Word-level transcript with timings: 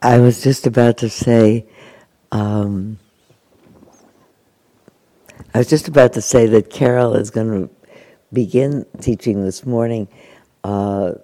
I 0.00 0.20
was 0.20 0.44
just 0.44 0.64
about 0.68 0.98
to 0.98 1.08
say, 1.08 1.66
um, 2.30 3.00
I 5.52 5.58
was 5.58 5.68
just 5.68 5.88
about 5.88 6.12
to 6.12 6.22
say 6.22 6.46
that 6.46 6.70
Carol 6.70 7.16
is 7.16 7.30
going 7.30 7.50
to 7.50 7.74
begin 8.32 8.86
teaching 9.00 9.44
this 9.44 9.66
morning 9.66 10.06
uh, 10.62 11.14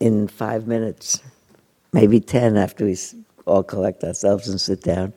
in 0.00 0.26
five 0.26 0.66
minutes, 0.66 1.22
maybe 1.92 2.18
ten 2.18 2.56
after 2.56 2.84
we 2.84 2.96
all 3.46 3.62
collect 3.62 4.02
ourselves 4.02 4.48
and 4.48 4.60
sit 4.60 4.82
down, 4.82 5.12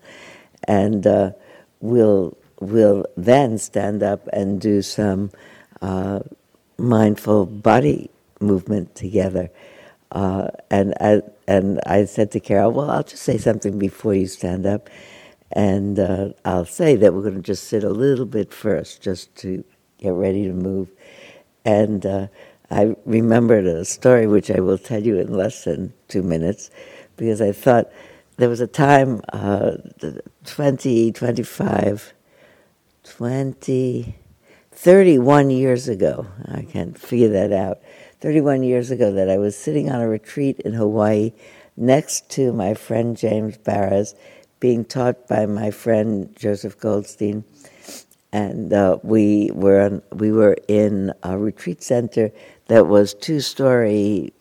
and 0.67 1.07
uh, 1.07 1.31
we'll 1.79 2.37
we'll 2.59 3.07
then 3.17 3.57
stand 3.57 4.03
up 4.03 4.27
and 4.33 4.61
do 4.61 4.83
some 4.83 5.31
uh, 5.81 6.19
mindful 6.77 7.47
body 7.47 8.11
movement 8.39 8.93
together. 8.93 9.49
Uh, 10.11 10.49
and 10.69 10.93
I, 10.99 11.21
and 11.51 11.79
I 11.85 12.05
said 12.05 12.31
to 12.31 12.39
Carol, 12.39 12.71
"Well, 12.71 12.89
I'll 12.89 13.03
just 13.03 13.23
say 13.23 13.37
something 13.37 13.77
before 13.77 14.13
you 14.13 14.27
stand 14.27 14.65
up." 14.65 14.89
And 15.51 15.99
uh, 15.99 16.29
I'll 16.45 16.65
say 16.65 16.95
that 16.95 17.13
we're 17.13 17.23
going 17.23 17.35
to 17.35 17.41
just 17.41 17.65
sit 17.65 17.83
a 17.83 17.89
little 17.89 18.25
bit 18.25 18.53
first, 18.53 19.01
just 19.01 19.35
to 19.37 19.63
get 19.97 20.13
ready 20.13 20.45
to 20.45 20.53
move. 20.53 20.89
And 21.65 22.05
uh, 22.05 22.27
I 22.69 22.95
remembered 23.05 23.65
a 23.65 23.83
story 23.83 24.27
which 24.27 24.49
I 24.49 24.61
will 24.61 24.77
tell 24.77 25.03
you 25.03 25.19
in 25.19 25.33
less 25.33 25.65
than 25.65 25.93
two 26.07 26.23
minutes, 26.23 26.71
because 27.17 27.41
I 27.41 27.51
thought 27.51 27.91
there 28.37 28.49
was 28.49 28.61
a 28.61 28.67
time, 28.67 29.21
uh, 29.33 29.73
20, 30.45 31.11
25, 31.11 32.13
20, 33.03 34.15
31 34.71 35.49
years 35.49 35.89
ago, 35.89 36.27
I 36.47 36.61
can't 36.63 36.97
figure 36.97 37.29
that 37.29 37.51
out, 37.51 37.79
31 38.21 38.61
years 38.61 38.91
ago, 38.91 39.11
that 39.11 39.29
I 39.29 39.37
was 39.39 39.57
sitting 39.57 39.91
on 39.91 39.99
a 39.99 40.07
retreat 40.07 40.59
in 40.59 40.73
Hawaii 40.73 41.33
next 41.75 42.29
to 42.31 42.53
my 42.53 42.75
friend 42.75 43.17
James 43.17 43.57
Baraz 43.57 44.13
being 44.59 44.85
taught 44.85 45.27
by 45.27 45.47
my 45.47 45.71
friend 45.71 46.31
Joseph 46.35 46.79
Goldstein, 46.79 47.43
and 48.31 48.71
uh, 48.71 48.99
we 49.01 49.49
were 49.55 49.81
on, 49.81 50.03
we 50.11 50.31
were 50.31 50.55
in 50.67 51.11
a 51.23 51.35
retreat 51.35 51.81
center 51.81 52.31
that 52.67 52.85
was 52.85 53.15
two 53.15 53.39
story 53.39 54.31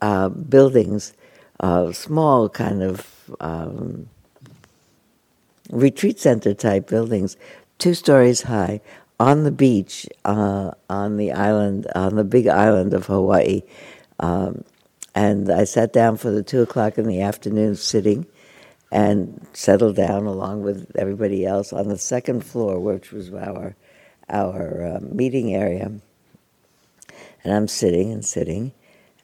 uh, 0.00 0.28
buildings, 0.28 1.12
uh, 1.58 1.90
small 1.90 2.48
kind 2.48 2.80
of 2.80 3.34
um, 3.40 4.08
retreat 5.70 6.20
center 6.20 6.54
type 6.54 6.86
buildings, 6.86 7.36
two 7.78 7.94
stories 7.94 8.42
high 8.42 8.80
on 9.18 9.44
the 9.44 9.50
beach 9.50 10.06
uh, 10.24 10.72
on 10.90 11.16
the 11.16 11.32
island 11.32 11.86
on 11.94 12.16
the 12.16 12.24
big 12.24 12.46
island 12.46 12.94
of 12.94 13.06
Hawaii. 13.06 13.62
Um, 14.20 14.64
and 15.14 15.50
I 15.50 15.64
sat 15.64 15.92
down 15.92 16.18
for 16.18 16.30
the 16.30 16.42
two 16.42 16.62
o'clock 16.62 16.98
in 16.98 17.06
the 17.06 17.22
afternoon 17.22 17.76
sitting 17.76 18.26
and 18.92 19.46
settled 19.52 19.96
down 19.96 20.26
along 20.26 20.62
with 20.62 20.94
everybody 20.96 21.44
else 21.44 21.72
on 21.72 21.88
the 21.88 21.98
second 21.98 22.44
floor, 22.44 22.78
which 22.78 23.12
was 23.12 23.32
our 23.32 23.74
our 24.28 24.96
uh, 24.96 25.00
meeting 25.00 25.54
area. 25.54 25.92
And 27.42 27.54
I'm 27.54 27.68
sitting 27.68 28.12
and 28.12 28.24
sitting, 28.24 28.72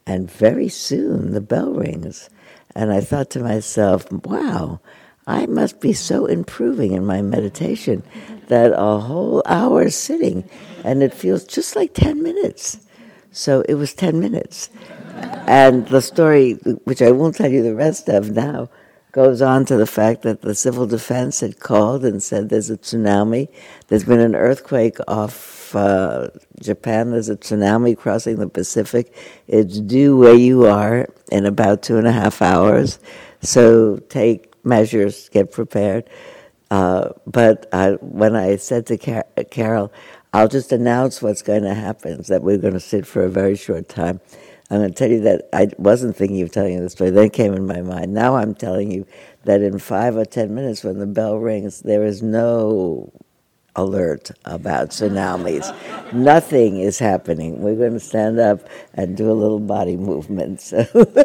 and 0.07 0.31
very 0.31 0.69
soon 0.69 1.33
the 1.33 1.41
bell 1.41 1.73
rings, 1.73 2.31
and 2.75 2.93
I 2.93 3.01
thought 3.01 3.31
to 3.31 3.41
myself, 3.41 4.11
"Wow." 4.11 4.81
I 5.27 5.47
must 5.47 5.81
be 5.81 5.93
so 5.93 6.27
improving 6.27 6.93
in 6.93 7.07
my 7.07 7.23
meditation 7.23 8.03
that 8.49 8.73
a 8.73 8.99
whole 8.99 9.43
hour 9.47 9.89
sitting 9.91 10.49
and 10.85 11.03
it 11.03 11.15
feels 11.15 11.45
just 11.45 11.77
like 11.77 11.95
10 11.95 12.23
minutes. 12.23 12.81
So 13.31 13.63
it 13.63 13.75
was 13.75 13.95
10 13.95 14.19
minutes. 14.19 14.69
And 15.47 15.87
the 15.89 16.03
story, 16.03 16.55
which 16.85 17.03
I 17.03 17.13
won't 17.13 17.37
tell 17.37 17.51
you 17.51 17.63
the 17.63 17.75
rest 17.75 18.09
of 18.09 18.31
now, 18.31 18.69
goes 19.13 19.43
on 19.43 19.65
to 19.67 19.77
the 19.77 19.87
fact 19.87 20.23
that 20.23 20.41
the 20.41 20.55
civil 20.55 20.87
defense 20.87 21.41
had 21.41 21.61
called 21.61 22.05
and 22.05 22.23
said 22.23 22.49
there's 22.49 22.71
a 22.71 22.79
tsunami. 22.79 23.49
There's 23.89 24.05
been 24.05 24.21
an 24.21 24.35
earthquake 24.35 24.97
off 25.07 25.75
uh, 25.77 26.29
Japan. 26.61 27.11
There's 27.11 27.29
a 27.29 27.37
tsunami 27.37 27.97
crossing 27.97 28.37
the 28.37 28.49
Pacific. 28.49 29.15
It's 29.47 29.81
due 29.81 30.17
where 30.17 30.35
you 30.35 30.67
are 30.67 31.09
in 31.31 31.47
about 31.47 31.83
two 31.83 31.99
and 31.99 32.07
a 32.07 32.13
half 32.13 32.41
hours. 32.43 32.99
So 33.43 33.99
take 34.09 34.52
measures, 34.65 35.29
get 35.31 35.53
prepared. 35.53 36.09
Uh, 36.71 37.11
but 37.27 37.69
I, 37.73 37.93
when 38.01 38.37
I 38.37 38.57
said 38.57 38.87
to 38.87 38.99
Car- 38.99 39.27
Carol, 39.51 39.93
I'll 40.33 40.49
just 40.49 40.73
announce 40.73 41.23
what's 41.23 41.43
going 41.43 41.65
to 41.65 41.75
happen, 41.75 42.23
that 42.29 42.43
we're 42.43 42.59
going 42.59 42.75
to 42.75 42.81
sit 42.81 43.07
for 43.07 43.25
a 43.25 43.31
very 43.31 43.57
short 43.57 43.89
time. 43.89 44.21
I'm 44.71 44.79
going 44.79 44.91
to 44.91 44.97
tell 44.97 45.11
you 45.11 45.21
that 45.23 45.49
I 45.53 45.69
wasn't 45.79 46.17
thinking 46.17 46.41
of 46.43 46.51
telling 46.51 46.75
you 46.75 46.81
the 46.81 46.91
story. 46.91 47.11
Then 47.11 47.31
came 47.31 47.53
in 47.55 47.67
my 47.67 47.83
mind. 47.83 48.15
Now 48.15 48.37
I'm 48.37 48.55
telling 48.55 48.91
you 48.91 49.07
that 49.45 49.63
in 49.63 49.79
five 49.79 50.17
or 50.17 50.25
ten 50.25 50.55
minutes, 50.55 50.83
when 50.85 50.99
the 50.99 51.07
bell 51.07 51.37
rings, 51.39 51.81
there 51.83 52.05
is 52.05 52.23
no 52.23 53.13
alert 53.77 54.31
about 54.47 54.91
tsunamis. 54.91 55.67
Nothing 56.15 56.79
is 56.79 56.99
happening. 56.99 57.61
We're 57.61 57.77
going 57.77 57.95
to 57.95 58.01
stand 58.01 58.41
up 58.41 58.61
and 58.95 59.17
do 59.17 59.31
a 59.31 59.35
little 59.35 59.61
body 59.61 59.97
movement. 59.97 60.63
So. 60.63 60.87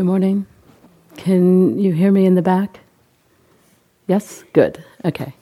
Good 0.00 0.06
morning. 0.06 0.46
Can 1.18 1.78
you 1.78 1.92
hear 1.92 2.10
me 2.10 2.24
in 2.24 2.34
the 2.34 2.40
back? 2.40 2.80
Yes? 4.06 4.44
Good. 4.54 4.82
Okay. 5.04 5.34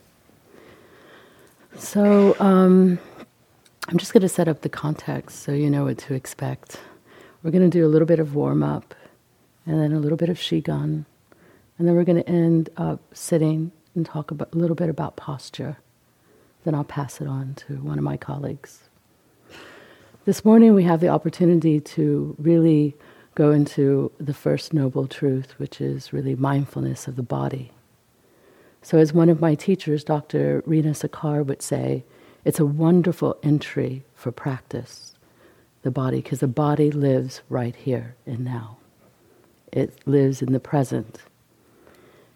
So, 1.77 2.35
um, 2.41 2.99
I'm 3.87 3.99
just 3.99 4.13
going 4.13 4.23
to 4.23 4.29
set 4.29 4.49
up 4.49 4.63
the 4.63 4.69
context 4.69 5.45
so 5.45 5.53
you 5.53 5.71
know 5.71 5.85
what 5.85 5.99
to 5.99 6.15
expect. 6.15 6.81
We're 7.45 7.53
going 7.53 7.71
to 7.71 7.79
do 7.79 7.87
a 7.87 7.89
little 7.89 8.05
bit 8.05 8.19
of 8.19 8.35
warm 8.35 8.65
up 8.65 8.97
and 9.65 9.81
then 9.81 9.93
a 9.93 10.01
little 10.01 10.19
bit 10.19 10.29
of 10.29 10.39
Qigong. 10.39 11.05
And 11.79 11.87
then 11.87 11.95
we're 11.95 12.03
going 12.03 12.21
to 12.21 12.29
end 12.29 12.69
up 12.77 12.99
sitting 13.13 13.71
and 13.95 14.05
talk 14.05 14.33
about, 14.33 14.53
a 14.53 14.57
little 14.57 14.75
bit 14.75 14.89
about 14.89 15.15
posture. 15.15 15.77
Then 16.65 16.75
I'll 16.75 16.83
pass 16.83 17.21
it 17.21 17.29
on 17.29 17.55
to 17.69 17.75
one 17.75 17.97
of 17.97 18.03
my 18.03 18.17
colleagues. 18.17 18.89
This 20.25 20.45
morning 20.45 20.75
we 20.75 20.83
have 20.83 20.99
the 20.99 21.11
opportunity 21.11 21.79
to 21.79 22.35
really 22.41 22.97
go 23.39 23.53
into 23.53 24.11
the 24.19 24.35
first 24.35 24.75
noble 24.75 25.07
truth, 25.07 25.55
which 25.59 25.81
is 25.81 26.13
really 26.13 26.35
mindfulness 26.35 27.07
of 27.07 27.15
the 27.15 27.23
body. 27.23 27.71
So, 28.83 28.99
as 28.99 29.13
one 29.13 29.29
of 29.29 29.41
my 29.41 29.55
teachers, 29.55 30.03
Dr. 30.03 30.61
Rina 30.67 30.93
Sircar, 30.93 31.45
would 31.45 31.63
say, 31.63 32.03
it's 32.45 32.59
a 32.59 32.67
wonderful 32.67 33.37
entry 33.45 34.03
for 34.17 34.33
practice, 34.33 35.15
the 35.83 35.91
body, 35.93 36.21
because 36.21 36.41
the 36.41 36.49
body 36.49 36.91
lives 36.91 37.43
right 37.49 37.77
here 37.77 38.17
and 38.27 38.45
now. 38.45 38.77
It 39.71 39.97
lives 40.05 40.43
in 40.43 40.53
the 40.53 40.59
present. 40.59 41.21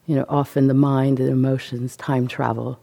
You 0.06 0.14
know, 0.14 0.26
often 0.28 0.68
the 0.68 0.75
mind 0.75 1.18
and 1.18 1.30
emotions 1.30 1.97
time 1.97 2.28
travel, 2.28 2.78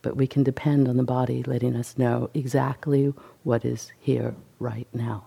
but 0.00 0.16
we 0.16 0.26
can 0.26 0.42
depend 0.42 0.88
on 0.88 0.96
the 0.96 1.02
body 1.02 1.42
letting 1.42 1.76
us 1.76 1.98
know 1.98 2.30
exactly 2.32 3.12
what 3.42 3.66
is 3.66 3.92
here 4.00 4.34
right 4.58 4.88
now. 4.94 5.26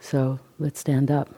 So 0.00 0.38
let's 0.58 0.80
stand 0.80 1.10
up. 1.10 1.28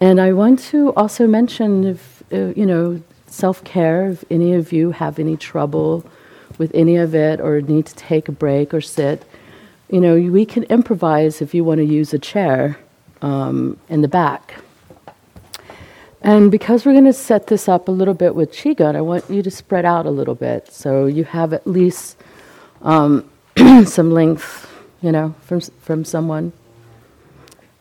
And 0.00 0.20
I 0.20 0.32
want 0.32 0.60
to 0.70 0.94
also 0.94 1.26
mention 1.26 1.84
if, 1.84 2.22
uh, 2.32 2.54
you 2.56 2.64
know, 2.64 3.02
self 3.26 3.62
care, 3.64 4.10
if 4.10 4.24
any 4.30 4.54
of 4.54 4.72
you 4.72 4.92
have 4.92 5.18
any 5.18 5.36
trouble 5.36 6.04
with 6.58 6.70
any 6.74 6.96
of 6.96 7.14
it 7.14 7.40
or 7.40 7.60
need 7.60 7.86
to 7.86 7.94
take 7.96 8.28
a 8.28 8.32
break 8.32 8.72
or 8.72 8.80
sit, 8.80 9.24
you 9.90 10.00
know, 10.00 10.14
we 10.14 10.46
can 10.46 10.62
improvise 10.64 11.42
if 11.42 11.54
you 11.54 11.64
want 11.64 11.78
to 11.78 11.84
use 11.84 12.14
a 12.14 12.18
chair 12.18 12.78
um, 13.20 13.76
in 13.88 14.00
the 14.00 14.08
back. 14.08 14.54
And 16.22 16.50
because 16.50 16.84
we're 16.84 16.92
going 16.92 17.04
to 17.04 17.12
set 17.12 17.46
this 17.46 17.68
up 17.68 17.88
a 17.88 17.90
little 17.90 18.14
bit 18.14 18.34
with 18.34 18.52
Qigong, 18.52 18.94
I 18.94 19.00
want 19.00 19.28
you 19.30 19.42
to 19.42 19.50
spread 19.50 19.84
out 19.84 20.06
a 20.06 20.10
little 20.10 20.34
bit 20.34 20.70
so 20.70 21.06
you 21.06 21.24
have 21.24 21.52
at 21.52 21.66
least 21.66 22.16
um, 22.82 23.28
some 23.84 24.12
length, 24.12 24.70
you 25.02 25.12
know, 25.12 25.34
from, 25.42 25.60
from 25.60 26.04
someone. 26.04 26.52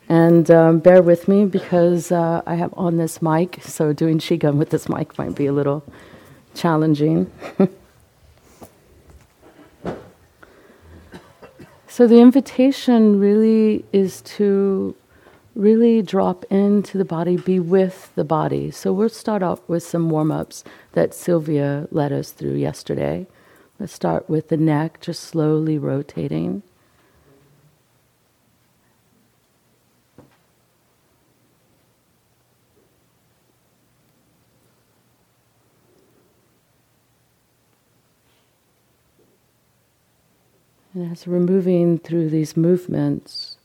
And 0.10 0.50
um, 0.50 0.80
bear 0.80 1.04
with 1.04 1.28
me 1.28 1.46
because 1.46 2.12
uh, 2.12 2.42
I 2.48 2.56
have 2.56 2.74
on 2.76 2.98
this 2.98 3.22
mic, 3.22 3.60
so 3.62 3.94
doing 3.94 4.18
Qigong 4.18 4.56
with 4.56 4.72
this 4.72 4.90
mic 4.90 5.16
might 5.20 5.36
be 5.36 5.46
a 5.46 5.54
little 5.54 5.84
challenging. 6.56 7.32
so 11.88 12.08
the 12.08 12.20
invitation 12.20 13.20
really 13.20 13.86
is 13.94 14.22
to 14.22 14.96
really 15.54 16.02
drop 16.02 16.44
into 16.46 16.98
the 16.98 17.06
body, 17.06 17.38
be 17.38 17.60
with 17.60 18.12
the 18.16 18.24
body. 18.24 18.72
So 18.72 18.92
we'll 18.92 19.10
start 19.10 19.44
off 19.44 19.60
with 19.68 19.84
some 19.84 20.10
warm 20.10 20.32
ups 20.32 20.64
that 20.94 21.14
Sylvia 21.14 21.88
led 21.92 22.12
us 22.12 22.32
through 22.32 22.56
yesterday. 22.56 23.28
Let's 23.80 23.94
start 23.94 24.28
with 24.28 24.48
the 24.50 24.58
neck, 24.58 25.02
just 25.02 25.22
slowly 25.22 25.78
rotating. 25.78 26.64
And 41.00 41.14
as 41.14 41.26
we're 41.26 41.40
moving 41.40 41.98
through 41.98 42.30
these 42.30 42.58
movements, 42.58 43.56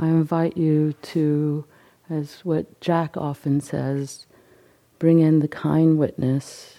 I 0.00 0.08
invite 0.08 0.56
you 0.56 0.94
to, 1.00 1.64
as 2.10 2.40
what 2.44 2.80
Jack 2.80 3.16
often 3.16 3.60
says, 3.60 4.26
bring 4.98 5.20
in 5.20 5.38
the 5.38 5.46
kind 5.46 5.96
witness. 5.96 6.74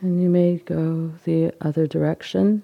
And 0.00 0.22
you 0.22 0.30
may 0.30 0.56
go 0.56 1.12
the 1.24 1.52
other 1.60 1.86
direction. 1.86 2.62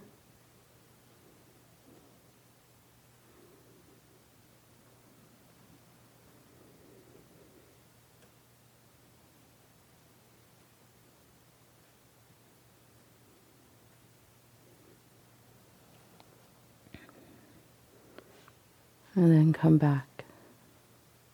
And 19.14 19.30
then 19.33 19.52
come 19.52 19.78
back 19.78 20.25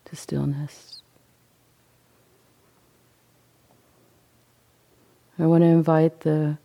to 0.05 0.15
stillness. 0.15 1.01
I 5.39 5.45
want 5.45 5.63
to 5.63 5.67
invite 5.67 6.19
the 6.19 6.57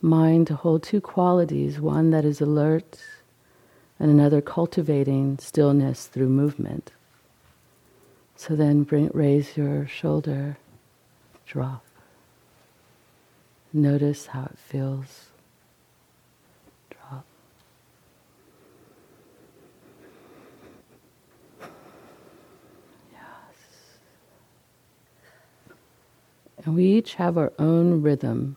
mind 0.00 0.46
to 0.48 0.54
hold 0.54 0.82
two 0.82 1.00
qualities 1.00 1.80
one 1.80 2.10
that 2.10 2.24
is 2.24 2.40
alert, 2.40 3.00
and 3.98 4.10
another 4.10 4.40
cultivating 4.40 5.38
stillness 5.38 6.06
through 6.06 6.28
movement. 6.28 6.92
So 8.36 8.56
then 8.56 8.82
bring, 8.82 9.10
raise 9.14 9.56
your 9.56 9.86
shoulder, 9.86 10.58
drop. 11.46 11.84
Notice 13.72 14.26
how 14.26 14.44
it 14.44 14.58
feels. 14.58 15.31
And 26.64 26.76
we 26.76 26.84
each 26.84 27.14
have 27.14 27.36
our 27.36 27.52
own 27.58 28.02
rhythm. 28.02 28.56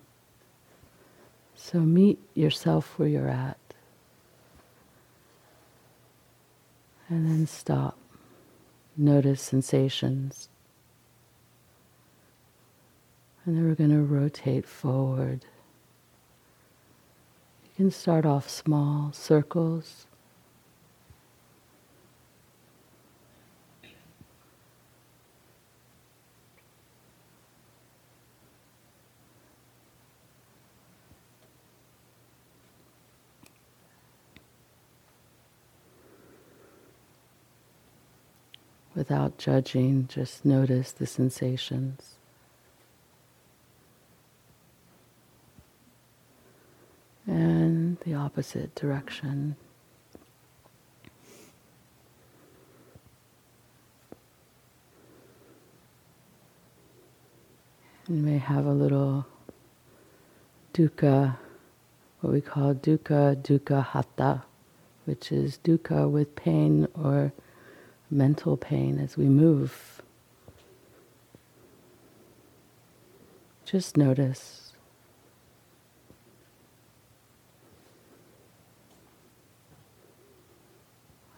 So 1.55 1.79
meet 1.79 2.19
yourself 2.35 2.99
where 2.99 3.07
you're 3.07 3.29
at. 3.29 3.57
And 7.09 7.27
then 7.27 7.47
stop. 7.47 7.97
Notice 8.97 9.41
sensations. 9.41 10.49
And 13.45 13.57
then 13.57 13.67
we're 13.67 13.75
going 13.75 13.91
to 13.91 14.01
rotate 14.01 14.65
forward. 14.65 15.45
You 17.63 17.69
can 17.75 17.91
start 17.91 18.25
off 18.25 18.49
small 18.49 19.11
circles. 19.13 20.07
Without 38.95 39.37
judging, 39.37 40.07
just 40.07 40.45
notice 40.45 40.91
the 40.91 41.05
sensations. 41.05 42.15
And 47.27 47.97
the 47.99 48.13
opposite 48.13 48.73
direction. 48.75 49.55
You 58.07 58.17
may 58.17 58.37
have 58.37 58.67
a 58.67 58.71
little 58.71 59.25
dukkha, 60.73 61.37
what 62.21 62.31
we 62.33 62.39
call 62.41 62.75
dukkha, 62.75 63.35
dukkha 63.41 63.83
hatha, 63.83 64.43
which 65.05 65.31
is 65.31 65.59
dukkha 65.63 66.09
with 66.09 66.35
pain 66.35 66.87
or 66.93 67.33
mental 68.09 68.57
pain 68.57 68.99
as 68.99 69.17
we 69.17 69.25
move. 69.25 70.01
Just 73.65 73.97
notice. 73.97 74.73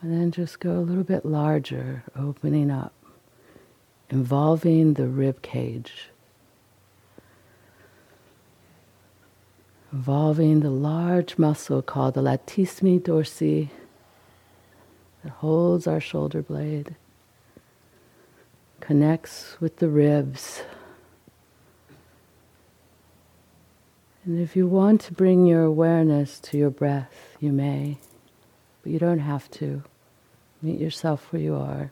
And 0.02 0.14
then 0.14 0.32
just 0.32 0.60
go 0.60 0.74
a 0.74 0.80
little 0.80 1.04
bit 1.04 1.26
larger, 1.26 2.04
opening 2.16 2.70
up, 2.70 2.94
involving 4.10 4.94
the 4.94 5.08
rib 5.08 5.42
cage. 5.42 6.10
involving 9.92 10.60
the 10.60 10.70
large 10.70 11.38
muscle 11.38 11.82
called 11.82 12.14
the 12.14 12.22
latissimus 12.22 13.02
dorsi 13.02 13.70
that 15.24 15.32
holds 15.32 15.88
our 15.88 16.00
shoulder 16.00 16.42
blade, 16.42 16.96
connects 18.80 19.58
with 19.60 19.78
the 19.78 19.90
ribs. 19.90 20.64
And 24.26 24.40
if 24.42 24.56
you 24.56 24.68
want 24.68 25.02
to 25.02 25.14
bring 25.14 25.46
your 25.46 25.64
awareness 25.64 26.40
to 26.42 26.58
your 26.58 26.70
breath, 26.70 27.38
you 27.40 27.52
may, 27.52 27.98
but 28.84 28.92
you 28.92 29.00
don't 29.00 29.20
have 29.20 29.50
to. 29.52 29.84
Meet 30.62 30.80
yourself 30.80 31.32
where 31.32 31.42
you 31.42 31.56
are. 31.56 31.92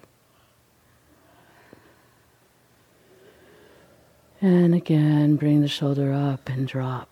And 4.42 4.76
again, 4.76 5.38
bring 5.38 5.62
the 5.62 5.68
shoulder 5.68 6.12
up 6.12 6.50
and 6.50 6.68
drop. 6.68 7.10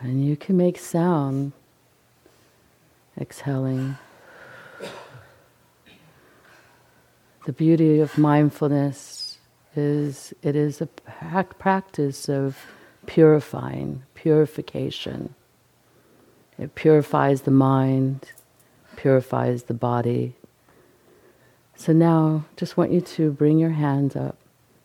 And 0.00 0.24
you 0.24 0.36
can 0.36 0.56
make 0.56 0.78
sound 0.78 1.52
exhaling. 3.20 3.98
The 7.46 7.52
beauty 7.52 8.00
of 8.00 8.18
mindfulness 8.18 9.38
is 9.74 10.34
it 10.42 10.56
is 10.56 10.80
a 10.80 10.88
practice 11.58 12.28
of 12.28 12.58
purifying, 13.06 14.02
purification. 14.14 15.34
It 16.58 16.74
purifies 16.74 17.42
the 17.42 17.50
mind, 17.50 18.32
purifies 18.96 19.64
the 19.64 19.74
body. 19.74 20.34
So 21.76 21.92
now, 21.94 22.44
just 22.56 22.76
want 22.76 22.92
you 22.92 23.00
to 23.00 23.32
bring 23.32 23.58
your 23.58 23.70
hands 23.70 24.14
up 24.14 24.36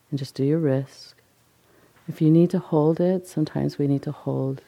and 0.09 0.17
just 0.17 0.35
do 0.35 0.43
your 0.45 0.59
wrist. 0.59 1.15
If 2.07 2.21
you 2.21 2.31
need 2.31 2.51
to 2.51 2.59
hold 2.59 3.01
it, 3.01 3.27
sometimes 3.27 3.77
we 3.77 3.87
need 3.87 4.03
to 4.03 4.11
hold 4.11 4.61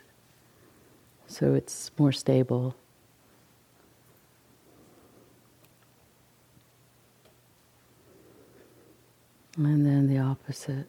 so 1.28 1.54
it's 1.54 1.92
more 1.98 2.12
stable. 2.12 2.76
And 9.58 9.86
then 9.86 10.08
the 10.08 10.20
opposite. 10.20 10.88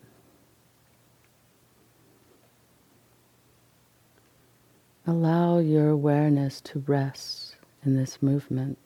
Allow 5.07 5.59
your 5.59 5.89
awareness 5.89 6.61
to 6.61 6.81
rest 6.81 7.57
in 7.85 7.97
this 7.97 8.23
movement. 8.23 8.77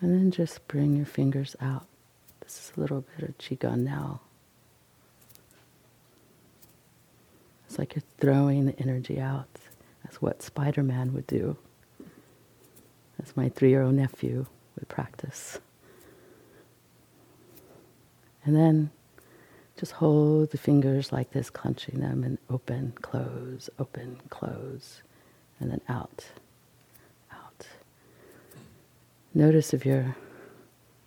And 0.00 0.14
then 0.14 0.30
just 0.30 0.66
bring 0.68 0.94
your 0.96 1.06
fingers 1.06 1.56
out. 1.60 1.86
This 2.40 2.56
is 2.56 2.72
a 2.76 2.80
little 2.80 3.04
bit 3.18 3.28
of 3.28 3.38
Qigong 3.38 3.80
now. 3.80 4.20
It's 7.66 7.78
like 7.80 7.96
you're 7.96 8.04
throwing 8.18 8.66
the 8.66 8.78
energy 8.78 9.18
out. 9.18 9.48
That's 10.14 10.22
what 10.22 10.42
Spider 10.42 10.84
Man 10.84 11.12
would 11.12 11.26
do. 11.26 11.56
That's 13.18 13.36
my 13.36 13.48
three 13.48 13.70
year 13.70 13.82
old 13.82 13.96
nephew 13.96 14.46
would 14.76 14.88
practice. 14.88 15.58
And 18.44 18.54
then 18.54 18.92
just 19.76 19.90
hold 19.90 20.52
the 20.52 20.56
fingers 20.56 21.10
like 21.10 21.32
this, 21.32 21.50
clenching 21.50 21.98
them, 21.98 22.22
and 22.22 22.38
open, 22.48 22.92
close, 23.02 23.68
open, 23.80 24.20
close, 24.30 25.02
and 25.58 25.72
then 25.72 25.80
out, 25.88 26.24
out. 27.32 27.66
Notice 29.34 29.74
if 29.74 29.84
your 29.84 30.14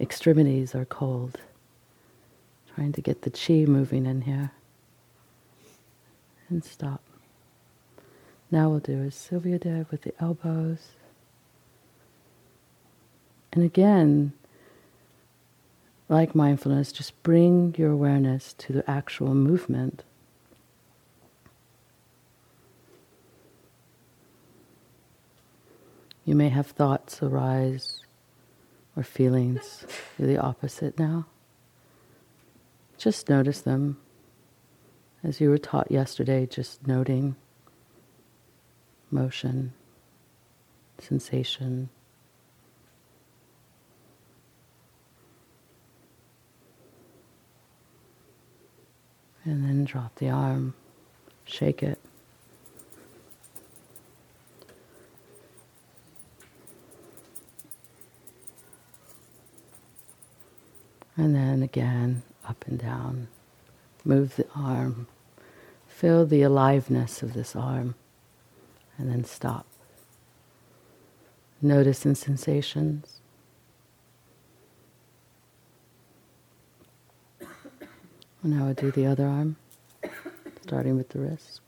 extremities 0.02 0.76
are 0.76 0.84
cold. 0.84 1.40
Trying 2.76 2.92
to 2.92 3.02
get 3.02 3.22
the 3.22 3.30
chi 3.32 3.72
moving 3.72 4.06
in 4.06 4.24
here. 4.24 4.52
And 6.50 6.62
stop. 6.62 7.02
Now 8.50 8.70
we'll 8.70 8.80
do 8.80 9.04
as 9.04 9.16
Sylvia 9.16 9.60
did 9.60 9.92
with 9.92 10.04
the 10.04 10.14
elbows. 10.22 10.90
And 13.52 13.64
again, 13.64 14.34
like 16.10 16.34
mindfulness, 16.34 16.92
just 16.92 17.22
bring 17.24 17.76
your 17.78 17.92
awareness 17.92 18.54
to 18.60 18.74
the 18.74 18.90
actual 18.90 19.36
movement. 19.36 20.04
You 26.24 26.36
may 26.36 26.50
have 26.50 26.68
thoughts 26.68 27.22
arise 27.22 28.02
or 28.96 29.04
feelings. 29.04 29.86
Do 30.18 30.26
the 30.26 30.38
opposite 30.38 31.00
now. 31.00 31.26
Just 32.98 33.30
notice 33.30 33.62
them. 33.62 33.98
As 35.24 35.42
you 35.42 35.50
were 35.50 35.58
taught 35.58 35.92
yesterday, 35.92 36.46
just 36.46 36.86
noting 36.88 37.36
motion, 39.12 39.74
sensation. 41.00 41.90
And 49.44 49.64
then 49.64 49.86
drop 49.86 50.16
the 50.16 50.30
arm, 50.30 50.74
shake 51.46 51.82
it. 51.82 52.00
And 61.16 61.34
then 61.34 61.64
again, 61.64 62.24
up 62.48 62.64
and 62.68 62.78
down. 62.78 63.28
Move 64.06 64.36
the 64.36 64.46
arm. 64.56 65.08
Feel 65.88 66.26
the 66.26 66.44
aliveness 66.44 67.24
of 67.24 67.34
this 67.34 67.56
arm. 67.56 67.96
And 68.98 69.12
then 69.12 69.24
stop. 69.24 69.66
Notice 71.62 72.06
in 72.06 72.16
sensations. 72.16 73.22
And 77.40 78.58
now 78.58 78.68
I 78.68 78.74
do 78.74 78.92
the 78.92 79.06
other 79.06 79.26
arm, 79.26 79.56
starting 80.62 80.96
with 80.96 81.10
the 81.10 81.20
wrist. 81.20 81.62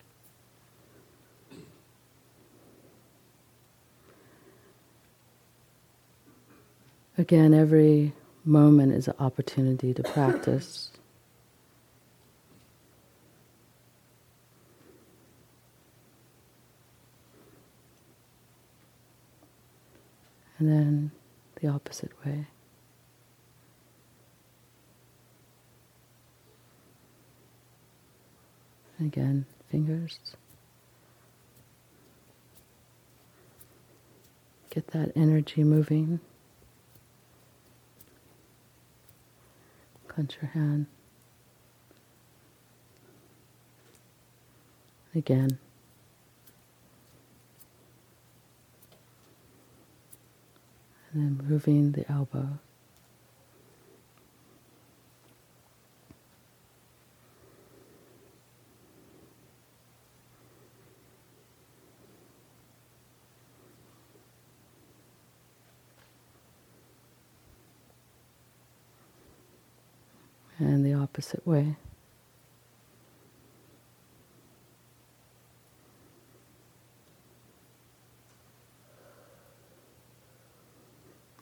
Again, 7.17 7.53
every 7.53 8.13
moment 8.45 8.93
is 8.93 9.07
an 9.07 9.15
opportunity 9.19 9.93
to 9.93 10.03
practice. 10.03 10.91
And 20.60 20.69
then 20.69 21.12
the 21.62 21.69
opposite 21.69 22.12
way. 22.26 22.48
Again, 29.00 29.45
fingers. 29.72 30.19
Get 34.69 34.88
that 34.88 35.13
energy 35.15 35.63
moving. 35.63 36.19
Clench 40.10 40.38
your 40.41 40.52
hand. 40.52 40.88
Again. 45.15 45.58
And 51.12 51.39
then 51.39 51.48
moving 51.48 51.91
the 51.93 52.10
elbow. 52.12 52.60
and 70.60 70.86
the 70.86 70.93
opposite 70.93 71.45
way. 71.48 71.78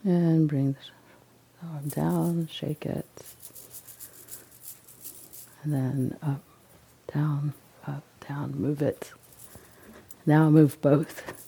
And 0.08 0.48
bring 0.48 0.72
the 0.72 1.68
arm 1.68 1.90
down, 1.90 2.48
shake 2.50 2.86
it. 2.86 3.06
And 5.62 5.74
then 5.74 6.18
up, 6.24 6.42
down, 7.14 7.54
up, 7.86 8.04
down, 8.26 8.54
move 8.54 8.82
it. 8.82 9.12
Now 10.26 10.50
move 10.50 10.80
both. 10.80 11.46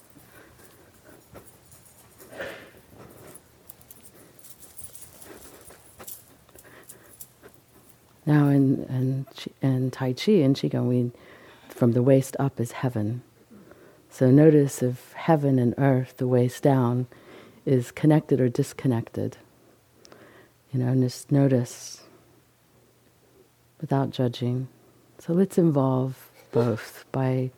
Now 8.25 8.49
in, 8.49 8.83
in, 8.89 9.25
in 9.61 9.89
Tai 9.89 10.11
Chi 10.11 10.33
and 10.33 10.53
Qigong, 10.53 10.89
we, 10.89 11.11
from 11.69 11.93
the 11.93 12.03
waist 12.03 12.35
up 12.39 12.59
is 12.59 12.73
heaven. 12.73 13.21
So 14.09 14.29
notice 14.29 14.83
if 14.83 15.13
heaven 15.13 15.57
and 15.57 15.73
earth, 15.77 16.17
the 16.17 16.27
waist 16.27 16.61
down, 16.61 17.07
is 17.65 17.91
connected 17.91 18.39
or 18.41 18.49
disconnected. 18.49 19.37
You 20.71 20.79
know, 20.79 20.87
and 20.87 21.01
just 21.01 21.31
notice 21.31 22.03
without 23.81 24.11
judging. 24.11 24.67
So 25.19 25.33
let's 25.33 25.57
involve 25.57 26.29
both 26.51 27.05
by 27.11 27.51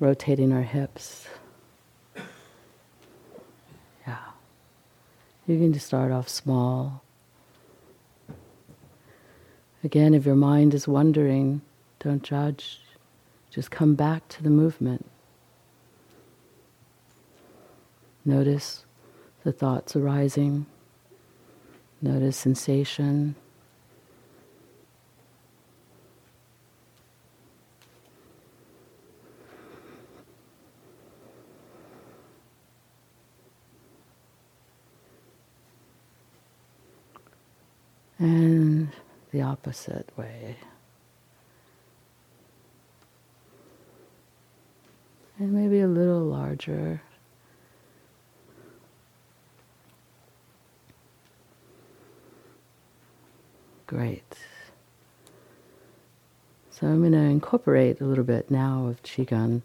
rotating 0.00 0.52
our 0.52 0.62
hips. 0.62 1.26
Yeah. 4.06 4.18
You 5.46 5.58
can 5.58 5.72
just 5.72 5.86
start 5.86 6.12
off 6.12 6.28
small. 6.28 7.02
Again, 9.84 10.14
if 10.14 10.26
your 10.26 10.34
mind 10.34 10.74
is 10.74 10.88
wandering, 10.88 11.60
don't 12.00 12.22
judge. 12.22 12.80
Just 13.50 13.70
come 13.70 13.94
back 13.94 14.26
to 14.28 14.42
the 14.42 14.50
movement. 14.50 15.06
Notice 18.24 18.85
the 19.46 19.52
thoughts 19.52 19.94
arising. 19.94 20.66
Notice 22.02 22.36
sensation. 22.36 23.36
And 38.18 38.88
the 39.30 39.42
opposite 39.42 40.10
way. 40.16 40.56
And 45.38 45.52
maybe 45.52 45.78
a 45.78 45.86
little 45.86 46.24
larger. 46.24 47.00
Great. 53.86 54.34
So 56.70 56.88
I'm 56.88 57.00
going 57.00 57.12
to 57.12 57.18
incorporate 57.18 58.00
a 58.00 58.04
little 58.04 58.24
bit 58.24 58.50
now 58.50 58.88
of 58.88 59.00
Qigong. 59.04 59.62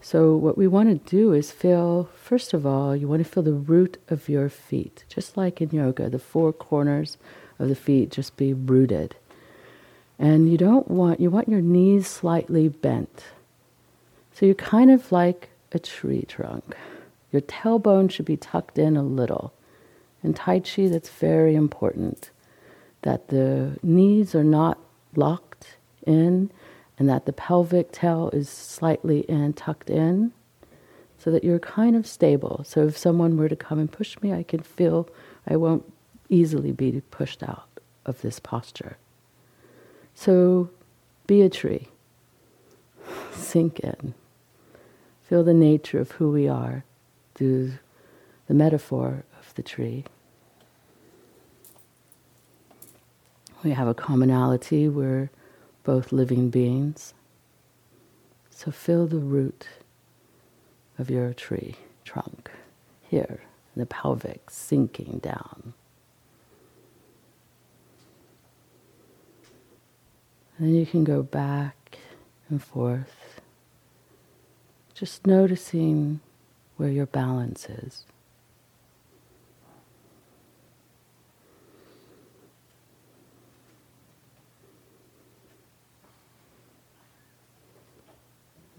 So 0.00 0.36
what 0.36 0.56
we 0.56 0.68
want 0.68 0.88
to 0.90 1.10
do 1.10 1.32
is 1.32 1.50
feel, 1.50 2.08
first 2.14 2.54
of 2.54 2.64
all, 2.64 2.94
you 2.94 3.08
want 3.08 3.24
to 3.24 3.28
feel 3.28 3.42
the 3.42 3.52
root 3.52 4.00
of 4.08 4.28
your 4.28 4.48
feet, 4.48 5.04
just 5.08 5.36
like 5.36 5.60
in 5.60 5.70
yoga, 5.70 6.08
the 6.08 6.20
four 6.20 6.52
corners 6.52 7.18
of 7.58 7.68
the 7.68 7.74
feet 7.74 8.10
just 8.10 8.36
be 8.36 8.54
rooted. 8.54 9.16
And 10.20 10.48
you 10.48 10.56
don't 10.56 10.88
want, 10.88 11.18
you 11.18 11.28
want 11.28 11.48
your 11.48 11.60
knees 11.60 12.06
slightly 12.06 12.68
bent. 12.68 13.24
So 14.34 14.46
you're 14.46 14.54
kind 14.54 14.92
of 14.92 15.10
like 15.10 15.50
a 15.72 15.80
tree 15.80 16.24
trunk. 16.28 16.76
Your 17.32 17.42
tailbone 17.42 18.08
should 18.08 18.24
be 18.24 18.36
tucked 18.36 18.78
in 18.78 18.96
a 18.96 19.02
little. 19.02 19.52
In 20.22 20.32
Tai 20.32 20.60
Chi, 20.60 20.86
that's 20.86 21.10
very 21.10 21.56
important 21.56 22.30
that 23.02 23.28
the 23.28 23.78
knees 23.82 24.34
are 24.34 24.44
not 24.44 24.78
locked 25.14 25.76
in 26.06 26.50
and 26.98 27.08
that 27.08 27.26
the 27.26 27.32
pelvic 27.32 27.92
tail 27.92 28.30
is 28.32 28.48
slightly 28.48 29.20
in, 29.20 29.52
tucked 29.52 29.88
in, 29.88 30.32
so 31.18 31.30
that 31.30 31.44
you're 31.44 31.58
kind 31.58 31.94
of 31.94 32.06
stable. 32.06 32.62
So 32.66 32.86
if 32.86 32.98
someone 32.98 33.36
were 33.36 33.48
to 33.48 33.56
come 33.56 33.78
and 33.78 33.90
push 33.90 34.20
me, 34.20 34.32
I 34.32 34.42
can 34.42 34.60
feel 34.60 35.08
I 35.46 35.56
won't 35.56 35.90
easily 36.28 36.72
be 36.72 37.02
pushed 37.10 37.42
out 37.42 37.68
of 38.04 38.20
this 38.22 38.40
posture. 38.40 38.96
So 40.14 40.70
be 41.26 41.42
a 41.42 41.48
tree, 41.48 41.88
sink 43.32 43.80
in, 43.80 44.14
feel 45.28 45.44
the 45.44 45.54
nature 45.54 46.00
of 46.00 46.12
who 46.12 46.30
we 46.30 46.48
are 46.48 46.84
through 47.34 47.72
the 48.48 48.54
metaphor 48.54 49.24
of 49.38 49.54
the 49.54 49.62
tree. 49.62 50.04
We 53.64 53.72
have 53.72 53.88
a 53.88 53.94
commonality, 53.94 54.88
we're 54.88 55.30
both 55.82 56.12
living 56.12 56.48
beings. 56.48 57.14
So 58.50 58.70
feel 58.70 59.06
the 59.06 59.18
root 59.18 59.66
of 60.98 61.10
your 61.10 61.32
tree 61.32 61.74
trunk 62.04 62.50
here, 63.02 63.40
the 63.74 63.86
pelvic, 63.86 64.50
sinking 64.50 65.20
down. 65.22 65.74
And 70.56 70.68
then 70.68 70.74
you 70.74 70.86
can 70.86 71.04
go 71.04 71.22
back 71.22 71.98
and 72.48 72.62
forth, 72.62 73.40
just 74.94 75.26
noticing 75.26 76.20
where 76.76 76.90
your 76.90 77.06
balance 77.06 77.68
is. 77.68 78.04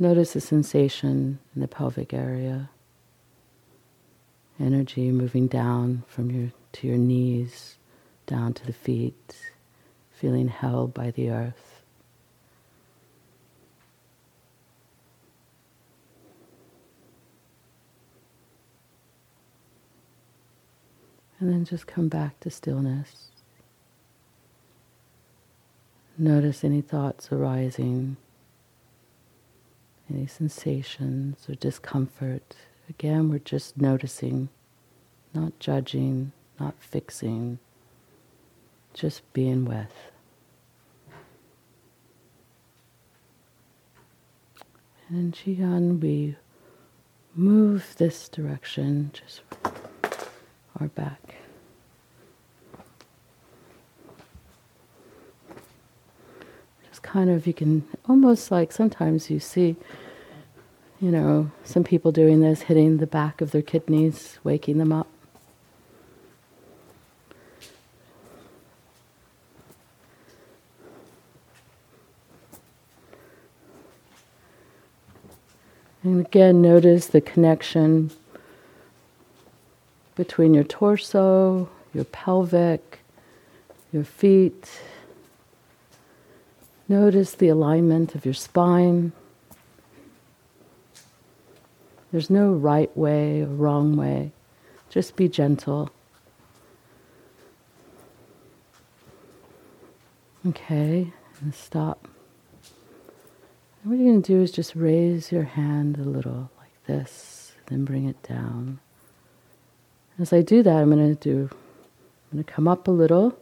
Notice 0.02 0.32
the 0.32 0.40
sensation 0.40 1.40
in 1.54 1.62
the 1.62 1.68
pelvic 1.68 2.14
area. 2.14 2.70
Energy 4.58 5.12
moving 5.12 5.48
down 5.48 6.04
from 6.08 6.32
your 6.32 6.52
to 6.72 6.88
your 6.88 6.98
knees, 6.98 7.78
down 8.26 8.54
to 8.54 8.66
the 8.66 8.72
feet, 8.72 9.36
feeling 10.10 10.48
held 10.48 10.94
by 10.94 11.12
the 11.12 11.30
earth. 11.30 11.82
And 21.42 21.52
then 21.52 21.66
just 21.66 21.88
come 21.88 22.08
back 22.08 22.40
to 22.42 22.50
stillness. 22.50 23.28
Notice 26.18 26.64
any 26.64 26.82
thoughts 26.82 27.32
arising 27.32 28.16
any 30.12 30.28
sensations 30.28 31.48
or 31.50 31.56
discomfort. 31.56 32.56
Again, 32.90 33.30
we're 33.30 33.40
just 33.40 33.78
noticing, 33.78 34.50
not 35.34 35.60
judging, 35.60 36.32
not 36.60 36.76
fixing, 36.80 37.60
just 38.94 39.22
being 39.34 39.66
with. 39.66 39.94
And 45.08 45.18
in 45.18 45.32
Qigong, 45.58 46.00
we 46.02 46.36
move 47.36 47.96
this 47.98 48.30
direction, 48.30 49.12
just 49.14 49.42
our 50.80 50.88
back. 50.90 51.36
Kind 57.10 57.32
of, 57.32 57.48
you 57.48 57.54
can 57.54 57.84
almost 58.08 58.52
like 58.52 58.72
sometimes 58.72 59.32
you 59.32 59.40
see, 59.40 59.76
you 61.02 61.10
know, 61.10 61.50
some 61.64 61.84
people 61.84 62.12
doing 62.12 62.42
this, 62.42 62.62
hitting 62.62 62.98
the 62.98 63.08
back 63.08 63.42
of 63.42 63.50
their 63.50 63.64
kidneys, 63.64 64.38
waking 64.44 64.78
them 64.78 64.92
up. 64.92 65.08
And 76.04 76.26
again, 76.28 76.62
notice 76.62 77.08
the 77.08 77.22
connection 77.22 78.12
between 80.16 80.54
your 80.54 80.64
torso, 80.64 81.70
your 81.92 82.06
pelvic, 82.06 83.00
your 83.92 84.04
feet, 84.04 84.70
Notice 86.90 87.36
the 87.36 87.50
alignment 87.50 88.16
of 88.16 88.26
your 88.26 88.34
spine. 88.34 89.12
There's 92.12 92.32
no 92.32 92.52
right 92.52 92.96
way 92.98 93.44
or 93.44 93.46
wrong 93.46 93.96
way. 93.96 94.32
Just 94.90 95.16
be 95.16 95.30
gentle. 95.30 95.92
Okay, 100.48 101.14
and 101.42 101.54
stop. 101.54 102.08
And 103.84 103.92
what 103.92 104.00
you're 104.00 104.12
going 104.12 104.24
to 104.24 104.34
do 104.34 104.42
is 104.42 104.52
just 104.52 104.76
raise 104.76 105.32
your 105.32 105.44
hand 105.44 106.00
a 106.00 106.04
little 106.04 106.50
like 106.58 106.74
this, 106.88 107.54
then 107.68 107.86
bring 107.86 108.08
it 108.08 108.24
down. 108.24 108.80
As 110.18 110.34
I 110.34 110.42
do 110.42 110.64
that, 110.64 110.76
I'm 110.76 110.90
going 110.90 111.16
to 111.16 111.22
do, 111.22 111.50
I'm 111.52 112.38
going 112.38 112.44
to 112.44 112.52
come 112.52 112.68
up 112.68 112.88
a 112.88 112.92
little 112.92 113.38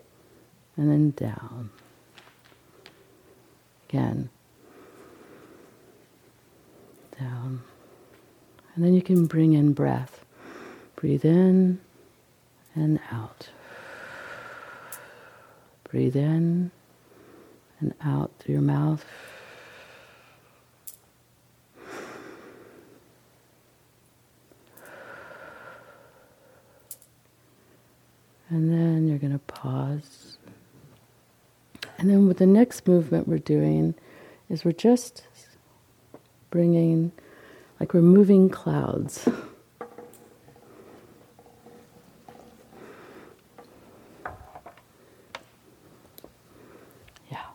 and 0.75 0.91
then 0.91 1.11
down 1.11 1.69
again. 3.89 4.29
Down. 7.19 7.61
And 8.75 8.83
then 8.83 8.93
you 8.93 9.01
can 9.01 9.25
bring 9.25 9.53
in 9.53 9.73
breath. 9.73 10.23
Breathe 10.95 11.25
in 11.25 11.79
and 12.75 12.99
out. 13.11 13.49
Breathe 15.89 16.15
in 16.15 16.71
and 17.79 17.93
out 18.03 18.31
through 18.39 18.53
your 18.53 18.61
mouth. 18.61 19.05
And 28.49 28.71
then 28.71 29.07
you're 29.07 29.17
going 29.17 29.33
to 29.33 29.39
pause. 29.39 30.26
And 31.99 32.09
then 32.11 32.27
with 32.27 32.37
the 32.37 32.45
next 32.45 32.87
movement 32.87 33.27
we're 33.27 33.39
doing 33.39 33.95
is 34.49 34.63
we're 34.63 34.71
just 34.71 35.23
bringing, 36.51 37.11
like 37.79 37.93
we're 37.93 38.01
moving 38.01 38.49
clouds. 38.49 39.27
Yeah. 47.31 47.45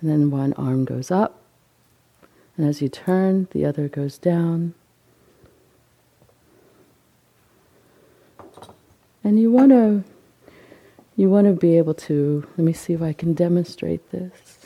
And 0.00 0.10
then 0.10 0.30
one 0.30 0.52
arm 0.52 0.84
goes 0.84 1.10
up, 1.10 1.40
and 2.56 2.68
as 2.68 2.82
you 2.82 2.88
turn, 2.90 3.48
the 3.52 3.64
other 3.64 3.88
goes 3.88 4.18
down. 4.18 4.74
And 9.24 9.40
you 9.40 9.50
want 9.50 9.70
to 9.70 10.04
you 11.16 11.28
want 11.30 11.46
to 11.46 11.52
be 11.52 11.78
able 11.78 11.94
to 11.94 12.46
let 12.56 12.64
me 12.64 12.72
see 12.72 12.92
if 12.92 13.02
I 13.02 13.12
can 13.12 13.34
demonstrate 13.34 14.10
this. 14.10 14.58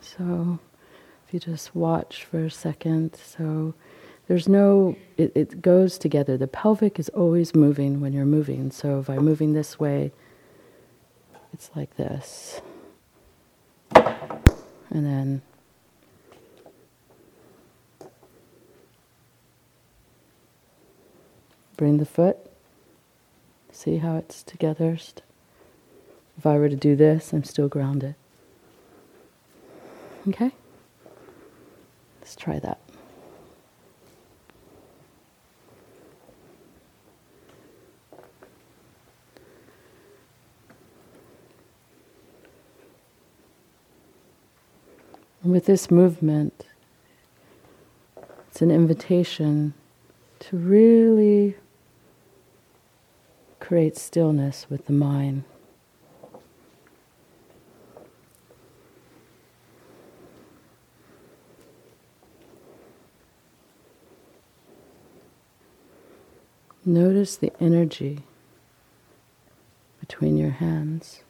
So 0.00 0.58
if 1.26 1.34
you 1.34 1.40
just 1.40 1.74
watch 1.74 2.24
for 2.24 2.44
a 2.44 2.50
second, 2.50 3.16
so 3.16 3.74
there's 4.28 4.48
no 4.48 4.96
it, 5.16 5.32
it 5.34 5.62
goes 5.62 5.98
together. 5.98 6.36
The 6.36 6.46
pelvic 6.46 6.98
is 6.98 7.08
always 7.10 7.54
moving 7.54 8.00
when 8.00 8.12
you're 8.12 8.24
moving. 8.24 8.70
So 8.70 9.00
if 9.00 9.08
I'm 9.08 9.24
moving 9.24 9.52
this 9.52 9.78
way, 9.78 10.12
it's 11.52 11.70
like 11.74 11.96
this. 11.96 12.60
And 13.94 15.04
then 15.04 15.42
Bring 21.76 21.98
the 21.98 22.06
foot. 22.06 22.36
See 23.74 23.98
how 23.98 24.16
it's 24.16 24.44
together. 24.44 24.96
If 26.38 26.46
I 26.46 26.56
were 26.56 26.68
to 26.68 26.76
do 26.76 26.94
this, 26.94 27.32
I'm 27.32 27.42
still 27.42 27.68
grounded. 27.68 28.14
Okay? 30.28 30.52
Let's 32.20 32.36
try 32.36 32.60
that. 32.60 32.78
With 45.42 45.66
this 45.66 45.90
movement, 45.90 46.66
it's 48.48 48.62
an 48.62 48.70
invitation 48.70 49.74
to 50.38 50.56
really 50.56 51.56
create 53.64 53.96
stillness 53.96 54.66
with 54.68 54.84
the 54.84 54.92
mind. 54.92 55.42
Notice 66.84 67.36
the 67.36 67.52
energy 67.58 68.18
between 69.98 70.36
your 70.36 70.50
hands. 70.50 71.23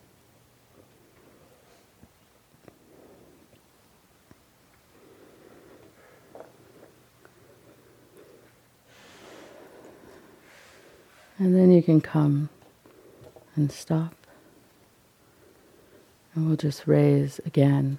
And 11.36 11.54
then 11.54 11.72
you 11.72 11.82
can 11.82 12.00
come 12.00 12.48
and 13.56 13.70
stop. 13.70 14.14
And 16.34 16.46
we'll 16.46 16.56
just 16.56 16.86
raise 16.86 17.40
again. 17.44 17.98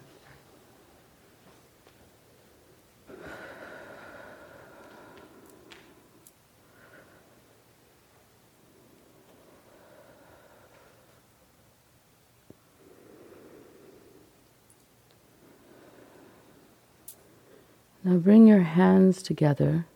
Now 18.04 18.17
bring 18.17 18.48
your 18.48 18.60
hands 18.60 19.24
together 19.24 19.88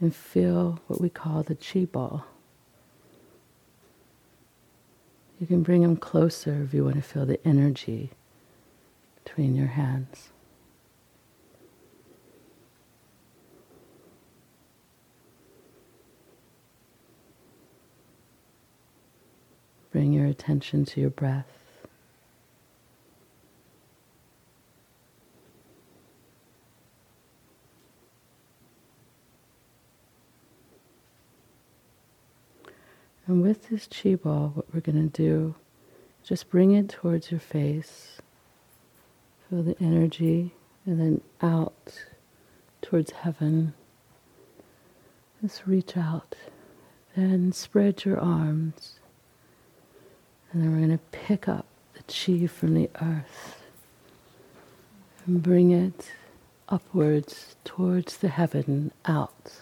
and 0.00 0.14
feel 0.14 0.80
what 0.86 1.00
we 1.00 1.08
call 1.08 1.42
the 1.42 1.54
chi 1.54 1.86
ball. 1.86 2.26
You 5.38 5.46
can 5.46 5.62
bring 5.62 5.82
them 5.82 5.96
closer 5.96 6.62
if 6.64 6.74
you 6.74 6.84
want 6.84 6.96
to 6.96 7.02
feel 7.02 7.24
the 7.24 7.44
energy 7.46 8.10
between 9.22 9.54
your 9.54 9.68
hands. 9.68 10.30
Bring 19.92 20.12
your 20.12 20.26
attention 20.26 20.84
to 20.86 21.00
your 21.00 21.10
breath. 21.10 21.57
And 33.28 33.42
with 33.42 33.68
this 33.68 33.86
chi 33.86 34.14
ball, 34.14 34.52
what 34.54 34.64
we're 34.72 34.80
going 34.80 35.10
to 35.10 35.22
do, 35.22 35.54
just 36.24 36.48
bring 36.48 36.72
it 36.72 36.88
towards 36.88 37.30
your 37.30 37.40
face. 37.40 38.22
Feel 39.48 39.62
the 39.62 39.76
energy, 39.80 40.54
and 40.86 40.98
then 40.98 41.20
out 41.42 42.06
towards 42.80 43.10
heaven. 43.10 43.74
Just 45.42 45.66
reach 45.66 45.94
out. 45.94 46.36
Then 47.14 47.52
spread 47.52 48.02
your 48.06 48.18
arms. 48.18 48.94
And 50.50 50.62
then 50.62 50.72
we're 50.72 50.86
going 50.86 50.98
to 50.98 51.04
pick 51.12 51.48
up 51.48 51.66
the 51.92 52.02
chi 52.04 52.46
from 52.46 52.72
the 52.72 52.88
earth 53.02 53.62
and 55.26 55.42
bring 55.42 55.70
it 55.70 56.12
upwards 56.70 57.56
towards 57.64 58.16
the 58.16 58.28
heaven, 58.28 58.90
out. 59.04 59.52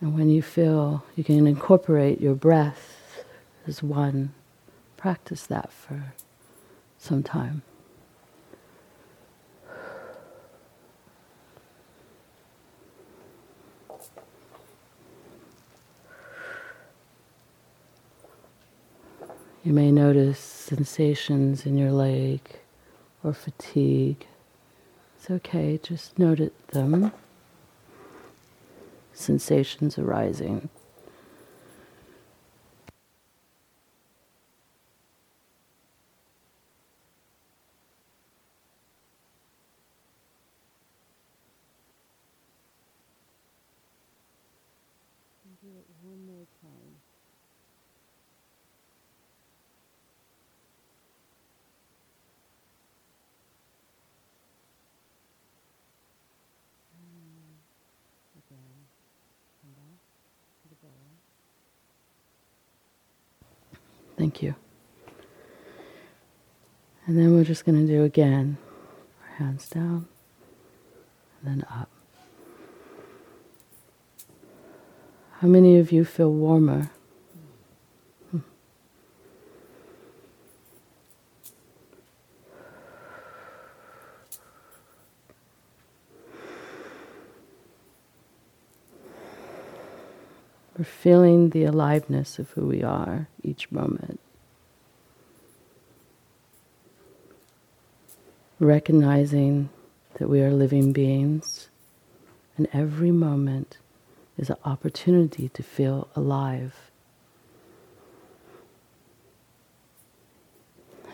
And 0.00 0.14
when 0.14 0.30
you 0.30 0.40
feel 0.40 1.04
you 1.14 1.22
can 1.22 1.46
incorporate 1.46 2.20
your 2.20 2.34
breath 2.34 3.22
as 3.66 3.82
one, 3.82 4.32
practice 4.96 5.46
that 5.46 5.70
for 5.72 6.14
some 6.98 7.22
time. 7.22 7.62
You 19.62 19.74
may 19.74 19.92
notice 19.92 20.38
sensations 20.38 21.66
in 21.66 21.76
your 21.76 21.92
leg 21.92 22.40
or 23.22 23.34
fatigue. 23.34 24.26
It's 25.18 25.30
okay, 25.30 25.78
just 25.82 26.18
note 26.18 26.40
it 26.40 26.68
them 26.68 27.12
sensations 29.20 29.98
arising. 29.98 30.68
Do 45.62 45.68
it 45.76 45.84
one 46.02 46.24
more 46.26 46.46
time. 46.62 46.96
Thank 64.20 64.42
you. 64.42 64.54
And 67.06 67.16
then 67.18 67.34
we're 67.34 67.39
just 67.50 67.64
going 67.64 67.84
to 67.84 67.92
do 67.92 68.04
again. 68.04 68.56
Our 69.22 69.44
hands 69.44 69.68
down, 69.68 70.06
and 71.42 71.62
then 71.62 71.66
up. 71.68 71.90
How 75.40 75.48
many 75.48 75.76
of 75.76 75.90
you 75.90 76.04
feel 76.04 76.30
warmer? 76.30 76.92
Hmm. 78.30 78.38
We're 90.78 90.84
feeling 90.84 91.50
the 91.50 91.64
aliveness 91.64 92.38
of 92.38 92.50
who 92.50 92.68
we 92.68 92.84
are 92.84 93.26
each 93.42 93.72
moment. 93.72 94.19
Recognizing 98.60 99.70
that 100.18 100.28
we 100.28 100.42
are 100.42 100.50
living 100.50 100.92
beings, 100.92 101.70
and 102.58 102.68
every 102.74 103.10
moment 103.10 103.78
is 104.36 104.50
an 104.50 104.56
opportunity 104.66 105.48
to 105.48 105.62
feel 105.62 106.08
alive. 106.14 106.90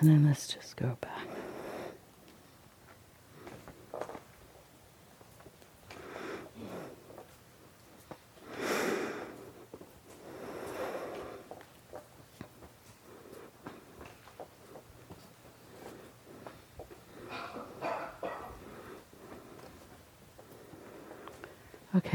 And 0.01 0.11
then 0.11 0.27
let's 0.27 0.49
just 0.49 0.77
go 0.77 0.99
back. 1.01 1.36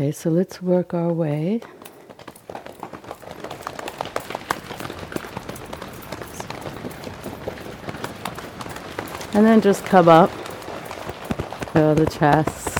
Okay, 0.01 0.11
so 0.11 0.31
let's 0.31 0.63
work 0.63 0.95
our 0.95 1.13
way. 1.13 1.61
And 9.35 9.45
then 9.45 9.61
just 9.61 9.85
come 9.85 10.09
up. 10.09 10.31
Feel 11.71 11.93
the 11.93 12.07
chest, 12.07 12.79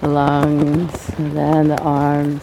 the 0.00 0.08
lungs, 0.08 1.10
and 1.10 1.36
then 1.36 1.68
the 1.68 1.80
arms. 1.80 2.42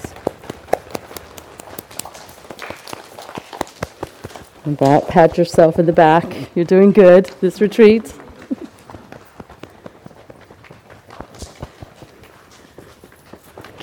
And 4.63 4.77
back, 4.77 5.09
pat 5.09 5.37
yourself 5.37 5.77
in 5.77 5.87
the 5.87 5.91
back. 5.91 6.55
You're 6.55 6.63
doing 6.63 6.93
good 6.93 7.25
this 7.41 7.59
retreat. 7.59 8.14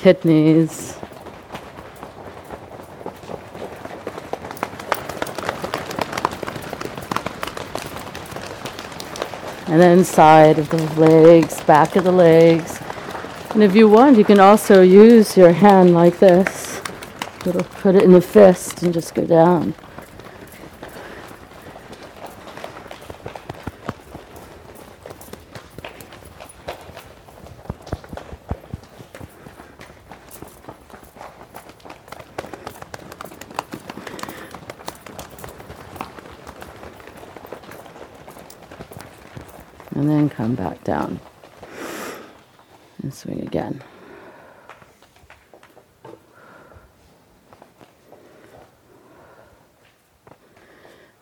Kidneys. 0.03 0.97
And 9.69 9.81
then 9.81 10.03
side 10.03 10.59
of 10.59 10.69
the 10.71 10.83
legs, 11.01 11.63
back 11.63 11.95
of 11.95 12.03
the 12.03 12.11
legs. 12.11 12.81
And 13.51 13.63
if 13.63 13.77
you 13.77 13.89
want, 13.89 14.19
you 14.19 14.25
can 14.25 14.41
also 14.41 14.83
use 14.83 15.37
your 15.37 15.53
hand 15.53 15.95
like 15.95 16.19
this. 16.19 16.81
Put 17.45 17.95
it 17.95 18.03
in 18.03 18.11
the 18.11 18.21
fist 18.21 18.83
and 18.83 18.93
just 18.93 19.15
go 19.15 19.25
down. 19.25 19.73
and 40.03 40.11
then 40.11 40.29
come 40.29 40.57
back 40.57 40.83
down 40.83 41.21
and 43.03 43.15
swing 43.15 43.41
again. 43.41 43.81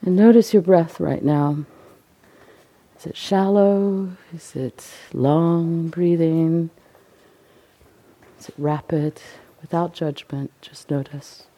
And 0.00 0.18
notice 0.30 0.54
your 0.54 0.62
breath 0.62 1.00
right 1.00 1.24
now. 1.24 1.64
Is 2.96 3.06
it 3.06 3.16
shallow? 3.16 4.10
Is 4.32 4.54
it 4.54 4.86
long 5.12 5.88
breathing? 5.88 6.70
Is 8.38 8.48
it 8.48 8.54
rapid? 8.56 9.20
Without 9.60 9.92
judgment, 9.92 10.52
just 10.60 10.88
notice. 10.88 11.48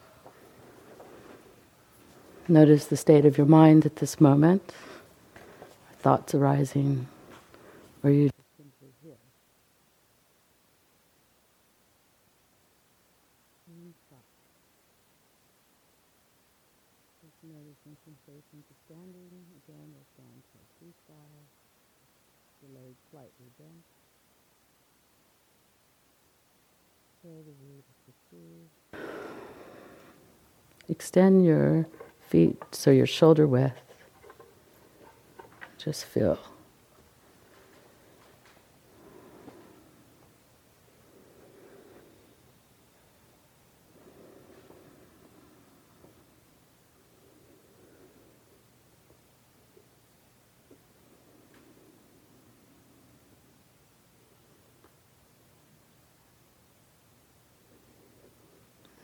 Notice 2.47 2.87
the 2.87 2.97
state 2.97 3.27
of 3.27 3.37
your 3.37 3.45
mind 3.45 3.85
at 3.85 3.97
this 3.97 4.19
moment 4.19 4.73
thoughts 5.99 6.33
arising, 6.33 7.07
or 8.03 8.09
you 8.09 8.29
simply 8.57 8.91
hear. 9.03 9.15
Just 17.21 17.37
noticing 17.43 17.95
sensation 18.03 18.59
to 18.67 18.73
standing. 18.85 19.31
Again, 19.63 19.87
we've 19.95 20.13
gone 20.19 20.43
to 20.51 20.59
freestyle. 20.75 21.47
The 22.61 22.67
legs 22.77 22.99
slightly 23.11 23.47
bent. 23.57 23.83
Feel 27.21 27.41
the 27.47 27.55
root 27.63 27.85
of 27.87 27.97
the 28.07 28.13
tree. 28.27 28.67
Extend 31.13 31.45
your 31.45 31.85
feet 32.27 32.57
so 32.71 32.89
your 32.89 33.05
shoulder 33.05 33.45
width. 33.45 33.79
Just 35.77 36.05
feel. 36.05 36.39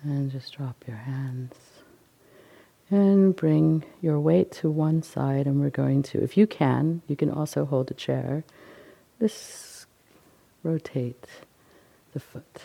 And 0.02 0.32
just 0.32 0.58
drop 0.58 0.84
your 0.88 0.98
hands. 0.98 1.69
And 2.92 3.36
bring 3.36 3.84
your 4.02 4.20
weight 4.20 4.52
to 4.54 4.70
one 4.70 5.04
side, 5.04 5.46
and 5.46 5.60
we're 5.60 5.70
going 5.70 6.02
to, 6.04 6.24
if 6.24 6.36
you 6.36 6.48
can, 6.48 7.04
you 7.08 7.16
can 7.16 7.30
also 7.30 7.66
hold 7.66 7.92
a 7.92 7.94
chair. 7.94 8.44
This 9.20 9.86
rotate 10.64 11.26
the 12.14 12.20
foot. 12.20 12.64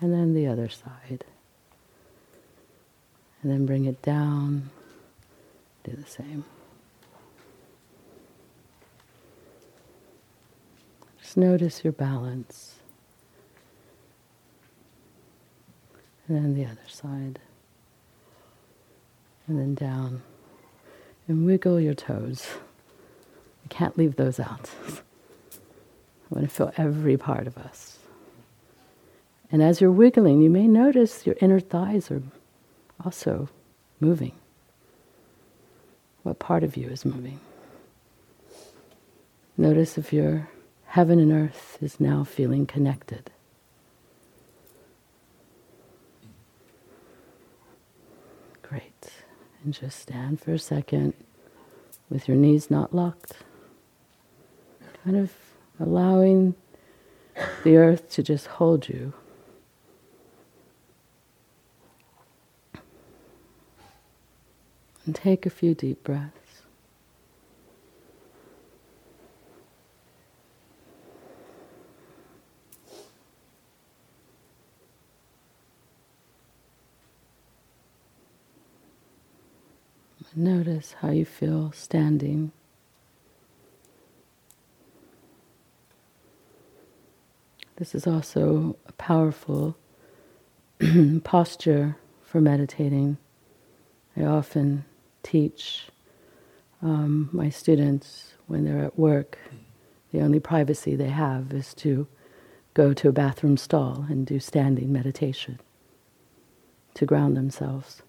And 0.00 0.12
then 0.12 0.34
the 0.34 0.46
other 0.46 0.68
side. 0.68 1.24
And 3.42 3.52
then 3.52 3.66
bring 3.66 3.84
it 3.84 4.00
down. 4.00 4.70
Do 5.84 5.92
the 5.92 6.10
same. 6.10 6.44
Just 11.20 11.36
notice 11.36 11.84
your 11.84 11.92
balance. 11.92 12.73
And 16.26 16.36
then 16.36 16.54
the 16.54 16.64
other 16.64 16.88
side, 16.88 17.38
and 19.46 19.58
then 19.58 19.74
down, 19.74 20.22
and 21.28 21.46
wiggle 21.46 21.80
your 21.80 21.94
toes. 21.94 22.46
You 23.62 23.68
can't 23.68 23.96
leave 23.96 24.16
those 24.16 24.40
out. 24.40 24.70
I 24.88 26.34
want 26.34 26.48
to 26.48 26.54
feel 26.54 26.72
every 26.76 27.16
part 27.16 27.46
of 27.46 27.58
us. 27.58 27.98
And 29.52 29.62
as 29.62 29.80
you're 29.80 29.90
wiggling, 29.90 30.42
you 30.42 30.50
may 30.50 30.66
notice 30.66 31.26
your 31.26 31.36
inner 31.40 31.60
thighs 31.60 32.10
are 32.10 32.22
also 33.04 33.48
moving. 34.00 34.32
What 36.22 36.38
part 36.38 36.64
of 36.64 36.76
you 36.76 36.88
is 36.88 37.04
moving? 37.04 37.38
Notice 39.56 39.98
if 39.98 40.12
your 40.12 40.48
heaven 40.86 41.20
and 41.20 41.30
earth 41.30 41.78
is 41.80 42.00
now 42.00 42.24
feeling 42.24 42.66
connected. 42.66 43.30
Great. 48.74 49.12
And 49.62 49.72
just 49.72 50.00
stand 50.00 50.40
for 50.40 50.52
a 50.52 50.58
second 50.58 51.14
with 52.10 52.26
your 52.26 52.36
knees 52.36 52.72
not 52.72 52.92
locked. 52.92 53.34
Kind 55.04 55.16
of 55.16 55.32
allowing 55.78 56.56
the 57.62 57.76
earth 57.76 58.10
to 58.10 58.22
just 58.24 58.48
hold 58.48 58.88
you. 58.88 59.12
And 65.06 65.14
take 65.14 65.46
a 65.46 65.50
few 65.50 65.76
deep 65.76 66.02
breaths. 66.02 66.43
Notice 80.36 80.96
how 80.98 81.10
you 81.10 81.24
feel 81.24 81.70
standing. 81.70 82.50
This 87.76 87.94
is 87.94 88.04
also 88.04 88.76
a 88.88 88.92
powerful 88.92 89.76
posture 91.24 91.96
for 92.24 92.40
meditating. 92.40 93.16
I 94.16 94.24
often 94.24 94.84
teach 95.22 95.86
um, 96.82 97.28
my 97.32 97.48
students 97.48 98.34
when 98.48 98.64
they're 98.64 98.84
at 98.84 98.98
work, 98.98 99.38
the 100.10 100.20
only 100.20 100.40
privacy 100.40 100.96
they 100.96 101.10
have 101.10 101.52
is 101.52 101.72
to 101.74 102.08
go 102.74 102.92
to 102.92 103.08
a 103.08 103.12
bathroom 103.12 103.56
stall 103.56 104.04
and 104.08 104.26
do 104.26 104.40
standing 104.40 104.92
meditation 104.92 105.60
to 106.94 107.06
ground 107.06 107.36
themselves 107.36 108.02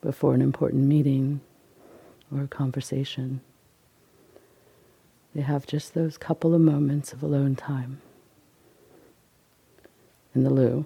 before 0.00 0.34
an 0.34 0.40
important 0.40 0.84
meeting 0.84 1.40
or 2.34 2.42
a 2.42 2.48
conversation. 2.48 3.40
They 5.34 5.42
have 5.42 5.66
just 5.66 5.94
those 5.94 6.18
couple 6.18 6.54
of 6.54 6.60
moments 6.60 7.12
of 7.12 7.22
alone 7.22 7.54
time 7.54 8.00
in 10.34 10.42
the 10.42 10.50
loo. 10.50 10.84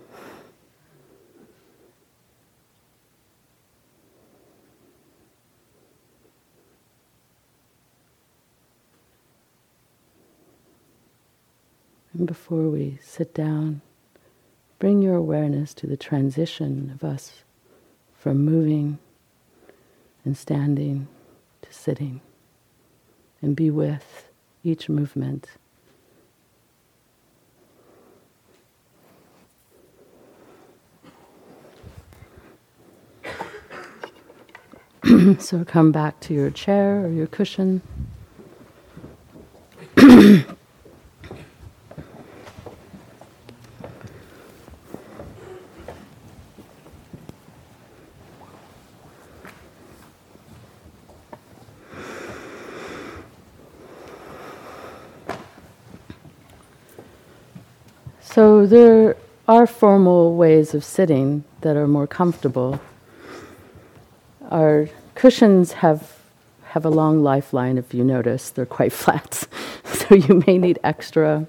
And 12.16 12.28
before 12.28 12.68
we 12.68 12.98
sit 13.02 13.34
down, 13.34 13.80
bring 14.78 15.02
your 15.02 15.16
awareness 15.16 15.74
to 15.74 15.86
the 15.88 15.96
transition 15.96 16.92
of 16.94 17.02
us 17.02 17.42
from 18.24 18.42
moving 18.42 18.98
and 20.24 20.34
standing 20.34 21.06
to 21.60 21.70
sitting, 21.70 22.22
and 23.42 23.54
be 23.54 23.68
with 23.70 24.30
each 24.62 24.88
movement. 24.88 25.46
so 35.38 35.62
come 35.66 35.92
back 35.92 36.18
to 36.20 36.32
your 36.32 36.48
chair 36.48 37.04
or 37.04 37.10
your 37.10 37.26
cushion. 37.26 37.82
So 58.34 58.66
there 58.66 59.16
are 59.46 59.64
formal 59.64 60.34
ways 60.34 60.74
of 60.74 60.82
sitting 60.82 61.44
that 61.60 61.76
are 61.76 61.86
more 61.86 62.08
comfortable. 62.08 62.80
Our 64.50 64.88
cushions 65.14 65.74
have 65.74 66.18
have 66.64 66.84
a 66.84 66.90
long 66.90 67.22
lifeline 67.22 67.78
if 67.78 67.94
you 67.94 68.02
notice. 68.02 68.50
They're 68.50 68.66
quite 68.66 68.92
flat. 69.02 69.46
so 69.84 70.16
you 70.16 70.42
may 70.48 70.58
need 70.58 70.80
extra 70.82 71.46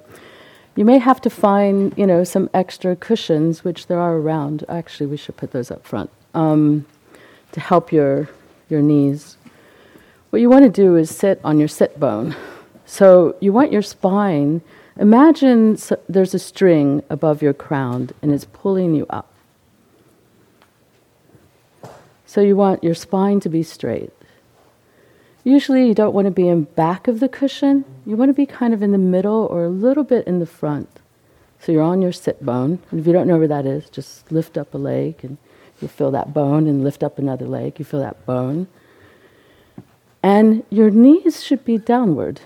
you 0.75 0.85
may 0.85 0.99
have 0.99 1.19
to 1.21 1.29
find, 1.31 1.91
you 1.97 2.05
know, 2.05 2.23
some 2.23 2.51
extra 2.53 2.95
cushions, 2.95 3.63
which 3.63 3.87
there 3.87 3.99
are 3.99 4.17
around. 4.17 4.63
Actually, 4.69 5.07
we 5.07 5.17
should 5.17 5.37
put 5.37 5.53
those 5.53 5.71
up 5.71 5.87
front 5.87 6.11
um, 6.35 6.85
to 7.53 7.59
help 7.59 7.91
your 7.91 8.29
your 8.69 8.83
knees. 8.83 9.37
What 10.29 10.39
you 10.39 10.51
want 10.51 10.65
to 10.65 10.83
do 10.83 10.97
is 10.97 11.09
sit 11.09 11.41
on 11.43 11.57
your 11.57 11.67
sit 11.67 11.99
bone. 11.99 12.35
So 12.85 13.35
you 13.39 13.51
want 13.51 13.71
your 13.71 13.81
spine 13.81 14.61
Imagine 14.97 15.77
there's 16.07 16.33
a 16.33 16.39
string 16.39 17.03
above 17.09 17.41
your 17.41 17.53
crown 17.53 18.09
and 18.21 18.31
it's 18.31 18.45
pulling 18.45 18.95
you 18.95 19.05
up. 19.09 19.31
So 22.25 22.41
you 22.41 22.55
want 22.55 22.83
your 22.83 22.95
spine 22.95 23.39
to 23.41 23.49
be 23.49 23.63
straight. 23.63 24.11
Usually, 25.43 25.87
you 25.87 25.93
don't 25.93 26.13
want 26.13 26.25
to 26.25 26.31
be 26.31 26.47
in 26.47 26.63
back 26.63 27.07
of 27.07 27.19
the 27.19 27.29
cushion. 27.29 27.85
You 28.05 28.15
want 28.15 28.29
to 28.29 28.33
be 28.33 28.47
kind 28.47 28.73
of 28.73 28.81
in 28.81 28.91
the 28.91 28.97
middle 28.97 29.47
or 29.51 29.65
a 29.65 29.69
little 29.69 30.03
bit 30.03 30.25
in 30.25 30.39
the 30.39 30.45
front. 30.45 30.89
So 31.59 31.71
you're 31.71 31.83
on 31.83 32.01
your 32.01 32.11
sit 32.11 32.43
bone. 32.43 32.79
And 32.89 32.99
if 32.99 33.05
you 33.05 33.13
don't 33.13 33.27
know 33.27 33.37
where 33.37 33.47
that 33.47 33.65
is, 33.65 33.89
just 33.89 34.31
lift 34.31 34.57
up 34.57 34.73
a 34.73 34.77
leg 34.77 35.19
and 35.21 35.37
you 35.81 35.87
feel 35.87 36.09
that 36.11 36.33
bone, 36.33 36.67
and 36.67 36.83
lift 36.83 37.03
up 37.03 37.19
another 37.19 37.45
leg. 37.45 37.77
You 37.79 37.85
feel 37.85 37.99
that 37.99 38.25
bone. 38.25 38.67
And 40.23 40.63
your 40.69 40.89
knees 40.89 41.43
should 41.43 41.65
be 41.65 41.77
downward. 41.77 42.41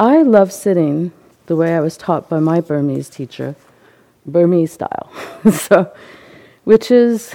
I 0.00 0.22
love 0.22 0.52
sitting 0.52 1.12
the 1.48 1.56
way 1.56 1.74
I 1.74 1.80
was 1.80 1.96
taught 1.96 2.28
by 2.28 2.38
my 2.40 2.60
Burmese 2.60 3.08
teacher, 3.08 3.56
Burmese 4.26 4.72
style. 4.72 5.10
so, 5.50 5.90
which 6.64 6.90
is 6.90 7.34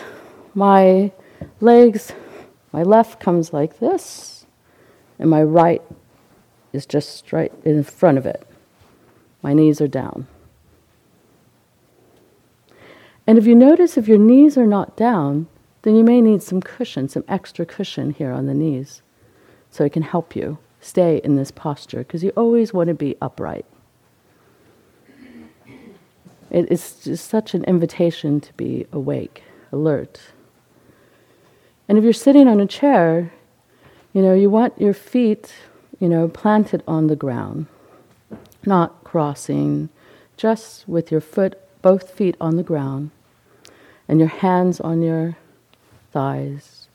my 0.54 1.12
legs, 1.60 2.14
my 2.72 2.84
left 2.84 3.20
comes 3.20 3.52
like 3.52 3.80
this, 3.80 4.46
and 5.18 5.30
my 5.30 5.42
right 5.42 5.82
is 6.74 6.86
just 6.86 7.34
right 7.34 7.52
in 7.66 7.84
front 7.84 8.20
of 8.20 8.26
it. 8.28 8.48
My 9.42 9.54
knees 9.54 9.82
are 9.82 9.88
down. 9.88 10.28
And 13.26 13.40
if 13.40 13.48
you 13.48 13.56
notice 13.56 13.98
if 13.98 14.08
your 14.08 14.20
knees 14.20 14.58
are 14.58 14.68
not 14.68 14.96
down, 14.96 15.48
then 15.82 15.96
you 15.96 16.04
may 16.04 16.22
need 16.22 16.44
some 16.44 16.62
cushion, 16.62 17.10
some 17.10 17.24
extra 17.28 17.66
cushion 17.66 18.12
here 18.12 18.32
on 18.32 18.46
the 18.46 18.54
knees, 18.54 19.02
so 19.72 19.84
it 19.84 19.92
can 19.92 20.04
help 20.04 20.36
you 20.36 20.60
stay 20.80 21.20
in 21.24 21.36
this 21.36 21.50
posture, 21.50 22.00
because 22.00 22.24
you 22.24 22.30
always 22.32 22.74
want 22.74 22.90
to 22.90 22.94
be 22.94 23.16
upright. 23.20 23.66
It 26.54 26.72
is 26.72 26.98
just 27.04 27.28
such 27.28 27.56
an 27.56 27.64
invitation 27.64 28.40
to 28.40 28.54
be 28.54 28.86
awake, 28.94 29.44
alert. 29.72 30.22
And 31.90 31.98
if 31.98 32.04
you're 32.04 32.14
sitting 32.14 32.48
on 32.48 32.60
a 32.60 32.68
chair, 32.68 33.34
you 34.14 34.22
know, 34.22 34.36
you 34.36 34.52
want 34.52 34.80
your 34.80 34.94
feet, 34.94 35.54
you 36.00 36.08
know, 36.08 36.28
planted 36.28 36.84
on 36.88 37.08
the 37.08 37.16
ground, 37.16 37.66
not 38.66 39.04
crossing, 39.04 39.90
just 40.38 40.88
with 40.88 41.12
your 41.12 41.22
foot, 41.22 41.60
both 41.82 42.12
feet 42.12 42.36
on 42.40 42.56
the 42.56 42.64
ground, 42.64 43.10
and 44.08 44.20
your 44.20 44.30
hands 44.30 44.80
on 44.80 45.02
your 45.02 45.36
thighs. 46.12 46.88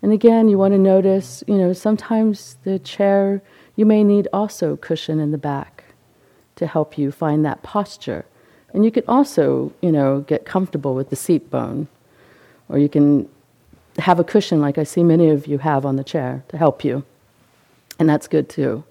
And 0.00 0.12
again, 0.12 0.48
you 0.48 0.56
want 0.56 0.74
to 0.74 0.78
notice, 0.78 1.42
you 1.48 1.58
know, 1.58 1.72
sometimes 1.72 2.56
the 2.62 2.78
chair, 2.78 3.42
you 3.74 3.84
may 3.84 4.04
need 4.04 4.28
also 4.32 4.76
cushion 4.76 5.18
in 5.18 5.32
the 5.32 5.38
back 5.38 5.84
to 6.54 6.68
help 6.68 6.96
you 6.96 7.10
find 7.10 7.44
that 7.44 7.62
posture. 7.62 8.24
And 8.72 8.84
you 8.84 8.90
can 8.90 9.04
also, 9.08 9.72
you 9.80 9.90
know, 9.90 10.20
get 10.20 10.44
comfortable 10.44 10.94
with 10.94 11.10
the 11.10 11.16
seat 11.16 11.50
bone, 11.50 11.88
or 12.68 12.78
you 12.78 12.88
can 12.88 13.28
have 13.98 14.20
a 14.20 14.24
cushion 14.24 14.60
like 14.60 14.78
I 14.78 14.84
see 14.84 15.02
many 15.02 15.30
of 15.30 15.46
you 15.46 15.58
have 15.58 15.84
on 15.84 15.96
the 15.96 16.04
chair 16.04 16.44
to 16.48 16.56
help 16.56 16.84
you. 16.84 17.04
And 17.98 18.08
that's 18.08 18.28
good 18.28 18.48
too. 18.48 18.84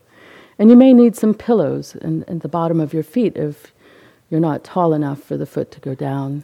And 0.58 0.70
you 0.70 0.76
may 0.76 0.94
need 0.94 1.16
some 1.16 1.34
pillows 1.34 1.96
in, 1.96 2.24
in 2.28 2.40
the 2.40 2.50
bottom 2.50 2.80
of 2.80 2.94
your 2.94 3.04
feet 3.04 3.38
if 3.38 3.74
you're 4.30 4.42
not 4.42 4.64
tall 4.64 4.94
enough 4.94 5.24
for 5.24 5.38
the 5.38 5.46
foot 5.46 5.72
to 5.72 5.80
go 5.80 5.96
down. 5.96 6.44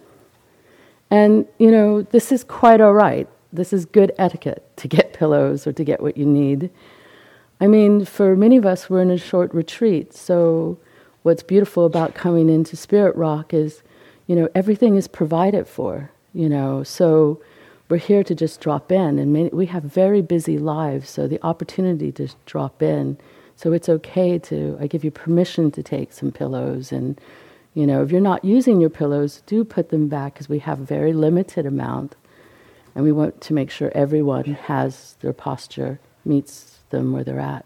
And, 1.11 1.45
you 1.59 1.69
know, 1.69 2.01
this 2.01 2.31
is 2.31 2.43
quite 2.43 2.81
all 2.81 2.93
right. 2.93 3.27
This 3.51 3.73
is 3.73 3.85
good 3.85 4.11
etiquette 4.17 4.65
to 4.77 4.87
get 4.87 5.13
pillows 5.13 5.67
or 5.67 5.73
to 5.73 5.83
get 5.83 6.01
what 6.01 6.17
you 6.17 6.25
need. 6.25 6.69
I 7.59 7.67
mean, 7.67 8.03
for 8.05 8.35
many 8.35 8.57
of 8.57 8.65
us, 8.65 8.89
we're 8.89 9.01
in 9.01 9.11
a 9.11 9.17
short 9.17 9.53
retreat, 9.53 10.13
so 10.13 10.77
what's 11.25 11.41
beautiful 11.41 11.87
about 11.87 12.13
coming 12.13 12.49
into 12.49 12.75
Spirit 12.75 13.15
Rock 13.15 13.51
is, 13.51 13.81
you 14.27 14.35
know, 14.35 14.47
everything 14.53 14.95
is 14.95 15.07
provided 15.07 15.67
for, 15.67 16.11
you 16.35 16.47
know, 16.47 16.83
so 16.83 17.41
we're 17.89 17.97
here 17.97 18.23
to 18.23 18.35
just 18.35 18.61
drop 18.61 18.91
in. 18.91 19.17
And 19.17 19.51
we 19.51 19.65
have 19.65 19.81
very 19.81 20.21
busy 20.21 20.59
lives, 20.59 21.09
so 21.09 21.27
the 21.27 21.43
opportunity 21.43 22.11
to 22.11 22.29
drop 22.45 22.83
in. 22.83 23.17
So 23.55 23.73
it's 23.73 23.89
okay 23.89 24.37
to, 24.37 24.77
I 24.79 24.85
give 24.85 25.03
you 25.03 25.09
permission 25.09 25.71
to 25.71 25.81
take 25.81 26.13
some 26.13 26.31
pillows. 26.31 26.91
And, 26.91 27.19
you 27.73 27.87
know, 27.87 28.03
if 28.03 28.11
you're 28.11 28.21
not 28.21 28.45
using 28.45 28.79
your 28.79 28.91
pillows, 28.91 29.41
do 29.47 29.63
put 29.63 29.89
them 29.89 30.07
back 30.07 30.35
because 30.35 30.47
we 30.47 30.59
have 30.59 30.79
a 30.79 30.85
very 30.85 31.11
limited 31.11 31.65
amount. 31.65 32.15
And 32.93 33.03
we 33.03 33.11
want 33.11 33.41
to 33.41 33.53
make 33.55 33.71
sure 33.71 33.91
everyone 33.95 34.43
has 34.43 35.15
their 35.21 35.33
posture, 35.33 35.99
meets 36.23 36.81
them 36.91 37.13
where 37.13 37.23
they're 37.23 37.39
at. 37.39 37.65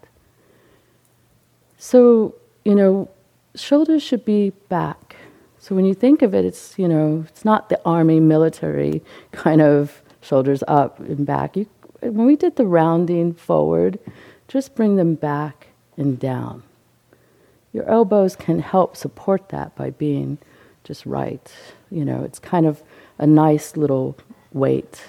So, 1.78 2.36
you 2.64 2.74
know, 2.74 3.10
shoulders 3.56 4.04
should 4.04 4.26
be 4.26 4.52
back. 4.70 5.16
So 5.60 5.76
when 5.76 5.86
you 5.86 5.94
think 5.94 6.22
of 6.22 6.34
it, 6.36 6.46
it's 6.46 6.78
you 6.80 6.88
know 6.88 7.26
it's 7.28 7.46
not 7.46 7.70
the 7.70 7.82
army 7.86 8.20
military 8.20 9.04
kind 9.32 9.62
of 9.62 10.02
shoulders 10.22 10.64
up 10.68 11.00
and 11.00 11.26
back. 11.26 11.58
You, 11.58 11.68
when 12.02 12.26
we 12.26 12.36
did 12.36 12.56
the 12.58 12.66
rounding 12.66 13.34
forward, 13.34 14.00
just 14.48 14.76
bring 14.76 14.96
them 14.98 15.16
back 15.16 15.68
and 15.98 16.20
down. 16.20 16.64
Your 17.74 17.86
elbows 17.90 18.36
can 18.36 18.60
help 18.60 18.98
support 18.98 19.50
that 19.50 19.76
by 19.76 19.92
being 19.92 20.40
just 20.84 21.06
right. 21.06 21.54
You 21.92 22.06
know, 22.06 22.24
it's 22.24 22.40
kind 22.40 22.66
of 22.66 22.82
a 23.20 23.28
nice 23.28 23.78
little 23.78 24.18
weight. 24.54 25.04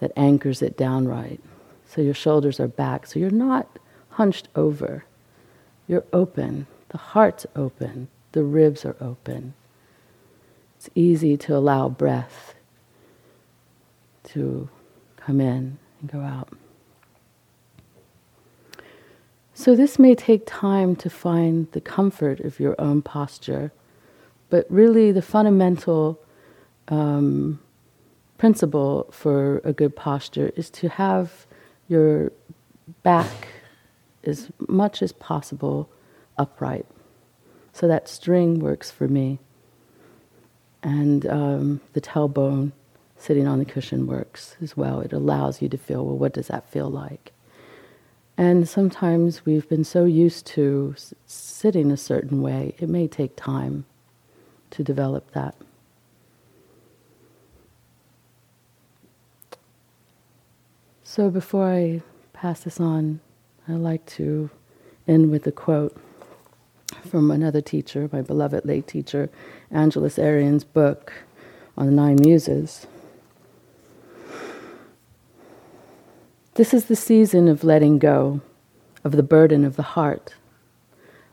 that 0.00 0.12
anchors 0.16 0.62
it 0.62 0.76
down 0.76 1.08
right. 1.08 1.40
So 1.88 2.00
your 2.02 2.14
shoulders 2.14 2.60
are 2.60 2.68
back. 2.68 3.06
So 3.06 3.18
you're 3.18 3.30
not 3.30 3.68
hunched 4.10 4.48
over. 4.56 5.04
You're 5.88 6.04
open. 6.12 6.66
The 6.88 6.98
heart's 6.98 7.46
open. 7.54 8.08
The 8.32 8.44
ribs 8.44 8.84
are 8.84 8.96
open. 9.00 9.54
It's 10.76 10.90
easy 10.94 11.36
to 11.38 11.56
allow 11.56 11.88
breath 11.88 12.54
to 14.24 14.68
come 15.16 15.40
in 15.40 15.78
and 16.00 16.12
go 16.12 16.20
out. 16.20 16.48
So, 19.54 19.74
this 19.74 19.98
may 19.98 20.14
take 20.14 20.42
time 20.46 20.94
to 20.96 21.08
find 21.08 21.70
the 21.72 21.80
comfort 21.80 22.40
of 22.40 22.60
your 22.60 22.78
own 22.78 23.00
posture, 23.00 23.72
but 24.50 24.66
really 24.70 25.12
the 25.12 25.22
fundamental 25.22 26.20
um, 26.88 27.58
principle 28.38 29.08
for 29.10 29.62
a 29.64 29.72
good 29.72 29.96
posture 29.96 30.52
is 30.56 30.68
to 30.70 30.88
have 30.90 31.46
your 31.88 32.32
back 33.02 33.48
as 34.24 34.50
much 34.68 35.02
as 35.02 35.12
possible 35.12 35.88
upright. 36.38 36.86
So 37.72 37.86
that 37.88 38.08
string 38.08 38.60
works 38.60 38.90
for 38.90 39.08
me. 39.08 39.38
And 40.82 41.26
um, 41.26 41.80
the 41.92 42.00
tailbone 42.00 42.72
sitting 43.18 43.46
on 43.46 43.58
the 43.58 43.64
cushion 43.64 44.06
works 44.06 44.56
as 44.62 44.76
well. 44.76 45.00
It 45.00 45.12
allows 45.12 45.60
you 45.60 45.68
to 45.68 45.78
feel, 45.78 46.04
well, 46.04 46.16
what 46.16 46.32
does 46.32 46.48
that 46.48 46.68
feel 46.70 46.90
like? 46.90 47.32
And 48.38 48.68
sometimes 48.68 49.46
we've 49.46 49.68
been 49.68 49.84
so 49.84 50.04
used 50.04 50.46
to 50.48 50.94
sitting 51.26 51.90
a 51.90 51.96
certain 51.96 52.42
way, 52.42 52.74
it 52.78 52.88
may 52.88 53.08
take 53.08 53.34
time 53.34 53.86
to 54.70 54.84
develop 54.84 55.32
that. 55.32 55.54
So 61.02 61.30
before 61.30 61.72
I 61.72 62.02
pass 62.34 62.60
this 62.60 62.78
on, 62.78 63.20
I'd 63.66 63.76
like 63.76 64.04
to 64.16 64.50
end 65.08 65.30
with 65.30 65.46
a 65.46 65.52
quote 65.52 65.96
from 67.06 67.30
another 67.30 67.62
teacher, 67.62 68.10
my 68.12 68.20
beloved 68.20 68.66
late 68.66 68.86
teacher, 68.86 69.30
Angeles 69.70 70.18
Arrien's 70.18 70.64
book 70.64 71.12
on 71.76 71.86
the 71.86 71.92
Nine 71.92 72.16
Muses. 72.20 72.86
This 76.54 76.74
is 76.74 76.86
the 76.86 76.96
season 76.96 77.48
of 77.48 77.64
letting 77.64 77.98
go 77.98 78.40
of 79.04 79.12
the 79.12 79.22
burden 79.22 79.64
of 79.64 79.76
the 79.76 79.82
heart. 79.82 80.34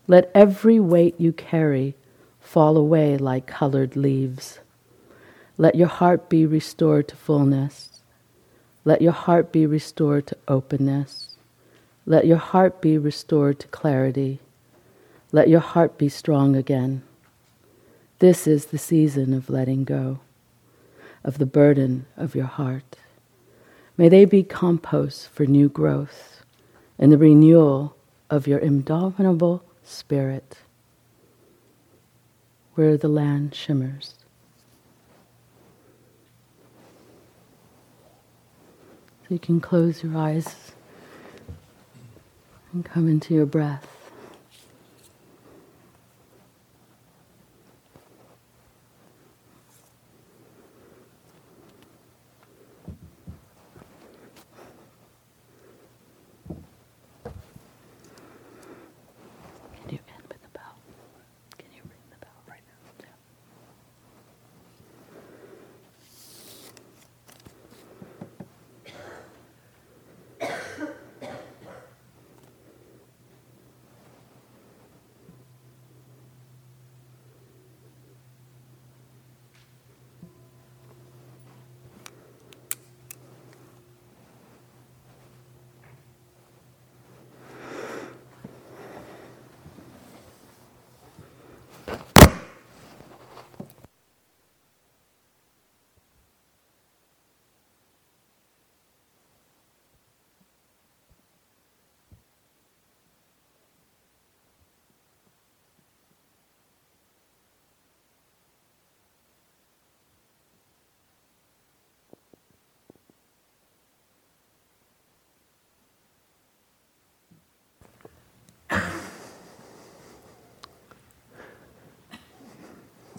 Let 0.07 0.30
every 0.36 0.80
weight 0.80 1.15
you 1.17 1.34
carry 1.34 1.95
fall 2.39 2.78
away 2.78 3.17
like 3.17 3.47
colored 3.47 3.95
leaves. 3.95 4.59
Let 5.57 5.76
your 5.76 5.88
heart 5.88 6.30
be 6.30 6.45
restored 6.45 7.07
to 7.07 7.15
fullness. 7.15 8.01
Let 8.86 9.01
your 9.01 9.13
heart 9.13 9.51
be 9.51 9.65
restored 9.65 10.28
to 10.28 10.38
openness. 10.47 11.36
Let 12.05 12.28
your 12.28 12.38
heart 12.38 12.82
be 12.82 12.97
restored 12.97 13.59
to 13.61 13.67
clarity. 13.69 14.39
Let 15.34 15.49
your 15.49 15.61
heart 15.61 15.97
be 15.97 16.09
strong 16.09 16.55
again. 16.55 17.01
This 18.19 18.45
is 18.45 18.65
the 18.67 18.77
season 18.77 19.34
of 19.34 19.49
letting 19.49 19.84
go 19.84 20.19
of 21.23 21.39
the 21.39 21.47
burden 21.47 22.05
of 22.15 22.36
your 22.36 22.45
heart. 22.45 22.97
May 23.97 24.09
they 24.09 24.25
be 24.25 24.43
compost 24.43 25.29
for 25.29 25.47
new 25.47 25.69
growth 25.69 26.43
and 26.99 27.11
the 27.11 27.17
renewal 27.17 27.95
of 28.29 28.45
your 28.45 28.59
indomitable 28.59 29.63
spirit 29.84 30.59
where 32.75 32.95
the 32.95 33.07
land 33.07 33.55
shimmers. 33.55 34.13
So 39.23 39.29
you 39.29 39.39
can 39.39 39.59
close 39.59 40.03
your 40.03 40.15
eyes 40.15 40.73
and 42.71 42.86
come 42.86 43.07
into 43.07 43.34
your 43.34 43.47
breath. 43.47 43.93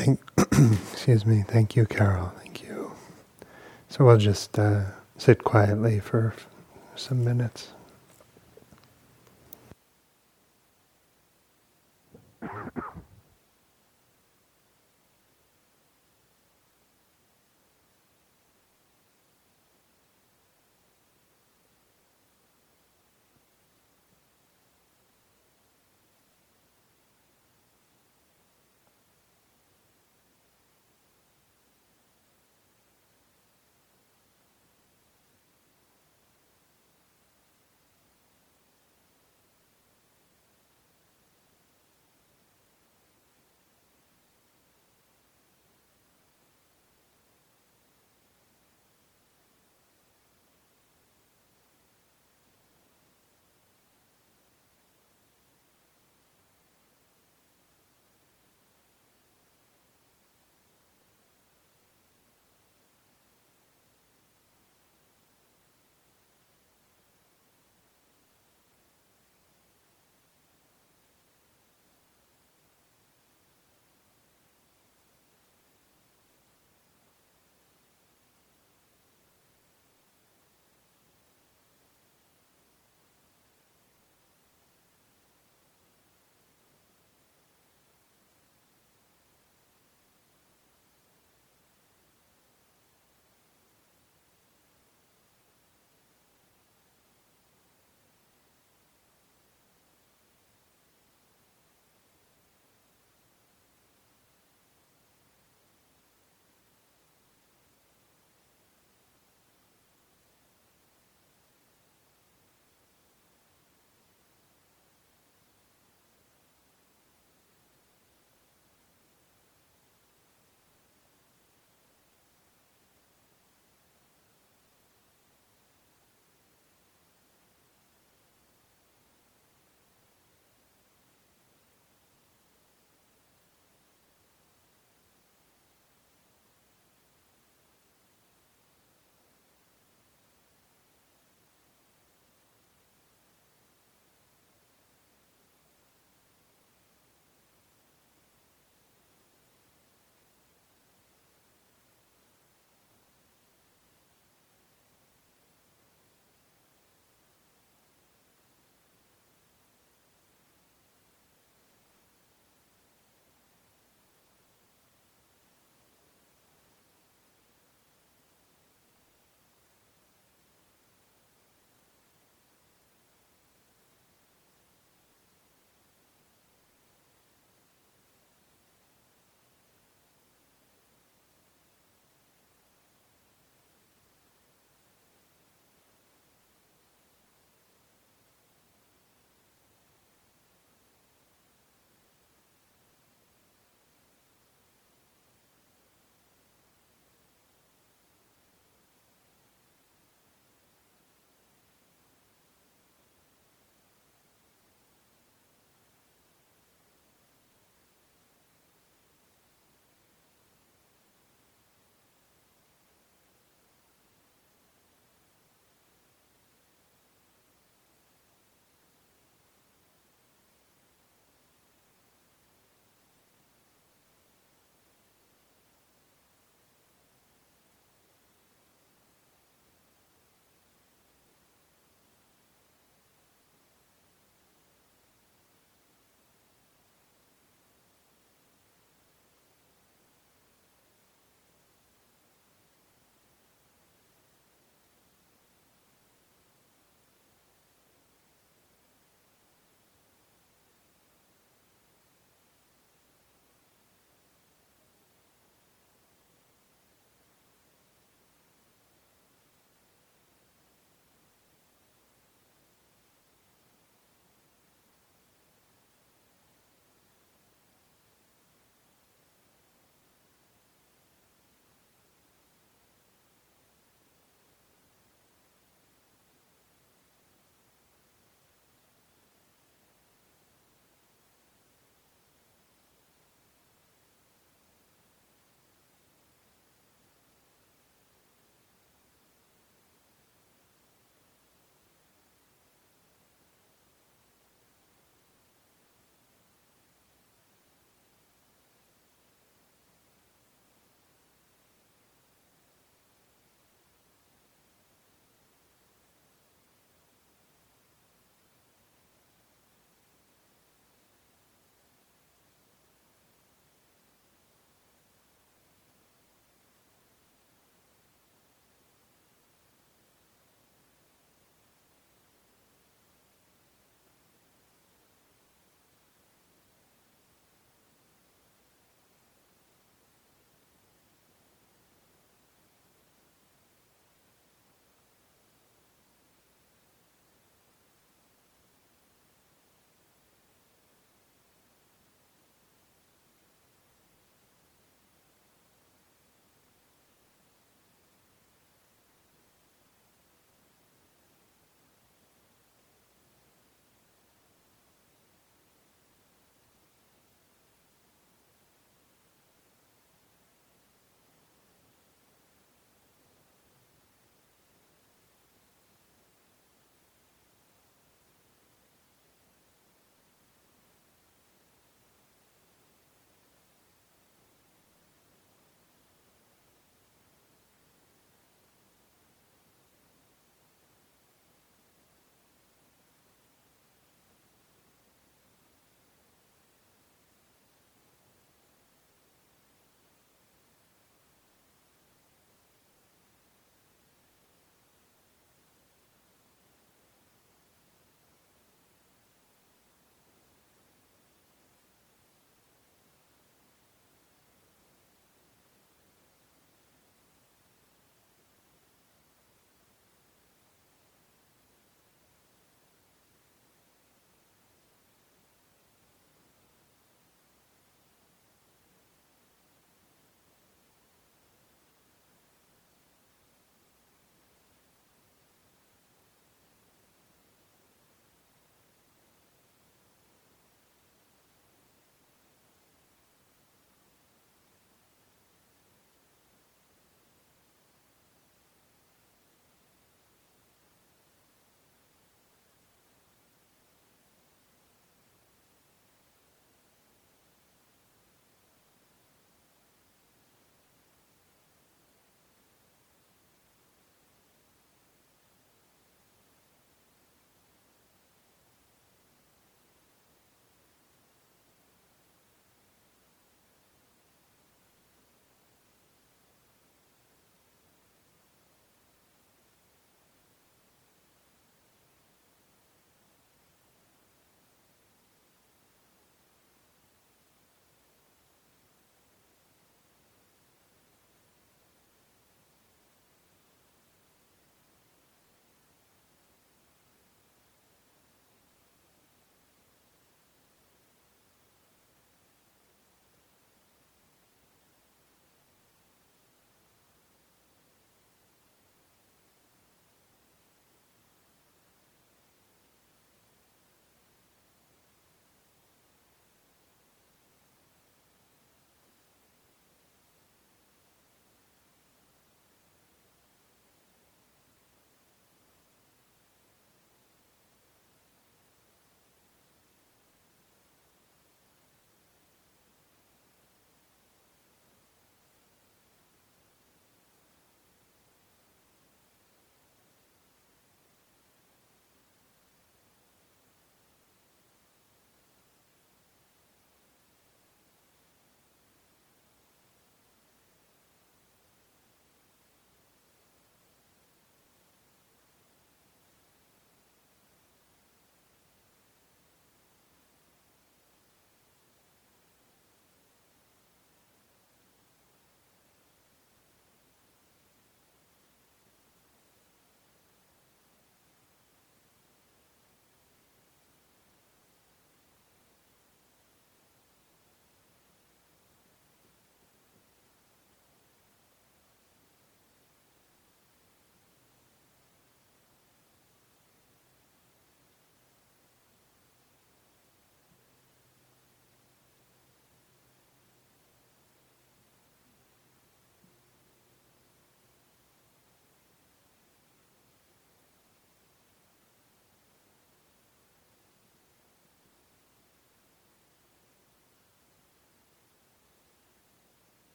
Thank, 0.00 0.20
excuse 0.92 1.26
me. 1.26 1.44
Thank 1.46 1.76
you, 1.76 1.86
Carol. 1.86 2.32
Thank 2.38 2.62
you. 2.62 2.92
So 3.90 4.06
we'll 4.06 4.16
just 4.16 4.58
uh, 4.58 4.84
sit 5.18 5.44
quietly 5.44 6.00
for 6.00 6.34
some 6.96 7.24
minutes. 7.24 7.68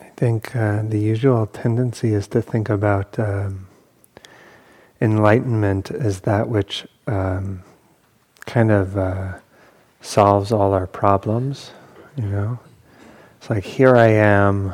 I 0.00 0.04
think 0.16 0.54
uh, 0.56 0.82
the 0.82 0.98
usual 0.98 1.46
tendency 1.46 2.12
is 2.14 2.28
to 2.28 2.42
think 2.42 2.68
about 2.68 3.18
um, 3.18 3.66
enlightenment 5.00 5.90
as 5.90 6.20
that 6.20 6.48
which 6.48 6.86
um, 7.06 7.62
kind 8.46 8.70
of 8.70 8.96
uh, 8.96 9.38
solves 10.00 10.52
all 10.52 10.72
our 10.72 10.86
problems, 10.86 11.72
you 12.16 12.24
know? 12.24 12.58
It's 13.38 13.50
like, 13.50 13.64
here 13.64 13.96
I 13.96 14.08
am, 14.08 14.72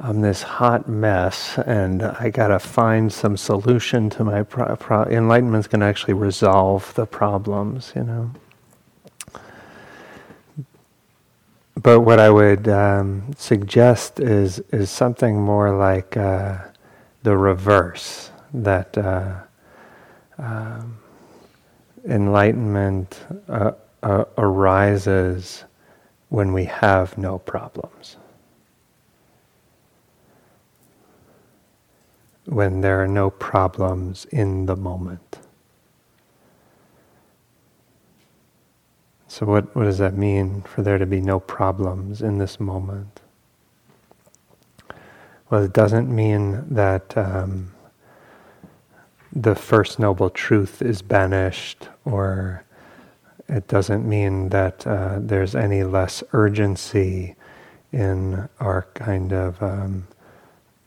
I'm 0.00 0.20
this 0.20 0.42
hot 0.42 0.88
mess, 0.88 1.58
and 1.58 2.02
I 2.02 2.30
gotta 2.30 2.58
find 2.58 3.12
some 3.12 3.36
solution 3.36 4.10
to 4.10 4.24
my 4.24 4.42
pro- 4.42 4.74
pro- 4.76 5.04
enlightenment's 5.04 5.68
gonna 5.68 5.86
actually 5.86 6.14
resolve 6.14 6.92
the 6.94 7.06
problems, 7.06 7.92
you 7.94 8.04
know? 8.04 8.30
But 11.82 12.00
what 12.02 12.20
I 12.20 12.30
would 12.30 12.68
um, 12.68 13.32
suggest 13.36 14.20
is 14.20 14.60
is 14.70 14.88
something 14.88 15.40
more 15.40 15.76
like 15.76 16.16
uh, 16.16 16.58
the 17.24 17.36
reverse 17.36 18.30
that 18.54 18.96
uh, 18.96 19.40
um, 20.38 20.98
enlightenment 22.04 23.24
uh, 23.48 23.72
uh, 24.02 24.24
arises 24.38 25.64
when 26.28 26.52
we 26.52 26.66
have 26.66 27.18
no 27.18 27.38
problems. 27.38 28.16
When 32.44 32.80
there 32.80 33.02
are 33.02 33.08
no 33.08 33.30
problems 33.30 34.24
in 34.26 34.66
the 34.66 34.76
moment. 34.76 35.38
So, 39.32 39.46
what, 39.46 39.74
what 39.74 39.84
does 39.84 39.96
that 39.96 40.14
mean 40.14 40.60
for 40.60 40.82
there 40.82 40.98
to 40.98 41.06
be 41.06 41.22
no 41.22 41.40
problems 41.40 42.20
in 42.20 42.36
this 42.36 42.60
moment? 42.60 43.22
Well, 45.48 45.62
it 45.62 45.72
doesn't 45.72 46.14
mean 46.14 46.66
that 46.74 47.16
um, 47.16 47.72
the 49.32 49.54
First 49.54 49.98
Noble 49.98 50.28
Truth 50.28 50.82
is 50.82 51.00
banished, 51.00 51.88
or 52.04 52.62
it 53.48 53.68
doesn't 53.68 54.06
mean 54.06 54.50
that 54.50 54.86
uh, 54.86 55.16
there's 55.18 55.54
any 55.54 55.82
less 55.82 56.22
urgency 56.34 57.34
in 57.90 58.50
our 58.60 58.86
kind 58.92 59.32
of 59.32 59.62
um, 59.62 60.08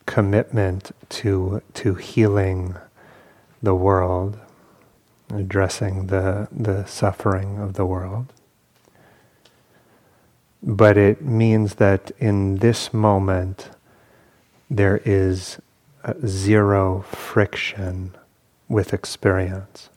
commitment 0.06 0.92
to 1.10 1.64
to 1.74 1.96
healing 1.96 2.76
the 3.64 3.74
world, 3.74 4.38
addressing 5.34 6.06
the 6.06 6.48
the 6.52 6.86
suffering 6.86 7.58
of 7.58 7.74
the 7.74 7.88
world. 7.88 8.32
But 10.68 10.98
it 10.98 11.22
means 11.22 11.76
that 11.76 12.12
in 12.18 12.56
this 12.56 12.92
moment 12.92 13.70
there 14.68 15.00
is 15.06 15.60
uh, 16.04 16.14
zero 16.26 17.02
friction 17.08 18.16
with 18.68 18.92
experience. 18.92 19.90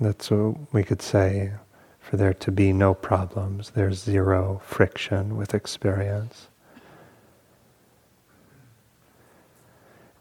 That's 0.00 0.30
what 0.30 0.72
we 0.72 0.82
could 0.82 1.02
say 1.02 1.52
for 2.00 2.16
there 2.16 2.32
to 2.32 2.50
be 2.50 2.72
no 2.72 2.94
problems. 2.94 3.70
There's 3.70 4.02
zero 4.02 4.62
friction 4.64 5.36
with 5.36 5.52
experience. 5.52 6.48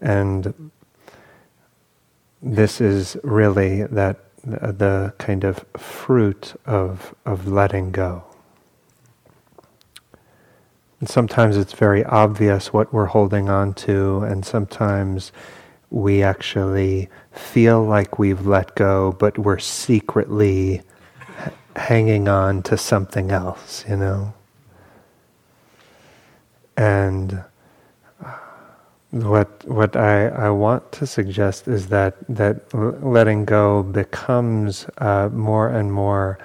And 0.02 0.72
this 2.42 2.82
is 2.82 3.16
really 3.24 3.84
that 3.84 4.20
the 4.44 5.14
kind 5.18 5.44
of 5.44 5.66
fruit 5.78 6.54
of, 6.66 7.14
of 7.26 7.48
letting 7.48 7.92
go. 7.92 8.24
And 11.00 11.10
sometimes 11.10 11.58
it's 11.58 11.74
very 11.74 12.04
obvious 12.06 12.72
what 12.72 12.94
we're 12.94 13.08
holding 13.08 13.50
on 13.50 13.74
to, 13.74 14.20
and 14.20 14.46
sometimes 14.46 15.32
we 15.90 16.22
actually 16.24 17.10
feel 17.32 17.84
like 17.84 18.20
we've 18.20 18.46
let 18.46 18.76
go, 18.76 19.12
but 19.12 19.38
we're 19.38 19.60
secretly 19.60 20.82
h- 21.46 21.54
hanging 21.76 22.28
on 22.28 22.62
to 22.64 22.78
something 22.78 23.32
else, 23.32 23.84
you 23.90 23.98
know? 23.98 24.34
And 26.78 27.44
what 29.12 29.68
what 29.68 29.96
I, 29.96 30.28
I 30.28 30.50
want 30.50 30.90
to 30.94 31.06
suggest 31.06 31.68
is 31.68 31.88
that 31.88 32.16
that 32.30 32.74
letting 32.74 33.46
go 33.46 33.84
becomes 33.84 34.88
uh, 34.98 35.30
more 35.30 35.68
and 35.70 35.92
more 35.92 36.40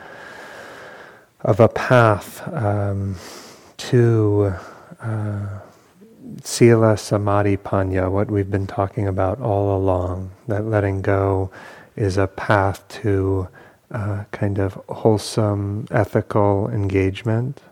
of 1.42 1.60
a 1.60 1.68
path 1.68 2.46
um, 2.52 3.14
to 3.76 4.52
uh, 5.00 5.60
Sila 6.42 6.96
Samadhi 6.96 7.56
Panna, 7.56 8.10
what 8.10 8.30
we've 8.30 8.50
been 8.50 8.66
talking 8.66 9.06
about 9.06 9.40
all 9.40 9.76
along, 9.76 10.32
that 10.48 10.64
letting 10.64 11.02
go 11.02 11.50
is 11.94 12.16
a 12.16 12.26
path 12.26 12.86
to 12.88 13.48
uh, 13.92 14.24
kind 14.32 14.58
of 14.58 14.74
wholesome 14.88 15.86
ethical 15.92 16.68
engagement, 16.70 17.62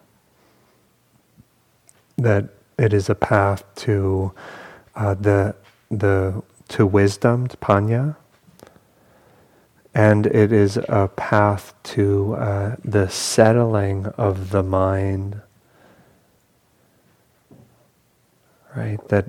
that 2.16 2.48
it 2.78 2.92
is 2.92 3.10
a 3.10 3.14
path 3.14 3.64
to 3.74 4.32
uh, 4.96 5.14
the, 5.14 5.54
the, 5.90 6.42
to 6.68 6.86
wisdom, 6.86 7.46
to 7.48 7.56
panna, 7.56 8.16
and 9.94 10.26
it 10.26 10.52
is 10.52 10.76
a 10.88 11.08
path 11.14 11.74
to 11.84 12.34
uh, 12.34 12.76
the 12.84 13.08
settling 13.08 14.06
of 14.18 14.50
the 14.50 14.62
mind 14.62 15.40
right? 18.74 19.08
That 19.08 19.26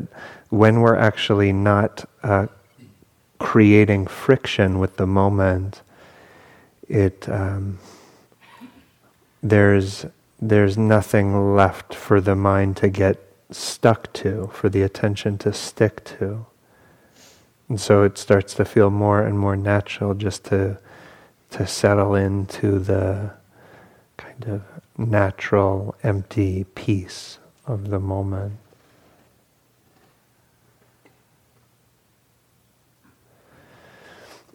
when 0.49 0.81
we're 0.81 0.95
actually 0.95 1.53
not 1.53 2.07
uh, 2.23 2.47
creating 3.39 4.07
friction 4.07 4.79
with 4.79 4.97
the 4.97 5.07
moment, 5.07 5.81
it 6.87 7.27
um, 7.29 7.79
there's 9.41 10.05
there's 10.41 10.77
nothing 10.77 11.55
left 11.55 11.93
for 11.93 12.19
the 12.19 12.35
mind 12.35 12.77
to 12.77 12.89
get 12.89 13.24
stuck 13.51 14.11
to, 14.13 14.49
for 14.53 14.69
the 14.69 14.81
attention 14.81 15.37
to 15.39 15.53
stick 15.53 16.03
to. 16.05 16.45
And 17.69 17.79
so 17.79 18.03
it 18.03 18.17
starts 18.17 18.53
to 18.55 18.65
feel 18.65 18.89
more 18.89 19.21
and 19.21 19.39
more 19.39 19.55
natural 19.55 20.13
just 20.13 20.45
to 20.45 20.77
to 21.51 21.65
settle 21.65 22.15
into 22.15 22.79
the 22.79 23.31
kind 24.17 24.45
of 24.47 24.63
natural 24.97 25.95
empty 26.03 26.65
peace 26.75 27.37
of 27.65 27.89
the 27.89 27.99
moment. 27.99 28.53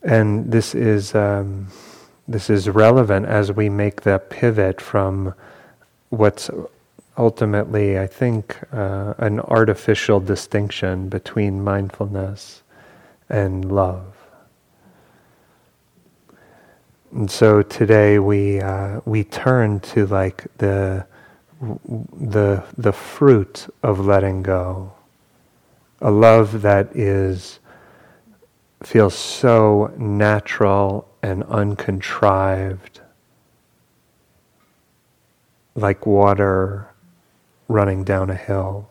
And 0.03 0.53
this 0.53 0.75
is 0.75 1.15
um, 1.15 1.69
this 2.29 2.51
is 2.51 2.69
relevant 2.69 3.27
as 3.27 3.51
we 3.51 3.69
make 3.69 4.03
that 4.03 4.31
pivot 4.31 4.81
from 4.81 5.35
what's 6.11 6.51
ultimately, 7.21 7.99
I 7.99 8.07
think, 8.07 8.59
uh, 8.73 9.13
an 9.19 9.41
artificial 9.41 10.21
distinction 10.21 11.11
between 11.11 11.63
mindfulness 11.63 12.63
and 13.29 13.71
love. 13.71 14.17
And 17.13 17.31
so 17.31 17.61
today 17.61 18.19
we 18.19 18.61
uh, 18.61 19.01
we 19.05 19.25
turn 19.25 19.81
to 19.93 20.07
like 20.07 20.47
the 20.59 21.05
the 21.61 22.65
the 22.79 22.93
fruit 22.93 23.69
of 23.83 24.07
letting 24.07 24.43
go, 24.43 24.93
a 26.01 26.11
love 26.11 26.63
that 26.63 26.97
is 26.97 27.59
feels 28.83 29.15
so 29.15 29.93
natural 29.99 31.07
and 31.23 31.43
uncontrived, 31.45 33.01
like 35.75 36.07
water 36.07 36.90
running 37.71 38.03
down 38.03 38.29
a 38.29 38.35
hill. 38.35 38.91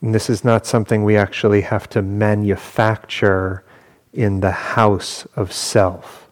And 0.00 0.14
this 0.14 0.30
is 0.30 0.44
not 0.44 0.64
something 0.64 1.04
we 1.04 1.16
actually 1.16 1.62
have 1.62 1.88
to 1.90 2.00
manufacture 2.00 3.64
in 4.12 4.40
the 4.40 4.50
house 4.50 5.26
of 5.36 5.52
self. 5.52 6.28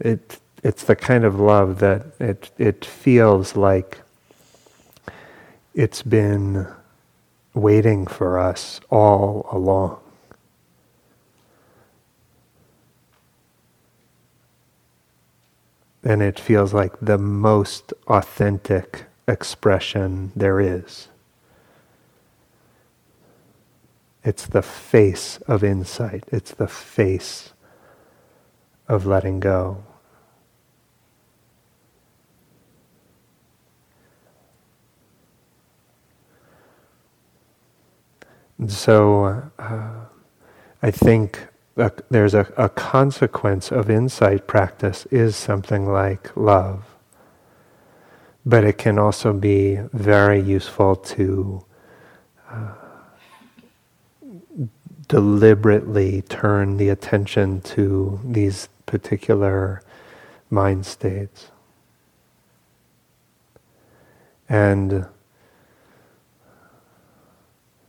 It, 0.00 0.38
it's 0.62 0.84
the 0.84 0.96
kind 0.96 1.24
of 1.24 1.40
love 1.40 1.78
that 1.80 2.06
it, 2.20 2.50
it 2.58 2.84
feels 2.84 3.56
like 3.56 4.00
it's 5.74 6.02
been 6.02 6.66
waiting 7.56 8.06
for 8.06 8.38
us 8.38 8.80
all 8.90 9.48
along. 9.50 9.98
And 16.04 16.22
it 16.22 16.38
feels 16.38 16.72
like 16.72 16.92
the 17.00 17.18
most 17.18 17.92
authentic 18.06 19.06
expression 19.26 20.30
there 20.36 20.60
is. 20.60 21.08
It's 24.22 24.46
the 24.46 24.62
face 24.62 25.38
of 25.48 25.64
insight. 25.64 26.24
It's 26.30 26.52
the 26.52 26.68
face 26.68 27.54
of 28.86 29.06
letting 29.06 29.40
go. 29.40 29.82
And 38.58 38.72
so 38.72 39.50
uh, 39.58 40.06
I 40.82 40.90
think 40.90 41.48
a, 41.76 41.92
there's 42.10 42.34
a, 42.34 42.52
a 42.56 42.68
consequence 42.68 43.70
of 43.70 43.90
insight 43.90 44.46
practice 44.46 45.06
is 45.10 45.36
something 45.36 45.86
like 45.86 46.34
love. 46.36 46.84
But 48.44 48.64
it 48.64 48.78
can 48.78 48.98
also 48.98 49.32
be 49.32 49.80
very 49.92 50.40
useful 50.40 50.96
to 50.96 51.64
uh, 52.48 52.72
deliberately 55.08 56.22
turn 56.22 56.76
the 56.76 56.88
attention 56.88 57.60
to 57.62 58.20
these 58.24 58.68
particular 58.86 59.82
mind 60.48 60.86
states. 60.86 61.50
And 64.48 65.06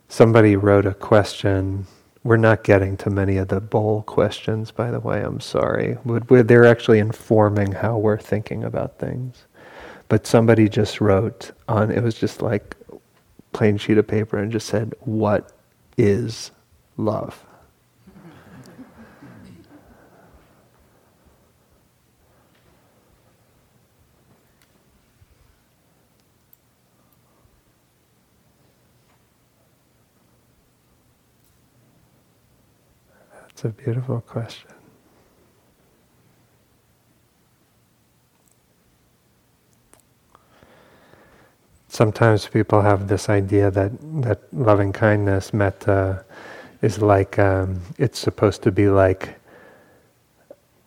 somebody 0.07 0.55
wrote 0.55 0.85
a 0.85 0.93
question. 0.93 1.85
We're 2.23 2.37
not 2.37 2.63
getting 2.63 2.97
to 2.97 3.09
many 3.09 3.37
of 3.37 3.47
the 3.47 3.61
bowl 3.61 4.03
questions, 4.03 4.71
by 4.71 4.91
the 4.91 4.99
way, 4.99 5.21
I'm 5.21 5.39
sorry. 5.39 5.97
They're 6.05 6.65
actually 6.65 6.99
informing 6.99 7.71
how 7.71 7.97
we're 7.97 8.17
thinking 8.17 8.63
about 8.63 8.99
things. 8.99 9.45
But 10.09 10.25
somebody 10.25 10.69
just 10.69 11.01
wrote 11.01 11.51
on, 11.67 11.91
it 11.91 12.03
was 12.03 12.15
just 12.15 12.41
like 12.41 12.75
plain 13.53 13.77
sheet 13.77 13.97
of 13.97 14.07
paper 14.07 14.37
and 14.37 14.51
just 14.51 14.67
said, 14.67 14.93
What 15.01 15.51
is 15.97 16.51
love. 16.95 17.45
That's 33.57 33.65
a 33.65 33.83
beautiful 33.83 34.21
question. 34.21 34.69
Sometimes 41.87 42.45
people 42.45 42.83
have 42.83 43.07
this 43.07 43.29
idea 43.29 43.71
that, 43.71 43.93
that 44.21 44.53
loving 44.53 44.93
kindness, 44.93 45.55
metta, 45.55 46.23
is 46.83 47.01
like 47.01 47.39
um, 47.39 47.81
it's 47.97 48.19
supposed 48.19 48.61
to 48.61 48.71
be 48.71 48.89
like 48.89 49.39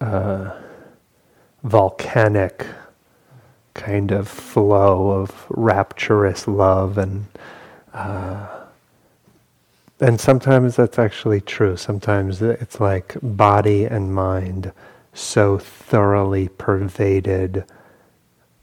uh, 0.01 0.57
volcanic 1.65 2.65
kind 3.75 4.13
of 4.13 4.29
flow 4.29 5.11
of 5.11 5.45
rapturous 5.49 6.47
love 6.47 6.99
and 6.99 7.27
uh, 7.95 8.60
and 10.01 10.21
sometimes 10.21 10.77
that's 10.77 10.99
actually 10.99 11.41
true. 11.41 11.77
Sometimes 11.77 12.41
it's 12.43 12.81
like 12.81 13.17
body 13.23 13.85
and 13.85 14.15
mind 14.15 14.73
so 15.13 15.59
thoroughly 15.59 16.49
pervaded, 16.49 17.65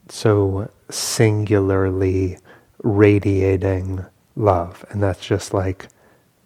so 0.09 0.69
singularly 0.89 2.37
radiating 2.83 4.05
love, 4.35 4.85
and 4.89 5.01
that's 5.03 5.25
just 5.25 5.53
like 5.53 5.87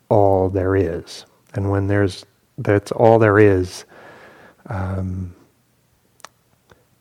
all 0.09 0.49
there 0.49 0.75
is. 0.75 1.25
And 1.53 1.69
when 1.71 1.87
there's 1.87 2.25
that's 2.57 2.91
all 2.91 3.17
there 3.19 3.39
is, 3.39 3.85
um, 4.67 5.35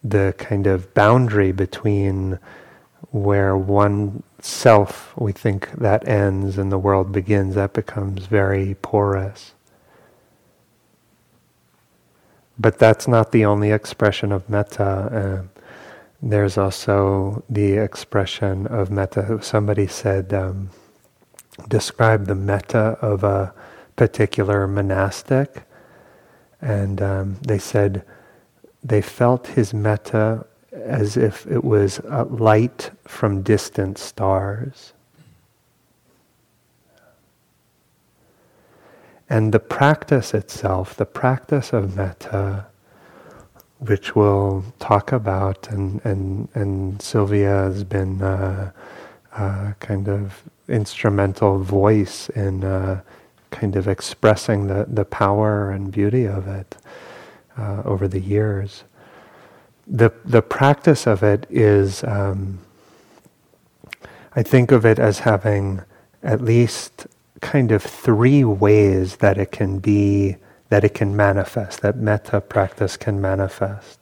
the 0.03 0.35
kind 0.39 0.67
of 0.67 0.95
boundary 0.95 1.53
between 1.53 2.39
where 3.11 3.57
one 3.57 4.23
self 4.43 5.17
we 5.17 5.33
think 5.33 5.71
that 5.73 6.07
ends 6.09 6.59
and 6.59 6.71
the 6.71 6.79
world 6.79 7.13
begins, 7.13 7.55
that 7.55 7.73
becomes 7.73 8.27
very 8.27 8.75
porous. 8.83 9.55
But 12.59 12.79
that's 12.79 13.09
not 13.09 13.33
the 13.33 13.45
only 13.45 13.71
expression 13.71 14.33
of 14.33 14.49
metta. 14.51 14.85
Uh, 14.85 15.61
there's 16.23 16.59
also 16.59 17.43
the 17.49 17.75
expression 17.75 18.67
of 18.67 18.91
metta. 18.91 19.43
Somebody 19.43 19.87
said, 19.87 20.35
um, 20.35 20.71
describe 21.69 22.27
the 22.27 22.35
metta 22.35 22.99
of 23.01 23.25
a 23.25 23.55
particular 23.97 24.67
monastic, 24.67 25.63
and 26.61 27.01
um, 27.01 27.37
they 27.41 27.59
said 27.59 28.05
they 28.83 29.01
felt 29.01 29.49
his 29.49 29.73
metta 29.73 30.47
as 30.73 31.17
if 31.17 31.47
it 31.47 31.65
was 31.65 32.01
a 32.09 32.25
light 32.25 32.91
from 33.07 33.43
distant 33.43 33.99
stars. 33.99 34.93
And 39.29 39.53
the 39.53 39.61
practice 39.61 40.35
itself, 40.35 40.97
the 40.97 41.07
practice 41.07 41.73
of 41.73 41.97
metta, 41.97 42.67
which 43.79 44.15
we'll 44.15 44.65
talk 44.79 45.13
about, 45.13 45.69
and, 45.71 46.01
and, 46.05 46.49
and 46.55 47.01
Sylvia 47.01 47.49
has 47.49 47.85
been 47.85 48.21
uh, 48.21 48.73
uh, 49.33 49.73
kind 49.79 50.09
of 50.09 50.43
instrumental 50.69 51.61
voice 51.61 52.29
in 52.31 52.65
uh, 52.65 53.01
kind 53.51 53.77
of 53.77 53.89
expressing 53.89 54.67
the, 54.67 54.87
the 54.89 55.05
power 55.05 55.71
and 55.71 55.91
beauty 55.91 56.27
of 56.27 56.47
it 56.49 56.77
over 57.85 58.09
the 58.09 58.21
years. 58.21 58.85
The, 59.91 60.13
the 60.25 60.41
practice 60.41 61.07
of 61.07 61.25
it 61.25 61.47
is, 61.51 62.05
um, 62.05 62.61
I 64.37 64.45
think 64.45 64.71
of 64.71 64.87
it 64.87 65.01
as 65.01 65.21
having 65.21 65.83
at 66.23 66.41
least 66.41 67.09
kind 67.41 67.73
of 67.73 67.83
three 67.83 68.45
ways 68.45 69.17
that 69.17 69.37
it 69.37 69.51
can 69.51 69.81
be, 69.81 70.37
that 70.69 70.85
it 70.85 70.95
can 70.95 71.17
manifest, 71.17 71.81
that 71.81 71.97
metta 71.97 72.41
practice 72.41 72.97
can 72.97 73.21
manifest. 73.21 73.99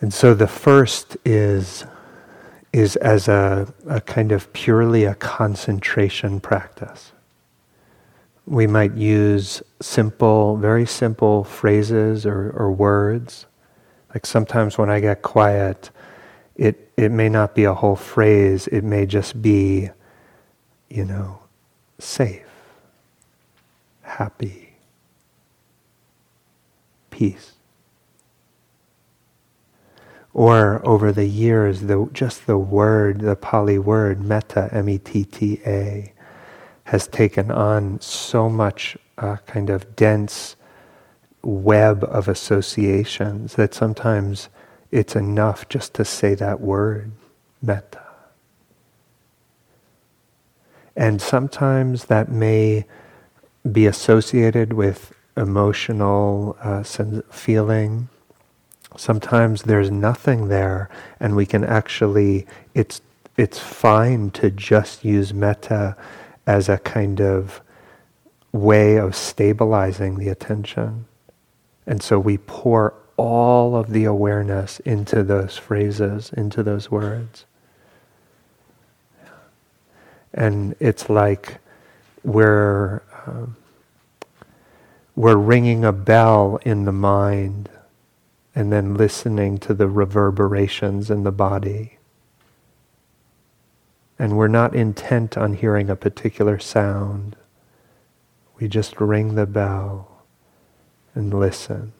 And 0.00 0.14
so 0.14 0.32
the 0.32 0.46
first 0.46 1.16
is 1.24 1.84
is 2.72 2.94
as 2.96 3.26
a, 3.28 3.72
a 3.88 4.00
kind 4.00 4.32
of 4.32 4.52
purely 4.52 5.04
a 5.04 5.14
concentration 5.14 6.40
practice. 6.40 7.12
We 8.46 8.66
might 8.66 8.94
use 8.94 9.62
simple, 9.80 10.56
very 10.56 10.86
simple 10.86 11.44
phrases 11.44 12.26
or, 12.26 12.50
or 12.50 12.72
words. 12.72 13.46
Like 14.12 14.26
sometimes 14.26 14.76
when 14.76 14.90
I 14.90 15.00
get 15.00 15.22
quiet, 15.22 15.90
it, 16.56 16.90
it 16.96 17.10
may 17.10 17.28
not 17.28 17.54
be 17.54 17.64
a 17.64 17.74
whole 17.74 17.96
phrase, 17.96 18.66
it 18.66 18.82
may 18.82 19.06
just 19.06 19.40
be, 19.40 19.90
you 20.88 21.04
know, 21.04 21.38
safe, 21.98 22.46
happy, 24.02 24.74
peace 27.10 27.52
or 30.32 30.80
over 30.86 31.12
the 31.12 31.26
years, 31.26 31.82
the, 31.82 32.08
just 32.12 32.46
the 32.46 32.58
word, 32.58 33.20
the 33.20 33.36
Pali 33.36 33.78
word, 33.78 34.22
metta, 34.24 34.68
M-E-T-T-A, 34.72 36.12
has 36.90 37.06
taken 37.06 37.52
on 37.52 38.00
so 38.00 38.48
much 38.48 38.96
uh, 39.16 39.36
kind 39.46 39.70
of 39.70 39.94
dense 39.94 40.56
web 41.42 42.02
of 42.04 42.26
associations 42.26 43.54
that 43.54 43.72
sometimes 43.72 44.48
it's 44.90 45.14
enough 45.14 45.68
just 45.68 45.94
to 45.94 46.04
say 46.04 46.34
that 46.34 46.60
word, 46.60 47.12
metta. 47.62 48.02
And 50.96 51.22
sometimes 51.22 52.06
that 52.06 52.28
may 52.28 52.84
be 53.70 53.86
associated 53.86 54.72
with 54.72 55.12
emotional 55.36 56.56
uh, 56.60 56.82
feeling, 56.82 58.08
Sometimes 58.96 59.62
there's 59.62 59.90
nothing 59.90 60.48
there, 60.48 60.90
and 61.20 61.36
we 61.36 61.46
can 61.46 61.62
actually, 61.64 62.46
it's, 62.74 63.00
it's 63.36 63.58
fine 63.58 64.30
to 64.32 64.50
just 64.50 65.04
use 65.04 65.32
metta 65.32 65.96
as 66.50 66.68
a 66.68 66.78
kind 66.78 67.20
of 67.20 67.60
way 68.50 68.96
of 68.96 69.14
stabilizing 69.14 70.18
the 70.18 70.28
attention. 70.28 71.04
And 71.86 72.02
so 72.02 72.18
we 72.18 72.38
pour 72.38 72.92
all 73.16 73.76
of 73.76 73.90
the 73.90 74.04
awareness 74.04 74.80
into 74.80 75.22
those 75.22 75.56
phrases, 75.56 76.32
into 76.36 76.64
those 76.64 76.90
words. 76.90 77.44
And 80.34 80.74
it's 80.80 81.08
like 81.08 81.58
we're, 82.24 83.02
um, 83.26 83.54
we're 85.14 85.36
ringing 85.36 85.84
a 85.84 85.92
bell 85.92 86.58
in 86.64 86.84
the 86.84 86.92
mind 86.92 87.68
and 88.56 88.72
then 88.72 88.94
listening 88.94 89.58
to 89.58 89.72
the 89.72 89.86
reverberations 89.86 91.12
in 91.12 91.22
the 91.22 91.30
body. 91.30 91.98
And 94.20 94.36
we're 94.36 94.48
not 94.48 94.76
intent 94.76 95.38
on 95.38 95.54
hearing 95.54 95.88
a 95.88 95.96
particular 95.96 96.58
sound. 96.58 97.36
We 98.58 98.68
just 98.68 99.00
ring 99.00 99.34
the 99.34 99.46
bell 99.46 100.26
and 101.14 101.32
listen. 101.32 101.94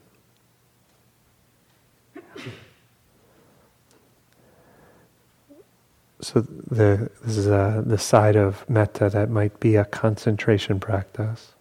So 6.21 6.43
the, 6.43 7.11
this 7.25 7.39
is 7.39 7.47
a, 7.47 7.83
the 7.87 7.97
side 7.97 8.37
of 8.37 8.69
metta 8.69 9.09
that 9.09 9.31
might 9.31 9.59
be 9.59 9.77
a 9.77 9.87
concentration 9.87 10.79
practice. 10.79 11.55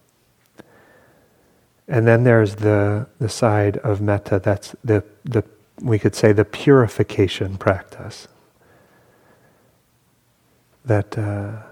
And 1.88 2.06
then 2.06 2.24
there's 2.24 2.56
the, 2.56 3.06
the 3.18 3.30
side 3.30 3.78
of 3.78 4.02
metta 4.02 4.38
that's 4.38 4.76
the, 4.84 5.04
the, 5.24 5.42
we 5.80 5.98
could 5.98 6.14
say 6.14 6.32
the 6.32 6.44
purification 6.44 7.56
practice. 7.56 8.28
That 10.84 11.16
uh, 11.18 11.62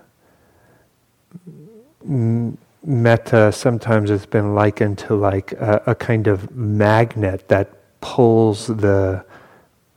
metta 2.84 3.52
sometimes 3.52 4.10
has 4.10 4.26
been 4.26 4.54
likened 4.54 4.98
to 4.98 5.14
like 5.14 5.52
a, 5.52 5.82
a 5.86 5.94
kind 5.94 6.26
of 6.26 6.54
magnet 6.54 7.48
that 7.48 7.72
pulls 8.00 8.66
the 8.68 9.24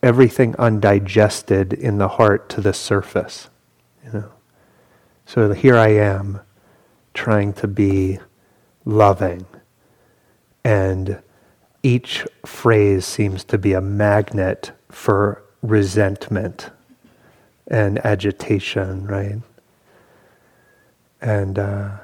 everything 0.01 0.55
undigested 0.57 1.73
in 1.73 1.97
the 1.97 2.07
heart 2.07 2.49
to 2.49 2.61
the 2.61 2.73
surface. 2.73 3.49
You 4.03 4.11
know? 4.13 4.31
So 5.25 5.53
here 5.53 5.77
I 5.77 5.89
am 5.89 6.41
trying 7.13 7.53
to 7.53 7.67
be 7.67 8.19
loving. 8.83 9.45
And 10.63 11.21
each 11.83 12.25
phrase 12.45 13.05
seems 13.05 13.43
to 13.45 13.57
be 13.57 13.73
a 13.73 13.81
magnet 13.81 14.71
for 14.89 15.43
resentment 15.61 16.71
and 17.71 18.05
agitation, 18.05 19.07
right? 19.07 19.39
And 21.21 21.57
uh, 21.57 21.97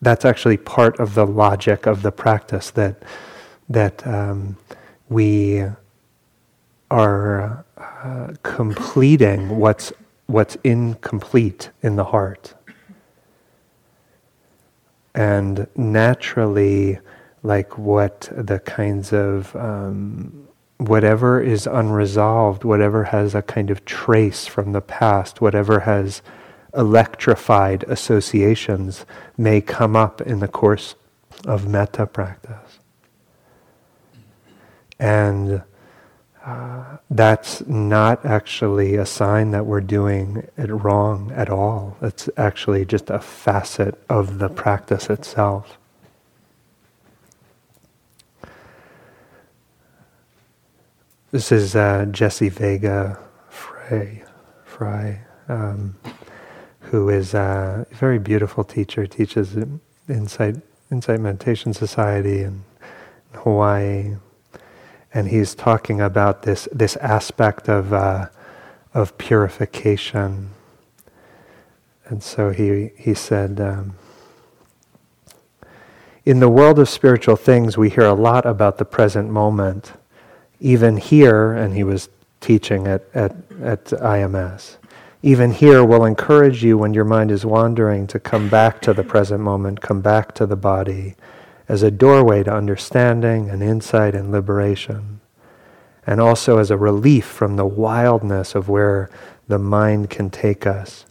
that's 0.00 0.24
actually 0.24 0.56
part 0.56 0.98
of 0.98 1.14
the 1.14 1.26
logic 1.26 1.86
of 1.86 2.02
the 2.02 2.10
practice 2.10 2.70
that 2.72 3.02
that 3.68 4.04
um, 4.06 4.56
we 5.08 5.64
are 6.90 7.64
uh, 7.76 8.32
completing 8.42 9.58
what's 9.58 9.92
what's 10.26 10.56
incomplete 10.64 11.70
in 11.82 11.96
the 11.96 12.04
heart. 12.04 12.54
And 15.14 15.66
naturally, 15.76 16.98
like 17.42 17.76
what 17.76 18.30
the 18.34 18.60
kinds 18.60 19.12
of 19.12 19.54
um, 19.54 20.48
whatever 20.88 21.40
is 21.40 21.66
unresolved, 21.66 22.64
whatever 22.64 23.04
has 23.04 23.34
a 23.34 23.42
kind 23.42 23.70
of 23.70 23.84
trace 23.84 24.46
from 24.46 24.72
the 24.72 24.80
past, 24.80 25.40
whatever 25.40 25.80
has 25.80 26.22
electrified 26.74 27.84
associations 27.84 29.04
may 29.36 29.60
come 29.60 29.94
up 29.94 30.20
in 30.20 30.40
the 30.40 30.48
course 30.48 30.94
of 31.46 31.68
metta 31.68 32.06
practice. 32.06 32.78
And 34.98 35.62
uh, 36.44 36.96
that's 37.10 37.66
not 37.66 38.24
actually 38.24 38.96
a 38.96 39.06
sign 39.06 39.50
that 39.52 39.66
we're 39.66 39.80
doing 39.80 40.48
it 40.56 40.70
wrong 40.70 41.32
at 41.32 41.50
all. 41.50 41.96
It's 42.00 42.28
actually 42.36 42.84
just 42.84 43.10
a 43.10 43.20
facet 43.20 44.00
of 44.08 44.38
the 44.38 44.48
practice 44.48 45.10
itself. 45.10 45.78
This 51.32 51.50
is 51.50 51.74
uh, 51.74 52.04
Jesse 52.10 52.50
Vega 52.50 53.18
Frey, 53.48 54.22
um, 55.48 55.96
who 56.80 57.08
is 57.08 57.32
a 57.32 57.86
very 57.90 58.18
beautiful 58.18 58.64
teacher. 58.64 59.06
Teaches 59.06 59.56
Insight 60.10 60.56
Insight 60.90 61.20
Meditation 61.20 61.72
Society 61.72 62.42
in 62.42 62.64
Hawaii, 63.32 64.16
and 65.14 65.28
he's 65.28 65.54
talking 65.54 66.02
about 66.02 66.42
this 66.42 66.68
this 66.70 66.96
aspect 66.96 67.66
of 67.66 67.94
uh, 67.94 68.26
of 68.92 69.16
purification. 69.16 70.50
And 72.08 72.22
so 72.22 72.50
he 72.50 72.90
he 72.98 73.14
said, 73.14 73.58
um, 73.58 73.94
in 76.26 76.40
the 76.40 76.50
world 76.50 76.78
of 76.78 76.90
spiritual 76.90 77.36
things, 77.36 77.78
we 77.78 77.88
hear 77.88 78.04
a 78.04 78.12
lot 78.12 78.44
about 78.44 78.76
the 78.76 78.84
present 78.84 79.30
moment. 79.30 79.94
Even 80.62 80.96
here, 80.96 81.52
and 81.52 81.74
he 81.74 81.82
was 81.82 82.08
teaching 82.40 82.86
at 82.86 83.02
at, 83.12 83.34
at 83.60 83.84
IMS. 83.86 84.76
Even 85.24 85.50
here, 85.52 85.84
we'll 85.84 86.04
encourage 86.04 86.64
you 86.64 86.78
when 86.78 86.94
your 86.94 87.04
mind 87.04 87.30
is 87.30 87.44
wandering 87.44 88.06
to 88.08 88.18
come 88.18 88.48
back 88.48 88.80
to 88.80 88.92
the 88.92 89.04
present 89.04 89.40
moment, 89.40 89.80
come 89.80 90.00
back 90.00 90.34
to 90.34 90.46
the 90.46 90.56
body 90.56 91.14
as 91.68 91.82
a 91.82 91.90
doorway 91.90 92.42
to 92.42 92.52
understanding 92.52 93.48
and 93.48 93.62
insight 93.62 94.14
and 94.14 94.32
liberation, 94.32 95.20
and 96.06 96.20
also 96.20 96.58
as 96.58 96.70
a 96.70 96.76
relief 96.76 97.24
from 97.24 97.56
the 97.56 97.66
wildness 97.66 98.54
of 98.54 98.68
where 98.68 99.10
the 99.48 99.58
mind 99.58 100.10
can 100.10 100.30
take 100.30 100.66
us. 100.66 101.06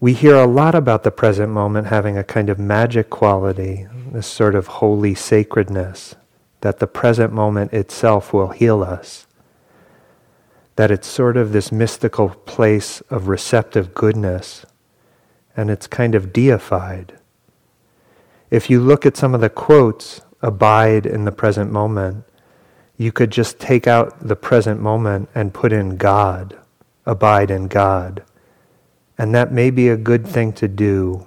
We 0.00 0.14
hear 0.14 0.36
a 0.36 0.46
lot 0.46 0.74
about 0.74 1.02
the 1.02 1.10
present 1.10 1.52
moment 1.52 1.88
having 1.88 2.16
a 2.16 2.24
kind 2.24 2.48
of 2.48 2.58
magic 2.58 3.10
quality, 3.10 3.86
this 4.12 4.26
sort 4.26 4.54
of 4.54 4.66
holy 4.66 5.14
sacredness, 5.14 6.14
that 6.60 6.78
the 6.78 6.86
present 6.86 7.32
moment 7.32 7.72
itself 7.72 8.32
will 8.32 8.48
heal 8.48 8.82
us. 8.82 9.26
That 10.76 10.90
it's 10.90 11.08
sort 11.08 11.36
of 11.36 11.52
this 11.52 11.72
mystical 11.72 12.30
place 12.30 13.00
of 13.02 13.28
receptive 13.28 13.94
goodness, 13.94 14.64
and 15.56 15.70
it's 15.70 15.86
kind 15.86 16.14
of 16.14 16.32
deified. 16.32 17.18
If 18.50 18.68
you 18.68 18.80
look 18.80 19.06
at 19.06 19.16
some 19.16 19.34
of 19.34 19.40
the 19.40 19.50
quotes, 19.50 20.20
abide 20.42 21.06
in 21.06 21.24
the 21.24 21.32
present 21.32 21.70
moment, 21.70 22.24
you 22.96 23.12
could 23.12 23.30
just 23.30 23.58
take 23.58 23.86
out 23.86 24.26
the 24.26 24.36
present 24.36 24.80
moment 24.80 25.28
and 25.34 25.54
put 25.54 25.72
in 25.72 25.96
God, 25.96 26.58
abide 27.06 27.50
in 27.50 27.68
God. 27.68 28.22
And 29.16 29.34
that 29.34 29.52
may 29.52 29.70
be 29.70 29.88
a 29.88 29.96
good 29.96 30.26
thing 30.26 30.52
to 30.54 30.68
do, 30.68 31.26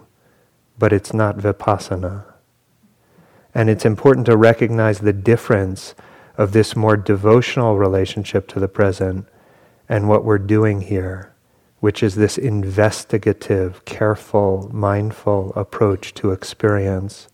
but 0.78 0.94
it's 0.94 1.14
not 1.14 1.38
vipassana. 1.38 2.26
And 3.56 3.70
it's 3.70 3.86
important 3.86 4.26
to 4.26 4.38
recognize 4.38 5.00
the 5.00 5.14
difference 5.14 5.94
of 6.38 6.52
this 6.52 6.76
more 6.76 6.98
devotional 6.98 7.78
relationship 7.78 8.48
to 8.50 8.60
the 8.60 8.68
present 8.68 9.28
and 9.88 10.10
what 10.10 10.26
we're 10.26 10.40
doing 10.40 10.82
here, 10.82 11.34
which 11.80 12.02
is 12.02 12.16
this 12.16 12.38
investigative, 12.38 13.86
careful, 13.86 14.70
mindful 14.74 15.54
approach 15.56 16.14
to 16.16 16.32
experience 16.32 17.28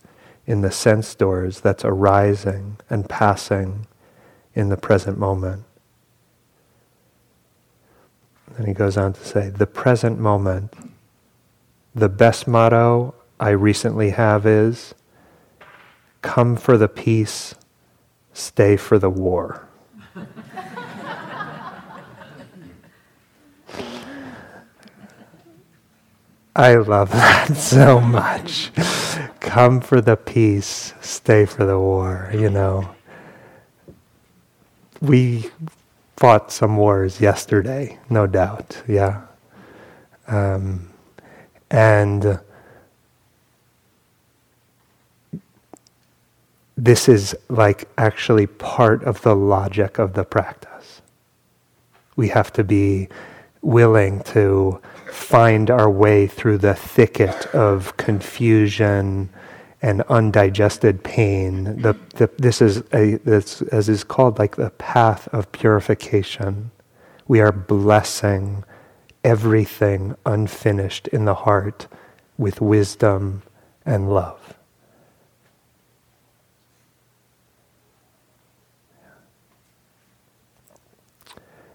in 0.46 0.60
the 0.60 0.70
sense 0.70 1.14
doors 1.14 1.60
that's 1.60 1.84
arising 1.84 2.76
and 2.90 3.08
passing 3.08 3.86
in 4.54 4.68
the 4.68 4.76
present 4.76 5.16
moment. 5.16 5.64
And 8.56 8.66
he 8.66 8.74
goes 8.74 8.96
on 8.96 9.12
to 9.14 9.24
say, 9.24 9.48
the 9.48 9.66
present 9.66 10.18
moment, 10.18 10.74
the 11.94 12.08
best 12.08 12.46
motto 12.46 13.14
I 13.38 13.50
recently 13.50 14.10
have 14.10 14.44
is 14.44 14.94
come 16.22 16.56
for 16.56 16.76
the 16.76 16.88
peace, 16.88 17.54
stay 18.32 18.76
for 18.76 18.98
the 18.98 19.10
war. 19.10 19.68
I 26.56 26.74
love 26.74 27.12
that 27.12 27.56
so 27.56 28.00
much. 28.00 28.70
Come 29.40 29.80
for 29.80 30.00
the 30.00 30.16
peace, 30.16 30.92
stay 31.00 31.46
for 31.46 31.64
the 31.64 31.78
war, 31.78 32.30
you 32.34 32.50
know. 32.50 32.94
We 35.00 35.50
fought 36.16 36.52
some 36.52 36.76
wars 36.76 37.20
yesterday, 37.20 37.98
no 38.10 38.26
doubt, 38.26 38.82
yeah. 38.86 39.22
Um, 40.28 40.90
and 41.70 42.40
this 46.84 47.10
is 47.10 47.36
like 47.50 47.88
actually 47.98 48.46
part 48.46 49.04
of 49.04 49.20
the 49.20 49.36
logic 49.36 49.98
of 49.98 50.14
the 50.14 50.24
practice. 50.24 51.02
We 52.16 52.28
have 52.28 52.50
to 52.54 52.64
be 52.64 53.08
willing 53.60 54.22
to 54.22 54.80
find 55.12 55.70
our 55.70 55.90
way 55.90 56.26
through 56.26 56.58
the 56.58 56.74
thicket 56.74 57.46
of 57.48 57.96
confusion 57.98 59.28
and 59.82 60.00
undigested 60.02 61.04
pain. 61.04 61.82
The, 61.82 61.94
the, 62.14 62.30
this 62.38 62.62
is 62.62 62.82
a, 62.94 63.16
this, 63.24 63.60
as 63.62 63.90
is 63.90 64.02
called 64.02 64.38
like 64.38 64.56
the 64.56 64.70
path 64.70 65.28
of 65.28 65.52
purification. 65.52 66.70
We 67.28 67.40
are 67.40 67.52
blessing 67.52 68.64
everything 69.22 70.16
unfinished 70.24 71.08
in 71.08 71.26
the 71.26 71.34
heart 71.34 71.88
with 72.38 72.62
wisdom 72.62 73.42
and 73.84 74.10
love. 74.12 74.56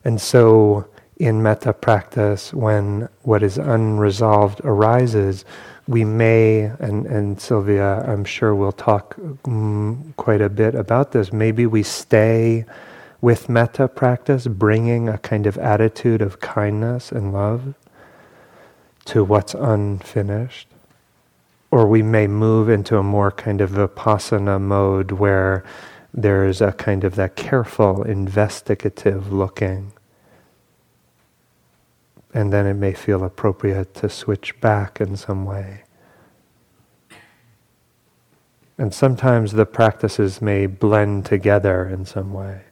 And 0.06 0.22
so, 0.22 0.88
in 1.18 1.42
metta 1.42 1.74
practice, 1.74 2.54
when 2.54 3.10
what 3.24 3.42
is 3.42 3.58
unresolved 3.58 4.62
arises, 4.64 5.46
we 5.88 6.04
may, 6.04 6.72
and, 6.80 7.06
and 7.06 7.40
Sylvia, 7.40 8.04
I'm 8.08 8.24
sure 8.26 8.56
we'll 8.56 8.72
talk 8.72 9.16
mm, 9.16 10.16
quite 10.16 10.42
a 10.42 10.50
bit 10.50 10.76
about 10.76 11.12
this, 11.12 11.34
maybe 11.34 11.66
we 11.66 11.84
stay 11.84 12.66
with 13.22 13.50
metta 13.50 13.88
practice, 13.88 14.46
bringing 14.46 15.10
a 15.10 15.18
kind 15.18 15.48
of 15.48 15.58
attitude 15.58 16.22
of 16.22 16.40
kindness 16.40 17.12
and 17.12 17.34
love 17.34 17.74
to 19.06 19.24
what's 19.24 19.54
unfinished. 19.54 20.68
Or 21.72 21.88
we 21.88 22.04
may 22.04 22.28
move 22.28 22.70
into 22.70 22.98
a 22.98 23.04
more 23.04 23.32
kind 23.32 23.62
of 23.62 23.72
vipassana 23.72 24.62
mode 24.62 25.12
where 25.12 25.64
there's 26.14 26.62
a 26.62 26.72
kind 26.72 27.04
of 27.04 27.16
that 27.16 27.36
careful, 27.36 28.04
investigative 28.04 29.34
looking. 29.34 29.92
And 32.36 32.52
then 32.52 32.68
it 32.68 32.74
may 32.74 32.94
feel 32.94 33.24
appropriate 33.24 33.94
to 33.96 34.10
switch 34.10 34.60
back 34.60 35.00
in 35.00 35.16
some 35.16 35.46
way. 35.46 35.84
And 38.78 38.94
sometimes 38.94 39.54
the 39.54 39.66
practices 39.66 40.42
may 40.42 40.66
blend 40.66 41.26
together 41.26 41.88
in 41.88 42.06
some 42.06 42.34
way. 42.34 42.64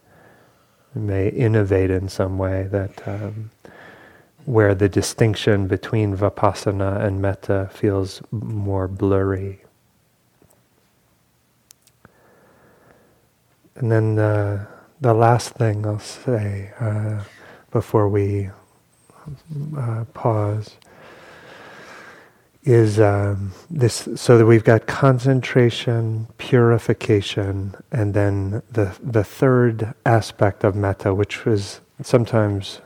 may 0.93 1.29
innovate 1.29 1.89
in 1.89 2.09
some 2.09 2.37
way 2.37 2.67
that 2.69 3.07
um, 3.07 3.51
where 4.43 4.75
the 4.75 4.89
distinction 4.89 5.67
between 5.67 6.17
vipassana 6.17 7.01
and 7.01 7.21
metta 7.21 7.69
feels 7.71 8.21
more 8.31 8.89
blurry. 8.89 9.63
And 13.75 13.89
then 13.89 14.15
the, 14.15 14.67
the 14.99 15.13
last 15.13 15.51
thing 15.51 15.85
I'll 15.87 15.99
say 15.99 16.73
uh, 16.81 17.23
before 17.71 18.09
we 18.09 18.49
uh, 19.77 20.05
pause 20.13 20.77
is 22.63 22.99
um, 22.99 23.51
this 23.69 24.07
so 24.15 24.37
that 24.37 24.45
we've 24.45 24.63
got 24.63 24.87
concentration, 24.87 26.27
purification, 26.37 27.75
and 27.91 28.13
then 28.13 28.61
the 28.71 28.97
the 29.01 29.23
third 29.23 29.93
aspect 30.05 30.63
of 30.63 30.75
metta, 30.75 31.13
which 31.13 31.45
was 31.45 31.81
sometimes 32.01 32.79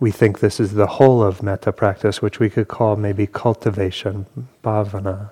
we 0.00 0.10
think 0.10 0.40
this 0.40 0.58
is 0.58 0.72
the 0.72 0.86
whole 0.86 1.22
of 1.22 1.42
metta 1.42 1.72
practice, 1.72 2.22
which 2.22 2.40
we 2.40 2.48
could 2.48 2.68
call 2.68 2.96
maybe 2.96 3.26
cultivation, 3.26 4.26
bhavana. 4.64 5.30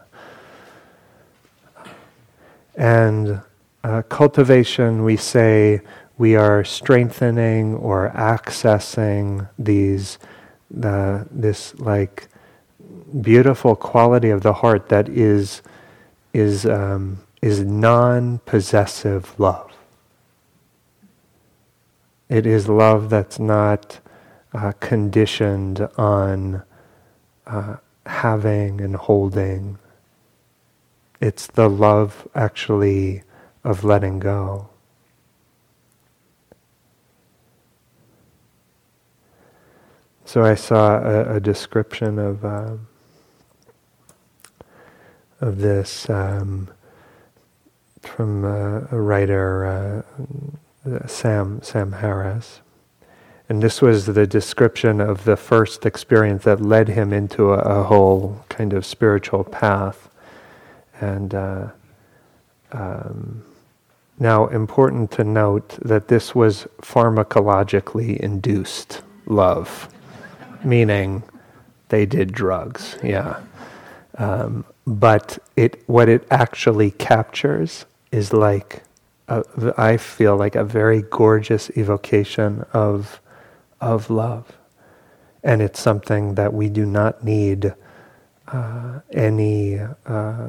And 2.77 3.41
uh, 3.83 4.03
cultivation, 4.03 5.03
we 5.05 5.17
say 5.17 5.81
we 6.19 6.37
are 6.37 6.65
strengthening 6.65 7.75
or 7.77 8.11
accessing 8.15 9.49
these, 9.59 10.19
the, 10.71 11.27
this 11.31 11.75
like 11.79 12.29
beautiful 13.21 13.75
quality 13.77 14.31
of 14.31 14.43
the 14.43 14.53
heart 14.53 14.89
that 14.89 15.09
is, 15.09 15.63
is, 16.33 16.67
um, 16.67 17.21
is 17.43 17.61
non-possessive 17.61 19.39
love. 19.39 19.73
It 22.29 22.47
is 22.47 22.69
love 22.69 23.09
that's 23.09 23.39
not 23.39 24.01
uh, 24.53 24.73
conditioned 24.81 25.89
on 25.97 26.63
uh, 27.47 27.77
having 28.05 28.81
and 28.81 28.97
holding. 28.97 29.79
It's 31.21 31.47
the 31.47 31.69
love 31.69 32.29
actually 32.35 33.23
of 33.65 33.85
letting 33.85 34.19
go. 34.19 34.69
So 40.29 40.45
I 40.45 40.57
saw 40.57 40.99
a, 40.99 41.37
a 41.37 41.41
description 41.41 42.19
of 42.19 42.45
um, 42.45 42.87
of 45.41 45.57
this 45.57 46.11
um, 46.11 46.69
from 48.03 48.45
uh, 48.45 48.83
a 48.93 49.01
writer, 49.01 50.05
uh, 50.85 51.07
Sam 51.07 51.63
Sam 51.63 51.93
Harris, 51.93 52.61
and 53.49 53.63
this 53.63 53.81
was 53.81 54.05
the 54.05 54.27
description 54.27 55.01
of 55.01 55.25
the 55.25 55.35
first 55.35 55.87
experience 55.87 56.45
that 56.45 56.61
led 56.61 56.89
him 56.89 57.15
into 57.15 57.55
a, 57.55 57.81
a 57.81 57.83
whole 57.85 58.45
kind 58.51 58.75
of 58.75 58.85
spiritual 58.85 59.45
path. 59.45 60.11
And 61.01 61.35
uh, 61.35 61.69
um, 62.73 63.45
now, 64.19 64.47
important 64.49 65.11
to 65.13 65.25
note 65.25 65.71
that 65.81 66.09
this 66.09 66.35
was 66.35 66.67
pharmacologically 66.83 68.19
induced 68.19 69.01
love, 69.25 69.89
meaning 70.65 71.23
they 71.89 72.07
did 72.07 72.33
drugs, 72.33 72.97
yeah. 73.03 73.41
Um, 74.17 74.65
but 74.87 75.39
it, 75.57 75.83
what 75.89 76.09
it 76.09 76.27
actually 76.31 76.91
captures 76.91 77.87
is 78.11 78.33
like, 78.33 78.83
a, 79.29 79.45
I 79.77 79.97
feel 79.97 80.37
like 80.37 80.57
a 80.57 80.65
very 80.65 81.03
gorgeous 81.03 81.71
evocation 81.77 82.65
of 82.73 83.21
of 83.81 84.11
love. 84.11 84.59
And 85.45 85.63
it's 85.63 85.81
something 85.81 86.35
that 86.35 86.53
we 86.53 86.69
do 86.69 86.85
not 86.85 87.23
need 87.25 87.75
uh, 88.49 89.01
any 89.13 89.79
uh, 89.79 90.49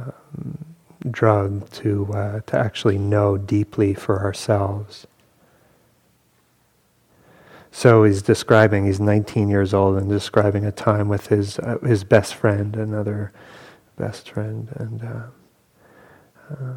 drug 1.11 1.69
to, 1.71 2.11
uh, 2.13 2.39
to 2.47 2.57
actually 2.57 2.97
know 2.97 3.37
deeply 3.37 3.93
for 3.93 4.21
ourselves. 4.21 5.05
So 7.79 8.03
he's 8.03 8.21
describing, 8.21 8.85
he's 8.87 8.99
19 8.99 9.47
years 9.47 9.73
old 9.73 9.95
and 9.95 10.09
describing 10.09 10.65
a 10.65 10.71
time 10.71 11.07
with 11.07 11.27
his, 11.27 11.59
uh, 11.59 11.77
his 11.81 12.03
best 12.03 12.35
friend, 12.35 12.75
another 12.75 13.31
best 13.95 14.31
friend. 14.31 14.67
And 14.75 15.01
uh, 15.01 15.21
uh, 16.51 16.73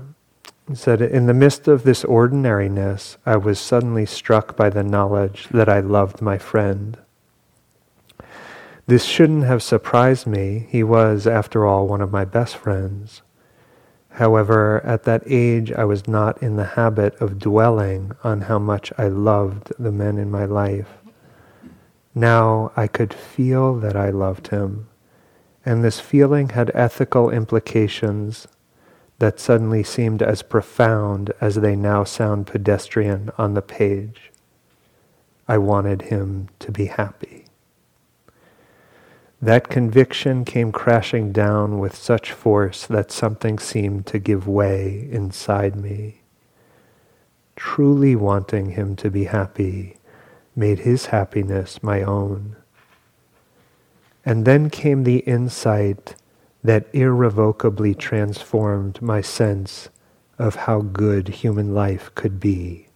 he 0.68 0.76
said, 0.76 1.02
In 1.02 1.26
the 1.26 1.34
midst 1.34 1.66
of 1.66 1.82
this 1.82 2.04
ordinariness, 2.04 3.18
I 3.26 3.36
was 3.36 3.58
suddenly 3.58 4.06
struck 4.06 4.56
by 4.56 4.70
the 4.70 4.84
knowledge 4.84 5.48
that 5.48 5.68
I 5.68 5.80
loved 5.80 6.22
my 6.22 6.38
friend. 6.38 6.96
This 8.86 9.04
shouldn't 9.04 9.42
have 9.42 9.64
surprised 9.64 10.28
me. 10.28 10.68
He 10.70 10.84
was, 10.84 11.26
after 11.26 11.66
all, 11.66 11.88
one 11.88 12.00
of 12.00 12.12
my 12.12 12.24
best 12.24 12.56
friends. 12.56 13.22
However, 14.14 14.82
at 14.84 15.04
that 15.04 15.22
age, 15.26 15.72
I 15.72 15.84
was 15.84 16.06
not 16.06 16.42
in 16.42 16.56
the 16.56 16.64
habit 16.64 17.14
of 17.20 17.38
dwelling 17.38 18.12
on 18.22 18.42
how 18.42 18.58
much 18.58 18.92
I 18.98 19.08
loved 19.08 19.72
the 19.78 19.92
men 19.92 20.18
in 20.18 20.30
my 20.30 20.44
life. 20.44 20.98
Now 22.14 22.72
I 22.76 22.88
could 22.88 23.14
feel 23.14 23.74
that 23.80 23.96
I 23.96 24.10
loved 24.10 24.48
him, 24.48 24.88
and 25.64 25.82
this 25.82 25.98
feeling 25.98 26.50
had 26.50 26.70
ethical 26.74 27.30
implications 27.30 28.46
that 29.18 29.40
suddenly 29.40 29.82
seemed 29.82 30.20
as 30.20 30.42
profound 30.42 31.32
as 31.40 31.54
they 31.56 31.74
now 31.74 32.04
sound 32.04 32.46
pedestrian 32.46 33.30
on 33.38 33.54
the 33.54 33.62
page. 33.62 34.30
I 35.48 35.56
wanted 35.58 36.02
him 36.02 36.48
to 36.58 36.70
be 36.70 36.86
happy. 36.86 37.41
That 39.42 39.68
conviction 39.68 40.44
came 40.44 40.70
crashing 40.70 41.32
down 41.32 41.80
with 41.80 41.96
such 41.96 42.30
force 42.30 42.86
that 42.86 43.10
something 43.10 43.58
seemed 43.58 44.06
to 44.06 44.20
give 44.20 44.46
way 44.46 45.08
inside 45.10 45.74
me. 45.74 46.20
Truly 47.56 48.14
wanting 48.14 48.70
him 48.70 48.94
to 48.96 49.10
be 49.10 49.24
happy 49.24 49.96
made 50.54 50.80
his 50.80 51.06
happiness 51.06 51.82
my 51.82 52.02
own. 52.02 52.54
And 54.24 54.44
then 54.44 54.70
came 54.70 55.02
the 55.02 55.18
insight 55.18 56.14
that 56.62 56.86
irrevocably 56.92 57.96
transformed 57.96 59.02
my 59.02 59.20
sense 59.20 59.88
of 60.38 60.54
how 60.54 60.82
good 60.82 61.26
human 61.28 61.74
life 61.74 62.14
could 62.14 62.38
be. 62.38 62.86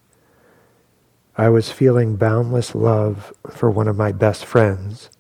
I 1.36 1.48
was 1.48 1.72
feeling 1.72 2.14
boundless 2.14 2.72
love 2.72 3.34
for 3.50 3.68
one 3.68 3.88
of 3.88 3.96
my 3.96 4.12
best 4.12 4.44
friends, 4.44 5.10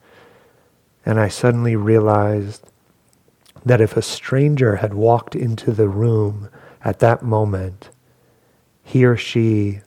and 1.06 1.20
I 1.20 1.28
suddenly 1.28 1.76
realized 1.76 2.68
that 3.64 3.80
if 3.80 3.96
a 3.96 4.02
stranger 4.02 4.76
had 4.76 4.92
walked 4.92 5.36
into 5.36 5.70
the 5.70 5.88
room 5.88 6.50
at 6.84 6.98
that 6.98 7.22
moment, 7.22 7.90
he 8.82 9.04
or 9.04 9.16
she 9.16 9.80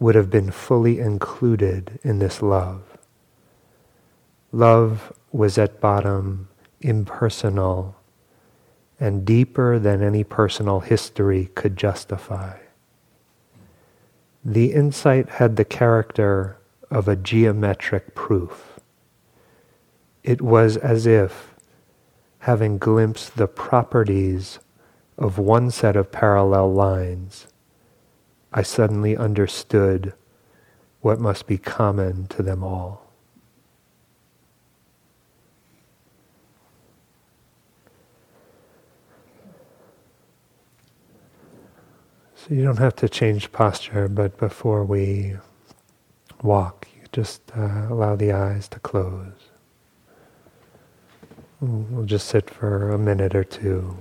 would 0.00 0.16
have 0.16 0.30
been 0.30 0.50
fully 0.50 0.98
included 0.98 1.98
in 2.02 2.18
this 2.18 2.42
love. 2.42 2.82
Love 4.52 5.12
was 5.32 5.56
at 5.56 5.80
bottom 5.80 6.48
impersonal 6.80 7.96
and 9.00 9.24
deeper 9.24 9.78
than 9.78 10.02
any 10.02 10.22
personal 10.22 10.80
history 10.80 11.50
could 11.54 11.76
justify. 11.76 12.58
The 14.44 14.72
insight 14.72 15.28
had 15.28 15.56
the 15.56 15.64
character 15.64 16.58
of 16.90 17.08
a 17.08 17.16
geometric 17.16 18.14
proof. 18.14 18.73
It 20.24 20.40
was 20.40 20.78
as 20.78 21.04
if, 21.06 21.54
having 22.40 22.78
glimpsed 22.78 23.36
the 23.36 23.46
properties 23.46 24.58
of 25.18 25.36
one 25.36 25.70
set 25.70 25.96
of 25.96 26.10
parallel 26.10 26.72
lines, 26.72 27.46
I 28.50 28.62
suddenly 28.62 29.16
understood 29.16 30.14
what 31.02 31.20
must 31.20 31.46
be 31.46 31.58
common 31.58 32.26
to 32.28 32.42
them 32.42 32.64
all. 32.64 33.02
So 42.34 42.54
you 42.54 42.62
don't 42.62 42.78
have 42.78 42.96
to 42.96 43.08
change 43.10 43.52
posture, 43.52 44.08
but 44.08 44.38
before 44.38 44.84
we 44.84 45.36
walk, 46.42 46.88
you 46.96 47.06
just 47.12 47.42
uh, 47.54 47.88
allow 47.90 48.16
the 48.16 48.32
eyes 48.32 48.68
to 48.68 48.78
close. 48.80 49.33
We'll 51.66 52.04
just 52.04 52.28
sit 52.28 52.50
for 52.50 52.90
a 52.90 52.98
minute 52.98 53.34
or 53.34 53.42
two. 53.42 53.96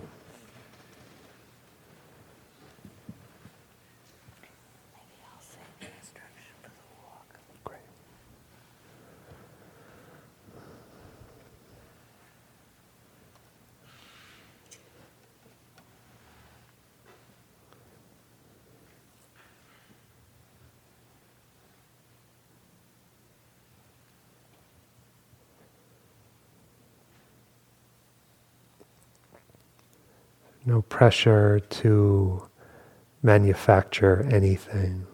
No 30.65 30.81
pressure 30.83 31.59
to 31.59 32.47
manufacture 33.21 34.27
anything. 34.31 35.05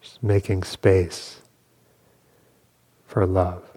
Just 0.00 0.22
making 0.22 0.62
space 0.62 1.40
for 3.06 3.26
love. 3.26 3.73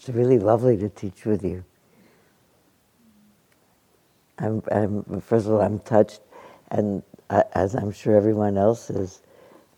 It's 0.00 0.08
really 0.08 0.38
lovely 0.38 0.78
to 0.78 0.88
teach 0.88 1.26
with 1.26 1.44
you. 1.44 1.62
I'm, 4.38 4.62
I'm 4.72 5.20
first 5.20 5.44
of 5.46 5.52
all, 5.52 5.60
I'm 5.60 5.78
touched, 5.80 6.22
and 6.70 7.02
I, 7.28 7.44
as 7.52 7.74
I'm 7.74 7.92
sure 7.92 8.16
everyone 8.16 8.56
else 8.56 8.88
is, 8.88 9.20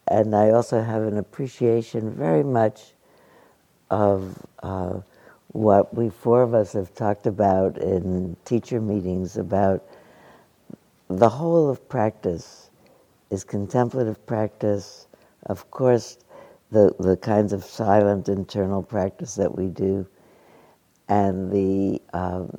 and 0.06 0.36
I 0.36 0.50
also 0.50 0.80
have 0.80 1.02
an 1.02 1.18
appreciation 1.18 2.14
very 2.14 2.44
much 2.44 2.92
of 3.90 4.38
uh, 4.62 5.00
what 5.48 5.92
we 5.92 6.08
four 6.08 6.44
of 6.44 6.54
us 6.54 6.74
have 6.74 6.94
talked 6.94 7.26
about 7.26 7.76
in 7.78 8.36
teacher 8.44 8.80
meetings 8.80 9.36
about 9.36 9.84
the 11.08 11.28
whole 11.30 11.68
of 11.68 11.88
practice 11.88 12.70
is 13.30 13.42
contemplative 13.42 14.24
practice. 14.24 15.08
Of 15.46 15.68
course, 15.72 16.18
the, 16.72 16.94
the 16.98 17.16
kinds 17.18 17.52
of 17.52 17.64
silent 17.64 18.28
internal 18.28 18.82
practice 18.82 19.34
that 19.34 19.56
we 19.56 19.68
do 19.68 20.06
and 21.08 21.52
the 21.52 22.00
um, 22.14 22.58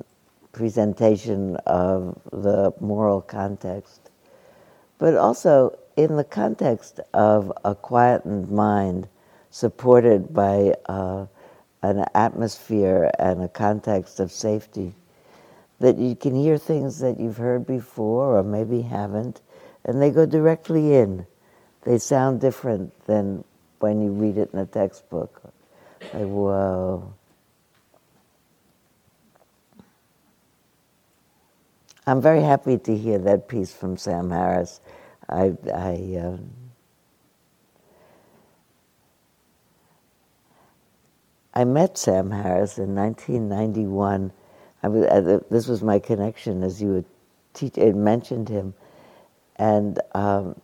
presentation 0.52 1.56
of 1.66 2.16
the 2.30 2.72
moral 2.80 3.20
context, 3.20 4.10
but 4.98 5.16
also 5.16 5.76
in 5.96 6.14
the 6.16 6.24
context 6.24 7.00
of 7.12 7.52
a 7.64 7.74
quietened 7.74 8.48
mind 8.48 9.08
supported 9.50 10.32
by 10.32 10.72
uh, 10.86 11.26
an 11.82 12.04
atmosphere 12.14 13.10
and 13.18 13.42
a 13.42 13.48
context 13.48 14.20
of 14.20 14.30
safety, 14.30 14.94
that 15.80 15.98
you 15.98 16.14
can 16.14 16.36
hear 16.36 16.56
things 16.56 17.00
that 17.00 17.18
you've 17.18 17.36
heard 17.36 17.66
before 17.66 18.38
or 18.38 18.44
maybe 18.44 18.82
haven't, 18.82 19.40
and 19.84 20.00
they 20.00 20.10
go 20.10 20.24
directly 20.24 20.94
in. 20.94 21.26
They 21.82 21.98
sound 21.98 22.40
different 22.40 22.92
than 23.06 23.42
when 23.84 24.00
you 24.02 24.10
read 24.12 24.38
it 24.38 24.50
in 24.54 24.58
a 24.60 24.66
textbook. 24.66 25.42
Like, 26.14 26.24
whoa. 26.24 27.14
I'm 32.06 32.22
very 32.22 32.42
happy 32.42 32.78
to 32.78 32.96
hear 32.96 33.18
that 33.18 33.48
piece 33.48 33.74
from 33.74 33.98
Sam 33.98 34.30
Harris. 34.30 34.80
I, 35.28 35.54
I 35.74 36.16
uh, 36.22 36.38
I 41.54 41.64
met 41.64 41.98
Sam 41.98 42.30
Harris 42.30 42.78
in 42.78 42.94
1991. 42.94 44.32
I 44.82 44.88
was, 44.88 45.04
uh, 45.06 45.40
this 45.50 45.68
was 45.68 45.82
my 45.82 45.98
connection, 45.98 46.62
as 46.62 46.82
you 46.82 47.04
teach, 47.54 47.76
mentioned 47.76 48.48
him, 48.48 48.74
and 49.56 50.00
um, 50.14 50.60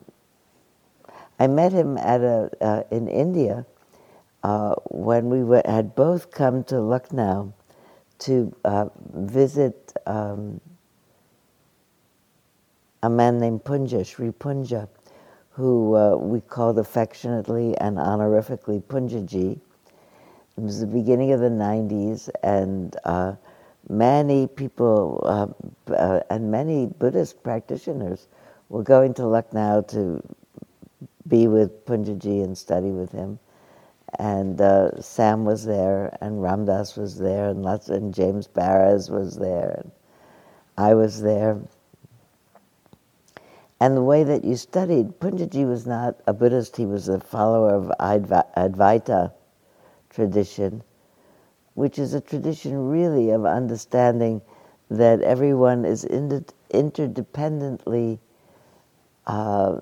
I 1.41 1.49
met 1.49 1.73
him 1.73 1.99
at 1.99 2.21
a 2.21 2.51
uh, 2.61 2.83
in 2.93 3.09
India 3.09 3.67
uh, 4.45 4.75
when 4.91 5.31
we 5.31 5.43
were, 5.43 5.63
had 5.65 5.97
both 5.97 6.31
come 6.31 6.65
to 6.65 6.81
Lucknow 6.81 7.55
to 8.21 8.55
uh, 8.65 8.89
visit. 9.15 9.93
Um, 10.07 10.61
a 13.03 13.09
man 13.09 13.39
named 13.39 13.65
Punja, 13.65 14.05
Sri 14.05 14.31
Punja, 14.31 14.89
who 15.51 15.97
uh, 15.97 16.17
we 16.17 16.41
called 16.41 16.79
affectionately 16.79 17.77
and 17.79 17.99
honorifically 17.99 18.81
Punjaji. 18.81 19.53
It 20.57 20.63
was 20.63 20.81
the 20.81 20.87
beginning 20.87 21.33
of 21.33 21.41
the 21.41 21.49
90s, 21.49 22.29
and 22.43 22.95
uh, 23.05 23.37
many 23.89 24.47
people 24.47 25.23
uh, 25.25 25.93
uh, 25.95 26.21
and 26.29 26.51
many 26.51 26.87
Buddhist 26.87 27.43
practitioners 27.43 28.29
were 28.69 28.83
going 28.83 29.15
to 29.15 29.27
Lucknow 29.27 29.83
to 29.89 30.23
be 31.31 31.49
with 31.49 31.87
Punjaji 31.87 32.45
and 32.45 32.59
study 32.59 32.91
with 32.91 33.13
him. 33.13 33.39
And 34.19 34.61
uh, 34.61 35.01
Sam 35.01 35.47
was 35.47 35.65
there, 35.65 36.19
and 36.21 36.43
Ram 36.43 36.67
Dass 36.67 36.97
was 36.97 37.17
there, 37.17 37.49
and, 37.49 37.63
lots, 37.63 37.89
and 37.89 38.13
James 38.13 38.47
Baraz 38.49 39.09
was 39.09 39.37
there, 39.37 39.81
and 39.83 39.93
I 40.77 40.95
was 40.95 41.23
there 41.23 41.61
and 43.83 43.97
the 43.97 44.03
way 44.03 44.25
that 44.25 44.45
you 44.45 44.57
studied, 44.57 45.19
Punjaji 45.21 45.67
was 45.67 45.87
not 45.87 46.17
a 46.27 46.35
Buddhist, 46.35 46.77
he 46.77 46.85
was 46.85 47.09
a 47.09 47.19
follower 47.19 47.75
of 47.75 47.91
Advaita 47.99 49.33
tradition, 50.11 50.83
which 51.75 51.99
is 51.99 52.13
a 52.13 52.21
tradition 52.21 52.91
really 52.91 53.31
of 53.31 53.47
understanding 53.47 54.43
that 54.91 55.23
everyone 55.23 55.87
is 55.87 56.05
inter- 56.05 56.45
interdependently 56.75 58.19
uh, 59.27 59.81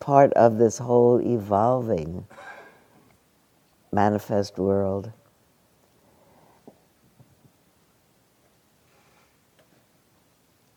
part 0.00 0.32
of 0.34 0.58
this 0.58 0.78
whole 0.78 1.20
evolving 1.20 2.26
manifest 3.92 4.58
world. 4.58 5.12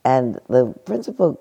And 0.04 0.40
the 0.50 0.74
principal 0.86 1.40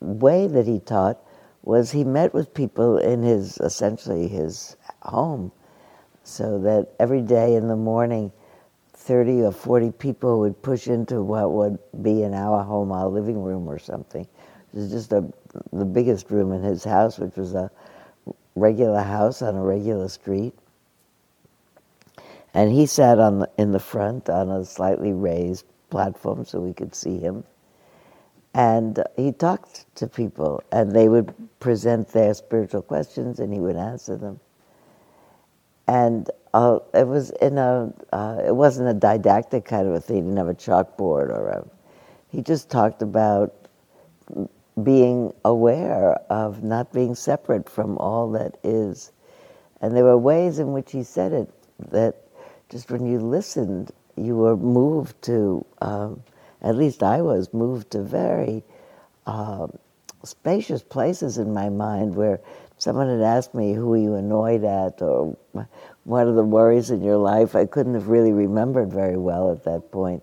way 0.00 0.46
that 0.46 0.66
he 0.66 0.80
taught 0.80 1.18
was 1.62 1.90
he 1.90 2.04
met 2.04 2.32
with 2.32 2.54
people 2.54 2.96
in 2.98 3.22
his 3.22 3.58
essentially 3.58 4.28
his 4.28 4.76
home 5.02 5.52
so 6.24 6.58
that 6.60 6.88
every 6.98 7.20
day 7.20 7.54
in 7.54 7.68
the 7.68 7.76
morning 7.76 8.32
30 8.94 9.42
or 9.42 9.52
40 9.52 9.92
people 9.92 10.40
would 10.40 10.60
push 10.62 10.86
into 10.86 11.22
what 11.22 11.50
would 11.52 11.78
be 12.02 12.22
in 12.22 12.32
our 12.32 12.62
home 12.64 12.92
our 12.92 13.08
living 13.08 13.42
room 13.42 13.68
or 13.68 13.78
something 13.78 14.22
it 14.22 14.76
was 14.76 14.90
just 14.90 15.12
a, 15.12 15.24
the 15.72 15.84
biggest 15.84 16.30
room 16.30 16.52
in 16.52 16.62
his 16.62 16.84
house 16.84 17.18
which 17.18 17.36
was 17.36 17.54
a 17.54 17.70
regular 18.56 19.02
house 19.02 19.42
on 19.42 19.56
a 19.56 19.62
regular 19.62 20.08
street 20.08 20.54
and 22.54 22.72
he 22.72 22.86
sat 22.86 23.18
on 23.18 23.40
the, 23.40 23.50
in 23.58 23.72
the 23.72 23.80
front 23.80 24.28
on 24.28 24.50
a 24.50 24.64
slightly 24.64 25.12
raised 25.12 25.64
platform 25.90 26.44
so 26.44 26.60
we 26.60 26.72
could 26.72 26.94
see 26.94 27.18
him 27.18 27.44
and 28.54 29.02
he 29.16 29.32
talked 29.32 29.86
to 29.96 30.06
people, 30.08 30.62
and 30.72 30.92
they 30.92 31.08
would 31.08 31.32
present 31.60 32.08
their 32.08 32.34
spiritual 32.34 32.82
questions, 32.82 33.38
and 33.38 33.52
he 33.52 33.60
would 33.60 33.76
answer 33.76 34.16
them. 34.16 34.40
And 35.86 36.28
uh, 36.52 36.80
it 36.94 37.06
was 37.06 37.30
in 37.30 37.58
a, 37.58 37.92
uh, 38.12 38.42
it 38.44 38.54
wasn't 38.54 38.88
a 38.88 38.94
didactic 38.94 39.64
kind 39.64 39.86
of 39.86 39.94
a 39.94 40.00
thing. 40.00 40.16
He 40.16 40.22
didn't 40.22 40.36
have 40.36 40.48
a 40.48 40.54
chalkboard 40.54 41.30
or 41.30 41.48
a. 41.48 41.68
He 42.28 42.42
just 42.42 42.70
talked 42.70 43.02
about 43.02 43.54
being 44.84 45.32
aware 45.44 46.12
of 46.30 46.62
not 46.62 46.92
being 46.92 47.14
separate 47.14 47.68
from 47.68 47.98
all 47.98 48.30
that 48.32 48.58
is. 48.62 49.12
And 49.80 49.96
there 49.96 50.04
were 50.04 50.18
ways 50.18 50.58
in 50.58 50.72
which 50.72 50.92
he 50.92 51.02
said 51.02 51.32
it 51.32 51.50
that 51.90 52.16
just 52.68 52.90
when 52.90 53.06
you 53.06 53.18
listened, 53.18 53.90
you 54.16 54.36
were 54.36 54.56
moved 54.56 55.20
to. 55.22 55.64
Um, 55.80 56.22
at 56.62 56.76
least 56.76 57.02
I 57.02 57.22
was 57.22 57.54
moved 57.54 57.90
to 57.92 58.02
very 58.02 58.62
uh, 59.26 59.66
spacious 60.24 60.82
places 60.82 61.38
in 61.38 61.54
my 61.54 61.68
mind 61.68 62.14
where 62.14 62.40
someone 62.78 63.08
had 63.08 63.20
asked 63.20 63.54
me 63.54 63.72
who 63.72 63.92
are 63.94 63.98
you 63.98 64.14
annoyed 64.14 64.64
at 64.64 65.00
or 65.00 65.36
what 66.04 66.26
are 66.26 66.32
the 66.32 66.44
worries 66.44 66.90
in 66.90 67.02
your 67.02 67.16
life 67.16 67.54
i 67.54 67.64
couldn't 67.64 67.94
have 67.94 68.08
really 68.08 68.32
remembered 68.32 68.92
very 68.92 69.16
well 69.16 69.50
at 69.50 69.64
that 69.64 69.90
point 69.90 70.22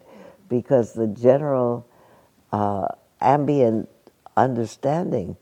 because 0.50 0.94
the 0.94 1.08
general 1.08 1.88
uh, 2.52 2.88
ambient 3.22 3.90
understanding 4.38 5.36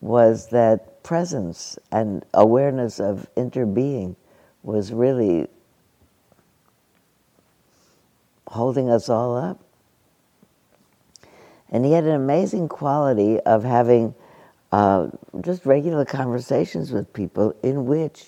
was 0.00 0.48
that 0.48 1.02
presence 1.02 1.78
and 1.92 2.24
awareness 2.32 2.98
of 2.98 3.28
interbeing 3.36 4.16
was 4.62 4.92
really 4.92 5.48
holding 8.48 8.88
us 8.88 9.08
all 9.08 9.36
up 9.36 9.60
and 11.70 11.84
he 11.84 11.92
had 11.92 12.04
an 12.04 12.12
amazing 12.12 12.68
quality 12.68 13.40
of 13.40 13.64
having 13.64 14.14
uh, 14.72 15.08
just 15.40 15.66
regular 15.66 16.04
conversations 16.04 16.92
with 16.92 17.12
people 17.12 17.54
in 17.62 17.86
which 17.86 18.26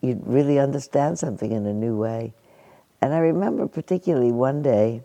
you'd 0.00 0.26
really 0.26 0.58
understand 0.58 1.18
something 1.18 1.52
in 1.52 1.66
a 1.66 1.72
new 1.72 1.96
way. 1.96 2.32
And 3.00 3.12
I 3.14 3.18
remember 3.18 3.66
particularly 3.66 4.32
one 4.32 4.62
day 4.62 5.02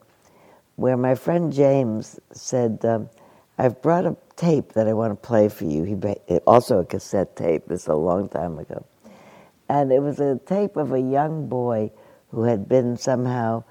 where 0.75 0.97
my 0.97 1.15
friend 1.15 1.51
James 1.51 2.19
said, 2.31 2.83
um, 2.85 3.09
I've 3.57 3.81
brought 3.81 4.05
a 4.05 4.15
tape 4.35 4.73
that 4.73 4.87
I 4.87 4.93
want 4.93 5.11
to 5.11 5.27
play 5.27 5.49
for 5.49 5.65
you. 5.65 5.83
He 5.83 5.95
also 6.45 6.79
a 6.79 6.85
cassette 6.85 7.35
tape. 7.35 7.67
This 7.67 7.83
is 7.83 7.87
a 7.87 7.95
long 7.95 8.29
time 8.29 8.59
ago, 8.59 8.85
and 9.67 9.91
it 9.91 10.01
was 10.01 10.19
a 10.19 10.39
tape 10.45 10.77
of 10.77 10.93
a 10.93 10.99
young 10.99 11.47
boy 11.47 11.91
who 12.29 12.43
had 12.43 12.69
been 12.69 12.97
somehow 12.97 13.63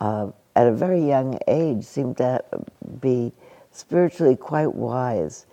uh, 0.00 0.28
at 0.54 0.66
a 0.66 0.72
very 0.72 1.04
young 1.04 1.38
age, 1.48 1.84
seemed 1.84 2.18
to 2.18 2.42
be 3.00 3.32
spiritually 3.72 4.36
quite 4.36 4.74
wise. 4.74 5.46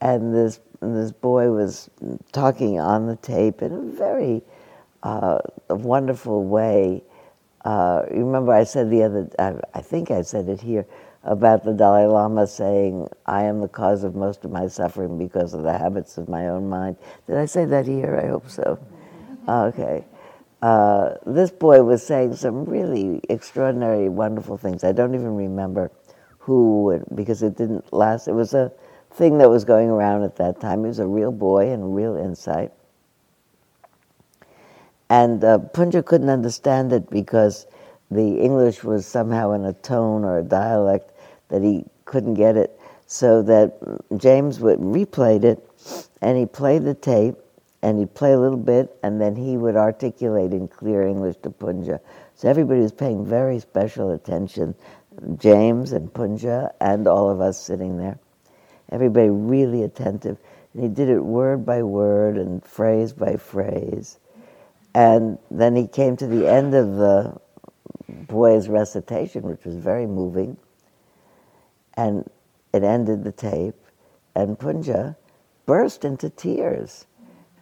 And 0.00 0.34
this, 0.34 0.60
this 0.80 1.12
boy 1.12 1.50
was 1.50 1.88
talking 2.32 2.78
on 2.80 3.06
the 3.06 3.16
tape 3.16 3.62
in 3.62 3.72
a 3.72 3.80
very 3.80 4.42
uh, 5.02 5.38
wonderful 5.70 6.44
way. 6.44 7.02
Uh, 7.64 8.02
remember, 8.10 8.52
I 8.52 8.64
said 8.64 8.90
the 8.90 9.04
other, 9.04 9.30
I, 9.38 9.54
I 9.74 9.80
think 9.80 10.10
I 10.10 10.22
said 10.22 10.48
it 10.48 10.60
here, 10.60 10.84
about 11.24 11.64
the 11.64 11.72
Dalai 11.72 12.06
Lama 12.06 12.46
saying, 12.46 13.08
I 13.26 13.44
am 13.44 13.60
the 13.60 13.68
cause 13.68 14.04
of 14.04 14.14
most 14.14 14.44
of 14.44 14.50
my 14.50 14.66
suffering 14.66 15.18
because 15.18 15.54
of 15.54 15.62
the 15.62 15.76
habits 15.76 16.18
of 16.18 16.28
my 16.28 16.48
own 16.48 16.68
mind. 16.68 16.96
Did 17.26 17.36
I 17.36 17.46
say 17.46 17.64
that 17.66 17.86
here? 17.86 18.20
I 18.22 18.28
hope 18.28 18.48
so. 18.50 18.78
Okay 19.48 20.04
uh, 20.62 21.14
this 21.26 21.50
boy 21.50 21.82
was 21.82 22.06
saying 22.06 22.36
some 22.36 22.64
really 22.64 23.20
extraordinary, 23.28 24.08
wonderful 24.08 24.56
things. 24.56 24.84
I 24.84 24.92
don't 24.92 25.14
even 25.14 25.34
remember 25.34 25.90
who, 26.38 27.04
because 27.14 27.42
it 27.42 27.56
didn't 27.56 27.92
last. 27.92 28.28
It 28.28 28.32
was 28.32 28.54
a 28.54 28.72
thing 29.10 29.38
that 29.38 29.50
was 29.50 29.64
going 29.64 29.90
around 29.90 30.22
at 30.22 30.36
that 30.36 30.60
time. 30.60 30.82
He 30.82 30.88
was 30.88 31.00
a 31.00 31.06
real 31.06 31.32
boy 31.32 31.70
and 31.70 31.94
real 31.96 32.16
insight. 32.16 32.72
And 35.10 35.44
uh, 35.44 35.58
Punja 35.58 36.04
couldn't 36.04 36.30
understand 36.30 36.92
it 36.92 37.10
because 37.10 37.66
the 38.10 38.38
English 38.40 38.84
was 38.84 39.04
somehow 39.04 39.52
in 39.52 39.64
a 39.64 39.72
tone 39.72 40.24
or 40.24 40.38
a 40.38 40.42
dialect 40.42 41.11
that 41.52 41.62
he 41.62 41.84
couldn't 42.06 42.34
get 42.34 42.56
it. 42.56 42.80
So 43.06 43.42
that 43.42 43.78
James 44.16 44.58
would 44.60 44.78
replayed 44.78 45.44
it, 45.44 45.62
and 46.22 46.38
he 46.38 46.46
played 46.46 46.84
the 46.84 46.94
tape, 46.94 47.34
and 47.82 47.98
he'd 47.98 48.14
play 48.14 48.32
a 48.32 48.40
little 48.40 48.56
bit, 48.56 48.96
and 49.02 49.20
then 49.20 49.36
he 49.36 49.58
would 49.58 49.76
articulate 49.76 50.52
in 50.52 50.66
clear 50.66 51.02
English 51.02 51.36
to 51.42 51.50
Punja. 51.50 52.00
So 52.34 52.48
everybody 52.48 52.80
was 52.80 52.92
paying 52.92 53.26
very 53.26 53.58
special 53.58 54.12
attention, 54.12 54.74
James 55.36 55.92
and 55.92 56.10
Punja, 56.10 56.72
and 56.80 57.06
all 57.06 57.28
of 57.28 57.42
us 57.42 57.60
sitting 57.60 57.98
there. 57.98 58.18
Everybody 58.90 59.28
really 59.28 59.82
attentive. 59.82 60.38
And 60.72 60.82
he 60.82 60.88
did 60.88 61.10
it 61.10 61.20
word 61.20 61.66
by 61.66 61.82
word 61.82 62.38
and 62.38 62.64
phrase 62.64 63.12
by 63.12 63.36
phrase. 63.36 64.18
And 64.94 65.38
then 65.50 65.76
he 65.76 65.86
came 65.86 66.16
to 66.16 66.26
the 66.26 66.48
end 66.48 66.74
of 66.74 66.96
the 66.96 67.36
boy's 68.08 68.68
recitation, 68.68 69.42
which 69.42 69.64
was 69.64 69.76
very 69.76 70.06
moving, 70.06 70.56
and 71.94 72.28
it 72.72 72.82
ended 72.82 73.24
the 73.24 73.32
tape, 73.32 73.76
and 74.34 74.58
Punja 74.58 75.16
burst 75.66 76.04
into 76.04 76.30
tears 76.30 77.06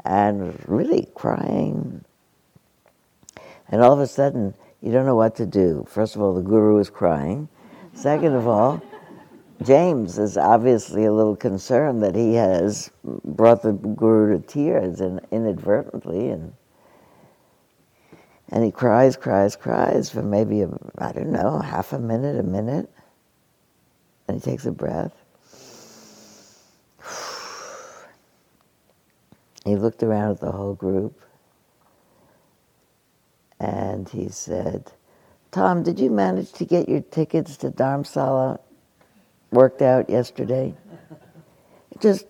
and 0.05 0.57
really 0.69 1.09
crying. 1.15 2.05
And 3.69 3.83
all 3.83 3.93
of 3.93 4.01
a 4.01 4.07
sudden, 4.07 4.55
you 4.81 4.93
don't 4.93 5.07
know 5.07 5.17
what 5.17 5.37
to 5.37 5.47
do. 5.47 5.85
First 5.89 6.17
of 6.17 6.23
all, 6.23 6.35
the 6.35 6.43
guru 6.43 6.79
is 6.79 6.91
crying. 6.91 7.49
Second 7.93 8.35
of 8.35 8.49
all, 8.49 8.83
James 9.63 10.19
is 10.19 10.39
obviously 10.39 11.05
a 11.05 11.13
little 11.13 11.37
concerned 11.37 12.03
that 12.03 12.15
he 12.15 12.35
has 12.35 12.91
brought 13.05 13.63
the 13.63 13.73
guru 13.73 14.39
to 14.39 14.47
tears 14.47 15.01
and 15.01 15.21
inadvertently, 15.31 16.31
and 16.31 16.55
and 18.53 18.65
he 18.65 18.73
cries, 18.73 19.17
cries, 19.17 19.55
cries 19.55 20.11
for 20.11 20.23
maybe 20.23 20.65
I 20.99 21.13
don't 21.13 21.31
know 21.31 21.59
half 21.59 21.93
a 21.93 21.99
minute, 21.99 22.39
a 22.41 22.43
minute, 22.43 22.91
and 24.31 24.43
he 24.43 24.51
takes 24.51 24.65
a 24.65 24.73
breath, 24.73 25.13
He 29.65 29.77
looked 29.77 30.03
around 30.03 30.33
at 30.33 30.41
the 30.41 30.53
whole 30.53 30.75
group 30.75 31.21
and 33.59 34.09
he 34.09 34.29
said, 34.29 34.93
Tom, 35.51 35.83
did 35.83 35.99
you 36.01 36.11
manage 36.11 36.53
to 36.53 36.65
get 36.65 36.89
your 36.89 37.03
tickets 37.03 37.57
to 37.59 37.71
Dharamsala 37.71 38.59
worked 39.51 39.83
out 39.83 40.09
yesterday? 40.09 40.75
It 41.91 42.01
just, 42.01 42.27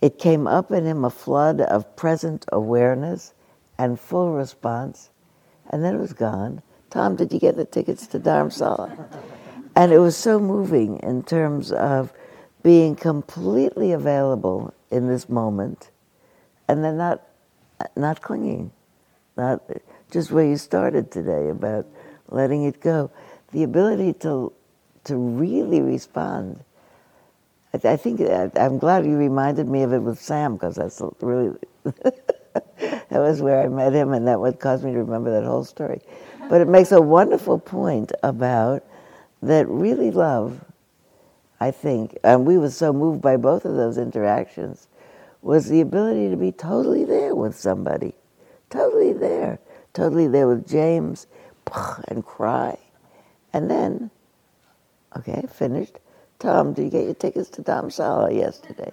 it 0.00 0.18
came 0.18 0.46
up 0.46 0.70
in 0.70 0.86
him 0.86 1.04
a 1.04 1.10
flood 1.10 1.60
of 1.60 1.96
present 1.96 2.46
awareness 2.50 3.34
and 3.76 4.00
full 4.00 4.32
response, 4.32 5.10
and 5.68 5.84
then 5.84 5.96
it 5.96 5.98
was 5.98 6.12
gone. 6.12 6.62
Tom, 6.88 7.16
did 7.16 7.32
you 7.32 7.38
get 7.38 7.56
the 7.56 7.64
tickets 7.64 8.06
to 8.08 8.18
Dharamsala? 8.18 9.06
And 9.76 9.92
it 9.92 9.98
was 9.98 10.16
so 10.16 10.38
moving 10.40 10.98
in 11.00 11.22
terms 11.24 11.72
of 11.72 12.12
being 12.62 12.96
completely 12.96 13.92
available 13.92 14.74
in 14.90 15.08
this 15.08 15.28
moment 15.28 15.90
and 16.68 16.84
then 16.84 16.96
not 16.98 17.22
not 17.96 18.22
clinging, 18.22 18.72
not 19.36 19.62
just 20.10 20.30
where 20.30 20.46
you 20.46 20.56
started 20.56 21.10
today 21.10 21.48
about 21.48 21.86
letting 22.28 22.64
it 22.64 22.80
go. 22.80 23.10
The 23.52 23.64
ability 23.64 24.14
to 24.20 24.52
to 25.04 25.16
really 25.16 25.80
respond. 25.82 26.64
I, 27.74 27.88
I 27.90 27.96
think 27.96 28.20
I'm 28.56 28.78
glad 28.78 29.06
you 29.06 29.16
reminded 29.16 29.68
me 29.68 29.82
of 29.82 29.92
it 29.92 30.00
with 30.00 30.20
Sam 30.20 30.54
because 30.54 30.76
that's 30.76 31.02
really 31.20 31.56
that 31.84 33.10
was 33.10 33.42
where 33.42 33.62
I 33.62 33.68
met 33.68 33.94
him, 33.94 34.12
and 34.12 34.28
that 34.28 34.40
what 34.40 34.60
caused 34.60 34.84
me 34.84 34.92
to 34.92 34.98
remember 34.98 35.30
that 35.32 35.46
whole 35.46 35.64
story. 35.64 36.00
But 36.48 36.60
it 36.60 36.68
makes 36.68 36.92
a 36.92 37.00
wonderful 37.02 37.58
point 37.58 38.12
about 38.22 38.84
that 39.42 39.68
really 39.68 40.10
love, 40.10 40.64
I 41.60 41.70
think, 41.70 42.18
and 42.24 42.46
we 42.46 42.58
were 42.58 42.70
so 42.70 42.92
moved 42.92 43.22
by 43.22 43.36
both 43.36 43.64
of 43.64 43.76
those 43.76 43.98
interactions, 43.98 44.88
was 45.42 45.68
the 45.68 45.80
ability 45.80 46.30
to 46.30 46.36
be 46.36 46.52
totally 46.52 47.04
there 47.04 47.34
with 47.34 47.56
somebody. 47.56 48.14
Totally 48.68 49.12
there. 49.12 49.58
Totally 49.94 50.28
there 50.28 50.46
with 50.46 50.68
James 50.68 51.26
and 52.08 52.24
cry. 52.24 52.78
And 53.52 53.70
then, 53.70 54.10
okay, 55.16 55.44
finished. 55.52 55.98
Tom, 56.38 56.72
did 56.72 56.84
you 56.84 56.90
get 56.90 57.04
your 57.04 57.14
tickets 57.14 57.50
to 57.50 57.62
Dharamsala 57.62 58.34
yesterday? 58.34 58.92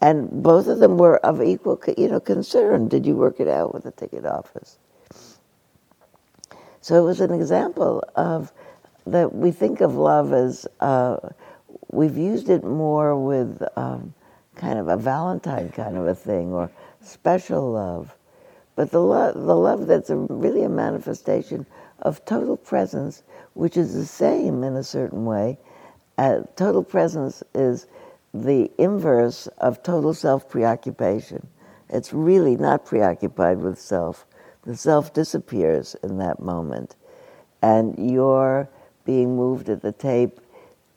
And 0.00 0.42
both 0.42 0.68
of 0.68 0.78
them 0.78 0.96
were 0.96 1.18
of 1.18 1.42
equal, 1.42 1.80
you 1.96 2.08
know, 2.08 2.20
concern. 2.20 2.88
Did 2.88 3.06
you 3.06 3.16
work 3.16 3.40
it 3.40 3.48
out 3.48 3.74
with 3.74 3.84
the 3.84 3.90
ticket 3.90 4.24
office? 4.24 4.78
So 6.80 6.94
it 6.94 7.04
was 7.04 7.20
an 7.20 7.32
example 7.32 8.04
of 8.14 8.52
that 9.12 9.34
we 9.34 9.50
think 9.50 9.80
of 9.80 9.94
love 9.94 10.32
as 10.32 10.66
uh, 10.80 11.16
we've 11.90 12.16
used 12.16 12.48
it 12.48 12.64
more 12.64 13.16
with 13.18 13.62
um, 13.76 14.14
kind 14.56 14.78
of 14.78 14.88
a 14.88 14.96
Valentine 14.96 15.70
kind 15.70 15.96
of 15.96 16.06
a 16.06 16.14
thing 16.14 16.52
or 16.52 16.70
special 17.00 17.72
love. 17.72 18.14
But 18.76 18.90
the 18.90 19.00
love, 19.00 19.34
the 19.34 19.56
love 19.56 19.86
that's 19.86 20.10
a, 20.10 20.16
really 20.16 20.62
a 20.62 20.68
manifestation 20.68 21.66
of 22.00 22.24
total 22.24 22.56
presence, 22.56 23.22
which 23.54 23.76
is 23.76 23.94
the 23.94 24.06
same 24.06 24.62
in 24.62 24.76
a 24.76 24.84
certain 24.84 25.24
way. 25.24 25.58
Uh, 26.16 26.42
total 26.56 26.82
presence 26.82 27.42
is 27.54 27.86
the 28.34 28.70
inverse 28.78 29.46
of 29.58 29.82
total 29.82 30.14
self 30.14 30.48
preoccupation. 30.48 31.46
It's 31.88 32.12
really 32.12 32.56
not 32.56 32.84
preoccupied 32.84 33.58
with 33.58 33.80
self. 33.80 34.26
The 34.64 34.76
self 34.76 35.12
disappears 35.12 35.96
in 36.02 36.18
that 36.18 36.40
moment. 36.40 36.96
And 37.62 38.12
your 38.12 38.68
being 39.08 39.34
moved 39.34 39.70
at 39.70 39.80
the 39.80 39.90
tape 39.90 40.38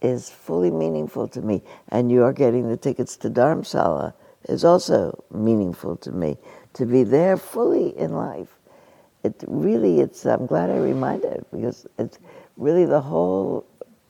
is 0.01 0.29
fully 0.29 0.69
meaningful 0.69 1.29
to 1.29 1.41
me. 1.41 1.63
And 1.87 2.11
your 2.11 2.33
getting 2.33 2.67
the 2.67 2.75
tickets 2.75 3.15
to 3.15 3.29
Dharamsala 3.29 4.13
is 4.49 4.65
also 4.65 5.23
meaningful 5.31 5.95
to 5.95 6.11
me. 6.11 6.37
To 6.73 6.85
be 6.85 7.03
there 7.05 7.37
fully 7.37 7.97
in 7.97 8.11
life. 8.11 8.59
It 9.23 9.41
really, 9.47 10.01
it's, 10.01 10.25
I'm 10.25 10.45
glad 10.45 10.69
I 10.69 10.75
reminded 10.75 11.45
because 11.53 11.87
it's 11.97 12.19
really 12.57 12.83
the 12.83 12.99
whole 12.99 13.65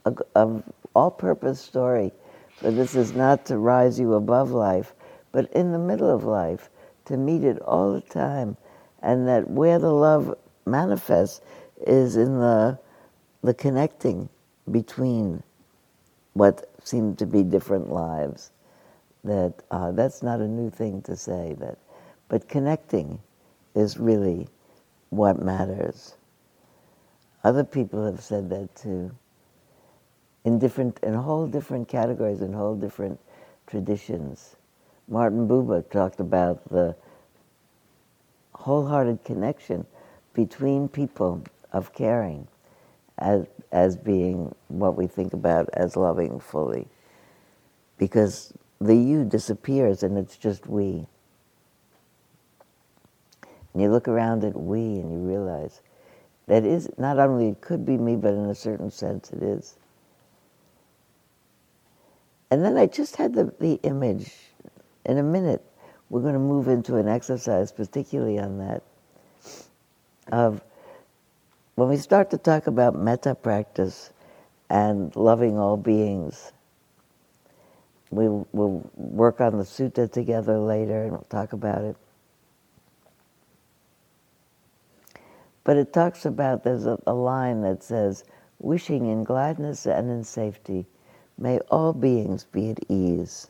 uh, 0.05 0.13
of 0.33 0.63
all 0.95 1.11
purpose 1.11 1.61
story. 1.61 2.11
But 2.59 2.75
this 2.75 2.95
is 2.95 3.13
not 3.13 3.45
to 3.45 3.59
rise 3.59 3.99
you 3.99 4.15
above 4.15 4.49
life, 4.49 4.95
but 5.31 5.51
in 5.51 5.73
the 5.73 5.79
middle 5.79 6.09
of 6.09 6.23
life, 6.23 6.71
to 7.05 7.17
meet 7.17 7.43
it 7.43 7.61
all 7.61 7.93
the 7.93 8.01
time. 8.01 8.57
And 9.03 9.27
that 9.27 9.47
where 9.47 9.77
the 9.77 9.93
love 9.93 10.35
manifests 10.65 11.41
is 11.85 12.15
in 12.15 12.39
the, 12.39 12.79
the 13.43 13.53
connecting 13.53 14.29
between 14.69 15.43
what 16.33 16.69
seem 16.83 17.15
to 17.15 17.25
be 17.25 17.43
different 17.43 17.91
lives. 17.91 18.51
That 19.23 19.53
uh, 19.69 19.91
that's 19.91 20.23
not 20.23 20.39
a 20.39 20.47
new 20.47 20.69
thing 20.69 21.01
to 21.03 21.15
say. 21.15 21.55
That, 21.59 21.77
but 22.27 22.47
connecting 22.47 23.19
is 23.75 23.97
really 23.97 24.47
what 25.09 25.41
matters. 25.41 26.15
Other 27.43 27.63
people 27.63 28.05
have 28.05 28.21
said 28.21 28.49
that 28.49 28.75
too. 28.75 29.11
In 30.43 30.57
different, 30.57 30.99
in 31.03 31.13
whole 31.13 31.45
different 31.47 31.87
categories, 31.87 32.41
in 32.41 32.53
whole 32.53 32.75
different 32.75 33.19
traditions. 33.67 34.55
Martin 35.07 35.47
Buber 35.47 35.87
talked 35.89 36.19
about 36.19 36.67
the 36.69 36.95
wholehearted 38.53 39.23
connection 39.23 39.85
between 40.33 40.87
people 40.87 41.43
of 41.73 41.93
caring 41.93 42.47
as, 43.21 43.45
as 43.71 43.95
being 43.95 44.53
what 44.67 44.97
we 44.97 45.07
think 45.07 45.33
about 45.33 45.69
as 45.73 45.95
loving 45.95 46.39
fully. 46.39 46.87
Because 47.97 48.53
the 48.79 48.95
you 48.95 49.23
disappears 49.23 50.03
and 50.03 50.17
it's 50.17 50.35
just 50.35 50.67
we. 50.67 51.05
And 53.73 53.81
you 53.81 53.89
look 53.89 54.07
around 54.07 54.43
at 54.43 54.59
we 54.59 54.79
and 54.79 55.11
you 55.11 55.19
realize 55.19 55.81
that 56.47 56.65
is 56.65 56.89
not 56.97 57.19
only 57.19 57.49
it 57.49 57.61
could 57.61 57.85
be 57.85 57.97
me, 57.97 58.15
but 58.15 58.33
in 58.33 58.45
a 58.45 58.55
certain 58.55 58.91
sense 58.91 59.31
it 59.31 59.43
is. 59.43 59.75
And 62.49 62.65
then 62.65 62.75
I 62.75 62.87
just 62.87 63.15
had 63.15 63.33
the, 63.33 63.53
the 63.59 63.75
image. 63.83 64.33
In 65.05 65.17
a 65.17 65.23
minute, 65.23 65.63
we're 66.09 66.21
going 66.21 66.33
to 66.33 66.39
move 66.39 66.67
into 66.67 66.97
an 66.97 67.07
exercise, 67.07 67.71
particularly 67.71 68.37
on 68.37 68.57
that, 68.57 68.83
of 70.31 70.61
when 71.75 71.89
we 71.89 71.97
start 71.97 72.29
to 72.31 72.37
talk 72.37 72.67
about 72.67 72.95
metta 72.95 73.35
practice 73.35 74.11
and 74.69 75.13
loving 75.15 75.59
all 75.59 75.77
beings. 75.77 76.53
We 78.09 78.27
will 78.27 78.89
work 78.95 79.41
on 79.41 79.57
the 79.57 79.63
sutta 79.63 80.11
together 80.11 80.59
later 80.59 81.03
and 81.03 81.11
we'll 81.11 81.27
talk 81.29 81.53
about 81.53 81.83
it. 81.83 81.95
But 85.63 85.77
it 85.77 85.93
talks 85.93 86.25
about, 86.25 86.63
there's 86.63 86.85
a, 86.85 86.97
a 87.05 87.13
line 87.13 87.61
that 87.61 87.83
says, 87.83 88.23
wishing 88.59 89.07
in 89.07 89.23
gladness 89.23 89.85
and 89.85 90.09
in 90.09 90.23
safety, 90.23 90.85
may 91.37 91.59
all 91.69 91.93
beings 91.93 92.45
be 92.45 92.69
at 92.69 92.79
ease. 92.89 93.47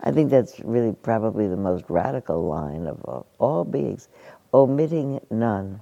I 0.00 0.10
think 0.10 0.30
that's 0.30 0.60
really 0.60 0.92
probably 0.92 1.46
the 1.46 1.56
most 1.56 1.84
radical 1.88 2.46
line 2.46 2.86
of 2.86 3.02
all, 3.04 3.26
all 3.38 3.64
beings, 3.64 4.08
omitting 4.52 5.20
none. 5.30 5.80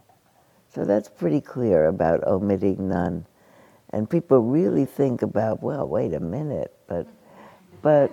So 0.72 0.84
that's 0.84 1.08
pretty 1.08 1.40
clear 1.40 1.86
about 1.86 2.24
omitting 2.26 2.88
none. 2.88 3.26
And 3.92 4.08
people 4.08 4.38
really 4.38 4.84
think 4.84 5.22
about, 5.22 5.62
well, 5.62 5.86
wait 5.86 6.14
a 6.14 6.20
minute, 6.20 6.72
but, 6.86 7.08
but 7.82 8.12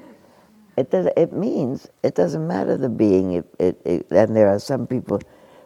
it, 0.76 0.90
does, 0.90 1.08
it 1.16 1.34
means 1.34 1.88
it 2.04 2.16
doesn't 2.16 2.48
matter 2.48 2.78
the 2.78 2.90
being. 2.90 3.34
It, 3.34 3.46
it, 3.60 3.82
it, 3.86 4.08
and 4.12 4.36
there 4.36 4.50
are 4.50 4.60
some 4.60 4.88
people 4.88 5.22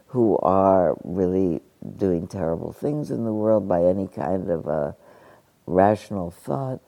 who 0.07 0.37
are 0.39 0.97
really 1.05 1.61
doing 1.97 2.27
terrible 2.27 2.73
things 2.73 3.09
in 3.09 3.23
the 3.23 3.33
world 3.33 3.67
by 3.69 3.83
any 3.85 4.07
kind 4.07 4.49
of 4.49 4.67
a 4.67 4.95
rational 5.65 6.29
thought. 6.29 6.81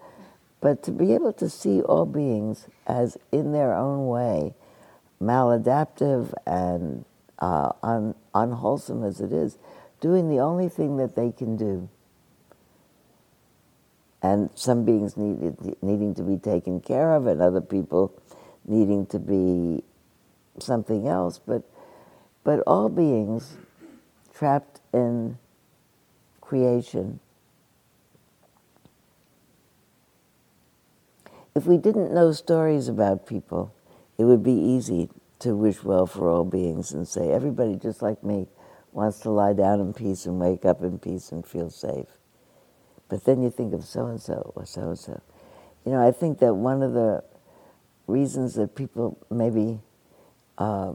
But 0.59 0.84
to 0.84 0.91
be 0.91 1.13
able 1.13 1.34
to 1.34 1.49
see 1.49 1.81
all 1.81 2.05
beings 2.05 2.67
as 2.85 3.17
in 3.31 3.53
their 3.53 3.73
own 3.73 4.07
way, 4.07 4.53
maladaptive 5.21 6.34
and 6.45 7.05
uh, 7.39 7.71
un- 7.81 8.15
unwholesome 8.35 9.03
as 9.03 9.21
it 9.21 9.31
is, 9.31 9.57
doing 10.03 10.27
the 10.30 10.39
only 10.39 10.67
thing 10.67 10.97
that 10.97 11.15
they 11.15 11.31
can 11.31 11.55
do. 11.55 11.88
And 14.21 14.49
some 14.53 14.84
beings 14.84 15.15
needed, 15.15 15.77
needing 15.81 16.13
to 16.15 16.23
be 16.23 16.38
taken 16.38 16.81
care 16.81 17.13
of, 17.13 17.25
and 17.25 17.41
other 17.41 17.61
people 17.61 18.13
needing 18.65 19.05
to 19.07 19.19
be 19.19 19.81
something 20.59 21.07
else. 21.07 21.39
But 21.39 21.63
but 22.43 22.59
all 22.67 22.89
beings 22.89 23.57
trapped 24.34 24.81
in 24.93 25.38
creation. 26.41 27.21
If 31.55 31.65
we 31.65 31.77
didn't 31.77 32.13
know 32.13 32.34
stories 32.34 32.89
about 32.89 33.25
people, 33.25 33.73
it 34.17 34.25
would 34.25 34.43
be 34.43 34.51
easy 34.51 35.09
to 35.39 35.55
wish 35.55 35.81
well 35.84 36.07
for 36.07 36.30
all 36.30 36.43
beings 36.43 36.91
and 36.91 37.07
say, 37.07 37.31
everybody 37.31 37.75
just 37.75 38.01
like 38.01 38.21
me 38.23 38.47
wants 38.94 39.20
to 39.20 39.30
lie 39.30 39.53
down 39.53 39.80
in 39.80 39.94
peace 39.94 40.26
and 40.26 40.40
wake 40.40 40.65
up 40.65 40.82
in 40.82 40.99
peace 40.99 41.32
and 41.32 41.45
feel 41.45 41.70
safe. 41.70 42.07
But 43.10 43.26
then 43.26 43.41
you 43.41 43.49
think 43.49 43.74
of 43.74 43.84
so 43.84 44.07
and 44.07 44.22
so 44.22 44.53
or 44.56 44.65
so 44.65 44.82
and 44.90 44.99
so. 44.99 45.22
You 45.86 45.91
know, 45.91 46.07
I 46.07 46.11
think 46.11 46.40
that 46.40 46.53
one 46.53 46.82
of 46.82 46.94
the 46.94 47.24
reasons 48.07 48.56
that 48.56 48.76
people 48.76 49.18
maybe 49.30 49.80
uh, 50.57 50.94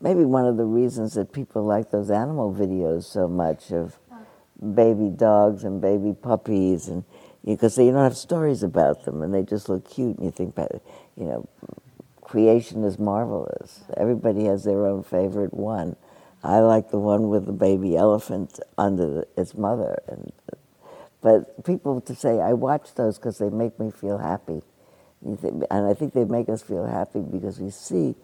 maybe 0.00 0.24
one 0.24 0.46
of 0.46 0.56
the 0.56 0.64
reasons 0.64 1.14
that 1.14 1.32
people 1.32 1.64
like 1.64 1.90
those 1.90 2.10
animal 2.10 2.52
videos 2.52 3.04
so 3.04 3.26
much 3.26 3.72
of 3.72 3.98
baby 4.74 5.08
dogs 5.08 5.64
and 5.64 5.80
baby 5.80 6.14
puppies 6.14 6.88
and 6.88 7.04
because 7.44 7.76
you, 7.76 7.84
know, 7.84 7.86
you 7.86 7.94
don't 7.94 8.04
have 8.04 8.16
stories 8.16 8.62
about 8.62 9.04
them 9.04 9.22
and 9.22 9.34
they 9.34 9.42
just 9.42 9.68
look 9.68 9.88
cute 9.88 10.16
and 10.16 10.26
you 10.26 10.30
think 10.30 10.54
you 11.16 11.24
know 11.24 11.48
creation 12.22 12.84
is 12.84 12.98
marvelous 12.98 13.82
everybody 13.96 14.44
has 14.44 14.64
their 14.64 14.86
own 14.86 15.02
favorite 15.02 15.52
one 15.52 15.96
i 16.44 16.60
like 16.60 16.90
the 16.90 16.98
one 16.98 17.28
with 17.30 17.46
the 17.46 17.52
baby 17.52 17.96
elephant 17.96 18.60
under 18.78 19.26
its 19.36 19.54
mother 19.54 19.98
and 20.08 20.32
but 21.22 21.64
people 21.64 22.00
to 22.00 22.14
say 22.14 22.40
i 22.40 22.52
watch 22.52 22.94
those 22.94 23.18
because 23.18 23.38
they 23.38 23.50
make 23.50 23.80
me 23.80 23.90
feel 23.90 24.18
happy 24.18 24.62
and 25.24 25.86
i 25.86 25.94
think 25.94 26.14
they 26.14 26.24
make 26.24 26.48
us 26.48 26.62
feel 26.62 26.86
happy 26.86 27.20
because 27.20 27.58
we 27.60 27.70
see 27.70 28.14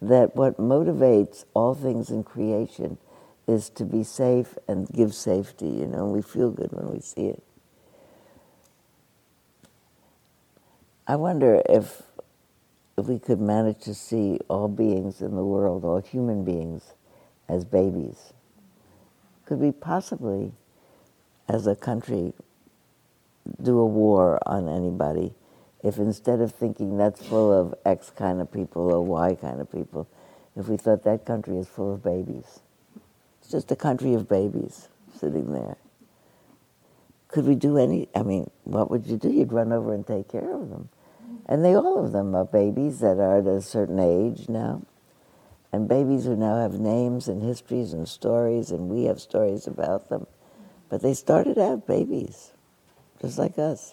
that 0.00 0.36
what 0.36 0.58
motivates 0.58 1.44
all 1.54 1.74
things 1.74 2.10
in 2.10 2.24
creation 2.24 2.98
is 3.46 3.68
to 3.70 3.84
be 3.84 4.02
safe 4.02 4.56
and 4.68 4.88
give 4.88 5.14
safety, 5.14 5.66
you 5.66 5.86
know, 5.86 6.04
and 6.04 6.12
we 6.12 6.22
feel 6.22 6.50
good 6.50 6.72
when 6.72 6.92
we 6.92 7.00
see 7.00 7.26
it. 7.26 7.42
I 11.06 11.16
wonder 11.16 11.62
if 11.68 12.02
if 12.96 13.06
we 13.06 13.18
could 13.18 13.40
manage 13.40 13.80
to 13.80 13.94
see 13.94 14.38
all 14.48 14.68
beings 14.68 15.20
in 15.20 15.34
the 15.34 15.44
world, 15.44 15.84
all 15.84 16.00
human 16.00 16.44
beings, 16.44 16.93
as 17.48 17.64
babies, 17.64 18.32
could 19.44 19.58
we 19.58 19.72
possibly, 19.72 20.52
as 21.48 21.66
a 21.66 21.76
country, 21.76 22.32
do 23.62 23.78
a 23.78 23.86
war 23.86 24.40
on 24.46 24.68
anybody 24.68 25.34
if 25.82 25.98
instead 25.98 26.40
of 26.40 26.52
thinking 26.52 26.96
that's 26.96 27.24
full 27.26 27.52
of 27.52 27.74
X 27.84 28.10
kind 28.10 28.40
of 28.40 28.50
people 28.50 28.90
or 28.90 29.04
Y 29.04 29.34
kind 29.34 29.60
of 29.60 29.70
people, 29.70 30.08
if 30.56 30.68
we 30.68 30.76
thought 30.78 31.04
that 31.04 31.26
country 31.26 31.58
is 31.58 31.68
full 31.68 31.92
of 31.92 32.02
babies? 32.02 32.60
It's 33.40 33.50
just 33.50 33.70
a 33.70 33.76
country 33.76 34.14
of 34.14 34.26
babies 34.26 34.88
sitting 35.14 35.52
there. 35.52 35.76
Could 37.28 37.46
we 37.46 37.54
do 37.54 37.76
any? 37.76 38.08
I 38.14 38.22
mean, 38.22 38.50
what 38.62 38.90
would 38.90 39.06
you 39.06 39.18
do? 39.18 39.30
You'd 39.30 39.52
run 39.52 39.72
over 39.72 39.92
and 39.92 40.06
take 40.06 40.28
care 40.28 40.54
of 40.54 40.70
them. 40.70 40.88
And 41.46 41.64
they, 41.64 41.74
all 41.74 42.02
of 42.02 42.12
them 42.12 42.34
are 42.34 42.44
babies 42.44 43.00
that 43.00 43.18
are 43.18 43.38
at 43.38 43.46
a 43.46 43.60
certain 43.60 43.98
age 43.98 44.48
now. 44.48 44.82
And 45.74 45.88
babies 45.88 46.24
who 46.24 46.36
now 46.36 46.60
have 46.60 46.74
names 46.74 47.26
and 47.26 47.42
histories 47.42 47.92
and 47.92 48.08
stories, 48.08 48.70
and 48.70 48.88
we 48.88 49.06
have 49.06 49.20
stories 49.20 49.66
about 49.66 50.08
them. 50.08 50.28
But 50.88 51.02
they 51.02 51.14
started 51.14 51.58
out 51.58 51.84
babies, 51.84 52.52
just 53.20 53.38
like 53.38 53.58
us. 53.58 53.92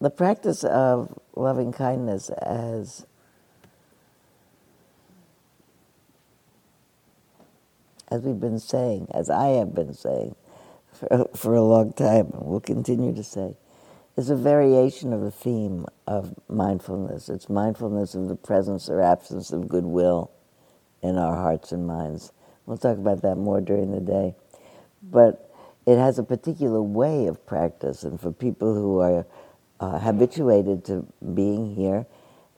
The 0.00 0.10
practice 0.10 0.64
of 0.64 1.16
loving 1.36 1.70
kindness 1.70 2.30
as 2.30 3.06
as 8.08 8.22
we've 8.22 8.40
been 8.40 8.58
saying, 8.58 9.06
as 9.14 9.30
I 9.30 9.50
have 9.50 9.72
been 9.72 9.94
saying 9.94 10.34
for, 10.92 11.28
for 11.36 11.54
a 11.54 11.62
long 11.62 11.92
time, 11.92 12.32
and 12.32 12.44
will 12.44 12.58
continue 12.58 13.14
to 13.14 13.22
say, 13.22 13.54
is 14.16 14.30
a 14.30 14.36
variation 14.36 15.12
of 15.12 15.20
the 15.20 15.30
theme 15.30 15.86
of 16.06 16.34
mindfulness. 16.48 17.28
It's 17.28 17.48
mindfulness 17.48 18.14
of 18.14 18.28
the 18.28 18.36
presence 18.36 18.88
or 18.88 19.00
absence 19.00 19.50
of 19.50 19.68
goodwill 19.68 20.30
in 21.02 21.18
our 21.18 21.34
hearts 21.34 21.72
and 21.72 21.86
minds. 21.86 22.32
We'll 22.66 22.78
talk 22.78 22.96
about 22.96 23.22
that 23.22 23.36
more 23.36 23.60
during 23.60 23.90
the 23.90 24.00
day. 24.00 24.34
But 25.02 25.50
it 25.86 25.98
has 25.98 26.18
a 26.18 26.22
particular 26.22 26.80
way 26.80 27.26
of 27.26 27.44
practice, 27.44 28.04
and 28.04 28.18
for 28.18 28.32
people 28.32 28.74
who 28.74 29.00
are 29.00 29.26
uh, 29.80 29.98
habituated 29.98 30.84
to 30.86 31.06
being 31.34 31.74
here, 31.74 32.06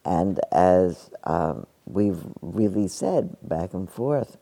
and 0.05 0.39
as 0.51 1.09
um, 1.25 1.67
we've 1.85 2.23
really 2.41 2.87
said 2.87 3.35
back 3.41 3.73
and 3.73 3.89
forth, 3.89 4.37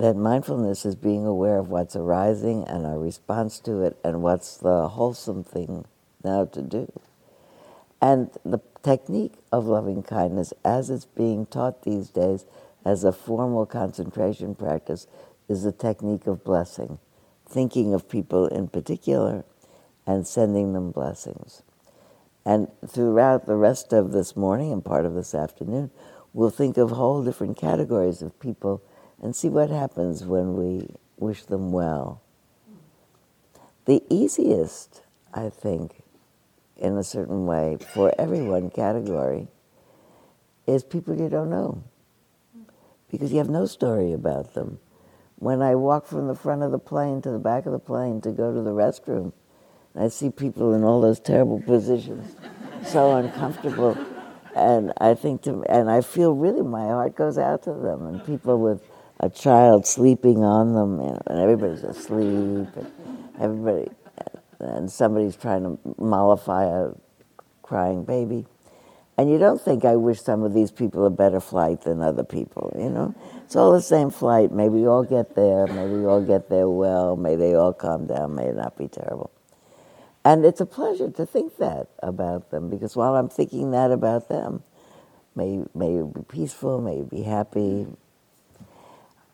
that 0.00 0.16
mindfulness 0.16 0.86
is 0.86 0.94
being 0.94 1.26
aware 1.26 1.58
of 1.58 1.68
what's 1.68 1.94
arising 1.94 2.64
and 2.66 2.86
our 2.86 2.98
response 2.98 3.60
to 3.60 3.82
it 3.82 3.98
and 4.02 4.22
what's 4.22 4.56
the 4.56 4.88
wholesome 4.88 5.44
thing 5.44 5.84
now 6.24 6.46
to 6.46 6.62
do. 6.62 6.90
And 8.00 8.30
the 8.42 8.60
technique 8.82 9.34
of 9.52 9.66
loving 9.66 10.02
kindness, 10.02 10.54
as 10.64 10.88
it's 10.88 11.04
being 11.04 11.44
taught 11.44 11.82
these 11.82 12.08
days 12.08 12.46
as 12.82 13.04
a 13.04 13.12
formal 13.12 13.66
concentration 13.66 14.54
practice, 14.54 15.06
is 15.50 15.64
the 15.64 15.72
technique 15.72 16.26
of 16.26 16.44
blessing, 16.44 16.98
thinking 17.46 17.92
of 17.92 18.08
people 18.08 18.46
in 18.46 18.68
particular 18.68 19.44
and 20.06 20.26
sending 20.26 20.72
them 20.72 20.92
blessings. 20.92 21.62
And 22.46 22.68
throughout 22.88 23.44
the 23.44 23.56
rest 23.56 23.92
of 23.92 24.12
this 24.12 24.34
morning 24.34 24.72
and 24.72 24.82
part 24.82 25.04
of 25.04 25.12
this 25.12 25.34
afternoon, 25.34 25.90
we'll 26.32 26.48
think 26.48 26.78
of 26.78 26.92
whole 26.92 27.22
different 27.22 27.58
categories 27.58 28.22
of 28.22 28.40
people 28.40 28.82
and 29.20 29.36
see 29.36 29.48
what 29.48 29.70
happens 29.70 30.24
when 30.24 30.54
we 30.54 30.88
wish 31.18 31.44
them 31.44 31.72
well. 31.72 32.22
The 33.84 34.02
easiest, 34.08 35.02
I 35.34 35.48
think, 35.48 36.02
in 36.76 36.96
a 36.96 37.04
certain 37.04 37.46
way, 37.46 37.78
for 37.94 38.12
everyone 38.18 38.70
category 38.70 39.48
is 40.66 40.82
people 40.84 41.16
you 41.18 41.28
don't 41.28 41.50
know 41.50 41.82
because 43.10 43.32
you 43.32 43.38
have 43.38 43.48
no 43.48 43.66
story 43.66 44.12
about 44.12 44.54
them. 44.54 44.78
When 45.36 45.62
I 45.62 45.74
walk 45.74 46.06
from 46.06 46.28
the 46.28 46.34
front 46.34 46.62
of 46.62 46.70
the 46.70 46.78
plane 46.78 47.22
to 47.22 47.30
the 47.30 47.38
back 47.38 47.66
of 47.66 47.72
the 47.72 47.78
plane 47.78 48.20
to 48.22 48.30
go 48.30 48.54
to 48.54 48.62
the 48.62 48.70
restroom, 48.70 49.32
I 49.94 50.08
see 50.08 50.30
people 50.30 50.74
in 50.74 50.84
all 50.84 51.00
those 51.00 51.18
terrible 51.18 51.60
positions, 51.60 52.36
so 52.86 53.16
uncomfortable. 53.16 53.98
And 54.54 54.92
I 55.00 55.14
think 55.14 55.42
to, 55.42 55.64
and 55.64 55.90
I 55.90 56.00
feel 56.02 56.32
really 56.34 56.62
my 56.62 56.86
heart 56.86 57.16
goes 57.16 57.38
out 57.38 57.62
to 57.64 57.72
them 57.72 58.06
and 58.06 58.24
people 58.24 58.58
with 58.58 58.82
a 59.20 59.28
child 59.30 59.86
sleeping 59.86 60.42
on 60.42 60.74
them, 60.74 61.00
you 61.00 61.08
know, 61.08 61.22
and 61.26 61.40
everybody's 61.40 61.84
asleep, 61.84 62.68
and 62.76 62.92
everybody, 63.38 63.90
and 64.58 64.90
somebody's 64.90 65.36
trying 65.36 65.62
to 65.62 65.78
mollify 65.98 66.64
a 66.64 66.90
crying 67.62 68.04
baby. 68.04 68.46
And 69.18 69.30
you 69.30 69.38
don't 69.38 69.60
think, 69.60 69.84
I 69.84 69.96
wish 69.96 70.22
some 70.22 70.42
of 70.42 70.54
these 70.54 70.70
people 70.70 71.04
a 71.04 71.10
better 71.10 71.40
flight 71.40 71.82
than 71.82 72.00
other 72.00 72.24
people, 72.24 72.74
you 72.78 72.88
know? 72.88 73.14
It's 73.44 73.54
all 73.54 73.72
the 73.72 73.82
same 73.82 74.08
flight. 74.08 74.50
May 74.50 74.70
we 74.70 74.86
all 74.86 75.04
get 75.04 75.34
there. 75.34 75.66
May 75.66 75.86
we 75.86 76.06
all 76.06 76.22
get 76.22 76.48
there 76.48 76.70
well. 76.70 77.16
May 77.16 77.36
they 77.36 77.54
all 77.54 77.74
calm 77.74 78.06
down. 78.06 78.34
May 78.34 78.46
it 78.46 78.56
not 78.56 78.78
be 78.78 78.88
terrible. 78.88 79.30
And 80.24 80.44
it's 80.46 80.60
a 80.60 80.66
pleasure 80.66 81.10
to 81.10 81.26
think 81.26 81.58
that 81.58 81.88
about 82.02 82.50
them 82.50 82.70
because 82.70 82.96
while 82.96 83.14
I'm 83.16 83.28
thinking 83.28 83.72
that 83.72 83.90
about 83.90 84.28
them, 84.30 84.62
may, 85.36 85.64
may 85.74 85.92
you 85.92 86.12
be 86.14 86.22
peaceful, 86.22 86.80
may 86.80 86.96
you 86.98 87.04
be 87.04 87.22
happy, 87.22 87.86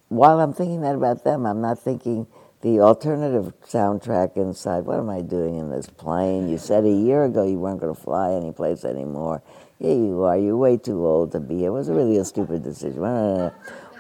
while 0.09 0.41
I'm 0.41 0.53
thinking 0.53 0.83
that 0.83 0.95
about 0.95 1.25
them, 1.25 1.47
I'm 1.47 1.61
not 1.61 1.79
thinking 1.79 2.27
the 2.63 2.81
alternative 2.81 3.53
soundtrack 3.65 4.37
inside. 4.37 4.85
What 4.85 4.99
am 4.99 5.11
I 5.11 5.21
doing 5.21 5.57
in 5.57 5.71
this 5.71 5.89
plane? 5.89 6.49
You 6.49 6.59
said 6.59 6.85
a 6.85 6.91
year 6.91 7.25
ago 7.25 7.47
you 7.47 7.59
weren't 7.59 7.81
going 7.81 7.95
to 7.95 8.01
fly 8.01 8.33
anyplace 8.33 8.85
anymore. 8.85 9.43
Here 9.79 9.95
you 9.95 10.23
are. 10.23 10.39
You're 10.39 10.57
way 10.57 10.77
too 10.77 11.07
old 11.07 11.33
to 11.33 11.41
be. 11.41 11.65
It 11.65 11.71
was 11.71 11.89
really 11.91 12.17
a 12.17 12.25
stupid 12.25 12.63
decision. 12.63 13.03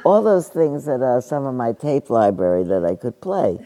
All 0.05 0.23
those 0.23 0.49
things 0.49 0.85
that 0.87 1.03
are 1.03 1.21
some 1.21 1.45
of 1.45 1.55
my 1.55 1.73
tape 1.73 2.11
library 2.11 2.65
that 2.65 2.85
I 2.85 2.95
could 2.95 3.21
play. 3.21 3.59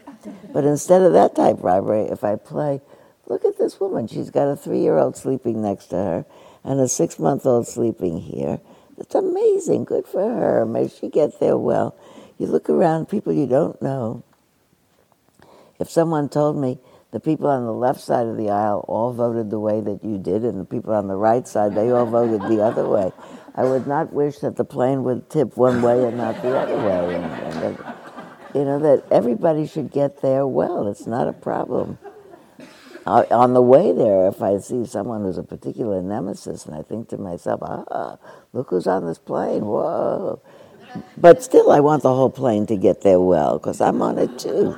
But 0.51 0.65
instead 0.65 1.01
of 1.03 1.13
that 1.13 1.35
type 1.35 1.63
library, 1.63 2.09
if 2.09 2.23
I 2.23 2.35
play, 2.35 2.81
look 3.27 3.45
at 3.45 3.57
this 3.57 3.79
woman. 3.79 4.07
She's 4.07 4.29
got 4.29 4.49
a 4.49 4.55
three 4.55 4.79
year 4.79 4.97
old 4.97 5.15
sleeping 5.15 5.61
next 5.61 5.87
to 5.87 5.95
her 5.95 6.25
and 6.63 6.79
a 6.79 6.87
six 6.87 7.17
month 7.19 7.45
old 7.45 7.67
sleeping 7.67 8.19
here. 8.19 8.59
It's 8.97 9.15
amazing. 9.15 9.85
Good 9.85 10.05
for 10.05 10.21
her. 10.21 10.65
May 10.65 10.87
she 10.87 11.09
get 11.09 11.39
there 11.39 11.57
well. 11.57 11.95
You 12.41 12.47
look 12.47 12.71
around, 12.71 13.07
people 13.07 13.31
you 13.31 13.45
don't 13.45 13.79
know. 13.83 14.23
If 15.79 15.91
someone 15.91 16.27
told 16.27 16.57
me 16.57 16.79
the 17.11 17.19
people 17.19 17.45
on 17.45 17.67
the 17.67 17.71
left 17.71 17.99
side 17.99 18.25
of 18.25 18.35
the 18.35 18.49
aisle 18.49 18.83
all 18.87 19.13
voted 19.13 19.51
the 19.51 19.59
way 19.59 19.79
that 19.79 20.03
you 20.03 20.17
did, 20.17 20.43
and 20.43 20.59
the 20.59 20.65
people 20.65 20.91
on 20.91 21.07
the 21.07 21.15
right 21.15 21.47
side, 21.47 21.75
they 21.75 21.91
all 21.91 22.07
voted 22.07 22.41
the 22.41 22.63
other 22.63 22.89
way, 22.89 23.11
I 23.53 23.65
would 23.65 23.85
not 23.85 24.11
wish 24.11 24.39
that 24.39 24.55
the 24.55 24.63
plane 24.63 25.03
would 25.03 25.29
tip 25.29 25.55
one 25.55 25.83
way 25.83 26.03
and 26.03 26.17
not 26.17 26.41
the 26.41 26.57
other 26.57 26.77
way. 26.77 27.13
And, 27.13 27.25
and 27.25 27.77
that, 27.77 27.97
you 28.55 28.65
know, 28.65 28.79
that 28.79 29.03
everybody 29.11 29.67
should 29.67 29.91
get 29.91 30.23
there 30.23 30.47
well. 30.47 30.87
It's 30.87 31.05
not 31.05 31.27
a 31.27 31.33
problem. 31.33 31.99
Uh, 33.05 33.23
on 33.29 33.53
the 33.53 33.61
way 33.61 33.91
there, 33.91 34.27
if 34.27 34.41
I 34.41 34.57
see 34.57 34.87
someone 34.87 35.21
who's 35.21 35.37
a 35.37 35.43
particular 35.43 36.01
nemesis, 36.01 36.65
and 36.65 36.73
I 36.73 36.81
think 36.81 37.07
to 37.09 37.17
myself, 37.17 37.59
ah, 37.61 38.17
look 38.51 38.71
who's 38.71 38.87
on 38.87 39.05
this 39.05 39.19
plane, 39.19 39.63
whoa. 39.63 40.41
But 41.17 41.43
still, 41.43 41.71
I 41.71 41.79
want 41.79 42.03
the 42.03 42.13
whole 42.13 42.29
plane 42.29 42.65
to 42.67 42.75
get 42.75 43.01
there 43.01 43.19
well 43.19 43.57
because 43.57 43.81
I'm 43.81 44.01
on 44.01 44.17
it 44.17 44.37
too. 44.37 44.77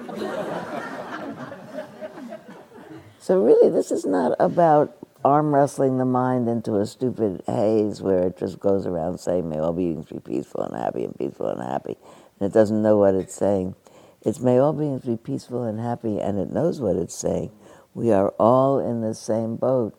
so, 3.19 3.41
really, 3.41 3.69
this 3.69 3.91
is 3.91 4.05
not 4.05 4.35
about 4.39 4.95
arm 5.25 5.55
wrestling 5.55 5.97
the 5.97 6.05
mind 6.05 6.49
into 6.49 6.77
a 6.77 6.85
stupid 6.85 7.41
haze 7.47 8.01
where 8.01 8.27
it 8.27 8.37
just 8.37 8.59
goes 8.59 8.85
around 8.85 9.19
saying, 9.19 9.49
May 9.49 9.59
all 9.59 9.73
beings 9.73 10.05
be 10.07 10.19
peaceful 10.19 10.63
and 10.63 10.75
happy 10.75 11.03
and 11.03 11.17
peaceful 11.17 11.47
and 11.47 11.61
happy. 11.61 11.97
And 12.39 12.49
it 12.49 12.53
doesn't 12.53 12.81
know 12.81 12.97
what 12.97 13.15
it's 13.15 13.33
saying. 13.35 13.75
It's 14.21 14.39
may 14.39 14.57
all 14.57 14.73
beings 14.73 15.03
be 15.03 15.17
peaceful 15.17 15.63
and 15.63 15.79
happy, 15.79 16.19
and 16.19 16.39
it 16.39 16.51
knows 16.51 16.79
what 16.79 16.95
it's 16.95 17.15
saying. 17.15 17.51
We 17.93 18.11
are 18.11 18.29
all 18.39 18.79
in 18.79 19.01
the 19.01 19.13
same 19.13 19.55
boat 19.55 19.97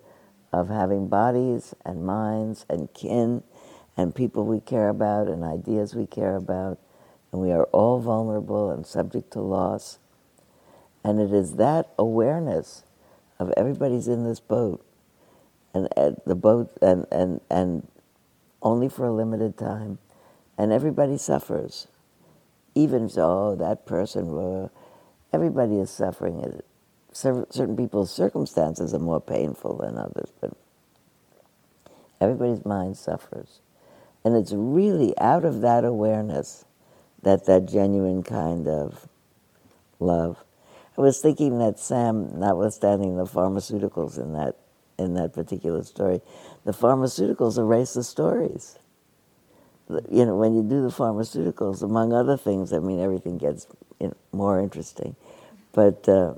of 0.53 0.69
having 0.69 1.09
bodies 1.09 1.74
and 1.85 2.07
minds 2.07 2.65
and 2.69 2.93
kin 2.95 3.43
and 3.97 4.15
people 4.15 4.45
we 4.45 4.61
care 4.61 4.89
about 4.89 5.29
and 5.29 5.45
ideas 5.45 5.95
we 5.95 6.07
care 6.07 6.37
about, 6.37 6.79
and 7.33 7.41
we 7.41 7.53
are 7.53 7.65
all 7.65 8.01
vulnerable 8.01 8.71
and 8.71 8.87
subject 8.87 9.33
to 9.33 9.41
loss. 9.41 9.99
And 11.03 11.21
it 11.21 11.33
is 11.33 11.57
that 11.57 11.91
awareness 11.99 12.85
of 13.39 13.53
everybody's 13.57 14.09
in 14.09 14.25
this 14.25 14.41
boat, 14.41 14.85
and, 15.75 15.89
and 15.97 16.21
the 16.25 16.35
boat, 16.35 16.77
and, 16.81 17.07
and, 17.11 17.41
and 17.51 17.87
only 18.62 18.89
for 18.89 19.07
a 19.07 19.12
limited 19.12 19.59
time, 19.59 19.99
and 20.57 20.73
everybody 20.73 21.19
suffers. 21.19 21.89
Even 22.75 23.09
so, 23.09 23.23
oh, 23.23 23.57
that 23.57 23.87
person, 23.87 24.37
uh, 24.37 24.69
everybody 25.33 25.79
is 25.79 25.91
suffering. 25.91 26.61
Certain 27.12 27.77
people's 27.77 28.12
circumstances 28.12 28.95
are 28.95 28.99
more 28.99 29.21
painful 29.21 29.77
than 29.77 29.99
others, 29.99 30.33
but 30.41 30.57
everybody's 32.21 32.65
mind 32.65 32.97
suffers. 32.97 33.61
And 34.24 34.36
it's 34.36 34.52
really 34.52 35.16
out 35.18 35.44
of 35.44 35.60
that 35.60 35.84
awareness 35.84 36.64
that 37.22 37.46
that 37.46 37.66
genuine 37.66 38.22
kind 38.22 38.66
of 38.68 39.09
love. 40.01 40.44
I 40.96 41.01
was 41.01 41.20
thinking 41.20 41.59
that 41.59 41.78
Sam, 41.78 42.38
notwithstanding 42.38 43.16
the 43.16 43.24
pharmaceuticals 43.24 44.18
in 44.18 44.32
that 44.34 44.56
in 44.96 45.14
that 45.14 45.32
particular 45.32 45.82
story, 45.82 46.20
the 46.64 46.72
pharmaceuticals 46.72 47.59
erase 47.59 47.94
the 47.94 48.05
stories. 48.05 48.78
You 50.10 50.24
know, 50.24 50.36
when 50.36 50.55
you 50.55 50.62
do 50.62 50.82
the 50.82 50.88
pharmaceuticals, 50.88 51.82
among 51.82 52.12
other 52.12 52.36
things, 52.36 52.72
I 52.72 52.78
mean, 52.78 53.01
everything 53.01 53.38
gets 53.38 53.66
more 54.32 54.60
interesting. 54.60 55.16
But 55.72 56.09
uh, 56.09 56.34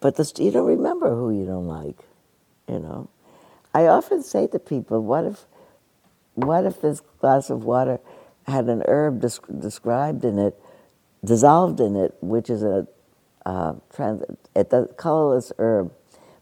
but 0.00 0.16
the, 0.16 0.30
you 0.38 0.50
don't 0.50 0.66
remember 0.66 1.14
who 1.14 1.30
you 1.30 1.46
don't 1.46 1.66
like. 1.66 2.04
You 2.68 2.78
know, 2.78 3.08
I 3.74 3.86
often 3.86 4.22
say 4.22 4.46
to 4.48 4.58
people, 4.58 5.02
"What 5.02 5.24
if, 5.24 5.46
what 6.44 6.64
if 6.64 6.80
this 6.80 7.00
glass 7.20 7.50
of 7.50 7.64
water 7.64 8.00
had 8.46 8.66
an 8.66 8.82
herb 8.86 9.20
described 9.20 10.24
in 10.24 10.38
it, 10.38 10.58
dissolved 11.24 11.80
in 11.80 11.96
it, 11.96 12.16
which 12.20 12.48
is 12.48 12.62
a 12.62 12.86
uh, 13.44 13.74
trans- 13.94 14.24
colorless 14.96 15.52
herb. 15.58 15.92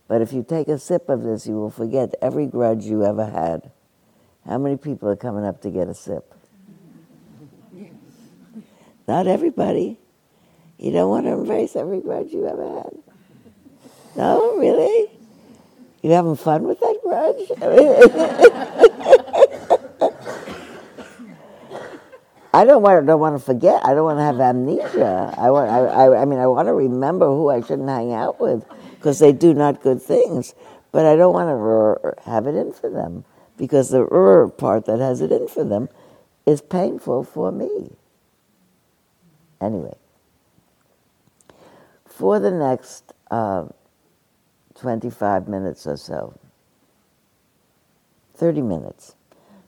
But 0.09 0.23
if 0.23 0.32
you 0.32 0.44
take 0.48 0.68
a 0.68 0.78
sip 0.78 1.09
of 1.09 1.23
this, 1.23 1.47
you 1.47 1.55
will 1.55 1.70
forget 1.70 2.14
every 2.23 2.47
grudge 2.47 2.85
you 2.85 3.05
ever 3.05 3.27
had. 3.27 3.70
How 4.47 4.59
many 4.59 4.77
people 4.77 5.09
are 5.09 5.16
coming 5.16 5.44
up 5.44 5.60
to 5.62 5.70
get 5.70 5.89
a 5.89 5.94
sip? 5.94 6.32
Not 9.09 9.27
everybody. 9.27 9.98
You 10.78 10.93
don't 10.93 11.10
want 11.10 11.27
to 11.27 11.32
embrace 11.32 11.74
every 11.74 12.01
grudge 12.01 12.32
you 12.32 12.47
ever 12.47 12.82
had. 12.82 12.93
No, 14.14 14.56
really? 14.56 15.10
You 16.02 16.10
having 16.10 16.36
fun 16.36 16.64
with 16.64 16.78
that 16.81 16.98
grudge? 17.02 19.20
I 22.56 22.64
don't 22.64 22.80
want 22.80 23.04
don't 23.04 23.20
want 23.20 23.38
to 23.38 23.44
forget. 23.44 23.84
I 23.84 23.92
don't 23.92 24.04
want 24.04 24.18
to 24.18 24.22
have 24.22 24.40
amnesia. 24.40 25.34
I 25.36 25.50
want. 25.50 25.70
I, 25.70 25.80
I, 25.80 26.22
I 26.22 26.24
mean, 26.24 26.38
I 26.38 26.46
want 26.46 26.68
to 26.68 26.72
remember 26.72 27.26
who 27.26 27.50
I 27.50 27.60
shouldn't 27.60 27.90
hang 27.90 28.14
out 28.14 28.40
with 28.40 28.64
because 28.94 29.18
they 29.18 29.32
do 29.32 29.52
not 29.52 29.82
good 29.82 30.00
things. 30.00 30.54
But 30.90 31.04
I 31.04 31.16
don't 31.16 31.34
want 31.34 31.50
to 31.50 32.30
have 32.30 32.46
it 32.46 32.54
in 32.54 32.72
for 32.72 32.88
them 32.88 33.26
because 33.58 33.90
the 33.90 34.50
part 34.56 34.86
that 34.86 35.00
has 35.00 35.20
it 35.20 35.32
in 35.32 35.48
for 35.48 35.64
them 35.64 35.90
is 36.46 36.62
painful 36.62 37.24
for 37.24 37.52
me. 37.52 37.90
Anyway, 39.60 39.96
for 42.06 42.38
the 42.38 42.50
next 42.50 43.12
uh, 43.30 43.66
25 44.76 45.46
minutes 45.46 45.86
or 45.86 45.98
so, 45.98 46.38
30 48.36 48.62
minutes, 48.62 49.15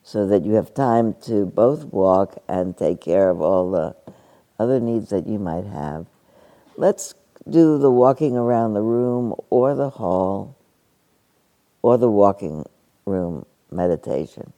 so 0.09 0.27
that 0.27 0.43
you 0.43 0.55
have 0.55 0.73
time 0.73 1.13
to 1.21 1.45
both 1.45 1.85
walk 1.85 2.43
and 2.49 2.75
take 2.79 2.99
care 2.99 3.29
of 3.29 3.43
all 3.43 3.71
the 3.71 3.95
other 4.59 4.81
needs 4.81 5.11
that 5.11 5.27
you 5.27 5.39
might 5.39 5.67
have. 5.67 6.07
Let's 6.79 7.13
do 7.47 7.77
the 7.77 7.91
walking 7.91 8.35
around 8.35 8.73
the 8.73 8.81
room 8.81 9.35
or 9.51 9.75
the 9.75 9.91
hall 9.91 10.57
or 11.83 11.99
the 11.99 12.09
walking 12.09 12.65
room 13.05 13.45
meditation. 13.71 14.55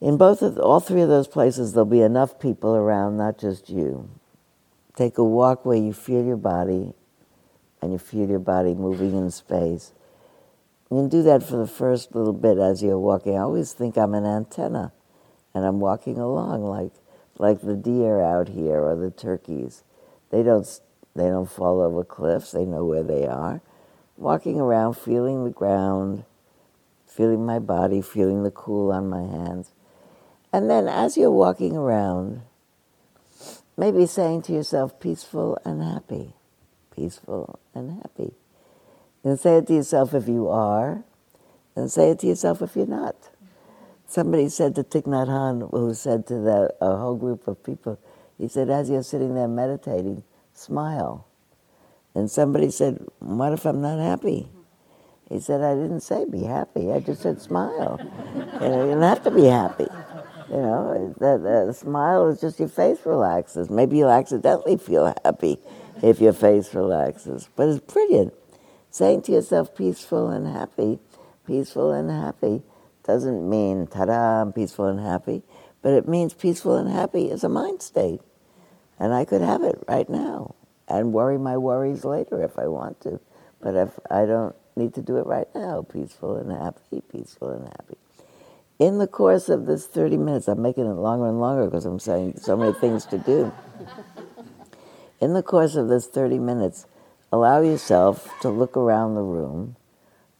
In 0.00 0.16
both 0.16 0.40
of 0.40 0.56
all 0.56 0.80
three 0.80 1.02
of 1.02 1.10
those 1.10 1.28
places, 1.28 1.74
there'll 1.74 1.84
be 1.84 2.00
enough 2.00 2.40
people 2.40 2.74
around, 2.74 3.18
not 3.18 3.36
just 3.36 3.68
you. 3.68 4.08
Take 4.96 5.18
a 5.18 5.24
walk 5.24 5.66
where 5.66 5.76
you 5.76 5.92
feel 5.92 6.24
your 6.24 6.38
body 6.38 6.94
and 7.82 7.92
you 7.92 7.98
feel 7.98 8.26
your 8.26 8.38
body 8.38 8.72
moving 8.72 9.14
in 9.14 9.30
space 9.30 9.92
you 10.92 10.98
can 10.98 11.08
do 11.08 11.22
that 11.22 11.42
for 11.42 11.56
the 11.56 11.66
first 11.66 12.14
little 12.14 12.34
bit 12.34 12.58
as 12.58 12.82
you're 12.82 12.98
walking. 12.98 13.34
I 13.34 13.38
always 13.38 13.72
think 13.72 13.96
I'm 13.96 14.12
an 14.12 14.26
antenna 14.26 14.92
and 15.54 15.64
I'm 15.64 15.80
walking 15.80 16.18
along 16.18 16.64
like 16.64 16.92
like 17.38 17.62
the 17.62 17.76
deer 17.76 18.20
out 18.20 18.48
here 18.48 18.82
or 18.82 18.94
the 18.94 19.10
turkeys. 19.10 19.84
They 20.28 20.42
don't 20.42 20.68
they 21.16 21.28
don't 21.28 21.50
fall 21.50 21.80
over 21.80 22.04
cliffs. 22.04 22.52
They 22.52 22.66
know 22.66 22.84
where 22.84 23.02
they 23.02 23.26
are. 23.26 23.62
Walking 24.18 24.60
around, 24.60 24.98
feeling 24.98 25.44
the 25.44 25.50
ground, 25.50 26.24
feeling 27.06 27.46
my 27.46 27.58
body, 27.58 28.02
feeling 28.02 28.42
the 28.42 28.50
cool 28.50 28.92
on 28.92 29.08
my 29.08 29.22
hands. 29.22 29.72
And 30.52 30.68
then 30.68 30.88
as 30.88 31.16
you're 31.16 31.30
walking 31.30 31.74
around, 31.74 32.42
maybe 33.78 34.04
saying 34.04 34.42
to 34.42 34.52
yourself, 34.52 35.00
peaceful 35.00 35.58
and 35.64 35.82
happy, 35.82 36.34
peaceful 36.94 37.58
and 37.74 38.02
happy. 38.02 38.34
And 39.24 39.38
say 39.38 39.58
it 39.58 39.68
to 39.68 39.74
yourself 39.74 40.14
if 40.14 40.26
you 40.26 40.48
are, 40.48 41.04
and 41.76 41.90
say 41.90 42.10
it 42.10 42.18
to 42.20 42.26
yourself 42.26 42.60
if 42.60 42.74
you're 42.74 42.86
not. 42.86 43.16
Somebody 44.06 44.48
said 44.48 44.74
to 44.74 44.82
Thich 44.84 45.04
Nhat 45.04 45.28
Hanh, 45.28 45.70
who 45.70 45.94
said 45.94 46.26
to 46.26 46.34
the, 46.34 46.74
a 46.80 46.96
whole 46.96 47.16
group 47.16 47.46
of 47.48 47.62
people, 47.62 47.98
he 48.36 48.48
said, 48.48 48.68
as 48.68 48.90
you're 48.90 49.02
sitting 49.02 49.34
there 49.34 49.48
meditating, 49.48 50.24
smile. 50.52 51.26
And 52.14 52.30
somebody 52.30 52.70
said, 52.70 52.98
what 53.20 53.52
if 53.52 53.64
I'm 53.64 53.80
not 53.80 53.98
happy? 54.00 54.50
He 55.30 55.40
said, 55.40 55.62
I 55.62 55.74
didn't 55.74 56.00
say 56.00 56.26
be 56.26 56.42
happy. 56.42 56.92
I 56.92 57.00
just 57.00 57.22
said 57.22 57.40
smile. 57.40 57.98
you 58.34 58.68
know, 58.68 58.84
you 58.84 58.90
don't 58.90 59.02
have 59.02 59.22
to 59.24 59.30
be 59.30 59.46
happy. 59.46 59.86
You 60.50 60.56
know, 60.56 61.14
the, 61.18 61.66
the 61.66 61.72
smile 61.72 62.28
is 62.28 62.40
just 62.40 62.58
your 62.58 62.68
face 62.68 62.98
relaxes. 63.06 63.70
Maybe 63.70 63.96
you'll 63.96 64.10
accidentally 64.10 64.76
feel 64.76 65.14
happy 65.24 65.58
if 66.02 66.20
your 66.20 66.34
face 66.34 66.74
relaxes. 66.74 67.48
But 67.56 67.70
it's 67.70 67.80
brilliant 67.80 68.34
saying 68.92 69.22
to 69.22 69.32
yourself 69.32 69.74
peaceful 69.74 70.28
and 70.28 70.46
happy, 70.46 71.00
peaceful 71.46 71.92
and 71.92 72.10
happy 72.10 72.62
doesn't 73.04 73.48
mean 73.48 73.86
ta-da, 73.88 74.42
I'm 74.42 74.52
peaceful 74.52 74.86
and 74.86 75.00
happy, 75.00 75.42
but 75.80 75.94
it 75.94 76.06
means 76.06 76.34
peaceful 76.34 76.76
and 76.76 76.88
happy 76.88 77.30
is 77.30 77.42
a 77.42 77.48
mind 77.48 77.82
state. 77.82 78.20
And 78.98 79.12
I 79.12 79.24
could 79.24 79.40
have 79.40 79.62
it 79.62 79.82
right 79.88 80.08
now 80.08 80.54
and 80.86 81.12
worry 81.12 81.38
my 81.38 81.56
worries 81.56 82.04
later 82.04 82.42
if 82.44 82.58
I 82.58 82.68
want 82.68 83.00
to. 83.00 83.18
But 83.60 83.74
if 83.74 83.98
I 84.10 84.26
don't 84.26 84.54
need 84.76 84.94
to 84.94 85.02
do 85.02 85.16
it 85.16 85.26
right 85.26 85.48
now, 85.54 85.82
peaceful 85.82 86.36
and 86.36 86.52
happy, 86.52 87.02
peaceful 87.10 87.50
and 87.50 87.64
happy. 87.64 87.96
In 88.78 88.98
the 88.98 89.06
course 89.06 89.48
of 89.48 89.66
this 89.66 89.86
30 89.86 90.18
minutes, 90.18 90.48
I'm 90.48 90.60
making 90.60 90.86
it 90.86 90.94
longer 90.94 91.28
and 91.28 91.40
longer 91.40 91.64
because 91.64 91.86
I'm 91.86 91.98
saying 91.98 92.38
so 92.38 92.56
many 92.56 92.74
things 92.74 93.06
to 93.06 93.18
do. 93.18 93.52
In 95.20 95.34
the 95.34 95.42
course 95.42 95.76
of 95.76 95.88
this 95.88 96.06
30 96.08 96.40
minutes, 96.40 96.86
allow 97.32 97.62
yourself 97.62 98.30
to 98.42 98.50
look 98.50 98.76
around 98.76 99.14
the 99.14 99.22
room, 99.22 99.74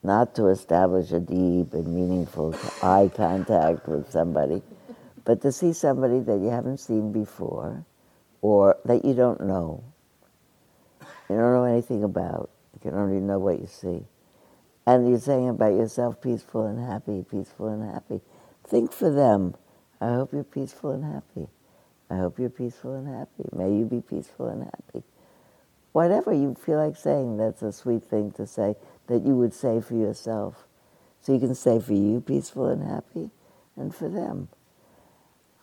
not 0.03 0.35
to 0.35 0.49
establish 0.49 1.11
a 1.13 1.21
deep 1.21 1.73
and 1.73 1.87
meaningful 1.87 2.55
eye 2.83 3.11
contact 3.15 3.89
with 3.89 4.11
somebody, 4.11 4.63
but 5.25 5.41
to 5.41 5.51
see 5.51 5.73
somebody 5.73 6.21
that 6.21 6.39
you 6.39 6.51
haven't 6.51 6.79
seen 6.79 7.11
before 7.11 7.87
or 8.43 8.77
that 8.85 9.05
you 9.05 9.15
don't 9.15 9.41
know. 9.41 9.83
You 11.31 11.37
don't 11.37 11.55
know 11.55 11.65
anything 11.65 12.05
about. 12.05 12.51
You 12.75 12.91
can 12.91 12.99
only 12.99 13.21
know 13.21 13.39
what 13.39 13.59
you 13.59 13.67
see. 13.67 14.05
And 14.87 15.09
you're 15.09 15.21
saying 15.21 15.49
about 15.49 15.73
yourself, 15.73 16.21
peaceful 16.21 16.67
and 16.67 16.79
happy, 16.79 17.25
peaceful 17.31 17.69
and 17.69 17.91
happy. 17.91 18.21
Think 18.67 18.93
for 18.93 19.11
them. 19.11 19.55
I 20.01 20.09
hope 20.09 20.33
you're 20.33 20.45
peaceful 20.45 20.91
and 20.91 21.05
happy. 21.05 21.49
I 22.11 22.17
hope 22.17 22.39
you're 22.39 22.51
peaceful 22.51 22.97
and 22.97 23.09
happy. 23.09 23.49
May 23.53 23.73
you 23.73 23.85
be 23.85 24.01
peaceful 24.01 24.49
and 24.49 24.65
happy 24.65 25.05
whatever 25.93 26.33
you 26.33 26.55
feel 26.55 26.79
like 26.79 26.97
saying, 26.97 27.37
that's 27.37 27.63
a 27.63 27.73
sweet 27.73 28.05
thing 28.05 28.33
to 28.33 28.47
say 28.47 28.77
that 29.07 29.25
you 29.25 29.37
would 29.37 29.55
say 29.55 29.81
for 29.81 29.95
yourself. 29.95 30.67
So 31.21 31.33
you 31.33 31.39
can 31.39 31.55
say 31.55 31.81
for 31.81 31.93
you, 31.93 32.21
peaceful 32.21 32.67
and 32.67 32.83
happy, 32.83 33.31
and 33.77 33.95
for 33.95 34.09
them. 34.09 34.49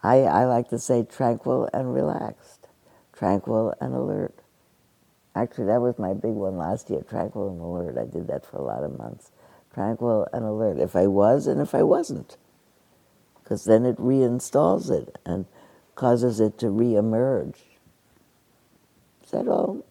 I, 0.01 0.21
I 0.21 0.45
like 0.45 0.69
to 0.69 0.79
say 0.79 1.03
tranquil 1.03 1.69
and 1.73 1.93
relaxed, 1.93 2.67
tranquil 3.13 3.73
and 3.81 3.93
alert. 3.93 4.35
Actually, 5.35 5.65
that 5.65 5.81
was 5.81 5.99
my 5.99 6.13
big 6.13 6.33
one 6.33 6.57
last 6.57 6.89
year, 6.89 7.01
tranquil 7.01 7.49
and 7.49 7.59
alert. 7.61 7.97
I 7.97 8.05
did 8.11 8.27
that 8.27 8.45
for 8.45 8.57
a 8.57 8.63
lot 8.63 8.83
of 8.83 8.97
months. 8.97 9.31
Tranquil 9.73 10.27
and 10.33 10.45
alert, 10.45 10.79
if 10.79 10.95
I 10.95 11.07
was 11.07 11.47
and 11.47 11.61
if 11.61 11.75
I 11.75 11.83
wasn't. 11.83 12.37
Because 13.43 13.65
then 13.65 13.85
it 13.85 13.97
reinstalls 13.97 14.89
it 14.89 15.17
and 15.25 15.45
causes 15.95 16.39
it 16.39 16.57
to 16.59 16.67
reemerge. 16.67 17.55
Is 19.23 19.31
that 19.31 19.47
all? 19.47 19.85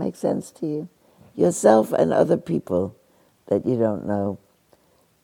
Make 0.00 0.16
sense 0.16 0.50
to 0.52 0.66
you? 0.66 0.88
Yourself 1.36 1.92
and 1.92 2.10
other 2.10 2.38
people 2.38 2.96
that 3.48 3.66
you 3.66 3.76
don't 3.76 4.06
know. 4.06 4.38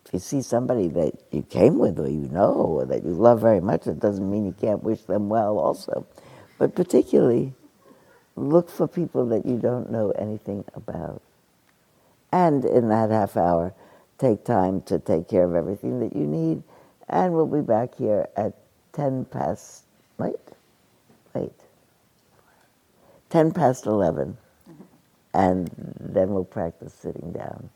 If 0.04 0.12
you 0.12 0.18
see 0.18 0.42
somebody 0.42 0.88
that 0.88 1.14
you 1.32 1.42
came 1.42 1.78
with 1.78 1.98
or 1.98 2.08
you 2.08 2.28
know 2.28 2.52
or 2.52 2.84
that 2.84 3.02
you 3.02 3.12
love 3.12 3.40
very 3.40 3.62
much, 3.62 3.86
it 3.86 3.98
doesn't 3.98 4.30
mean 4.30 4.44
you 4.44 4.52
can't 4.52 4.82
wish 4.82 5.00
them 5.00 5.30
well 5.30 5.58
also. 5.58 6.06
But 6.58 6.74
particularly, 6.74 7.54
look 8.36 8.68
for 8.68 8.86
people 8.86 9.24
that 9.28 9.46
you 9.46 9.56
don't 9.56 9.90
know 9.90 10.10
anything 10.10 10.66
about. 10.74 11.22
And 12.30 12.62
in 12.66 12.90
that 12.90 13.10
half 13.10 13.34
hour, 13.34 13.72
take 14.18 14.44
time 14.44 14.82
to 14.82 14.98
take 14.98 15.26
care 15.26 15.44
of 15.44 15.54
everything 15.54 16.00
that 16.00 16.14
you 16.14 16.26
need. 16.26 16.62
And 17.08 17.32
we'll 17.32 17.46
be 17.46 17.62
back 17.62 17.94
here 17.94 18.28
at 18.36 18.52
10 18.92 19.24
past, 19.24 19.84
wait, 20.18 20.36
wait, 21.32 21.54
10 23.30 23.52
past 23.52 23.86
11 23.86 24.36
and 25.36 25.70
then 26.00 26.30
we'll 26.30 26.44
practice 26.44 26.94
sitting 26.94 27.32
down. 27.32 27.70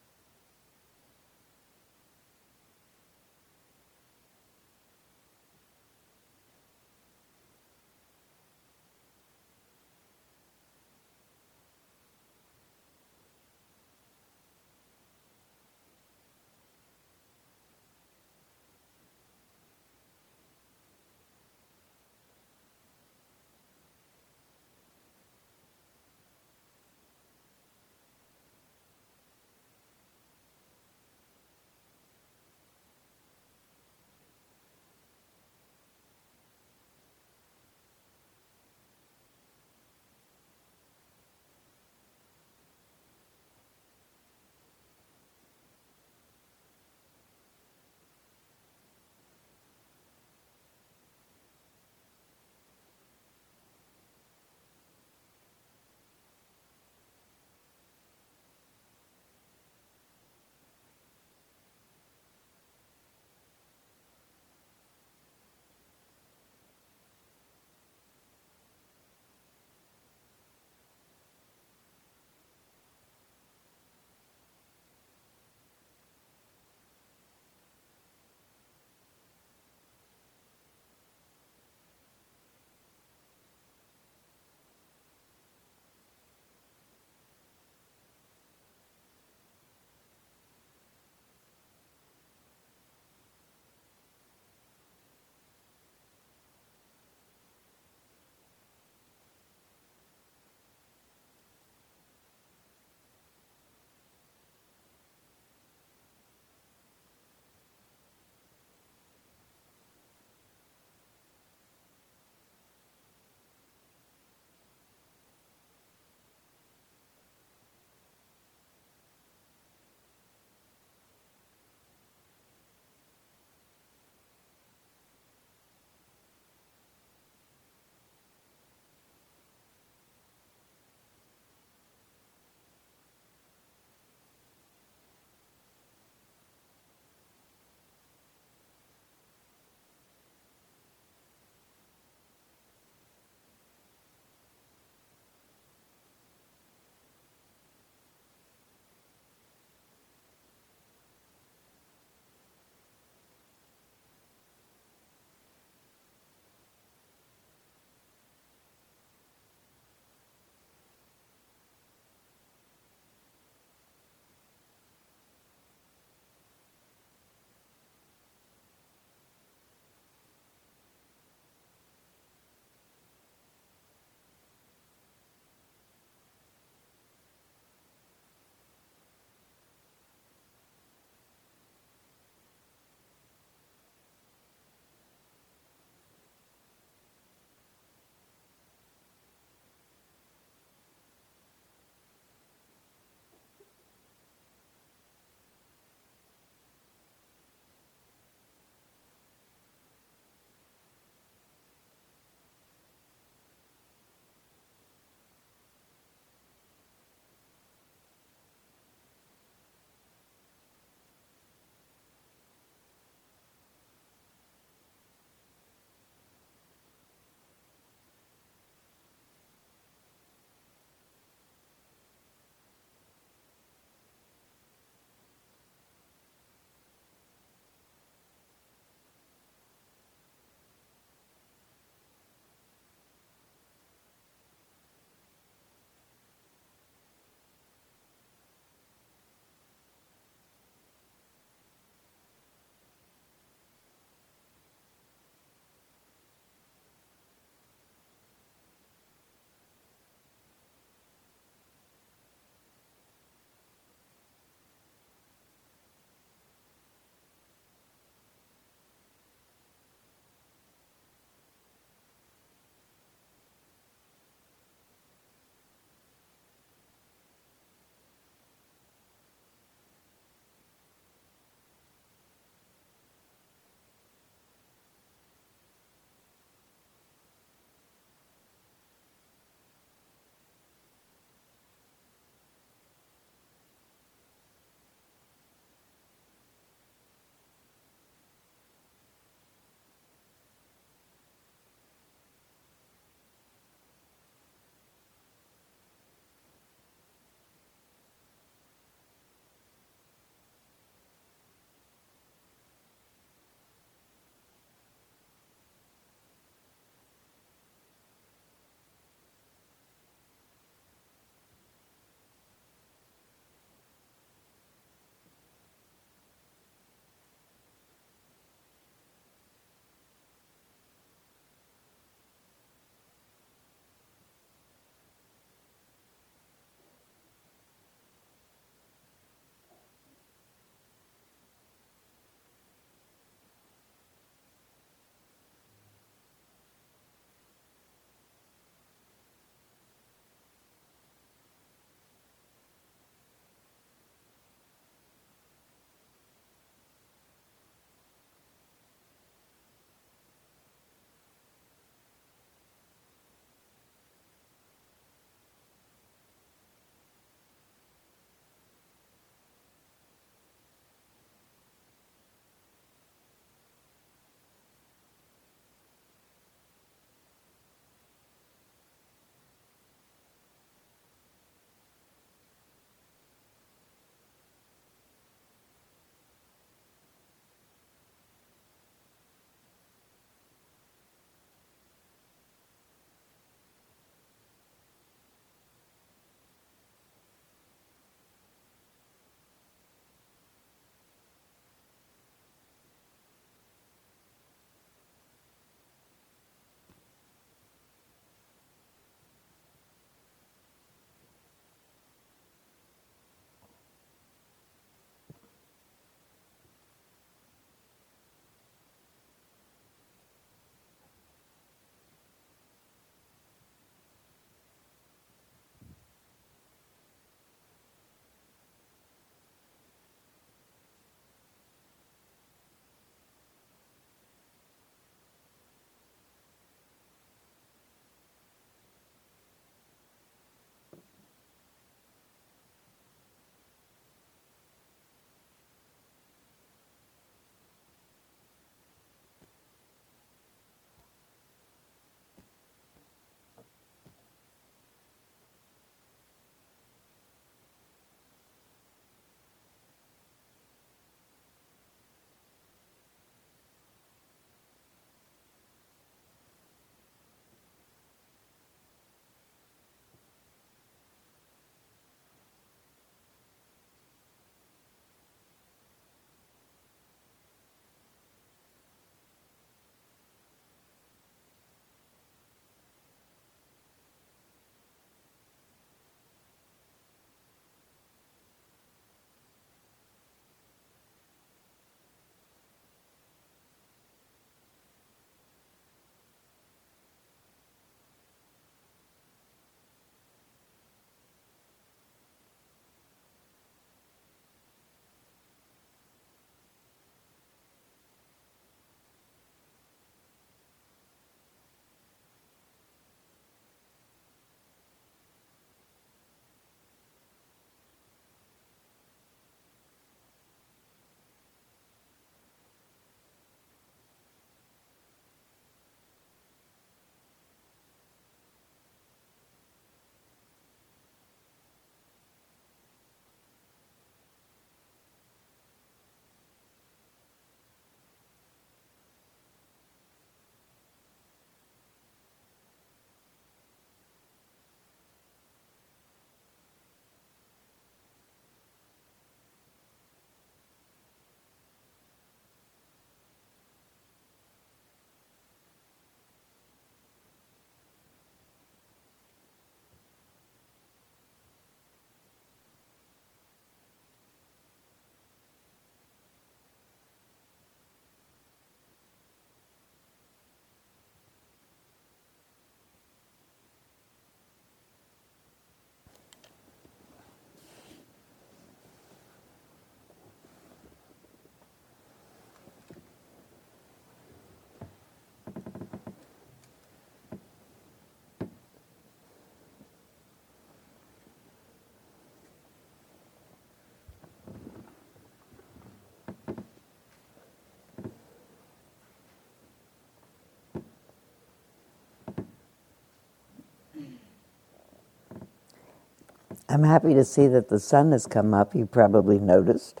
I'm 596.72 596.84
happy 596.84 597.12
to 597.12 597.24
see 597.24 597.48
that 597.48 597.68
the 597.68 597.78
sun 597.78 598.12
has 598.12 598.26
come 598.26 598.54
up. 598.54 598.74
You 598.74 598.86
probably 598.86 599.38
noticed. 599.38 600.00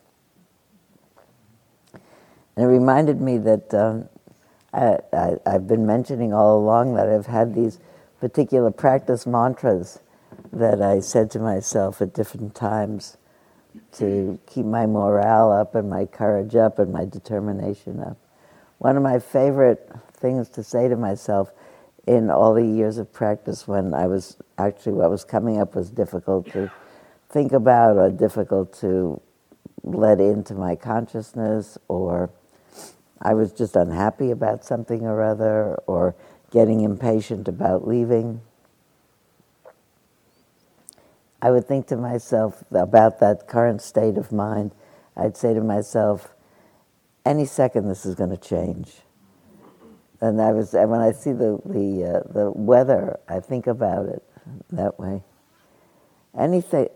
And 1.92 2.64
it 2.64 2.66
reminded 2.66 3.20
me 3.20 3.36
that 3.36 3.74
um, 3.74 4.08
I, 4.72 4.96
I, 5.12 5.36
I've 5.44 5.68
been 5.68 5.84
mentioning 5.84 6.32
all 6.32 6.58
along 6.58 6.94
that 6.94 7.10
I've 7.10 7.26
had 7.26 7.54
these 7.54 7.78
particular 8.20 8.70
practice 8.70 9.26
mantras 9.26 10.00
that 10.50 10.80
I 10.80 11.00
said 11.00 11.30
to 11.32 11.38
myself 11.38 12.00
at 12.00 12.14
different 12.14 12.54
times 12.54 13.18
to 13.92 14.38
keep 14.46 14.64
my 14.64 14.86
morale 14.86 15.52
up 15.52 15.74
and 15.74 15.90
my 15.90 16.06
courage 16.06 16.56
up 16.56 16.78
and 16.78 16.90
my 16.90 17.04
determination 17.04 18.00
up. 18.00 18.16
One 18.78 18.96
of 18.96 19.02
my 19.02 19.18
favorite 19.18 19.92
things 20.14 20.48
to 20.50 20.62
say 20.62 20.88
to 20.88 20.96
myself 20.96 21.52
in 22.06 22.30
all 22.30 22.54
the 22.54 22.64
years 22.64 22.98
of 22.98 23.12
practice 23.12 23.68
when 23.68 23.94
I 23.94 24.06
was 24.06 24.36
actually 24.58 24.94
what 24.94 25.10
was 25.10 25.24
coming 25.24 25.60
up 25.60 25.74
was 25.74 25.90
difficult 25.90 26.50
to 26.52 26.70
think 27.30 27.52
about 27.52 27.96
or 27.96 28.10
difficult 28.10 28.72
to 28.80 29.20
let 29.84 30.20
into 30.20 30.54
my 30.54 30.76
consciousness 30.76 31.78
or 31.88 32.30
I 33.20 33.34
was 33.34 33.52
just 33.52 33.76
unhappy 33.76 34.30
about 34.30 34.64
something 34.64 35.06
or 35.06 35.22
other 35.22 35.76
or 35.86 36.16
getting 36.50 36.80
impatient 36.80 37.46
about 37.48 37.86
leaving. 37.86 38.40
I 41.40 41.50
would 41.50 41.66
think 41.66 41.86
to 41.88 41.96
myself 41.96 42.64
about 42.72 43.20
that 43.20 43.48
current 43.48 43.80
state 43.80 44.16
of 44.16 44.32
mind. 44.32 44.72
I'd 45.16 45.36
say 45.36 45.54
to 45.54 45.60
myself, 45.60 46.34
any 47.24 47.44
second 47.44 47.88
this 47.88 48.04
is 48.04 48.14
going 48.14 48.30
to 48.30 48.36
change. 48.36 48.92
And 50.22 50.42
I 50.42 50.52
was, 50.52 50.74
and 50.74 50.90
when 50.90 51.02
I 51.02 51.12
see 51.12 51.32
the, 51.32 51.60
the, 51.66 52.22
uh, 52.26 52.32
the 52.32 52.52
weather, 52.52 53.20
I 53.28 53.40
think 53.40 53.68
about 53.68 54.06
it 54.06 54.24
that 54.72 54.98
way. 54.98 55.24
Anything, 56.38 56.88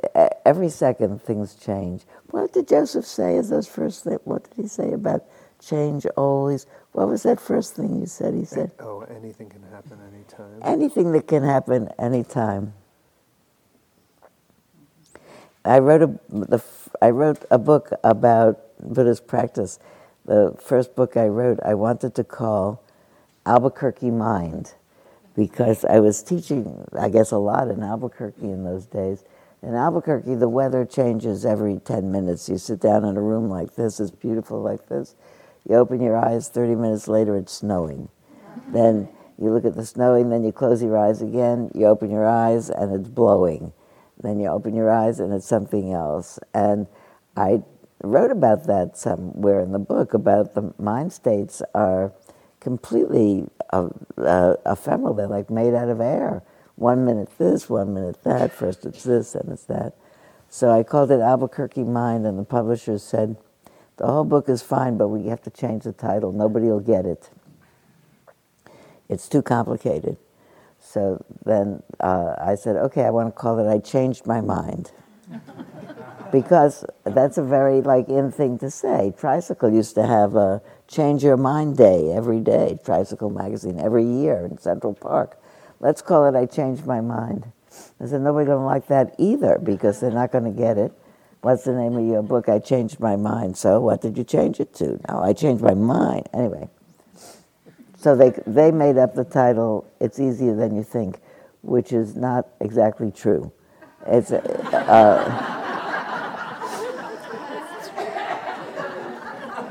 every 0.46 0.70
second 0.70 1.22
things 1.22 1.56
change. 1.56 2.04
What 2.30 2.54
did 2.54 2.68
Joseph 2.68 3.06
say 3.06 3.36
as 3.38 3.50
those 3.50 3.68
first, 3.68 4.04
thing? 4.04 4.18
what 4.24 4.44
did 4.44 4.62
he 4.64 4.68
say 4.68 4.92
about 4.92 5.24
change 5.60 6.06
always. 6.16 6.66
What 6.92 7.08
was 7.08 7.24
that 7.24 7.40
first 7.40 7.76
thing 7.76 8.00
you 8.00 8.06
said? 8.06 8.34
He 8.34 8.44
said, 8.44 8.72
"Oh, 8.80 9.00
anything 9.02 9.50
can 9.50 9.64
happen 9.64 10.00
anytime." 10.12 10.60
Anything 10.62 11.12
that 11.12 11.28
can 11.28 11.42
happen 11.42 11.90
anytime. 11.98 12.74
I 15.64 15.78
wrote 15.80 16.02
a 16.02 16.10
the 16.30 16.62
I 17.02 17.10
wrote 17.10 17.44
a 17.50 17.58
book 17.58 17.90
about 18.04 18.60
Buddhist 18.80 19.26
practice. 19.26 19.78
The 20.24 20.56
first 20.60 20.96
book 20.96 21.16
I 21.16 21.28
wrote, 21.28 21.60
I 21.64 21.74
wanted 21.74 22.14
to 22.16 22.24
call 22.24 22.82
Albuquerque 23.46 24.10
Mind, 24.10 24.74
because 25.36 25.84
I 25.84 26.00
was 26.00 26.22
teaching, 26.22 26.84
I 26.98 27.08
guess, 27.08 27.30
a 27.30 27.38
lot 27.38 27.68
in 27.68 27.82
Albuquerque 27.82 28.42
in 28.42 28.64
those 28.64 28.86
days. 28.86 29.24
In 29.62 29.74
Albuquerque, 29.74 30.34
the 30.34 30.48
weather 30.48 30.84
changes 30.84 31.46
every 31.46 31.78
10 31.78 32.10
minutes. 32.10 32.48
You 32.48 32.58
sit 32.58 32.80
down 32.80 33.04
in 33.04 33.16
a 33.16 33.22
room 33.22 33.48
like 33.48 33.76
this, 33.76 34.00
it's 34.00 34.10
beautiful 34.10 34.60
like 34.60 34.88
this, 34.88 35.14
you 35.68 35.76
open 35.76 36.00
your 36.00 36.16
eyes, 36.16 36.48
30 36.48 36.74
minutes 36.74 37.08
later, 37.08 37.36
it's 37.36 37.52
snowing. 37.52 38.08
Then 38.68 39.08
you 39.38 39.52
look 39.52 39.64
at 39.64 39.76
the 39.76 39.86
snowing, 39.86 40.30
then 40.30 40.44
you 40.44 40.52
close 40.52 40.82
your 40.82 40.98
eyes 40.98 41.22
again, 41.22 41.70
you 41.74 41.86
open 41.86 42.10
your 42.10 42.26
eyes, 42.26 42.68
and 42.70 42.94
it's 42.94 43.08
blowing. 43.08 43.72
Then 44.20 44.40
you 44.40 44.48
open 44.48 44.74
your 44.74 44.90
eyes, 44.90 45.20
and 45.20 45.32
it's 45.32 45.46
something 45.46 45.92
else. 45.92 46.38
And 46.54 46.86
I 47.36 47.62
wrote 48.02 48.30
about 48.30 48.66
that 48.66 48.96
somewhere 48.96 49.60
in 49.60 49.72
the 49.72 49.78
book 49.78 50.14
about 50.14 50.54
the 50.54 50.72
mind 50.78 51.12
states 51.12 51.62
are 51.74 52.12
completely 52.66 53.44
uh, 53.72 53.88
uh, 54.18 54.56
ephemeral. 54.66 55.14
They're 55.14 55.28
like 55.28 55.50
made 55.50 55.72
out 55.72 55.88
of 55.88 56.00
air. 56.00 56.42
One 56.74 57.04
minute 57.04 57.28
this, 57.38 57.70
one 57.70 57.94
minute 57.94 58.24
that. 58.24 58.52
First 58.52 58.84
it's 58.84 59.04
this, 59.04 59.36
and 59.36 59.52
it's 59.52 59.66
that. 59.66 59.92
So 60.48 60.72
I 60.72 60.82
called 60.82 61.12
it 61.12 61.20
Albuquerque 61.20 61.84
Mind, 61.84 62.26
and 62.26 62.36
the 62.36 62.44
publisher 62.44 62.98
said, 62.98 63.36
the 63.98 64.06
whole 64.08 64.24
book 64.24 64.48
is 64.48 64.62
fine, 64.62 64.96
but 64.96 65.06
we 65.06 65.28
have 65.28 65.40
to 65.42 65.50
change 65.50 65.84
the 65.84 65.92
title. 65.92 66.32
Nobody 66.32 66.66
will 66.66 66.80
get 66.80 67.06
it. 67.06 67.30
It's 69.08 69.28
too 69.28 69.42
complicated. 69.42 70.16
So 70.80 71.24
then 71.44 71.84
uh, 72.00 72.34
I 72.40 72.56
said, 72.56 72.74
okay, 72.74 73.04
I 73.04 73.10
want 73.10 73.28
to 73.28 73.32
call 73.32 73.60
it 73.60 73.72
I 73.72 73.78
Changed 73.78 74.26
My 74.26 74.40
Mind. 74.40 74.90
because 76.32 76.84
that's 77.04 77.38
a 77.38 77.44
very 77.44 77.80
like 77.80 78.08
in 78.08 78.32
thing 78.32 78.58
to 78.58 78.70
say. 78.72 79.14
Tricycle 79.16 79.72
used 79.72 79.94
to 79.94 80.04
have 80.04 80.34
a 80.34 80.60
change 80.88 81.22
your 81.24 81.36
mind 81.36 81.76
day 81.76 82.12
every 82.12 82.40
day, 82.40 82.78
Tricycle 82.84 83.30
magazine, 83.30 83.80
every 83.80 84.04
year 84.04 84.46
in 84.46 84.58
Central 84.58 84.94
Park. 84.94 85.38
Let's 85.80 86.02
call 86.02 86.26
it 86.26 86.34
I 86.34 86.46
changed 86.46 86.86
my 86.86 87.00
mind. 87.00 87.52
I 88.00 88.06
said, 88.06 88.22
nobody's 88.22 88.46
going 88.46 88.60
to 88.60 88.64
like 88.64 88.86
that 88.88 89.14
either 89.18 89.58
because 89.58 90.00
they're 90.00 90.10
not 90.10 90.32
going 90.32 90.44
to 90.44 90.50
get 90.50 90.78
it. 90.78 90.92
What's 91.42 91.64
the 91.64 91.72
name 91.72 91.96
of 91.96 92.06
your 92.06 92.22
book? 92.22 92.48
I 92.48 92.58
changed 92.58 92.98
my 92.98 93.16
mind. 93.16 93.56
So 93.56 93.80
what 93.80 94.00
did 94.00 94.16
you 94.16 94.24
change 94.24 94.58
it 94.60 94.74
to? 94.76 94.98
No, 95.08 95.22
I 95.22 95.32
changed 95.32 95.62
my 95.62 95.74
mind. 95.74 96.28
Anyway. 96.32 96.68
So 97.98 98.16
they, 98.16 98.30
they 98.46 98.70
made 98.70 98.96
up 98.98 99.14
the 99.14 99.24
title, 99.24 99.90
It's 100.00 100.18
Easier 100.18 100.54
Than 100.54 100.74
You 100.74 100.82
Think, 100.82 101.20
which 101.62 101.92
is 101.92 102.16
not 102.16 102.48
exactly 102.60 103.10
true. 103.10 103.52
It's, 104.06 104.32
uh, 104.32 105.55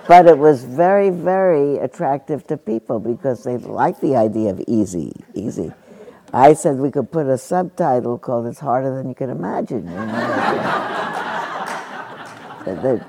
but 0.08 0.28
it 0.28 0.38
was 0.38 0.64
very, 0.64 1.10
very 1.10 1.78
attractive 1.78 2.46
to 2.48 2.58
people 2.58 3.00
because 3.00 3.44
they 3.44 3.58
liked 3.58 4.02
the 4.02 4.16
idea 4.16 4.52
of 4.52 4.62
easy, 4.68 5.12
easy. 5.34 5.72
I 6.34 6.54
said 6.54 6.78
we 6.78 6.92
could 6.92 7.12
put 7.12 7.28
a 7.28 7.38
subtitle 7.38 8.18
called 8.18 8.48
It's 8.48 8.60
Harder 8.60 8.96
Than 8.96 9.08
You 9.08 9.16
Can 9.16 9.30
Imagine. 9.30 9.88
You 9.88 9.96
know? 9.96 10.62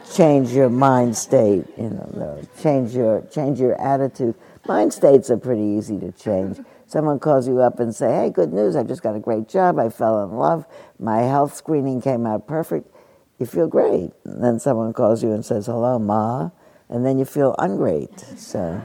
change 0.15 0.53
your 0.53 0.69
mind 0.69 1.17
state, 1.17 1.65
you 1.77 1.91
know, 1.91 2.41
change 2.63 2.95
your 2.95 3.23
change 3.31 3.59
your 3.59 3.81
attitude. 3.81 4.35
Mind 4.67 4.93
states 4.93 5.31
are 5.31 5.37
pretty 5.37 5.63
easy 5.63 5.99
to 5.99 6.13
change. 6.13 6.59
Someone 6.87 7.19
calls 7.19 7.49
you 7.49 7.61
up 7.61 7.81
and 7.81 7.95
say, 7.95 8.15
"Hey, 8.15 8.31
good 8.31 8.53
news! 8.53 8.77
I 8.77 8.83
just 8.83 9.03
got 9.03 9.17
a 9.17 9.21
great 9.21 9.49
job. 9.49 9.79
I 9.79 9.89
fell 9.89 10.23
in 10.25 10.37
love. 10.37 10.67
My 10.99 11.23
health 11.23 11.55
screening 11.55 12.01
came 12.01 12.27
out 12.27 12.47
perfect." 12.47 12.91
You 13.39 13.47
feel 13.47 13.67
great. 13.67 14.13
And 14.25 14.43
then 14.43 14.61
someone 14.61 14.93
calls 14.93 15.23
you 15.23 15.33
and 15.33 15.45
says, 15.45 15.67
"Hello, 15.67 15.99
ma," 15.99 16.51
and 16.89 17.05
then 17.05 17.19
you 17.19 17.25
feel 17.25 17.55
ungreat. 17.59 18.39
So, 18.39 18.81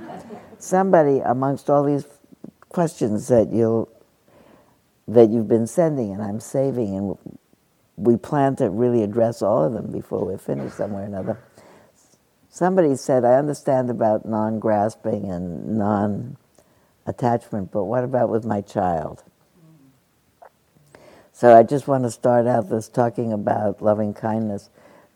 somebody 0.57 1.19
amongst 1.19 1.69
all 1.69 1.83
these 1.83 2.05
questions 2.69 3.27
that 3.27 3.51
you 3.51 3.87
that 5.07 5.29
you've 5.29 5.47
been 5.47 5.67
sending 5.67 6.13
and 6.13 6.21
I'm 6.21 6.39
saving 6.39 6.95
and 6.95 7.17
we 7.97 8.17
plan 8.17 8.55
to 8.57 8.69
really 8.69 9.03
address 9.03 9.41
all 9.41 9.63
of 9.63 9.73
them 9.73 9.91
before 9.91 10.25
we're 10.25 10.37
finished 10.37 10.77
somewhere 10.77 11.03
or 11.03 11.05
another. 11.05 11.39
Somebody 12.49 12.95
said, 12.95 13.23
I 13.23 13.35
understand 13.35 13.89
about 13.89 14.25
non 14.25 14.59
grasping 14.59 15.29
and 15.29 15.77
non 15.77 16.37
attachment, 17.05 17.71
but 17.71 17.85
what 17.85 18.03
about 18.03 18.29
with 18.29 18.45
my 18.45 18.61
child? 18.61 19.23
So 21.31 21.55
I 21.55 21.63
just 21.63 21.87
want 21.87 22.03
to 22.03 22.11
start 22.11 22.47
out 22.47 22.69
this 22.69 22.89
talking 22.89 23.33
about 23.33 23.81
loving 23.81 24.13
kindness. 24.13 24.69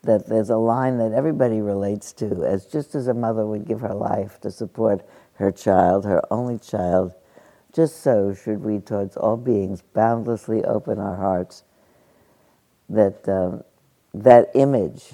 That 0.06 0.30
there's 0.30 0.52
a 0.52 0.58
line 0.58 1.00
that 1.00 1.14
everybody 1.14 1.62
relates 1.62 2.14
to, 2.16 2.46
as 2.46 2.68
just 2.68 2.96
as 2.96 3.08
a 3.08 3.16
mother 3.16 3.46
would 3.48 3.68
give 3.68 3.82
her 3.82 3.96
life 3.96 4.42
to 4.42 4.52
support 4.52 5.08
her 5.36 5.52
child, 5.52 6.06
her 6.06 6.24
only 6.32 6.60
child, 6.60 7.14
just 7.74 8.02
so 8.04 8.34
should 8.34 8.64
we 8.64 8.80
towards 8.80 9.18
all 9.18 9.38
beings 9.38 9.84
boundlessly 9.94 10.64
open 10.66 11.00
our 11.00 11.18
hearts 11.18 11.64
that 12.90 13.28
um, 13.30 13.64
that 14.14 14.50
image 14.56 15.14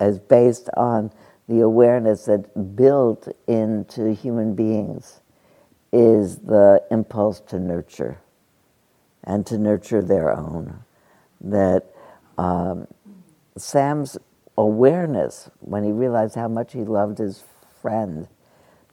is 0.00 0.18
based 0.20 0.70
on 0.76 1.12
the 1.48 1.60
awareness 1.60 2.26
that 2.26 2.76
built 2.76 3.28
into 3.48 4.14
human 4.14 4.54
beings 4.54 5.20
is 5.92 6.38
the 6.38 6.82
impulse 6.90 7.40
to 7.40 7.58
nurture 7.60 8.20
and 9.24 9.46
to 9.46 9.58
nurture 9.58 10.02
their 10.02 10.32
own. 10.36 10.80
That 11.40 11.86
um, 12.38 12.88
Sam's 13.56 14.18
awareness, 14.56 15.50
when 15.60 15.84
he 15.84 15.92
realized 15.92 16.34
how 16.34 16.48
much 16.48 16.72
he 16.72 16.84
loved 16.84 17.18
his 17.18 17.44
friend 17.80 18.28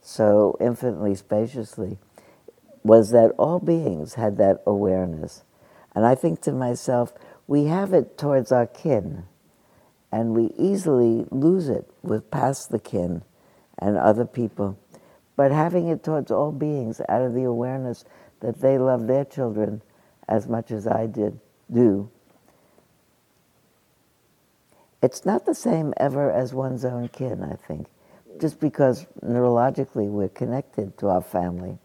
so 0.00 0.56
infinitely 0.60 1.14
spaciously, 1.14 1.98
was 2.82 3.10
that 3.10 3.32
all 3.38 3.58
beings 3.58 4.14
had 4.14 4.36
that 4.38 4.62
awareness. 4.66 5.44
And 5.94 6.06
I 6.06 6.14
think 6.14 6.40
to 6.42 6.52
myself, 6.52 7.12
we 7.46 7.64
have 7.64 7.92
it 7.92 8.16
towards 8.16 8.52
our 8.52 8.66
kin, 8.66 9.24
and 10.10 10.34
we 10.34 10.52
easily 10.56 11.26
lose 11.30 11.68
it 11.68 11.90
with 12.02 12.30
past 12.30 12.70
the 12.70 12.78
kin 12.78 13.22
and 13.78 13.96
other 13.96 14.24
people. 14.24 14.78
But 15.36 15.52
having 15.52 15.88
it 15.88 16.02
towards 16.02 16.30
all 16.30 16.52
beings 16.52 17.00
out 17.08 17.22
of 17.22 17.34
the 17.34 17.44
awareness 17.44 18.04
that 18.40 18.60
they 18.60 18.78
love 18.78 19.06
their 19.06 19.24
children 19.24 19.82
as 20.28 20.48
much 20.48 20.70
as 20.70 20.86
I 20.86 21.06
did 21.06 21.38
do. 21.72 22.10
It's 25.00 25.24
not 25.24 25.46
the 25.46 25.54
same 25.54 25.94
ever 25.96 26.30
as 26.30 26.52
one's 26.52 26.84
own 26.84 27.08
kin, 27.08 27.42
I 27.42 27.54
think, 27.54 27.86
just 28.40 28.58
because 28.58 29.06
neurologically 29.24 30.08
we're 30.08 30.28
connected 30.28 30.98
to 30.98 31.08
our 31.08 31.22
family. 31.22 31.78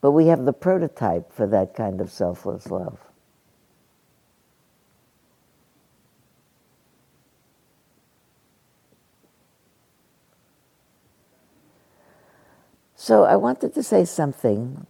But 0.00 0.12
we 0.12 0.26
have 0.26 0.44
the 0.44 0.52
prototype 0.52 1.32
for 1.32 1.46
that 1.46 1.74
kind 1.74 2.00
of 2.00 2.10
selfless 2.10 2.70
love. 2.70 2.98
So 12.96 13.22
I 13.24 13.36
wanted 13.36 13.74
to 13.74 13.82
say 13.84 14.04
something 14.04 14.86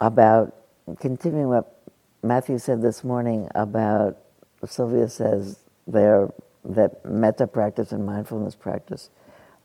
about 0.00 0.54
continuing 1.00 1.48
what 1.48 1.82
Matthew 2.22 2.58
said 2.58 2.82
this 2.82 3.02
morning 3.02 3.48
about 3.54 4.18
Sylvia 4.66 5.08
says 5.08 5.64
there 5.86 6.32
that 6.64 7.04
metta 7.04 7.46
practice 7.46 7.92
and 7.92 8.04
mindfulness 8.04 8.54
practice 8.54 9.10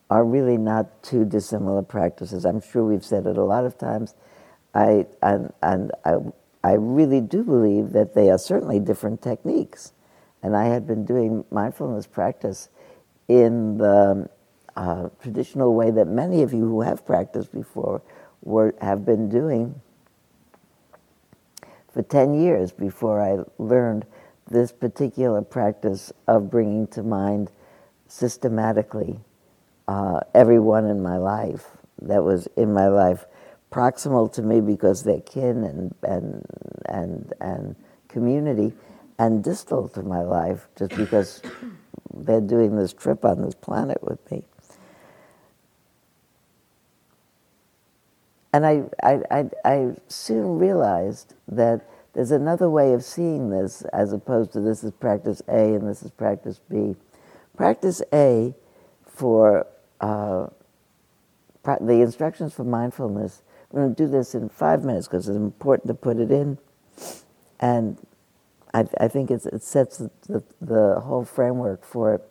are 0.10 0.24
really 0.24 0.58
not 0.58 1.04
two 1.04 1.26
dissimilar 1.26 1.82
practices. 1.82 2.46
I'm 2.46 2.62
sure 2.62 2.86
we've 2.86 3.04
said 3.04 3.26
it 3.26 3.38
a 3.38 3.44
lot 3.44 3.66
of 3.66 3.78
times. 3.78 4.16
I 4.74 5.08
and, 5.22 5.52
and 5.62 5.92
I 6.06 6.18
I 6.66 6.74
really 6.74 7.22
do 7.22 7.44
believe 7.44 7.92
that 7.92 8.16
they 8.16 8.32
are 8.32 8.40
certainly 8.40 8.80
different 8.80 9.22
techniques. 9.22 9.94
And 10.42 10.58
I 10.58 10.66
had 10.66 10.88
been 10.88 11.06
doing 11.06 11.46
mindfulness 11.52 12.08
practice 12.08 12.70
in 13.28 13.78
the 13.78 14.28
uh, 14.76 15.10
traditional 15.22 15.76
way 15.76 15.92
that 15.92 16.08
many 16.08 16.42
of 16.42 16.54
you 16.54 16.62
who 16.62 16.82
have 16.82 17.06
practiced 17.06 17.52
before 17.54 18.02
were, 18.42 18.74
have 18.82 19.06
been 19.06 19.30
doing 19.30 19.80
for 21.94 22.02
10 22.02 22.34
years 22.34 22.72
before 22.72 23.22
I 23.22 23.44
learned 23.60 24.08
this 24.50 24.72
particular 24.72 25.42
practice 25.42 26.14
of 26.28 26.50
bringing 26.50 26.88
to 26.88 27.04
mind 27.04 27.52
systematically 28.08 29.20
uh, 29.88 30.20
everyone 30.34 30.86
in 30.86 31.02
my 31.02 31.18
life 31.18 31.66
that 32.02 32.24
was 32.24 32.48
in 32.56 32.74
my 32.74 32.88
life 32.88 33.26
proximal 33.72 34.32
to 34.32 34.42
me 34.42 34.62
because 34.62 35.04
they're 35.04 35.22
kin 35.22 35.64
and, 35.64 35.96
and, 36.04 36.46
and, 36.86 37.34
and 37.42 37.76
community, 38.08 38.74
and 39.18 39.44
distal 39.44 39.88
to 39.90 40.04
my 40.04 40.22
life 40.22 40.68
just 40.78 40.96
because 40.96 41.42
they're 42.14 42.42
doing 42.42 42.76
this 42.76 42.94
trip 42.94 43.26
on 43.26 43.42
this 43.42 43.56
planet 43.56 44.02
with 44.02 44.20
me. 44.32 44.46
And 48.54 48.66
I, 48.66 48.84
I, 49.04 49.20
I, 49.30 49.50
I, 49.66 49.96
soon 50.08 50.58
realized 50.58 51.34
that 51.50 51.90
there's 52.16 52.32
another 52.32 52.70
way 52.70 52.94
of 52.94 53.04
seeing 53.04 53.50
this 53.50 53.84
as 53.94 54.14
opposed 54.14 54.54
to 54.54 54.62
this 54.62 54.84
is 54.84 54.92
practice 54.92 55.42
A 55.50 55.76
and 55.76 55.88
this 55.88 56.02
is 56.02 56.12
practice 56.12 56.62
B. 56.70 56.96
Practice 57.58 58.02
A 58.14 58.54
for 59.06 59.68
uh, 60.00 60.48
the 61.64 62.02
instructions 62.02 62.54
for 62.54 62.64
mindfulness. 62.64 63.42
We're 63.70 63.82
going 63.82 63.96
to 63.96 64.04
do 64.04 64.10
this 64.10 64.34
in 64.34 64.48
five 64.48 64.84
minutes 64.84 65.08
because 65.08 65.28
it's 65.28 65.36
important 65.36 65.88
to 65.88 65.94
put 65.94 66.18
it 66.18 66.32
in. 66.32 66.58
And 67.60 67.98
I, 68.74 68.86
I 69.00 69.08
think 69.10 69.30
it 69.30 69.42
sets 69.62 69.98
the, 69.98 70.12
the, 70.28 70.44
the 70.62 71.00
whole 71.02 71.26
framework 71.26 71.84
for 71.84 72.16
it. 72.16 72.22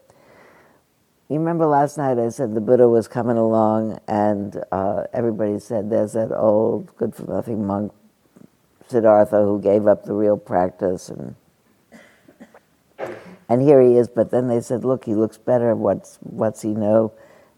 You 1.28 1.38
remember 1.38 1.66
last 1.66 1.98
night 1.98 2.18
I 2.18 2.28
said 2.28 2.54
the 2.54 2.60
Buddha 2.60 2.88
was 2.88 3.08
coming 3.08 3.38
along, 3.38 3.98
and 4.06 4.62
uh, 4.70 5.04
everybody 5.12 5.58
said 5.58 5.90
there's 5.90 6.12
that 6.12 6.32
old 6.32 6.94
good 6.96 7.14
for 7.14 7.24
nothing 7.24 7.66
monk, 7.66 7.92
Siddhartha, 8.88 9.42
who 9.42 9.60
gave 9.60 9.86
up 9.86 10.04
the 10.04 10.14
real 10.14 10.36
practice, 10.36 11.08
and 11.08 11.34
and 13.48 13.62
here 13.62 13.80
he 13.80 13.96
is. 13.96 14.08
But 14.08 14.30
then 14.30 14.48
they 14.48 14.60
said, 14.60 14.84
look, 14.84 15.04
he 15.04 15.14
looks 15.14 15.38
better. 15.38 15.74
What's 15.74 16.18
what's 16.22 16.62
he 16.62 16.74
know? 16.74 17.12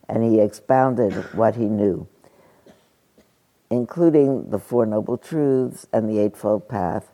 And 0.09 0.23
he 0.23 0.41
expounded 0.41 1.15
what 1.35 1.57
he 1.57 1.67
knew, 1.67 2.07
including 3.71 4.51
the 4.51 4.59
Four 4.59 4.87
Noble 4.87 5.19
Truths 5.19 5.87
and 5.93 6.09
the 6.09 6.19
Eightfold 6.21 6.69
Path. 6.69 7.13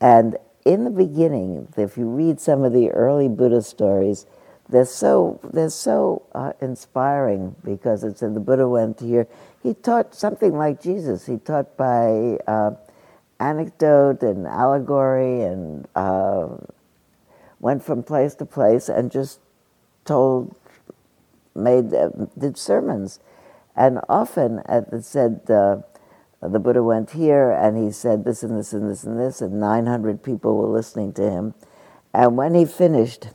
And 0.00 0.36
in 0.64 0.84
the 0.84 0.90
beginning, 0.90 1.68
if 1.76 1.96
you 1.96 2.06
read 2.08 2.40
some 2.40 2.64
of 2.64 2.72
the 2.72 2.90
early 2.90 3.28
Buddha 3.28 3.62
stories, 3.62 4.26
they're 4.68 4.84
so 4.84 5.40
they're 5.52 5.70
so 5.70 6.22
uh, 6.34 6.52
inspiring 6.60 7.56
because 7.64 8.04
it 8.04 8.18
said 8.18 8.34
the 8.34 8.40
Buddha 8.40 8.68
went 8.68 9.00
here. 9.00 9.26
He 9.62 9.74
taught 9.74 10.14
something 10.14 10.56
like 10.56 10.80
Jesus. 10.80 11.26
He 11.26 11.38
taught 11.38 11.76
by 11.76 12.38
uh, 12.46 12.72
anecdote 13.40 14.22
and 14.22 14.46
allegory, 14.46 15.42
and 15.42 15.88
uh, 15.96 16.48
went 17.58 17.82
from 17.82 18.02
place 18.02 18.34
to 18.36 18.46
place 18.46 18.88
and 18.88 19.10
just 19.10 19.40
told, 20.04 20.54
made 21.54 21.90
did 22.38 22.56
sermons, 22.56 23.18
and 23.74 23.98
often 24.08 24.62
it 24.68 25.04
said 25.04 25.40
uh, 25.50 25.78
the 26.40 26.58
Buddha 26.58 26.82
went 26.82 27.10
here 27.10 27.50
and 27.50 27.76
he 27.76 27.90
said 27.90 28.24
this 28.24 28.42
and 28.42 28.58
this 28.58 28.72
and 28.72 28.88
this 28.90 29.04
and 29.04 29.18
this, 29.18 29.40
and 29.40 29.58
900 29.58 30.22
people 30.22 30.56
were 30.56 30.68
listening 30.68 31.12
to 31.14 31.28
him, 31.28 31.54
and 32.14 32.36
when 32.36 32.54
he 32.54 32.64
finished 32.64 33.28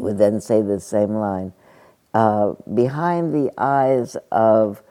would 0.00 0.18
then 0.18 0.40
say 0.40 0.62
the 0.62 0.80
same 0.80 1.14
line. 1.14 1.52
Uh, 2.12 2.54
behind 2.74 3.32
the 3.32 3.52
eyes 3.56 4.16
of 4.32 4.82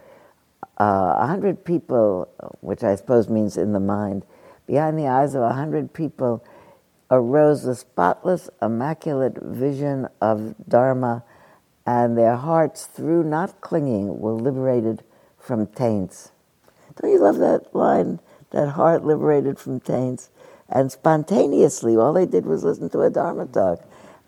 uh, 0.79 0.83
a 0.83 1.23
uh, 1.23 1.27
hundred 1.27 1.65
people, 1.65 2.29
which 2.61 2.83
I 2.83 2.95
suppose 2.95 3.29
means 3.29 3.57
in 3.57 3.73
the 3.73 3.79
mind, 3.79 4.23
behind 4.65 4.97
the 4.97 5.07
eyes 5.07 5.35
of 5.35 5.41
a 5.41 5.53
hundred 5.53 5.93
people 5.93 6.43
arose 7.11 7.63
the 7.63 7.75
spotless, 7.75 8.49
immaculate 8.61 9.37
vision 9.41 10.07
of 10.21 10.55
Dharma, 10.67 11.23
and 11.85 12.17
their 12.17 12.35
hearts, 12.35 12.85
through 12.85 13.23
not 13.23 13.61
clinging, 13.61 14.19
were 14.19 14.33
liberated 14.33 15.03
from 15.37 15.67
taints. 15.67 16.31
Don't 17.01 17.11
you 17.11 17.19
love 17.19 17.37
that 17.39 17.75
line? 17.75 18.19
That 18.51 18.69
heart 18.69 19.03
liberated 19.03 19.59
from 19.59 19.79
taints. 19.79 20.29
And 20.69 20.91
spontaneously, 20.91 21.97
all 21.97 22.13
they 22.13 22.25
did 22.25 22.45
was 22.45 22.63
listen 22.63 22.89
to 22.91 23.01
a 23.01 23.09
Dharma 23.09 23.47
talk 23.47 23.83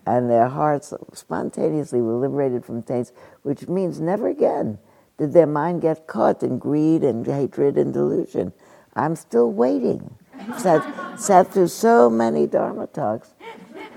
and 0.06 0.28
their 0.28 0.48
hearts 0.48 0.92
spontaneously 1.12 2.00
were 2.00 2.14
liberated 2.14 2.64
from 2.64 2.82
taints, 2.82 3.12
which 3.42 3.68
means 3.68 4.00
never 4.00 4.28
again 4.28 4.78
did 5.18 5.32
their 5.32 5.46
mind 5.46 5.82
get 5.82 6.06
caught 6.06 6.42
in 6.42 6.58
greed 6.58 7.02
and 7.02 7.26
hatred 7.26 7.76
and 7.76 7.92
delusion. 7.92 8.52
I'm 8.94 9.16
still 9.16 9.50
waiting. 9.50 10.16
Sat, 10.58 11.20
sat 11.20 11.52
through 11.52 11.68
so 11.68 12.10
many 12.10 12.46
Dharma 12.46 12.86
talks. 12.88 13.34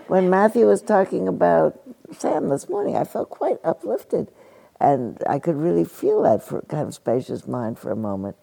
When 0.07 0.29
Matthew 0.29 0.67
was 0.67 0.81
talking 0.81 1.27
about 1.27 1.79
Sam 2.11 2.49
this 2.49 2.69
morning, 2.69 2.95
I 2.95 3.03
felt 3.03 3.29
quite 3.29 3.57
uplifted. 3.63 4.31
And 4.79 5.21
I 5.27 5.39
could 5.39 5.55
really 5.55 5.85
feel 5.85 6.23
that 6.23 6.43
for 6.43 6.61
kind 6.63 6.87
of 6.87 6.93
spacious 6.93 7.47
mind 7.47 7.79
for 7.79 7.91
a 7.91 7.95
moment. 7.95 8.35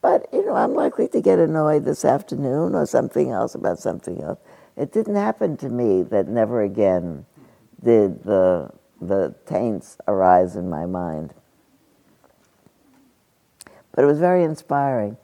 But, 0.00 0.26
you 0.32 0.44
know, 0.44 0.54
I'm 0.54 0.74
likely 0.74 1.08
to 1.08 1.20
get 1.20 1.38
annoyed 1.38 1.84
this 1.84 2.04
afternoon 2.04 2.74
or 2.74 2.86
something 2.86 3.30
else 3.30 3.54
about 3.54 3.78
something 3.78 4.20
else. 4.22 4.38
It 4.76 4.92
didn't 4.92 5.16
happen 5.16 5.56
to 5.58 5.68
me 5.68 6.02
that 6.04 6.28
never 6.28 6.62
again 6.62 7.26
did 7.82 8.24
the, 8.24 8.70
the 9.00 9.34
taints 9.46 9.98
arise 10.08 10.56
in 10.56 10.70
my 10.70 10.86
mind. 10.86 11.34
But 13.94 14.04
it 14.04 14.06
was 14.06 14.18
very 14.18 14.44
inspiring. 14.44 15.16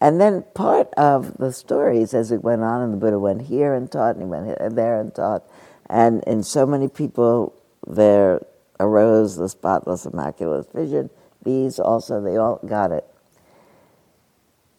And 0.00 0.20
then 0.20 0.44
part 0.54 0.92
of 0.94 1.38
the 1.38 1.52
stories 1.52 2.14
as 2.14 2.30
it 2.30 2.44
went 2.44 2.62
on, 2.62 2.82
and 2.82 2.92
the 2.92 2.96
Buddha 2.96 3.18
went 3.18 3.42
here 3.42 3.74
and 3.74 3.90
taught, 3.90 4.16
and 4.16 4.22
he 4.22 4.28
went 4.28 4.74
there 4.74 5.00
and 5.00 5.14
taught, 5.14 5.42
and 5.90 6.22
in 6.24 6.42
so 6.42 6.66
many 6.66 6.88
people 6.88 7.54
there 7.86 8.40
arose 8.78 9.36
the 9.36 9.48
spotless, 9.48 10.06
immaculate 10.06 10.72
vision. 10.72 11.10
These 11.42 11.78
also, 11.80 12.20
they 12.20 12.36
all 12.36 12.60
got 12.66 12.92
it. 12.92 13.04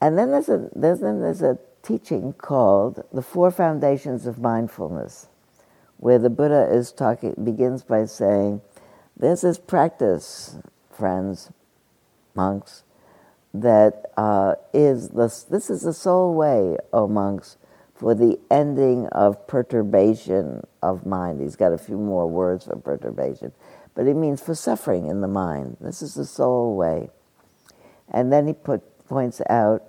And 0.02 0.18
then 0.18 0.32
there's 0.32 0.50
a, 0.50 0.70
there's, 0.74 1.02
then 1.02 1.20
there's 1.20 1.42
a 1.42 1.58
teaching 1.84 2.34
called 2.34 3.04
The 3.12 3.22
Four 3.22 3.52
Foundations 3.52 4.26
of 4.26 4.40
Mindfulness, 4.40 5.28
where 5.98 6.20
the 6.20 6.30
Buddha 6.30 6.70
is 6.72 6.92
talking, 6.92 7.36
begins 7.44 7.84
by 7.84 8.06
saying, 8.06 8.62
There's 9.18 9.42
this 9.42 9.58
practice, 9.58 10.58
friends, 10.90 11.52
monks, 12.36 12.84
that 13.54 14.12
uh, 14.18 14.56
is 14.74 15.10
the, 15.10 15.28
this 15.50 15.70
is 15.70 15.82
the 15.82 15.94
sole 15.94 16.34
way, 16.34 16.78
O 16.94 17.08
monks, 17.08 17.58
for 17.94 18.16
the 18.16 18.40
ending 18.50 19.08
of 19.08 19.48
perturbation 19.48 20.66
of 20.82 21.06
mind. 21.06 21.42
He's 21.42 21.56
got 21.56 21.74
a 21.74 21.78
few 21.78 21.98
more 21.98 22.28
words 22.28 22.66
for 22.66 22.76
perturbation, 22.76 23.52
but 23.96 24.08
it 24.08 24.16
means 24.16 24.42
for 24.42 24.56
suffering 24.56 25.08
in 25.08 25.22
the 25.22 25.28
mind. 25.28 25.78
This 25.82 26.02
is 26.02 26.14
the 26.14 26.26
sole 26.26 26.76
way. 26.76 27.10
And 28.10 28.32
then 28.32 28.48
he 28.48 28.54
put, 28.54 29.08
points 29.08 29.42
out 29.50 29.84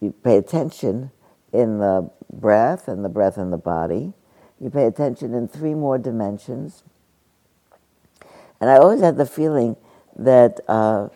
you 0.00 0.12
pay 0.12 0.36
attention 0.36 1.10
in 1.52 1.78
the 1.78 2.10
breath 2.32 2.86
and 2.86 3.04
the 3.04 3.08
breath 3.08 3.38
in 3.38 3.50
the 3.50 3.56
body. 3.56 4.12
You 4.60 4.70
pay 4.70 4.84
attention 4.84 5.34
in 5.34 5.48
three 5.48 5.74
more 5.74 5.98
dimensions. 5.98 6.82
And 8.60 8.70
I 8.70 8.76
always 8.76 9.00
had 9.00 9.16
the 9.16 9.26
feeling 9.26 9.76
that 10.16 10.60
uh, 10.68 11.08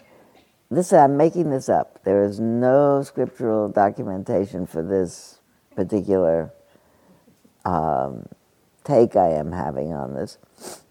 this, 0.70 0.92
I'm 0.92 1.16
making 1.16 1.50
this 1.50 1.68
up. 1.68 2.02
There 2.04 2.24
is 2.24 2.38
no 2.38 3.02
scriptural 3.02 3.68
documentation 3.68 4.66
for 4.66 4.82
this 4.82 5.40
particular 5.74 6.52
um, 7.64 8.26
take 8.84 9.16
I 9.16 9.30
am 9.30 9.52
having 9.52 9.92
on 9.92 10.14
this. 10.14 10.38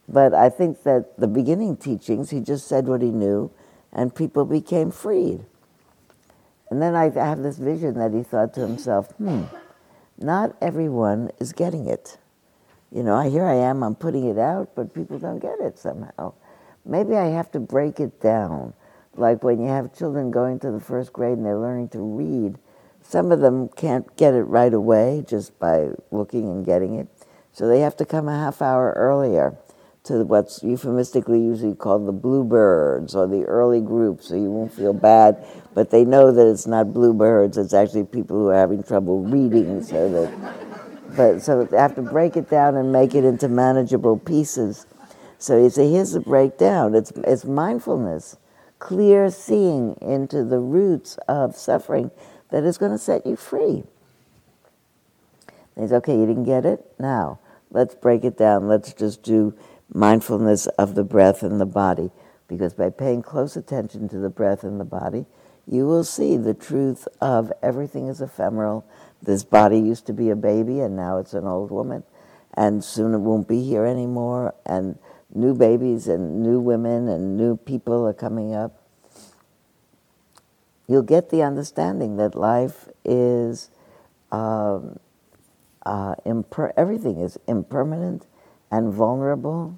But 0.08 0.34
I 0.34 0.50
think 0.50 0.84
that 0.84 1.18
the 1.18 1.28
beginning 1.28 1.78
teachings, 1.78 2.30
he 2.30 2.42
just 2.42 2.68
said 2.68 2.88
what 2.88 3.02
he 3.02 3.12
knew, 3.12 3.52
and 3.94 4.14
people 4.14 4.46
became 4.46 4.92
freed. 4.92 5.46
And 6.70 6.82
then 6.82 6.96
I 6.96 7.10
have 7.10 7.42
this 7.42 7.58
vision 7.58 7.96
that 7.96 8.14
he 8.14 8.24
thought 8.24 8.54
to 8.56 8.62
himself, 8.62 9.12
hmm, 9.14 9.44
not 10.18 10.56
everyone 10.62 11.32
is 11.40 11.54
getting 11.54 11.88
it. 11.88 12.18
You 12.92 13.04
know, 13.04 13.20
here 13.22 13.46
I 13.46 13.56
am, 13.56 13.84
I'm 13.84 13.96
putting 13.96 14.26
it 14.26 14.38
out, 14.38 14.76
but 14.76 14.94
people 14.94 15.20
don't 15.20 15.40
get 15.40 15.60
it 15.60 15.78
somehow. 15.78 16.34
Maybe 16.86 17.16
I 17.16 17.28
have 17.28 17.52
to 17.52 17.60
break 17.60 18.00
it 18.00 18.20
down 18.20 18.74
like 19.16 19.44
when 19.44 19.60
you 19.62 19.68
have 19.68 19.96
children 19.96 20.32
going 20.32 20.60
to 20.60 20.72
the 20.72 20.80
first 20.80 21.14
grade 21.14 21.38
and 21.38 21.46
they're 21.46 21.58
learning 21.58 21.90
to 21.90 22.00
read, 22.00 22.58
some 23.02 23.32
of 23.32 23.40
them 23.40 23.70
can't 23.70 24.16
get 24.18 24.34
it 24.34 24.44
right 24.44 24.74
away 24.74 25.24
just 25.28 25.58
by 25.60 25.90
looking 26.12 26.50
and 26.50 26.66
getting 26.66 26.96
it. 26.96 27.08
So 27.52 27.68
they 27.68 27.80
have 27.82 27.98
to 27.98 28.06
come 28.06 28.28
a 28.28 28.38
half 28.38 28.62
hour 28.62 28.94
earlier 28.96 29.58
to 30.04 30.24
what's 30.24 30.64
euphemistically 30.64 31.40
usually 31.40 31.76
called 31.76 32.08
the 32.08 32.12
bluebirds 32.12 33.16
or 33.16 33.28
the 33.28 33.44
early 33.44 33.82
group, 33.82 34.22
so 34.22 34.36
you 34.36 34.50
won't 34.50 34.74
feel 34.74 34.94
bad. 34.94 35.46
But 35.74 35.92
they 35.92 36.06
know 36.06 36.32
that 36.32 36.48
it's 36.48 36.68
not 36.68 36.94
bluebirds; 36.94 37.58
it's 37.58 37.74
actually 37.74 38.06
people 38.06 38.38
who 38.38 38.48
are 38.48 38.56
having 38.56 38.84
trouble 38.84 39.22
reading. 39.22 39.84
So 39.84 40.10
that, 40.10 41.16
but 41.16 41.42
so 41.42 41.64
they 41.64 41.78
have 41.78 41.96
to 41.96 42.02
break 42.02 42.38
it 42.38 42.50
down 42.50 42.76
and 42.76 42.92
make 42.92 43.14
it 43.14 43.24
into 43.24 43.48
manageable 43.48 44.18
pieces. 44.18 44.86
So 45.38 45.62
you 45.62 45.70
say, 45.70 45.90
here's 45.92 46.14
the 46.14 46.22
breakdown. 46.22 46.96
It's 46.96 47.12
it's 47.18 47.46
mindfulness, 47.46 48.38
clear 48.80 49.30
seeing 49.30 49.96
into 50.02 50.44
the 50.44 50.60
roots 50.60 51.18
of 51.28 51.56
suffering 51.56 52.12
that 52.50 52.64
is 52.64 52.78
going 52.78 52.92
to 52.92 52.98
set 52.98 53.26
you 53.26 53.36
free. 53.36 53.84
He's 55.80 55.94
okay, 55.94 56.18
you 56.18 56.26
didn't 56.26 56.46
get 56.46 56.66
it? 56.66 56.86
Now, 56.98 57.40
let's 57.70 57.96
break 57.96 58.24
it 58.24 58.38
down. 58.38 58.68
Let's 58.68 58.94
just 58.94 59.24
do 59.24 59.54
mindfulness 59.94 60.68
of 60.68 60.96
the 60.96 61.04
breath 61.04 61.44
and 61.44 61.60
the 61.62 61.66
body. 61.66 62.12
Because 62.48 62.74
by 62.74 62.90
paying 62.90 63.22
close 63.22 63.56
attention 63.56 64.10
to 64.10 64.18
the 64.18 64.30
breath 64.30 64.64
and 64.64 64.80
the 64.80 64.86
body, 64.86 65.26
you 65.68 65.86
will 65.86 66.04
see 66.04 66.36
the 66.36 66.56
truth 66.56 67.08
of 67.22 67.54
everything 67.62 68.08
is 68.08 68.22
ephemeral. 68.22 68.86
This 69.22 69.44
body 69.44 69.78
used 69.78 70.08
to 70.08 70.14
be 70.14 70.30
a 70.32 70.36
baby 70.36 70.80
and 70.80 70.96
now 70.96 71.20
it's 71.20 71.34
an 71.34 71.46
old 71.46 71.70
woman, 71.70 72.04
and 72.56 72.84
soon 72.84 73.14
it 73.14 73.20
won't 73.20 73.48
be 73.48 73.64
here 73.64 73.86
anymore. 73.86 74.56
And 74.66 74.98
new 75.34 75.54
babies 75.54 76.08
and 76.08 76.42
new 76.42 76.60
women 76.60 77.08
and 77.08 77.38
new 77.38 77.56
people 77.58 78.06
are 78.06 78.14
coming 78.14 78.54
up. 78.54 78.84
You'll 80.88 81.04
get 81.04 81.30
the 81.30 81.44
understanding 81.44 82.18
that 82.18 82.34
life 82.34 82.90
is 83.06 83.70
um, 84.32 85.00
uh, 85.86 86.16
imper- 86.26 86.74
everything 86.76 87.20
is 87.20 87.38
impermanent 87.48 88.26
and 88.72 88.92
vulnerable. 88.92 89.78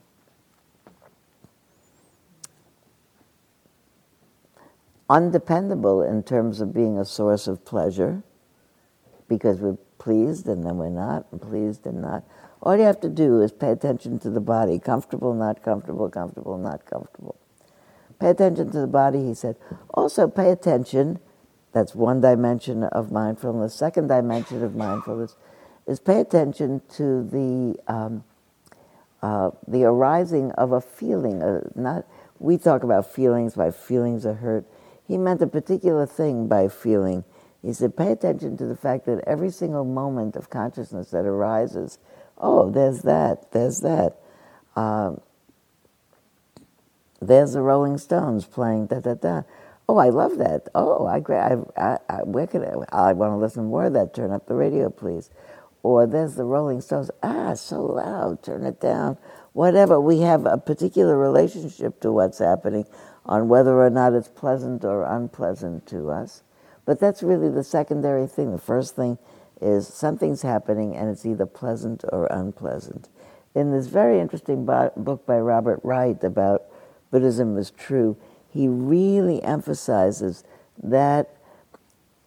Undependable 5.10 6.02
in 6.02 6.24
terms 6.24 6.62
of 6.62 6.74
being 6.74 6.98
a 6.98 7.04
source 7.04 7.46
of 7.46 7.66
pleasure, 7.66 8.24
because 9.28 9.60
we're 9.60 9.78
pleased 9.98 10.48
and 10.48 10.66
then 10.66 10.78
we're 10.78 10.90
not, 10.90 11.26
and 11.32 11.42
pleased 11.42 11.86
and 11.86 12.02
not. 12.02 12.24
All 12.62 12.78
you 12.78 12.84
have 12.84 13.00
to 13.02 13.10
do 13.10 13.42
is 13.42 13.52
pay 13.52 13.72
attention 13.72 14.20
to 14.20 14.30
the 14.30 14.40
body 14.40 14.78
comfortable, 14.78 15.34
not 15.34 15.64
comfortable, 15.64 16.10
comfortable, 16.10 16.58
not 16.58 16.86
comfortable. 16.86 17.36
Pay 18.20 18.30
attention 18.30 18.72
to 18.72 18.82
the 18.82 18.88
body, 18.88 19.26
he 19.26 19.34
said. 19.34 19.56
Also, 19.94 20.28
pay 20.28 20.52
attention, 20.52 21.20
that's 21.74 21.96
one 21.96 22.22
dimension 22.22 22.84
of 22.84 23.12
mindfulness. 23.12 23.74
Second 23.74 24.08
dimension 24.08 24.64
of 24.64 24.76
mindfulness 24.76 25.36
is 25.88 26.00
pay 26.00 26.20
attention 26.20 26.82
to 26.90 27.24
the 27.24 27.80
um, 27.92 28.24
uh, 29.24 29.52
the 29.68 29.84
arising 29.84 30.52
of 30.54 30.72
a 30.72 30.82
feeling. 30.82 31.42
Uh, 31.42 31.62
not 31.76 32.06
we 32.40 32.58
talk 32.58 32.84
about 32.84 33.12
feelings 33.12 33.56
by 33.56 33.72
feelings 33.72 34.26
of 34.26 34.38
hurt. 34.38 34.66
He 35.08 35.18
meant 35.18 35.42
a 35.42 35.48
particular 35.48 36.06
thing 36.06 36.48
by 36.48 36.68
feeling. 36.68 37.24
He 37.62 37.74
said, 37.74 37.96
pay 37.96 38.12
attention 38.12 38.58
to 38.58 38.66
the 38.66 38.76
fact 38.76 39.06
that 39.06 39.24
every 39.28 39.52
single 39.52 39.86
moment 39.86 40.36
of 40.36 40.50
consciousness 40.50 41.12
that 41.12 41.26
arises, 41.26 42.00
oh, 42.42 42.72
there's 42.72 43.04
that, 43.04 43.52
there's 43.54 43.82
that. 43.82 44.18
Uh, 44.76 45.16
there's 47.22 47.54
the 47.54 47.62
Rolling 47.62 48.00
Stones 48.00 48.46
playing 48.46 48.88
da 48.88 49.00
da 49.02 49.16
da. 49.16 49.44
Oh, 49.90 49.98
I 49.98 50.10
love 50.10 50.38
that. 50.40 50.70
Oh, 50.76 51.06
I, 51.08 51.18
I, 51.18 51.98
I, 52.10 52.24
where 52.24 52.48
I, 52.92 53.10
I 53.10 53.14
want 53.14 53.34
to 53.34 53.38
listen 53.38 53.66
more 53.66 53.86
of 53.86 53.94
that. 53.94 54.14
Turn 54.16 54.32
up 54.32 54.48
the 54.48 54.56
radio, 54.56 54.90
please 54.90 55.30
or 55.84 56.08
there's 56.08 56.36
the 56.36 56.46
Rolling 56.46 56.82
Stones. 56.82 57.12
Ah, 57.24 57.54
so 57.56 57.84
loud, 57.86 58.44
turn 58.44 58.66
it 58.66 58.80
down. 58.82 59.18
Whatever. 59.54 60.00
We 60.00 60.22
have 60.22 60.46
a 60.46 60.58
particular 60.58 61.18
relationship 61.18 62.00
to 62.02 62.12
what's 62.12 62.40
happening 62.40 62.86
on 63.26 63.50
whether 63.50 63.82
or 63.82 63.90
not 63.90 64.14
it's 64.14 64.28
pleasant 64.28 64.86
or 64.86 65.04
unpleasant 65.04 65.88
to 65.88 66.10
us. 66.12 66.44
But 66.86 67.00
that's 67.00 67.24
really 67.24 67.50
the 67.50 67.64
secondary 67.64 68.28
thing. 68.28 68.52
The 68.52 68.58
first 68.60 68.96
thing 68.96 69.18
is 69.62 69.88
something's 69.88 70.42
happening 70.42 70.96
and 70.96 71.10
it's 71.10 71.26
either 71.26 71.46
pleasant 71.46 72.04
or 72.12 72.26
unpleasant. 72.28 73.10
In 73.54 73.72
this 73.72 73.88
very 73.88 74.20
interesting 74.20 74.66
book 74.66 75.26
by 75.26 75.38
Robert 75.38 75.80
Wright 75.84 76.22
about 76.24 76.64
Buddhism 77.12 77.58
is 77.58 77.72
true, 77.72 78.18
he 78.50 78.68
really 78.68 79.44
emphasizes 79.44 80.44
that 80.82 81.36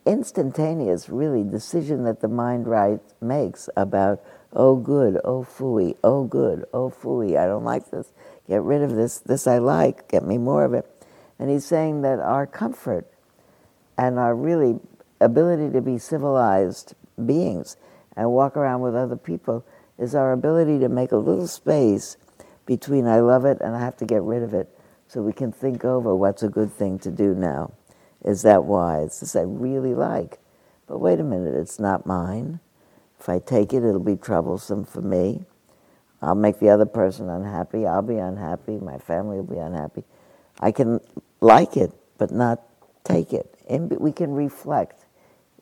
instantaneous, 0.07 1.09
really, 1.09 1.43
decision 1.43 2.05
that 2.05 2.21
the 2.21 2.29
mind 2.29 2.67
right 2.67 3.01
makes 3.21 3.69
about, 3.77 4.23
oh 4.53 4.77
good, 4.77 5.19
oh 5.25 5.43
fooey, 5.43 5.97
oh 6.05 6.25
good, 6.25 6.65
oh 6.73 6.91
fooey, 6.91 7.39
I 7.39 7.47
don't 7.47 7.65
like 7.65 7.91
this, 7.91 8.13
get 8.47 8.63
rid 8.63 8.83
of 8.83 8.95
this, 8.95 9.19
this 9.19 9.47
I 9.47 9.59
like, 9.59 10.09
get 10.09 10.25
me 10.25 10.39
more 10.39 10.65
of 10.65 10.75
it. 10.75 10.87
And 11.39 11.51
he's 11.51 11.65
saying 11.65 12.03
that 12.03 12.21
our 12.21 12.47
comfort 12.47 13.11
and 13.97 14.19
our 14.19 14.35
really 14.35 14.79
ability 15.21 15.71
to 15.73 15.81
be 15.81 15.99
civilized 15.99 16.95
beings 17.25 17.77
and 18.17 18.31
walk 18.31 18.57
around 18.57 18.81
with 18.81 18.95
other 18.95 19.17
people 19.17 19.65
is 19.99 20.15
our 20.15 20.33
ability 20.33 20.79
to 20.81 20.89
make 20.89 21.13
a 21.13 21.17
little 21.17 21.47
space 21.47 22.17
between 22.67 23.07
I 23.07 23.21
love 23.21 23.45
it 23.45 23.59
and 23.61 23.75
I 23.75 23.81
have 23.81 23.97
to 23.99 24.07
get 24.07 24.23
rid 24.23 24.43
of 24.43 24.55
it 24.55 24.69
so 25.07 25.23
we 25.23 25.33
can 25.33 25.53
think 25.53 25.85
over 25.85 26.15
what's 26.15 26.43
a 26.43 26.49
good 26.49 26.73
thing 26.73 26.99
to 27.01 27.11
do 27.11 27.35
now. 27.35 27.73
Is 28.25 28.43
that 28.43 28.65
wise? 28.65 29.21
This 29.21 29.37
I 29.37 29.43
really 29.43 29.95
like. 29.95 30.39
But 30.87 30.99
wait 30.99 31.21
a 31.21 31.25
minute, 31.25 31.55
it's 31.55 31.79
not 31.79 32.07
mine. 32.07 32.61
If 33.21 33.29
I 33.29 33.39
take 33.39 33.73
it, 33.73 33.85
it'll 33.85 34.01
be 34.01 34.17
troublesome 34.17 34.85
for 34.85 35.03
me. 35.03 35.45
I'll 36.21 36.35
make 36.35 36.59
the 36.59 36.71
other 36.71 36.87
person 36.87 37.29
unhappy. 37.29 37.87
I'll 37.87 38.03
be 38.03 38.17
unhappy. 38.17 38.79
My 38.79 38.99
family 38.99 39.37
will 39.37 39.55
be 39.55 39.59
unhappy. 39.59 40.05
I 40.61 40.73
can 40.73 41.01
like 41.41 41.77
it, 41.77 41.93
but 42.19 42.31
not 42.31 42.63
take 43.05 43.33
it. 43.33 43.55
And 43.69 43.91
we 43.99 44.13
can 44.13 44.33
reflect 44.33 45.04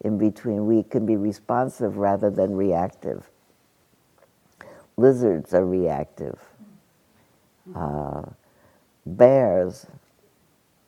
in 0.03 0.19
between. 0.19 0.67
We 0.67 0.83
can 0.83 1.07
be 1.07 1.17
responsive 1.17 1.97
rather 1.97 2.31
than 2.31 2.55
reactive. 2.55 3.31
Lizards 4.97 5.55
are 5.55 5.65
reactive. 5.65 6.39
Uh, 7.75 8.23
bears 9.07 9.87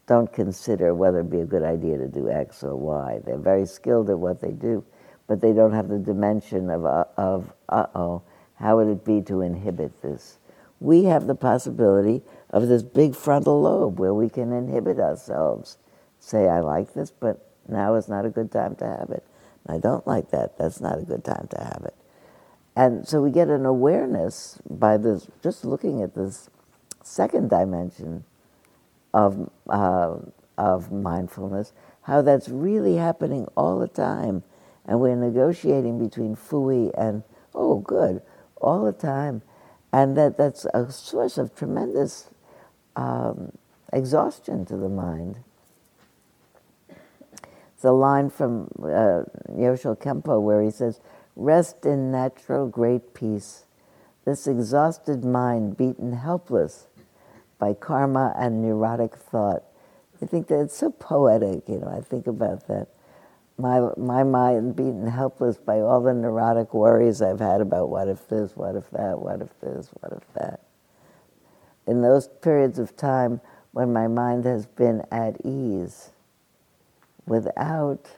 don't 0.07 0.33
consider 0.33 0.94
whether 0.94 1.20
it 1.20 1.31
be 1.31 1.41
a 1.41 1.47
good 1.47 1.62
idea 1.62 1.97
to 1.97 2.09
do 2.09 2.28
X 2.28 2.62
or 2.62 2.76
Y. 2.76 3.20
They're 3.25 3.39
very 3.39 3.65
skilled 3.65 4.10
at 4.10 4.18
what 4.18 4.41
they 4.41 4.51
do, 4.51 4.84
but 5.26 5.41
they 5.41 5.52
don't 5.52 5.73
have 5.73 5.89
the 5.89 5.99
dimension 5.99 6.68
of, 6.68 6.84
uh, 6.84 7.05
of 7.17 7.52
uh-oh, 7.68 8.23
how 8.57 8.76
would 8.76 8.89
it 8.89 9.05
be 9.05 9.23
to 9.23 9.41
inhibit 9.41 10.02
this? 10.02 10.39
We 10.81 11.05
have 11.05 11.26
the 11.26 11.34
possibility 11.34 12.23
of 12.51 12.68
this 12.68 12.83
big 12.83 13.17
frontal 13.17 13.62
lobe 13.62 13.99
where 13.99 14.12
we 14.12 14.28
can 14.28 14.52
inhibit 14.52 14.99
ourselves. 14.99 15.78
Say, 16.20 16.49
I 16.49 16.60
like 16.60 16.93
this, 16.93 17.10
but 17.10 17.53
now 17.68 17.94
is 17.94 18.09
not 18.09 18.25
a 18.25 18.31
good 18.31 18.51
time 18.51 18.76
to 18.76 18.84
have 18.86 19.10
it. 19.10 19.25
I 19.67 19.78
don't 19.78 20.07
like 20.07 20.31
that. 20.31 20.59
That's 20.59 20.81
not 20.81 20.99
a 20.99 21.02
good 21.02 21.25
time 21.25 21.49
to 21.51 21.59
have 21.59 21.83
it. 21.84 21.94
And 22.76 23.07
so 23.07 23.23
we 23.23 23.31
get 23.31 23.49
an 23.49 23.65
awareness 23.65 24.59
by 24.68 24.97
this, 24.97 25.28
just 25.43 25.65
looking 25.65 26.02
at 26.02 26.15
this 26.15 26.51
second 27.02 27.49
dimension 27.49 28.25
of, 29.12 29.51
uh, 29.68 30.17
of 30.59 30.91
mindfulness, 30.91 31.73
how 32.02 32.20
that's 32.20 32.49
really 32.49 32.97
happening 32.97 33.47
all 33.57 33.78
the 33.78 33.89
time. 33.89 34.43
And 34.84 35.01
we're 35.01 35.17
negotiating 35.17 35.99
between 35.99 36.36
fooey 36.36 36.93
and, 36.99 37.23
oh, 37.55 37.78
good, 37.78 38.20
all 38.60 38.84
the 38.84 38.93
time. 38.93 39.43
And 39.93 40.17
that, 40.17 40.36
that's 40.36 40.67
a 40.75 40.91
source 40.91 41.39
of 41.39 41.55
tremendous 41.55 42.28
um, 42.97 43.52
exhaustion 43.93 44.67
to 44.67 44.76
the 44.76 44.89
mind. 44.89 45.39
A 47.84 47.92
line 47.92 48.30
from 48.30 48.68
uh, 48.82 49.24
Nyoshul 49.50 49.98
Khenpo 49.98 50.40
where 50.40 50.62
he 50.62 50.70
says, 50.70 51.00
Rest 51.36 51.84
in 51.84 52.10
natural 52.10 52.66
great 52.66 53.12
peace. 53.12 53.66
This 54.24 54.46
exhausted 54.46 55.24
mind, 55.24 55.76
beaten 55.76 56.12
helpless, 56.14 56.86
by 57.58 57.74
karma 57.74 58.34
and 58.38 58.62
neurotic 58.62 59.16
thought. 59.16 59.64
I 60.22 60.26
think 60.26 60.48
that 60.48 60.60
it's 60.60 60.76
so 60.76 60.90
poetic, 60.90 61.68
you 61.68 61.78
know, 61.78 61.88
I 61.88 62.00
think 62.00 62.26
about 62.26 62.66
that. 62.68 62.88
My, 63.58 63.90
my 63.98 64.22
mind 64.22 64.74
beaten 64.76 65.06
helpless 65.06 65.58
by 65.58 65.80
all 65.80 66.00
the 66.00 66.14
neurotic 66.14 66.72
worries 66.72 67.20
I've 67.20 67.40
had 67.40 67.60
about 67.60 67.90
what 67.90 68.08
if 68.08 68.28
this, 68.28 68.56
what 68.56 68.76
if 68.76 68.90
that, 68.90 69.20
what 69.20 69.42
if 69.42 69.60
this, 69.60 69.90
what 70.00 70.12
if 70.12 70.32
that. 70.34 70.60
In 71.86 72.00
those 72.00 72.28
periods 72.28 72.78
of 72.78 72.96
time 72.96 73.40
when 73.72 73.92
my 73.92 74.08
mind 74.08 74.46
has 74.46 74.64
been 74.66 75.02
at 75.12 75.44
ease, 75.44 76.14
without, 77.27 78.11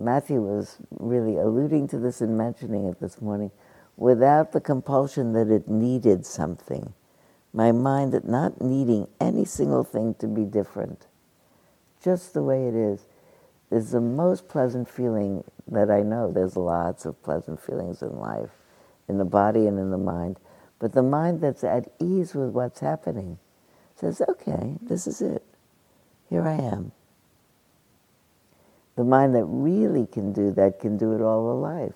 Matthew 0.00 0.40
was 0.40 0.78
really 0.90 1.36
alluding 1.36 1.88
to 1.88 1.98
this 1.98 2.20
and 2.20 2.36
mentioning 2.36 2.86
it 2.86 3.00
this 3.00 3.20
morning, 3.20 3.50
without 3.96 4.52
the 4.52 4.60
compulsion 4.60 5.32
that 5.34 5.50
it 5.50 5.68
needed 5.68 6.26
something 6.26 6.92
my 7.54 7.70
mind 7.70 8.20
not 8.24 8.60
needing 8.60 9.06
any 9.20 9.44
single 9.44 9.84
thing 9.84 10.14
to 10.14 10.26
be 10.26 10.44
different. 10.44 11.06
just 12.02 12.34
the 12.34 12.42
way 12.42 12.68
it 12.68 12.74
is, 12.74 13.06
is 13.70 13.92
the 13.92 14.00
most 14.00 14.48
pleasant 14.48 14.88
feeling 14.88 15.42
that 15.68 15.90
I 15.90 16.02
know. 16.02 16.30
There's 16.30 16.56
lots 16.56 17.06
of 17.06 17.22
pleasant 17.22 17.60
feelings 17.60 18.02
in 18.02 18.18
life, 18.18 18.50
in 19.08 19.18
the 19.18 19.24
body 19.24 19.66
and 19.66 19.78
in 19.78 19.90
the 19.90 19.98
mind. 19.98 20.38
But 20.78 20.92
the 20.92 21.02
mind 21.02 21.40
that's 21.40 21.64
at 21.64 21.88
ease 21.98 22.34
with 22.34 22.50
what's 22.50 22.80
happening 22.80 23.38
says, 23.96 24.20
okay, 24.28 24.76
this 24.82 25.06
is 25.06 25.22
it. 25.22 25.44
Here 26.28 26.46
I 26.46 26.54
am. 26.56 26.92
The 28.96 29.04
mind 29.04 29.34
that 29.34 29.44
really 29.44 30.06
can 30.06 30.32
do 30.32 30.52
that 30.52 30.78
can 30.78 30.96
do 30.96 31.12
it 31.14 31.20
all 31.20 31.50
of 31.50 31.58
life. 31.58 31.94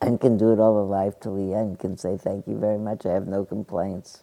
And 0.00 0.20
can 0.20 0.36
do 0.36 0.52
it 0.52 0.60
all 0.60 0.80
of 0.82 0.88
life 0.88 1.18
till 1.18 1.34
the 1.34 1.54
end, 1.54 1.78
can 1.78 1.96
say, 1.96 2.16
thank 2.16 2.46
you 2.46 2.58
very 2.58 2.78
much, 2.78 3.06
I 3.06 3.12
have 3.12 3.26
no 3.26 3.44
complaints. 3.44 4.22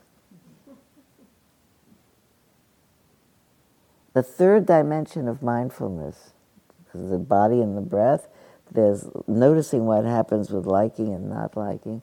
The 4.13 4.21
third 4.21 4.65
dimension 4.65 5.27
of 5.27 5.41
mindfulness, 5.41 6.31
the 6.93 7.17
body 7.17 7.61
and 7.61 7.75
the 7.75 7.81
breath, 7.81 8.27
there's 8.71 9.09
noticing 9.27 9.85
what 9.85 10.05
happens 10.05 10.51
with 10.51 10.65
liking 10.65 11.13
and 11.13 11.29
not 11.29 11.57
liking, 11.57 12.01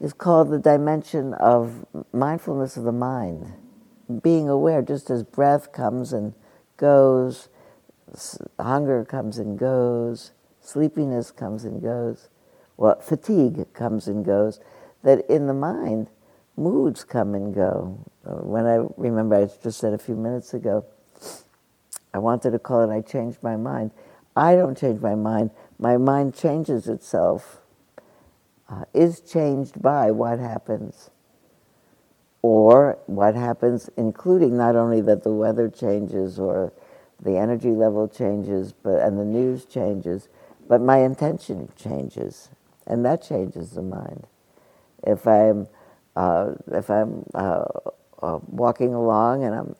is 0.00 0.12
called 0.12 0.50
the 0.50 0.58
dimension 0.58 1.34
of 1.34 1.86
mindfulness 2.12 2.76
of 2.76 2.84
the 2.84 2.92
mind. 2.92 3.52
Being 4.22 4.48
aware, 4.48 4.82
just 4.82 5.10
as 5.10 5.22
breath 5.22 5.72
comes 5.72 6.12
and 6.12 6.34
goes, 6.76 7.48
hunger 8.58 9.04
comes 9.04 9.38
and 9.38 9.58
goes, 9.58 10.32
sleepiness 10.60 11.30
comes 11.30 11.64
and 11.64 11.82
goes, 11.82 12.28
well, 12.76 13.00
fatigue 13.00 13.72
comes 13.72 14.06
and 14.06 14.24
goes, 14.24 14.60
that 15.02 15.28
in 15.28 15.46
the 15.46 15.54
mind, 15.54 16.08
moods 16.56 17.04
come 17.04 17.34
and 17.34 17.54
go. 17.54 17.98
When 18.24 18.66
I 18.66 18.86
remember, 18.96 19.36
I 19.36 19.48
just 19.62 19.78
said 19.78 19.92
a 19.92 19.98
few 19.98 20.16
minutes 20.16 20.54
ago, 20.54 20.84
I 22.12 22.18
wanted 22.18 22.52
to 22.52 22.58
call 22.58 22.88
it 22.88 22.94
I 22.94 23.00
changed 23.00 23.42
my 23.42 23.56
mind. 23.56 23.90
I 24.34 24.54
don't 24.54 24.76
change 24.76 25.00
my 25.00 25.14
mind. 25.14 25.50
My 25.78 25.96
mind 25.96 26.34
changes 26.34 26.88
itself, 26.88 27.60
uh, 28.68 28.84
is 28.94 29.20
changed 29.20 29.80
by 29.80 30.10
what 30.10 30.38
happens. 30.38 31.10
Or 32.46 32.96
what 33.06 33.34
happens, 33.34 33.90
including 33.96 34.56
not 34.56 34.76
only 34.76 35.00
that 35.00 35.24
the 35.24 35.32
weather 35.32 35.68
changes 35.68 36.38
or 36.38 36.72
the 37.20 37.36
energy 37.36 37.70
level 37.72 38.06
changes 38.06 38.72
but, 38.72 39.02
and 39.02 39.18
the 39.18 39.24
news 39.24 39.64
changes, 39.64 40.28
but 40.68 40.80
my 40.80 40.98
intention 40.98 41.72
changes. 41.74 42.50
And 42.86 43.04
that 43.04 43.20
changes 43.20 43.72
the 43.72 43.82
mind. 43.82 44.28
If 45.04 45.26
I'm 45.26 45.66
uh, 46.14 46.52
if 46.70 46.88
I'm 46.88 47.24
uh, 47.34 47.64
uh, 48.22 48.38
walking 48.46 48.94
along 48.94 49.42
and 49.42 49.76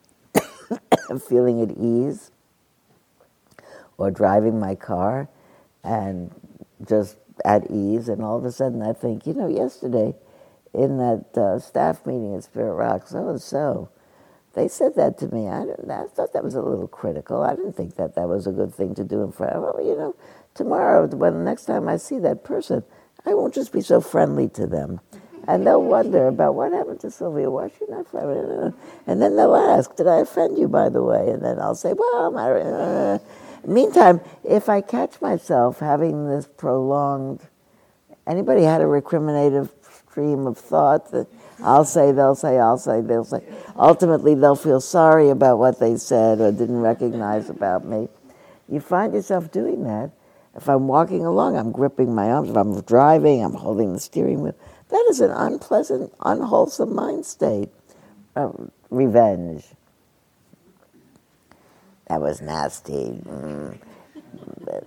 I'm 1.09 1.21
feeling 1.21 1.63
at 1.63 1.71
ease, 1.79 2.33
or 3.97 4.11
driving 4.11 4.59
my 4.59 4.75
car 4.75 5.29
and 5.85 6.33
just 6.85 7.17
at 7.45 7.71
ease, 7.71 8.09
and 8.09 8.23
all 8.23 8.37
of 8.39 8.45
a 8.45 8.51
sudden 8.51 8.83
I 8.83 8.93
think, 8.93 9.25
you 9.25 9.35
know, 9.35 9.47
yesterday 9.49 10.17
in 10.77 10.99
that 10.99 11.25
uh, 11.37 11.59
staff 11.59 12.05
meeting 12.05 12.35
at 12.35 12.45
Spirit 12.45 12.75
Rock, 12.75 13.09
so 13.09 13.29
and 13.29 13.41
so, 13.41 13.89
they 14.53 14.69
said 14.69 14.95
that 14.97 15.19
to 15.19 15.35
me. 15.35 15.49
I, 15.49 15.63
I, 15.63 16.07
thought 16.07 16.33
that 16.33 16.45
was 16.45 16.55
a 16.55 16.63
little 16.63 16.89
critical. 16.89 17.43
I 17.43 17.55
didn't 17.55 17.75
think 17.75 17.97
that 17.97 18.15
that 18.15 18.29
was 18.29 18.47
a 18.47 18.53
good 18.53 18.75
thing 18.75 18.95
to 18.95 19.05
do 19.05 19.23
in 19.23 19.33
front 19.33 19.55
of, 19.55 19.63
well, 19.63 19.81
you 19.83 19.97
know, 19.97 20.15
tomorrow, 20.55 21.07
when 21.07 21.35
the 21.35 21.45
next 21.45 21.65
time 21.65 21.89
I 21.89 21.97
see 21.97 22.19
that 22.21 22.45
person, 22.45 22.85
I 23.25 23.35
won't 23.35 23.55
just 23.55 23.73
be 23.73 23.81
so 23.81 24.01
friendly 24.01 24.49
to 24.51 24.67
them. 24.67 25.01
And 25.49 25.67
they'll 25.67 25.83
wonder 25.83 26.27
about 26.27 26.55
what 26.55 26.73
happened 26.73 27.01
to 27.01 27.11
Sylvia. 27.11 27.51
Why 27.51 27.69
she 27.69 27.85
not 27.89 28.09
friendly? 28.11 28.73
And 29.07 29.23
then 29.23 29.37
they'll 29.37 29.55
ask, 29.55 29.95
Did 29.95 30.09
I 30.09 30.21
offend 30.21 30.59
you, 30.59 30.67
by 30.69 30.89
the 30.89 31.03
way? 31.03 31.31
And 31.31 31.45
then 31.45 31.61
I'll 31.61 31.77
say, 31.77 31.93
Well, 31.93 32.33
my, 32.33 32.51
uh. 32.51 33.19
meantime, 33.65 34.21
if 34.43 34.69
I 34.69 34.81
catch 34.81 35.21
myself 35.21 35.79
having 35.79 36.29
this 36.29 36.49
prolonged, 36.57 37.43
anybody 38.27 38.63
had 38.63 38.81
a 38.81 38.87
recriminative 38.87 39.76
stream 40.17 40.47
of 40.47 40.57
thought 40.57 41.11
that 41.11 41.27
I'll 41.63 41.85
say, 41.85 42.11
they'll 42.11 42.35
say, 42.35 42.59
I'll 42.59 42.79
say, 42.79 43.03
they'll 43.03 43.23
say. 43.23 43.43
Ultimately, 43.77 44.35
they'll 44.35 44.57
feel 44.57 44.81
sorry 44.81 45.29
about 45.29 45.59
what 45.59 45.79
they 45.79 45.99
said 45.99 46.41
or 46.41 46.51
didn't 46.53 46.81
recognize 46.81 47.51
about 47.51 47.85
me. 47.85 48.09
You 48.67 48.81
find 48.81 49.13
yourself 49.13 49.53
doing 49.53 49.85
that. 49.85 50.13
If 50.55 50.71
I'm 50.71 50.89
walking 50.89 51.27
along, 51.27 51.59
I'm 51.59 51.71
gripping 51.71 52.15
my 52.15 52.31
arms. 52.31 52.49
If 52.49 52.57
I'm 52.57 52.81
driving, 52.81 53.45
I'm 53.45 53.53
holding 53.53 53.93
the 53.93 54.01
steering 54.01 54.41
wheel. 54.41 54.55
That 54.89 55.07
is 55.11 55.21
an 55.21 55.33
unpleasant, 55.33 56.15
unwholesome 56.21 56.95
mind 56.95 57.27
state. 57.27 57.69
Revenge. 58.89 59.67
That 62.09 62.23
was 62.23 62.41
nasty. 62.41 63.21
Mm. 63.23 63.79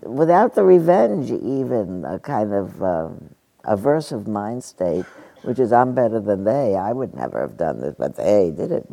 Without 0.01 0.56
the 0.56 0.64
revenge, 0.64 1.30
even 1.30 2.03
a 2.03 2.17
kind 2.17 2.51
of 2.51 2.82
um, 2.82 3.35
aversive 3.65 4.27
mind 4.27 4.63
state, 4.63 5.05
which 5.43 5.59
is 5.59 5.71
I'm 5.71 5.93
better 5.93 6.19
than 6.19 6.43
they. 6.43 6.75
I 6.75 6.91
would 6.93 7.13
never 7.13 7.41
have 7.41 7.57
done 7.57 7.81
this, 7.81 7.95
but 7.97 8.15
they 8.15 8.51
did 8.55 8.71
it. 8.71 8.88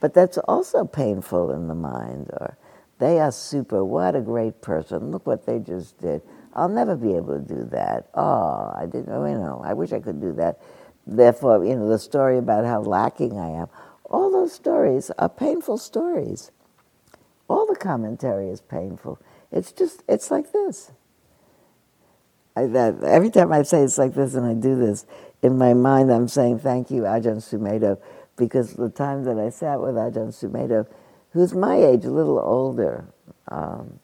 But 0.00 0.14
that's 0.14 0.38
also 0.38 0.84
painful 0.84 1.52
in 1.52 1.68
the 1.68 1.74
mind. 1.74 2.30
Or 2.32 2.56
they 2.98 3.18
are 3.20 3.32
super. 3.32 3.84
What 3.84 4.16
a 4.16 4.20
great 4.20 4.62
person. 4.62 5.10
Look 5.10 5.26
what 5.26 5.46
they 5.46 5.58
just 5.58 5.98
did. 5.98 6.22
I'll 6.54 6.68
never 6.68 6.96
be 6.96 7.14
able 7.14 7.38
to 7.38 7.54
do 7.54 7.64
that. 7.70 8.08
Oh, 8.14 8.72
I 8.76 8.86
didn't, 8.86 9.08
you 9.08 9.38
know, 9.38 9.62
I 9.64 9.72
wish 9.74 9.92
I 9.92 10.00
could 10.00 10.20
do 10.20 10.32
that. 10.34 10.58
Therefore, 11.06 11.64
you 11.64 11.76
know, 11.76 11.88
the 11.88 11.98
story 11.98 12.38
about 12.38 12.64
how 12.64 12.80
lacking 12.80 13.38
I 13.38 13.50
am, 13.50 13.68
all 14.04 14.30
those 14.32 14.52
stories 14.52 15.10
are 15.18 15.28
painful 15.28 15.78
stories. 15.78 16.50
All 17.48 17.66
the 17.66 17.76
commentary 17.76 18.48
is 18.48 18.60
painful. 18.60 19.20
It's 19.52 19.72
just, 19.72 20.02
it's 20.08 20.30
like 20.30 20.52
this. 20.52 20.92
I, 22.60 22.66
that, 22.68 23.02
every 23.04 23.30
time 23.30 23.52
I 23.52 23.62
say 23.62 23.82
it's 23.82 23.98
like 23.98 24.14
this 24.14 24.34
and 24.34 24.46
I 24.46 24.54
do 24.54 24.76
this, 24.76 25.06
in 25.42 25.56
my 25.58 25.74
mind 25.74 26.10
I'm 26.12 26.28
saying 26.28 26.60
thank 26.60 26.90
you, 26.90 27.02
Ajahn 27.02 27.38
Sumedho, 27.38 27.98
because 28.36 28.74
the 28.74 28.90
time 28.90 29.24
that 29.24 29.38
I 29.38 29.50
sat 29.50 29.80
with 29.80 29.94
Ajahn 29.94 30.28
Sumedho, 30.28 30.86
who's 31.32 31.54
my 31.54 31.76
age, 31.76 32.04
a 32.04 32.10
little 32.10 32.38
older, 32.38 33.06
um, 33.48 33.98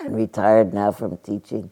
and 0.00 0.16
retired 0.16 0.74
now 0.74 0.92
from 0.92 1.16
teaching, 1.18 1.70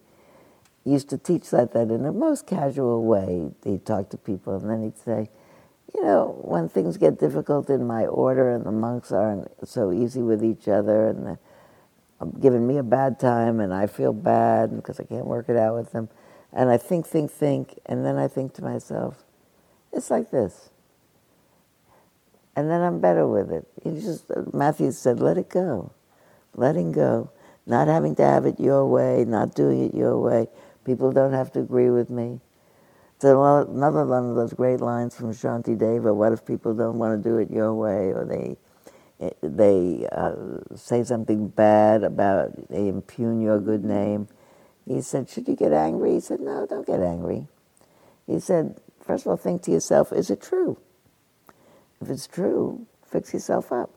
used 0.85 1.09
to 1.11 1.19
teach 1.19 1.53
like 1.53 1.73
that 1.73 1.91
in 1.91 2.05
a 2.05 2.13
most 2.13 2.47
casual 2.47 3.05
way. 3.05 3.51
He'd 3.65 3.87
talk 3.87 4.11
to 4.11 4.17
people 4.17 4.57
and 4.57 4.69
then 4.69 4.83
he'd 4.83 4.99
say, 4.99 5.31
you 5.95 6.03
know, 6.03 6.39
when 6.43 6.69
things 6.69 6.97
get 6.97 7.19
difficult 7.19 7.69
in 7.71 7.87
my 7.87 8.07
order 8.07 8.51
and 8.51 8.65
the 8.65 8.73
monks 8.73 9.13
aren't 9.13 9.49
so 9.69 9.93
easy 9.93 10.23
with 10.23 10.43
each 10.43 10.69
other 10.69 11.09
and 11.09 11.27
they're 11.27 11.39
giving 12.41 12.67
me 12.67 12.78
a 12.78 12.83
bad 12.83 13.18
time 13.20 13.60
and 13.60 13.73
I 13.73 13.86
feel 13.86 14.12
bad 14.12 14.75
because 14.75 15.01
I 15.01 15.05
can't 15.05 15.26
work 15.26 15.49
it 15.49 15.57
out 15.57 15.75
with 15.75 15.92
them. 15.92 16.09
And 16.52 16.70
I 16.70 16.76
think, 16.76 17.07
think, 17.07 17.31
think, 17.31 17.78
and 17.86 18.05
then 18.05 18.17
I 18.17 18.28
think 18.28 18.55
to 18.55 18.62
myself, 18.62 19.25
it's 19.92 20.10
like 20.10 20.31
this. 20.31 20.70
And 22.55 22.70
then 22.70 22.83
I'm 22.83 23.01
better 23.01 23.26
with 23.26 23.51
it. 23.51 23.67
Just 23.84 24.31
uh, 24.31 24.42
Matthew 24.52 24.92
said, 24.92 25.20
let 25.20 25.39
it 25.39 25.49
go. 25.49 25.92
Letting 26.55 26.92
go 26.92 27.31
not 27.67 27.89
having 27.89 28.15
to 28.17 28.23
have 28.23 28.47
it 28.47 28.59
your 28.59 28.86
way, 28.86 29.25
not 29.26 29.55
doing 29.55 29.84
it 29.84 29.94
your 29.94 30.18
way. 30.18 30.49
People 30.84 31.12
don't 31.12 31.33
have 31.33 31.52
to 31.52 31.60
agree 31.60 31.91
with 31.91 32.10
me. 32.10 32.41
So 33.20 33.41
another 33.62 34.05
one 34.05 34.31
of 34.31 34.34
those 34.34 34.52
great 34.52 34.81
lines 34.81 35.15
from 35.15 35.33
Shanti 35.33 35.78
Deva, 35.78 36.12
what 36.12 36.33
if 36.33 36.44
people 36.44 36.75
don't 36.75 36.99
want 36.99 37.23
to 37.23 37.28
do 37.28 37.39
it 37.39 37.51
your 37.51 37.73
way 37.73 38.10
or 38.12 38.25
they 38.25 38.57
they 39.42 40.07
uh, 40.10 40.34
say 40.75 41.05
something 41.05 41.49
bad 41.49 42.02
about, 42.02 42.68
they 42.68 42.89
impugn 42.89 43.41
your 43.41 43.60
good 43.60 43.84
name. 43.84 44.28
He 44.86 45.01
said, 45.01 45.28
should 45.28 45.49
you 45.49 45.55
get 45.55 45.73
angry? 45.73 46.15
He 46.15 46.20
said, 46.20 46.41
no, 46.41 46.67
don't 46.67 46.86
get 46.86 47.01
angry. 47.01 47.47
He 48.26 48.41
said, 48.41 48.81
first 49.01 49.25
of 49.25 49.31
all, 49.31 49.36
think 49.36 49.62
to 49.62 49.70
yourself, 49.70 50.12
is 50.12 50.31
it 50.31 50.41
true? 50.41 50.78
If 52.01 52.10
it's 52.10 52.26
true, 52.26 52.86
fix 53.07 53.33
yourself 53.33 53.70
up. 53.70 53.91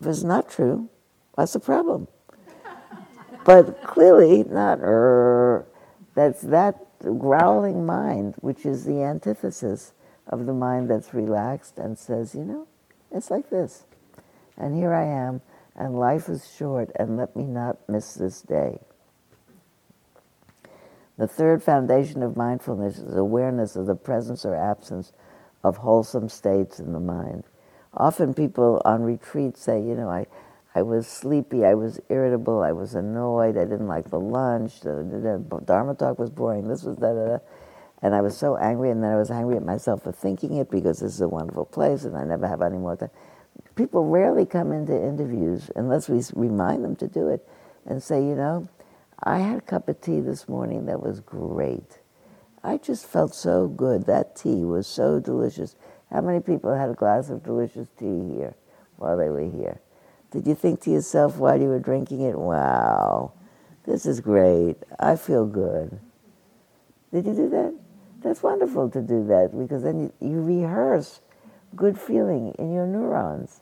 If 0.00 0.06
it's 0.06 0.22
not 0.22 0.48
true, 0.48 0.88
what's 1.34 1.52
the 1.52 1.60
problem? 1.60 2.08
but 3.44 3.82
clearly 3.82 4.44
not 4.44 4.78
er. 4.80 5.66
That's 6.14 6.40
that 6.42 6.86
growling 7.18 7.84
mind, 7.84 8.34
which 8.40 8.64
is 8.64 8.84
the 8.84 9.02
antithesis 9.02 9.92
of 10.26 10.46
the 10.46 10.54
mind 10.54 10.90
that's 10.90 11.14
relaxed 11.14 11.78
and 11.78 11.98
says, 11.98 12.34
you 12.34 12.44
know, 12.44 12.66
it's 13.10 13.30
like 13.30 13.50
this. 13.50 13.84
And 14.58 14.74
here 14.74 14.92
I 14.92 15.04
am, 15.04 15.40
and 15.76 15.98
life 15.98 16.28
is 16.28 16.52
short, 16.52 16.90
and 16.96 17.16
let 17.16 17.36
me 17.36 17.44
not 17.44 17.78
miss 17.88 18.14
this 18.14 18.42
day. 18.42 18.80
The 21.16 21.28
third 21.28 21.62
foundation 21.62 22.22
of 22.22 22.36
mindfulness 22.36 22.98
is 22.98 23.16
awareness 23.16 23.76
of 23.76 23.86
the 23.86 23.94
presence 23.94 24.44
or 24.44 24.54
absence 24.54 25.12
of 25.64 25.78
wholesome 25.78 26.28
states 26.28 26.80
in 26.80 26.92
the 26.92 27.00
mind. 27.00 27.44
Often 27.94 28.34
people 28.34 28.82
on 28.84 29.02
retreat 29.02 29.56
say, 29.56 29.80
you 29.80 29.94
know, 29.94 30.08
I, 30.08 30.26
I 30.74 30.82
was 30.82 31.06
sleepy, 31.06 31.64
I 31.64 31.74
was 31.74 32.00
irritable, 32.08 32.62
I 32.62 32.72
was 32.72 32.94
annoyed, 32.94 33.56
I 33.56 33.64
didn't 33.64 33.88
like 33.88 34.10
the 34.10 34.20
lunch, 34.20 34.80
the, 34.80 35.62
Dharma 35.64 35.94
talk 35.94 36.18
was 36.18 36.30
boring, 36.30 36.68
this 36.68 36.82
was 36.82 36.96
da 36.96 37.12
da 37.12 37.26
da. 37.26 37.38
And 38.00 38.14
I 38.14 38.20
was 38.20 38.36
so 38.36 38.56
angry, 38.56 38.90
and 38.90 39.02
then 39.02 39.10
I 39.10 39.16
was 39.16 39.30
angry 39.32 39.56
at 39.56 39.64
myself 39.64 40.04
for 40.04 40.12
thinking 40.12 40.56
it 40.56 40.70
because 40.70 41.00
this 41.00 41.14
is 41.14 41.20
a 41.20 41.28
wonderful 41.28 41.64
place 41.64 42.04
and 42.04 42.16
I 42.16 42.22
never 42.24 42.46
have 42.46 42.62
any 42.62 42.78
more 42.78 42.94
time. 42.94 43.10
People 43.78 44.06
rarely 44.06 44.44
come 44.44 44.72
into 44.72 44.92
interviews 44.92 45.70
unless 45.76 46.08
we 46.08 46.20
remind 46.34 46.82
them 46.82 46.96
to 46.96 47.06
do 47.06 47.28
it 47.28 47.46
and 47.86 48.02
say, 48.02 48.18
you 48.20 48.34
know, 48.34 48.68
I 49.22 49.38
had 49.38 49.58
a 49.58 49.60
cup 49.60 49.88
of 49.88 50.00
tea 50.00 50.18
this 50.18 50.48
morning 50.48 50.86
that 50.86 51.00
was 51.00 51.20
great. 51.20 52.00
I 52.64 52.78
just 52.78 53.06
felt 53.06 53.36
so 53.36 53.68
good. 53.68 54.06
That 54.06 54.34
tea 54.34 54.64
was 54.64 54.88
so 54.88 55.20
delicious. 55.20 55.76
How 56.10 56.22
many 56.22 56.40
people 56.40 56.74
had 56.74 56.90
a 56.90 56.94
glass 56.94 57.30
of 57.30 57.44
delicious 57.44 57.86
tea 57.96 58.34
here 58.34 58.56
while 58.96 59.16
they 59.16 59.28
were 59.28 59.48
here? 59.48 59.80
Did 60.32 60.48
you 60.48 60.56
think 60.56 60.80
to 60.80 60.90
yourself 60.90 61.36
while 61.36 61.60
you 61.60 61.68
were 61.68 61.78
drinking 61.78 62.22
it, 62.22 62.36
wow, 62.36 63.30
this 63.86 64.06
is 64.06 64.18
great. 64.18 64.74
I 64.98 65.14
feel 65.14 65.46
good. 65.46 66.00
Did 67.12 67.26
you 67.26 67.34
do 67.34 67.48
that? 67.50 67.74
That's 68.24 68.42
wonderful 68.42 68.90
to 68.90 69.00
do 69.00 69.24
that 69.28 69.56
because 69.56 69.84
then 69.84 70.00
you, 70.00 70.12
you 70.18 70.42
rehearse 70.42 71.20
good 71.76 71.96
feeling 71.96 72.56
in 72.58 72.72
your 72.72 72.84
neurons. 72.84 73.60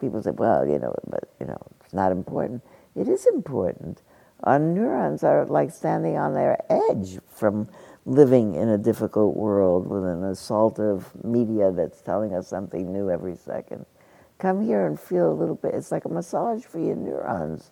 People 0.00 0.22
say, 0.22 0.30
well, 0.30 0.66
you 0.66 0.78
know, 0.78 0.94
but, 1.08 1.30
you 1.40 1.46
know, 1.46 1.58
it's 1.84 1.94
not 1.94 2.12
important. 2.12 2.62
It 2.94 3.08
is 3.08 3.26
important. 3.26 4.02
Our 4.44 4.58
neurons 4.58 5.24
are 5.24 5.46
like 5.46 5.70
standing 5.70 6.16
on 6.16 6.34
their 6.34 6.58
edge 6.70 7.18
from 7.26 7.68
living 8.04 8.54
in 8.54 8.68
a 8.68 8.78
difficult 8.78 9.36
world 9.36 9.88
with 9.88 10.04
an 10.04 10.22
assault 10.24 10.78
of 10.78 11.12
media 11.24 11.72
that's 11.72 12.02
telling 12.02 12.34
us 12.34 12.46
something 12.46 12.92
new 12.92 13.10
every 13.10 13.36
second. 13.36 13.86
Come 14.38 14.64
here 14.64 14.86
and 14.86 15.00
feel 15.00 15.32
a 15.32 15.34
little 15.34 15.54
bit, 15.54 15.74
it's 15.74 15.90
like 15.90 16.04
a 16.04 16.10
massage 16.10 16.62
for 16.62 16.78
your 16.78 16.96
neurons 16.96 17.70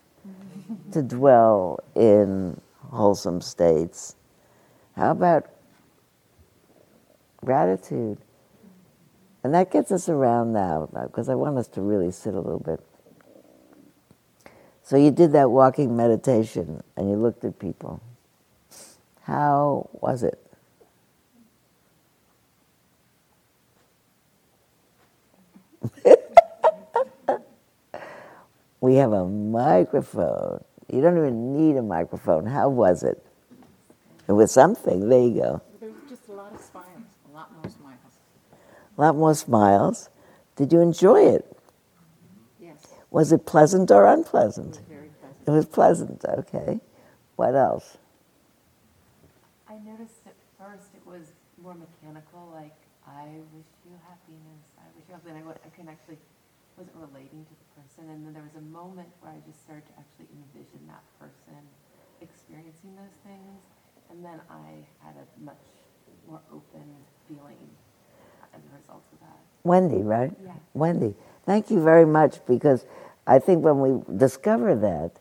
to 0.92 1.02
dwell 1.02 1.80
in 1.94 2.60
wholesome 2.78 3.40
states. 3.40 4.16
How 4.96 5.10
about 5.10 5.46
gratitude? 7.44 8.18
And 9.44 9.54
that 9.54 9.70
gets 9.70 9.92
us 9.92 10.08
around 10.08 10.54
now, 10.54 10.88
uh, 10.96 11.06
because 11.06 11.28
I 11.28 11.34
want 11.34 11.58
us 11.58 11.68
to 11.68 11.82
really 11.82 12.10
sit 12.10 12.32
a 12.32 12.40
little 12.40 12.58
bit. 12.58 12.80
So 14.82 14.96
you 14.96 15.10
did 15.10 15.32
that 15.32 15.50
walking 15.50 15.94
meditation 15.94 16.82
and 16.96 17.10
you 17.10 17.16
looked 17.16 17.44
at 17.44 17.58
people. 17.58 18.00
How 19.22 19.90
was 19.92 20.22
it? 20.22 20.40
we 28.80 28.94
have 28.94 29.12
a 29.12 29.26
microphone. 29.26 30.64
You 30.90 31.02
don't 31.02 31.18
even 31.18 31.52
need 31.54 31.76
a 31.76 31.82
microphone. 31.82 32.46
How 32.46 32.70
was 32.70 33.02
it? 33.02 33.22
It 34.26 34.32
was 34.32 34.50
something. 34.52 35.08
There 35.08 35.20
you 35.20 35.34
go. 35.34 35.62
There 35.80 35.90
was 35.90 36.00
just 36.08 36.28
a 36.28 36.32
lot 36.32 36.54
of 36.54 36.60
smiles, 36.60 36.88
a 37.30 37.34
lot 37.34 37.52
more 37.52 37.70
smiles. 37.70 37.98
A 38.96 39.00
lot 39.00 39.16
more 39.16 39.34
smiles. 39.34 40.08
Did 40.56 40.72
you 40.72 40.80
enjoy 40.80 41.22
it? 41.22 41.44
Yes. 42.60 42.86
Was 43.10 43.32
it 43.32 43.44
pleasant 43.46 43.90
or 43.90 44.06
unpleasant? 44.06 44.76
It 44.76 44.80
was 44.80 44.88
very 44.88 45.10
pleasant. 45.20 45.48
It 45.48 45.50
was 45.50 45.66
pleasant, 45.66 46.24
okay. 46.24 46.80
What 47.36 47.54
else? 47.54 47.98
I 49.68 49.78
noticed 49.82 50.22
at 50.26 50.38
first 50.58 50.94
it 50.94 51.02
was 51.04 51.32
more 51.60 51.74
mechanical, 51.74 52.50
like 52.54 52.76
I 53.02 53.26
wish 53.50 53.66
you 53.82 53.98
happiness, 54.06 54.62
I 54.78 54.86
wish 54.94 55.04
you 55.08 55.14
happiness. 55.14 55.42
And 55.42 55.50
I, 55.50 55.66
I 55.66 55.70
couldn't 55.74 55.90
actually 55.90 56.18
wasn't 56.78 56.94
relating 56.98 57.42
to 57.46 57.54
the 57.54 57.68
person, 57.78 58.10
and 58.10 58.26
then 58.26 58.34
there 58.34 58.42
was 58.42 58.54
a 58.58 58.66
moment 58.70 59.10
where 59.22 59.30
I 59.30 59.38
just 59.46 59.62
started 59.62 59.86
to 59.90 59.94
actually 59.98 60.26
envision 60.34 60.86
that 60.86 61.02
person 61.18 61.62
experiencing 62.22 62.94
those 62.94 63.14
things, 63.26 63.58
and 64.10 64.22
then 64.22 64.38
I 64.50 64.86
had 65.02 65.14
a 65.18 65.26
much 65.42 65.62
more 66.26 66.42
open 66.50 66.86
feeling 67.26 67.70
as 68.54 68.62
a 68.64 68.76
result 68.78 69.02
of 69.12 69.20
that. 69.20 69.38
Wendy, 69.64 70.02
right? 70.02 70.32
Yeah. 70.44 70.52
Wendy. 70.74 71.14
Thank 71.44 71.70
you 71.70 71.82
very 71.82 72.06
much 72.06 72.44
because 72.46 72.86
I 73.26 73.38
think 73.38 73.64
when 73.64 73.80
we 73.80 74.02
discover 74.16 74.74
that, 74.76 75.12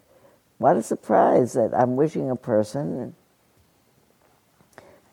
what 0.58 0.78
a 0.78 0.84
surprise 0.84 1.54
that 1.54 1.72
I'm 1.74 1.96
wishing 1.96 2.30
a 2.30 2.36
person 2.36 3.16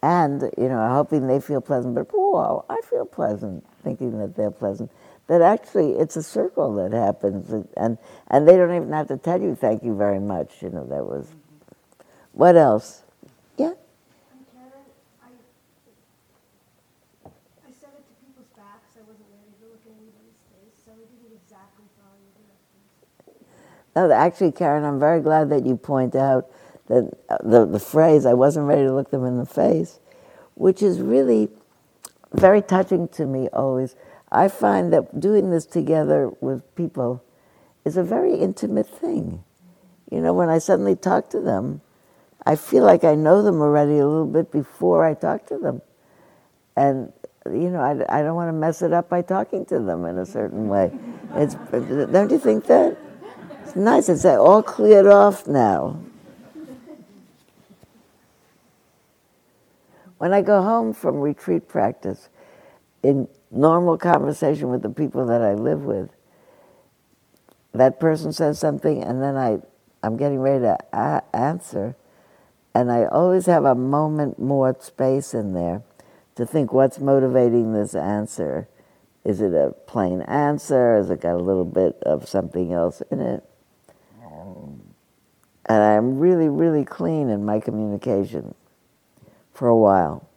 and, 0.02 0.42
you 0.56 0.68
know, 0.68 0.88
hoping 0.88 1.26
they 1.26 1.40
feel 1.40 1.60
pleasant, 1.60 1.94
but 1.94 2.08
whoa, 2.12 2.64
I 2.70 2.80
feel 2.88 3.04
pleasant 3.04 3.66
thinking 3.82 4.18
that 4.18 4.36
they're 4.36 4.50
pleasant. 4.50 4.90
That 5.26 5.42
actually 5.42 5.92
it's 5.92 6.16
a 6.16 6.22
circle 6.22 6.74
that 6.76 6.92
happens 6.92 7.52
and, 7.76 7.98
and 8.28 8.48
they 8.48 8.56
don't 8.56 8.74
even 8.74 8.92
have 8.92 9.08
to 9.08 9.16
tell 9.16 9.40
you 9.40 9.54
thank 9.54 9.82
you 9.84 9.94
very 9.96 10.18
much. 10.18 10.62
You 10.62 10.70
know, 10.70 10.86
that 10.86 11.04
was. 11.04 11.26
Mm-hmm. 11.26 11.36
What 12.32 12.56
else? 12.56 13.02
Yeah? 13.58 13.74
And 14.32 14.46
Karen, 14.50 14.86
I, 15.22 15.28
I 17.26 17.70
said 17.70 17.90
it 17.94 18.06
to 18.06 18.14
people's 18.24 18.50
backs. 18.56 18.94
I 18.96 19.02
wasn't 19.06 19.30
ready 19.34 19.50
to 19.50 19.66
look 19.70 19.82
at 19.86 19.94
anybody's 19.98 20.38
face, 20.50 20.74
so 20.82 20.94
I 20.94 21.02
didn't 21.04 21.30
exactly 21.30 21.86
follow 21.98 22.18
your 22.18 22.34
directions. 22.38 22.86
No, 23.96 24.10
actually, 24.10 24.52
Karen, 24.52 24.84
I'm 24.84 25.00
very 25.00 25.20
glad 25.20 25.50
that 25.50 25.66
you 25.66 25.76
point 25.76 26.14
out 26.14 26.48
that 26.88 27.12
uh, 27.28 27.38
the, 27.42 27.66
the 27.66 27.80
phrase, 27.80 28.26
I 28.26 28.34
wasn't 28.34 28.66
ready 28.66 28.82
to 28.82 28.94
look 28.94 29.10
them 29.10 29.24
in 29.24 29.38
the 29.38 29.46
face, 29.46 29.98
which 30.54 30.82
is 30.82 31.00
really 31.00 31.48
very 32.32 32.62
touching 32.62 33.08
to 33.08 33.26
me 33.26 33.48
always. 33.52 33.96
I 34.30 34.48
find 34.48 34.92
that 34.92 35.18
doing 35.18 35.50
this 35.50 35.66
together 35.66 36.30
with 36.40 36.62
people 36.76 37.24
is 37.84 37.96
a 37.96 38.04
very 38.04 38.34
intimate 38.34 38.88
thing. 38.88 39.42
You 40.10 40.20
know, 40.20 40.32
when 40.32 40.48
I 40.48 40.58
suddenly 40.58 40.94
talk 40.96 41.30
to 41.30 41.40
them, 41.40 41.80
I 42.46 42.56
feel 42.56 42.84
like 42.84 43.04
I 43.04 43.14
know 43.14 43.42
them 43.42 43.60
already 43.60 43.98
a 43.98 44.06
little 44.06 44.26
bit 44.26 44.50
before 44.52 45.04
I 45.04 45.14
talk 45.14 45.46
to 45.46 45.58
them. 45.58 45.82
And, 46.76 47.12
you 47.46 47.70
know, 47.70 47.80
I, 47.80 48.18
I 48.18 48.22
don't 48.22 48.34
want 48.36 48.48
to 48.48 48.52
mess 48.52 48.82
it 48.82 48.92
up 48.92 49.08
by 49.08 49.22
talking 49.22 49.64
to 49.66 49.80
them 49.80 50.04
in 50.06 50.18
a 50.18 50.26
certain 50.26 50.68
way. 50.68 50.92
It's, 51.34 51.54
don't 51.72 52.30
you 52.30 52.38
think 52.38 52.66
that? 52.66 52.96
It's 53.70 53.76
nice. 53.76 54.08
It's 54.08 54.24
uh, 54.24 54.36
all 54.42 54.64
cleared 54.64 55.06
off 55.06 55.46
now. 55.46 56.00
When 60.18 60.32
I 60.32 60.42
go 60.42 60.60
home 60.60 60.92
from 60.92 61.20
retreat 61.20 61.68
practice, 61.68 62.30
in 63.04 63.28
normal 63.52 63.96
conversation 63.96 64.70
with 64.70 64.82
the 64.82 64.90
people 64.90 65.24
that 65.26 65.40
I 65.40 65.54
live 65.54 65.82
with, 65.82 66.10
that 67.72 68.00
person 68.00 68.32
says 68.32 68.58
something, 68.58 69.04
and 69.04 69.22
then 69.22 69.36
I, 69.36 69.60
I'm 70.02 70.16
getting 70.16 70.40
ready 70.40 70.62
to 70.62 70.76
a- 70.92 71.22
answer, 71.32 71.94
and 72.74 72.90
I 72.90 73.04
always 73.04 73.46
have 73.46 73.64
a 73.64 73.76
moment 73.76 74.36
more 74.40 74.76
space 74.80 75.32
in 75.32 75.54
there 75.54 75.84
to 76.34 76.44
think 76.44 76.72
what's 76.72 76.98
motivating 76.98 77.72
this 77.72 77.94
answer. 77.94 78.66
Is 79.24 79.40
it 79.40 79.52
a 79.54 79.76
plain 79.86 80.22
answer? 80.22 80.96
Has 80.96 81.08
it 81.08 81.20
got 81.20 81.36
a 81.36 81.38
little 81.38 81.64
bit 81.64 82.02
of 82.02 82.28
something 82.28 82.72
else 82.72 83.00
in 83.12 83.20
it? 83.20 83.44
And 85.70 85.84
I'm 85.84 86.18
really, 86.18 86.48
really 86.48 86.84
clean 86.84 87.30
in 87.30 87.44
my 87.44 87.60
communication 87.60 88.56
for 89.54 89.68
a 89.68 89.76
while. 89.76 90.28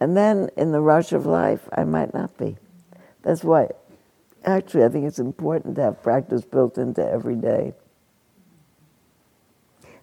and 0.00 0.16
then 0.16 0.50
in 0.56 0.72
the 0.72 0.80
rush 0.80 1.12
of 1.12 1.26
life, 1.26 1.68
I 1.72 1.84
might 1.84 2.12
not 2.12 2.36
be. 2.36 2.56
That's 3.22 3.44
why, 3.44 3.68
actually, 4.44 4.82
I 4.82 4.88
think 4.88 5.06
it's 5.06 5.20
important 5.20 5.76
to 5.76 5.82
have 5.82 6.02
practice 6.02 6.42
built 6.44 6.76
into 6.76 7.08
every 7.08 7.36
day. 7.36 7.72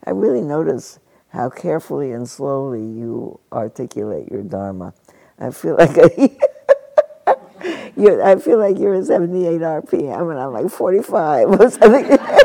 I 0.05 0.11
really 0.11 0.41
notice 0.41 0.99
how 1.27 1.49
carefully 1.49 2.13
and 2.13 2.29
slowly 2.29 2.79
you 2.79 3.41
articulate 3.51 4.31
your 4.31 4.43
Dharma. 4.43 4.93
I 5.37 5.51
feel 5.51 5.75
like 5.79 5.97
I, 7.97 8.35
feel 8.37 8.57
like 8.57 8.79
you're 8.79 8.95
at 8.95 9.05
78 9.07 9.59
RPM 9.59 10.31
and 10.31 10.39
I'm 10.39 10.53
like 10.53 10.71
45 10.71 11.59
or 11.59 11.69
something. 11.69 12.17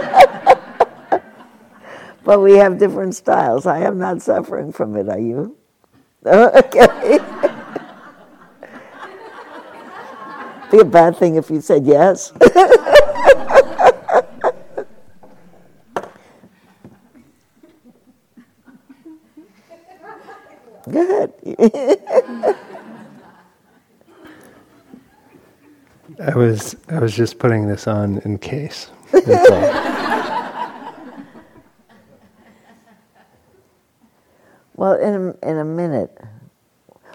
but 2.27 2.43
we 2.43 2.59
have 2.59 2.77
different 2.77 3.15
styles. 3.15 3.65
I 3.67 3.79
am 3.79 3.99
not 3.99 4.21
suffering 4.21 4.73
from 4.73 4.97
it, 4.97 5.09
are 5.09 5.19
you? 5.19 5.57
Okay. 6.27 7.21
Be 10.73 10.81
a 10.81 10.85
bad 10.85 11.17
thing 11.17 11.37
if 11.37 11.49
you 11.49 11.61
said 11.61 11.87
yes. 11.87 12.33
Good. 20.91 21.33
I 26.19 26.35
was 26.35 26.75
I 26.89 26.99
was 26.99 27.15
just 27.15 27.39
putting 27.39 27.69
this 27.69 27.87
on 27.87 28.19
in 28.25 28.39
case. 28.39 28.91
That's 29.13 29.51
all. 29.51 29.97
Well, 34.77 34.95
in 34.95 35.15
a, 35.15 35.51
in 35.51 35.59
a 35.59 35.65
minute. 35.65 36.17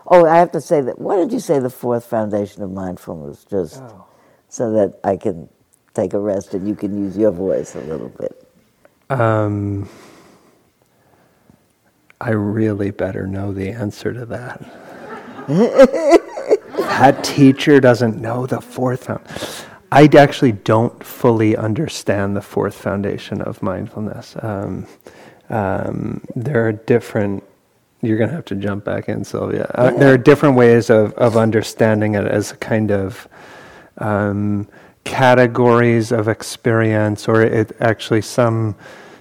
Oh, 0.08 0.26
I 0.26 0.38
have 0.38 0.52
to 0.52 0.62
say 0.62 0.82
that. 0.82 1.00
Why 1.00 1.16
did 1.16 1.32
you 1.32 1.40
say 1.40 1.60
the 1.60 1.70
fourth 1.70 2.06
foundation 2.06 2.64
of 2.64 2.72
mindfulness? 2.72 3.46
Just 3.46 3.82
so 4.50 4.72
that 4.74 5.00
I 5.04 5.16
can 5.16 5.48
take 5.94 6.14
a 6.14 6.20
rest 6.20 6.54
and 6.54 6.68
you 6.68 6.76
can 6.76 6.98
use 6.98 7.18
your 7.18 7.32
voice 7.32 7.76
a 7.76 7.82
little 7.82 8.10
bit. 8.10 8.48
Um, 9.10 9.88
I 12.20 12.32
really 12.32 12.92
better 12.92 13.28
know 13.28 13.54
the 13.54 13.70
answer 13.70 14.14
to 14.14 14.26
that. 14.26 14.62
that 15.48 17.24
teacher 17.24 17.80
doesn't 17.80 18.22
know 18.22 18.46
the 18.46 18.62
fourth 18.62 19.06
foundation. 19.06 19.68
I 19.92 20.10
actually 20.18 20.54
don't 20.54 21.04
fully 21.04 21.58
understand 21.58 22.36
the 22.36 22.42
fourth 22.42 22.76
foundation 22.76 23.42
of 23.42 23.62
mindfulness. 23.62 24.36
Um, 24.42 24.88
um, 25.50 26.24
there 26.36 26.66
are 26.68 26.72
different. 26.72 27.44
You're 28.02 28.18
going 28.18 28.30
to 28.30 28.36
have 28.36 28.46
to 28.46 28.56
jump 28.56 28.84
back 28.84 29.10
in, 29.10 29.24
Sylvia. 29.24 29.70
Uh, 29.76 29.92
there 29.92 30.12
are 30.12 30.18
different 30.18 30.56
ways 30.56 30.90
of, 30.90 31.14
of 31.14 31.38
understanding 31.38 32.16
it 32.16 32.26
as 32.26 32.52
a 32.52 32.58
kind 32.58 32.92
of 32.92 33.28
um, 34.00 34.68
categories 35.04 36.12
of 36.12 36.28
experience, 36.28 37.28
or 37.28 37.42
it 37.42 37.76
actually 37.80 38.22
some 38.22 38.76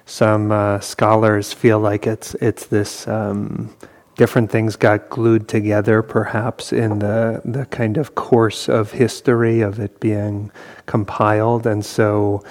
some 0.06 0.50
uh, 0.50 0.80
scholars 0.80 1.52
feel 1.52 1.78
like 1.78 2.06
it's 2.06 2.34
it's 2.36 2.66
this 2.66 3.06
um, 3.06 3.74
different 4.16 4.50
things 4.50 4.76
got 4.76 5.10
glued 5.10 5.46
together, 5.46 6.02
perhaps 6.02 6.72
in 6.72 7.00
the 7.00 7.42
the 7.44 7.66
kind 7.66 7.98
of 7.98 8.14
course 8.14 8.68
of 8.68 8.92
history 8.92 9.60
of 9.60 9.78
it 9.78 10.00
being 10.00 10.50
compiled, 10.86 11.66
and 11.66 11.84
so. 11.84 12.42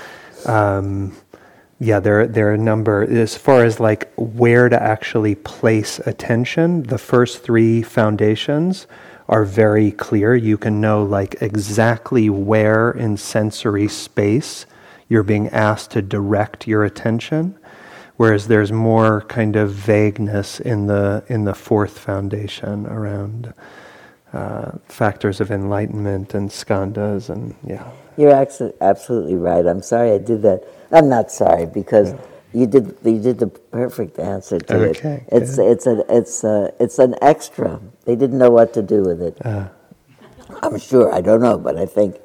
Um, 0.46 1.18
yeah, 1.80 2.02
there 2.02 2.28
there 2.28 2.50
are 2.50 2.54
a 2.54 2.58
number 2.58 3.04
as 3.04 3.38
far 3.38 3.64
as 3.64 3.80
like 3.80 4.12
where 4.18 4.68
to 4.68 4.82
actually 4.82 5.36
place 5.36 6.00
attention. 6.00 6.84
The 6.84 6.98
first 6.98 7.42
three 7.42 7.82
foundations 7.82 8.86
are 9.30 9.46
very 9.46 9.92
clear. 9.92 10.36
You 10.36 10.58
can 10.58 10.82
know 10.82 11.04
like 11.04 11.42
exactly 11.42 12.30
where 12.30 12.92
in 12.92 13.16
sensory 13.16 13.88
space 13.88 14.66
you're 15.08 15.24
being 15.24 15.48
asked 15.50 15.92
to 15.92 16.02
direct 16.02 16.68
your 16.68 16.84
attention, 16.84 17.58
whereas 18.18 18.48
there's 18.48 18.74
more 18.74 19.22
kind 19.22 19.56
of 19.56 19.72
vagueness 19.72 20.60
in 20.60 20.88
the 20.88 21.24
in 21.30 21.46
the 21.46 21.56
fourth 21.56 21.98
foundation 21.98 22.88
around 22.88 23.54
uh, 24.34 24.72
factors 24.90 25.40
of 25.40 25.50
enlightenment 25.50 26.34
and 26.34 26.50
skandhas 26.50 27.30
and 27.30 27.56
yeah. 27.66 27.90
You're 28.18 28.34
absolutely 28.34 29.36
right. 29.36 29.66
I'm 29.66 29.82
sorry 29.82 30.12
I 30.12 30.18
did 30.18 30.42
that. 30.42 30.68
I'm 30.92 31.10
not 31.10 31.32
sorry 31.32 31.66
because. 31.66 32.12
Yeah 32.12 32.20
you 32.54 32.66
did 32.66 32.98
you 33.04 33.22
did 33.22 33.40
the 33.40 33.48
perfect 33.48 34.18
answer 34.18 34.60
to 34.60 34.90
okay, 34.90 35.10
it. 35.10 35.24
It's 35.32 35.56
good. 35.56 35.72
it's 35.72 35.86
a 35.86 36.06
it's 36.10 36.44
a 36.44 36.74
it's 36.80 37.00
an 37.00 37.16
extra. 37.22 37.80
They 38.06 38.16
didn't 38.16 38.38
know 38.38 38.50
what 38.50 38.74
to 38.74 38.82
do 38.82 39.04
with 39.04 39.22
it. 39.22 39.38
Uh. 39.46 39.70
I'm 40.64 40.80
sure. 40.80 41.14
I 41.14 41.22
don't 41.22 41.42
know, 41.42 41.58
but 41.58 41.78
I 41.78 41.86
think 41.86 42.18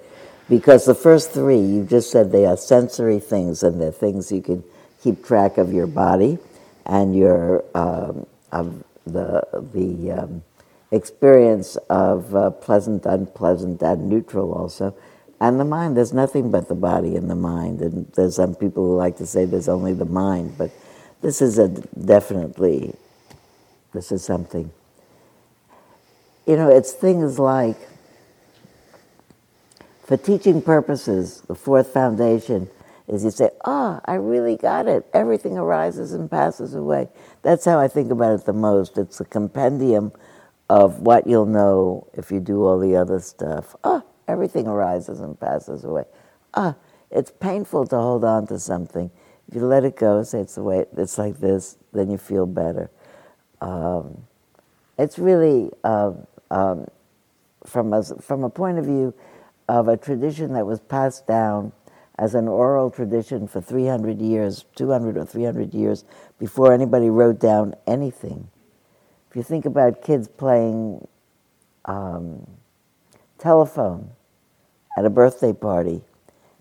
because 0.48 0.86
the 0.86 0.94
first 0.94 1.32
three 1.32 1.60
you 1.60 1.84
just 1.84 2.10
said 2.10 2.32
they 2.32 2.46
are 2.46 2.56
sensory 2.56 3.20
things 3.20 3.62
and 3.62 3.80
they're 3.80 3.92
things 3.92 4.32
you 4.32 4.40
can 4.40 4.64
keep 5.02 5.24
track 5.24 5.58
of 5.58 5.72
your 5.72 5.86
body 5.86 6.38
and 6.86 7.14
your 7.14 7.64
um, 7.74 8.26
of 8.50 8.82
the 9.04 9.42
the 9.74 10.22
um, 10.22 10.42
experience 10.90 11.76
of 11.90 12.34
uh, 12.34 12.50
pleasant, 12.50 13.04
unpleasant, 13.04 13.82
and 13.82 14.08
neutral 14.08 14.54
also 14.54 14.96
and 15.40 15.60
the 15.60 15.64
mind. 15.64 15.96
There's 15.96 16.12
nothing 16.12 16.50
but 16.50 16.68
the 16.68 16.74
body 16.74 17.16
and 17.16 17.30
the 17.30 17.36
mind. 17.36 17.80
And 17.80 18.10
there's 18.14 18.36
some 18.36 18.54
people 18.54 18.84
who 18.84 18.96
like 18.96 19.16
to 19.18 19.26
say 19.26 19.44
there's 19.44 19.68
only 19.68 19.92
the 19.92 20.04
mind, 20.04 20.56
but 20.58 20.70
this 21.22 21.40
is 21.40 21.58
a 21.58 21.68
definitely, 21.68 22.94
this 23.92 24.12
is 24.12 24.24
something. 24.24 24.70
You 26.46 26.56
know, 26.56 26.68
it's 26.68 26.92
things 26.92 27.38
like, 27.38 27.76
for 30.04 30.18
teaching 30.18 30.60
purposes, 30.60 31.40
the 31.48 31.54
fourth 31.54 31.92
foundation 31.92 32.68
is 33.08 33.24
you 33.24 33.30
say, 33.30 33.50
ah, 33.64 33.98
oh, 33.98 34.00
I 34.04 34.14
really 34.16 34.56
got 34.56 34.86
it. 34.86 35.06
Everything 35.14 35.56
arises 35.56 36.12
and 36.12 36.30
passes 36.30 36.74
away. 36.74 37.08
That's 37.42 37.64
how 37.64 37.78
I 37.78 37.88
think 37.88 38.10
about 38.10 38.38
it 38.38 38.46
the 38.46 38.52
most. 38.52 38.98
It's 38.98 39.20
a 39.20 39.24
compendium 39.24 40.12
of 40.68 41.00
what 41.00 41.26
you'll 41.26 41.46
know 41.46 42.06
if 42.14 42.30
you 42.30 42.40
do 42.40 42.64
all 42.64 42.78
the 42.78 42.96
other 42.96 43.20
stuff. 43.20 43.76
Ah, 43.84 44.02
oh, 44.02 44.13
everything 44.28 44.66
arises 44.66 45.20
and 45.20 45.38
passes 45.38 45.84
away. 45.84 46.04
Ah, 46.54 46.76
it's 47.10 47.30
painful 47.30 47.86
to 47.86 47.96
hold 47.96 48.24
on 48.24 48.46
to 48.48 48.58
something. 48.58 49.10
If 49.48 49.54
you 49.54 49.66
let 49.66 49.84
it 49.84 49.96
go, 49.96 50.22
say 50.22 50.40
it's 50.40 50.54
the 50.54 50.62
way 50.62 50.84
it's 50.96 51.18
like 51.18 51.38
this, 51.38 51.76
then 51.92 52.10
you 52.10 52.18
feel 52.18 52.46
better. 52.46 52.90
Um, 53.60 54.24
it's 54.98 55.18
really 55.18 55.70
uh, 55.82 56.12
um, 56.50 56.86
from 57.66 57.92
a 57.92 58.02
from 58.02 58.44
a 58.44 58.50
point 58.50 58.78
of 58.78 58.84
view 58.84 59.14
of 59.68 59.88
a 59.88 59.96
tradition 59.96 60.52
that 60.54 60.66
was 60.66 60.80
passed 60.80 61.26
down 61.26 61.72
as 62.18 62.34
an 62.34 62.46
oral 62.46 62.90
tradition 62.90 63.48
for 63.48 63.60
300 63.60 64.20
years, 64.20 64.64
200 64.76 65.16
or 65.16 65.24
300 65.24 65.74
years 65.74 66.04
before 66.38 66.72
anybody 66.72 67.10
wrote 67.10 67.40
down 67.40 67.74
anything. 67.86 68.48
If 69.30 69.36
you 69.36 69.42
think 69.42 69.64
about 69.64 70.02
kids 70.02 70.28
playing 70.28 71.08
um, 71.86 72.46
telephone 73.44 74.10
at 74.96 75.04
a 75.04 75.10
birthday 75.10 75.52
party. 75.52 76.00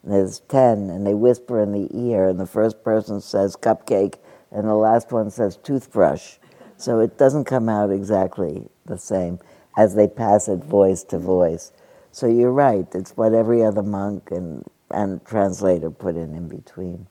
And 0.03 0.11
there's 0.11 0.41
10, 0.41 0.89
and 0.89 1.07
they 1.07 1.13
whisper 1.13 1.63
in 1.63 1.71
the 1.71 1.87
ear, 1.97 2.27
and 2.27 2.37
the 2.37 2.45
first 2.45 2.83
person 2.83 3.21
says 3.21 3.55
cupcake, 3.55 4.15
and 4.51 4.67
the 4.67 4.75
last 4.75 5.13
one 5.13 5.31
says 5.31 5.55
toothbrush. 5.55 6.35
So 6.75 6.99
it 6.99 7.17
doesn't 7.17 7.45
come 7.45 7.69
out 7.69 7.89
exactly 7.89 8.67
the 8.85 8.97
same 8.97 9.39
as 9.77 9.95
they 9.95 10.07
pass 10.09 10.49
it 10.49 10.61
voice 10.61 11.05
to 11.05 11.17
voice. 11.17 11.71
So 12.11 12.27
you're 12.27 12.51
right, 12.51 12.85
it's 12.93 13.15
what 13.15 13.33
every 13.33 13.63
other 13.63 13.81
monk 13.81 14.29
and, 14.29 14.65
and 14.91 15.25
translator 15.25 15.89
put 15.89 16.17
in 16.17 16.35
in 16.35 16.49
between. 16.49 17.07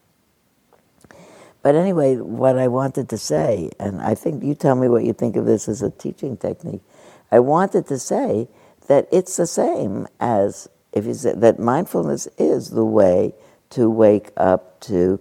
But 1.62 1.76
anyway, 1.76 2.16
what 2.16 2.58
I 2.58 2.68
wanted 2.68 3.08
to 3.08 3.16
say, 3.16 3.70
and 3.80 4.02
I 4.02 4.16
think 4.16 4.44
you 4.44 4.54
tell 4.54 4.74
me 4.74 4.88
what 4.88 5.04
you 5.04 5.14
think 5.14 5.34
of 5.34 5.46
this 5.46 5.66
as 5.66 5.80
a 5.80 5.90
teaching 5.90 6.36
technique. 6.36 6.82
I 7.30 7.38
wanted 7.38 7.86
to 7.86 7.98
say 7.98 8.48
that 8.88 9.08
it's 9.12 9.36
the 9.36 9.46
same 9.46 10.06
as 10.20 10.68
if 10.92 11.06
you 11.06 11.14
say 11.14 11.32
that 11.34 11.58
mindfulness 11.58 12.28
is 12.38 12.70
the 12.70 12.84
way 12.84 13.34
to 13.70 13.88
wake 13.88 14.30
up 14.36 14.80
to 14.80 15.18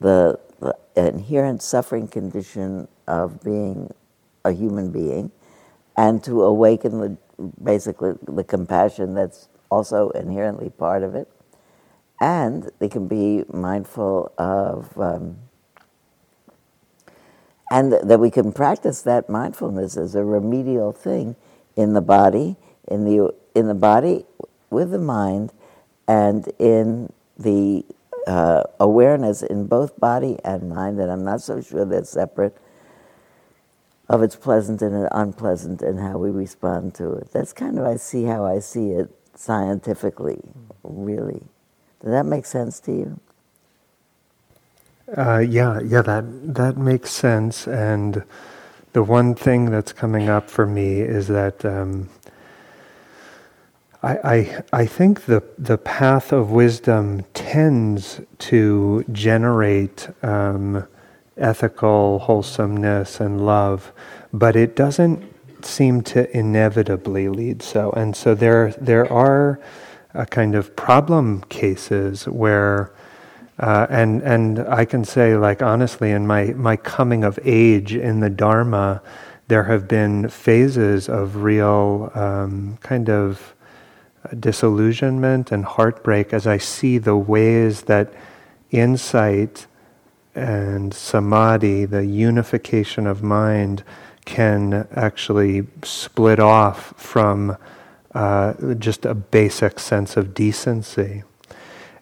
the, 0.00 0.38
the 0.60 0.76
inherent 0.96 1.62
suffering 1.62 2.08
condition 2.08 2.88
of 3.06 3.42
being 3.42 3.92
a 4.44 4.52
human 4.52 4.90
being 4.90 5.30
and 5.96 6.22
to 6.24 6.42
awaken 6.42 6.98
the 6.98 7.16
basically 7.62 8.12
the 8.26 8.44
compassion 8.44 9.14
that's 9.14 9.48
also 9.70 10.10
inherently 10.10 10.70
part 10.70 11.02
of 11.02 11.14
it. 11.14 11.28
And 12.20 12.70
they 12.78 12.88
can 12.88 13.08
be 13.08 13.44
mindful 13.52 14.32
of 14.38 14.96
um, 14.98 15.38
and 17.70 17.92
that 17.92 18.20
we 18.20 18.30
can 18.30 18.52
practice 18.52 19.02
that 19.02 19.30
mindfulness 19.30 19.96
as 19.96 20.14
a 20.14 20.22
remedial 20.22 20.92
thing 20.92 21.36
in 21.74 21.94
the 21.94 22.02
body 22.02 22.56
in 22.88 23.04
the 23.04 23.34
in 23.54 23.68
the 23.68 23.74
body 23.74 24.24
with 24.70 24.90
the 24.90 24.98
mind 24.98 25.52
and 26.08 26.48
in 26.58 27.12
the 27.38 27.84
uh, 28.26 28.64
awareness 28.80 29.42
in 29.42 29.66
both 29.66 29.98
body 30.00 30.38
and 30.44 30.68
mind 30.70 30.98
that 30.98 31.10
I'm 31.10 31.24
not 31.24 31.42
so 31.42 31.60
sure 31.60 31.84
they're 31.84 32.04
separate 32.04 32.56
of 34.08 34.22
its 34.22 34.36
pleasant 34.36 34.82
and 34.82 35.08
unpleasant 35.12 35.82
and 35.82 36.00
how 36.00 36.18
we 36.18 36.30
respond 36.30 36.94
to 36.96 37.12
it. 37.14 37.32
That's 37.32 37.52
kind 37.52 37.78
of 37.78 37.86
I 37.86 37.96
see 37.96 38.24
how 38.24 38.44
I 38.44 38.60
see 38.60 38.90
it 38.90 39.10
scientifically, 39.34 40.40
really. 40.82 41.42
Does 42.02 42.12
that 42.12 42.26
make 42.26 42.46
sense 42.46 42.80
to 42.80 42.92
you? 42.92 43.20
Uh, 45.16 45.38
yeah, 45.40 45.80
yeah, 45.80 46.02
that 46.02 46.24
that 46.54 46.76
makes 46.76 47.10
sense. 47.12 47.66
And 47.68 48.24
the 48.92 49.02
one 49.02 49.34
thing 49.34 49.70
that's 49.70 49.92
coming 49.92 50.28
up 50.28 50.50
for 50.50 50.66
me 50.66 51.00
is 51.00 51.28
that 51.28 51.64
um, 51.64 52.08
I, 54.04 54.64
I, 54.72 54.86
think 54.86 55.26
the, 55.26 55.44
the 55.56 55.78
path 55.78 56.32
of 56.32 56.50
wisdom 56.50 57.24
tends 57.34 58.20
to 58.38 59.04
generate 59.12 60.08
um, 60.24 60.88
ethical 61.36 62.18
wholesomeness 62.18 63.20
and 63.20 63.46
love, 63.46 63.92
but 64.32 64.56
it 64.56 64.74
doesn't 64.74 65.22
seem 65.64 66.02
to 66.02 66.36
inevitably 66.36 67.28
lead 67.28 67.62
so. 67.62 67.92
And 67.92 68.16
so 68.16 68.34
there, 68.34 68.74
there 68.80 69.10
are 69.12 69.60
a 70.14 70.26
kind 70.26 70.56
of 70.56 70.74
problem 70.74 71.42
cases 71.42 72.26
where, 72.26 72.92
uh, 73.60 73.86
and, 73.88 74.20
and 74.22 74.58
I 74.60 74.84
can 74.84 75.04
say, 75.04 75.36
like, 75.36 75.62
honestly, 75.62 76.10
in 76.10 76.26
my, 76.26 76.46
my 76.54 76.76
coming 76.76 77.22
of 77.22 77.38
age 77.44 77.94
in 77.94 78.18
the 78.18 78.30
Dharma, 78.30 79.00
there 79.46 79.64
have 79.64 79.86
been 79.86 80.28
phases 80.28 81.08
of 81.08 81.36
real 81.36 82.10
um, 82.16 82.78
kind 82.82 83.08
of 83.08 83.54
disillusionment 84.38 85.52
and 85.52 85.64
heartbreak 85.64 86.32
as 86.32 86.46
I 86.46 86.58
see 86.58 86.98
the 86.98 87.16
ways 87.16 87.82
that 87.82 88.12
insight 88.70 89.66
and 90.34 90.94
samadhi, 90.94 91.84
the 91.84 92.06
unification 92.06 93.06
of 93.06 93.22
mind, 93.22 93.82
can 94.24 94.86
actually 94.94 95.66
split 95.82 96.38
off 96.38 96.94
from 96.96 97.56
uh, 98.14 98.54
just 98.78 99.04
a 99.04 99.14
basic 99.14 99.78
sense 99.78 100.16
of 100.16 100.34
decency. 100.34 101.24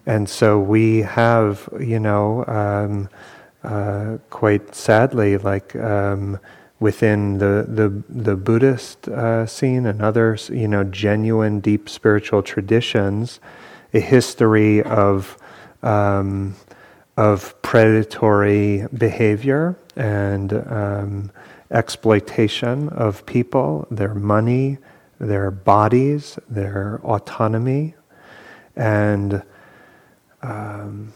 And 0.05 0.29
so 0.29 0.59
we 0.59 0.99
have, 0.99 1.69
you 1.79 1.99
know, 1.99 2.45
um, 2.47 3.09
uh, 3.63 4.17
quite 4.29 4.73
sadly, 4.73 5.37
like 5.37 5.75
um, 5.75 6.39
within 6.81 7.37
the 7.37 7.65
the, 7.69 8.03
the 8.09 8.35
Buddhist 8.35 9.07
uh, 9.07 9.45
scene 9.45 9.85
and 9.85 10.01
other 10.01 10.37
you 10.49 10.67
know 10.67 10.83
genuine 10.83 11.61
deep 11.61 11.87
spiritual 11.87 12.43
traditions, 12.43 13.39
a 13.93 14.01
history 14.01 14.83
of 14.83 15.37
um, 15.83 16.55
of 17.15 17.59
predatory 17.61 18.85
behavior 18.97 19.77
and 19.95 20.53
um, 20.53 21.31
exploitation 21.69 22.89
of 22.89 23.25
people, 23.25 23.87
their 23.91 24.15
money, 24.15 24.77
their 25.19 25.51
bodies, 25.51 26.39
their 26.49 26.99
autonomy, 27.03 27.93
and 28.75 29.43
um, 30.41 31.13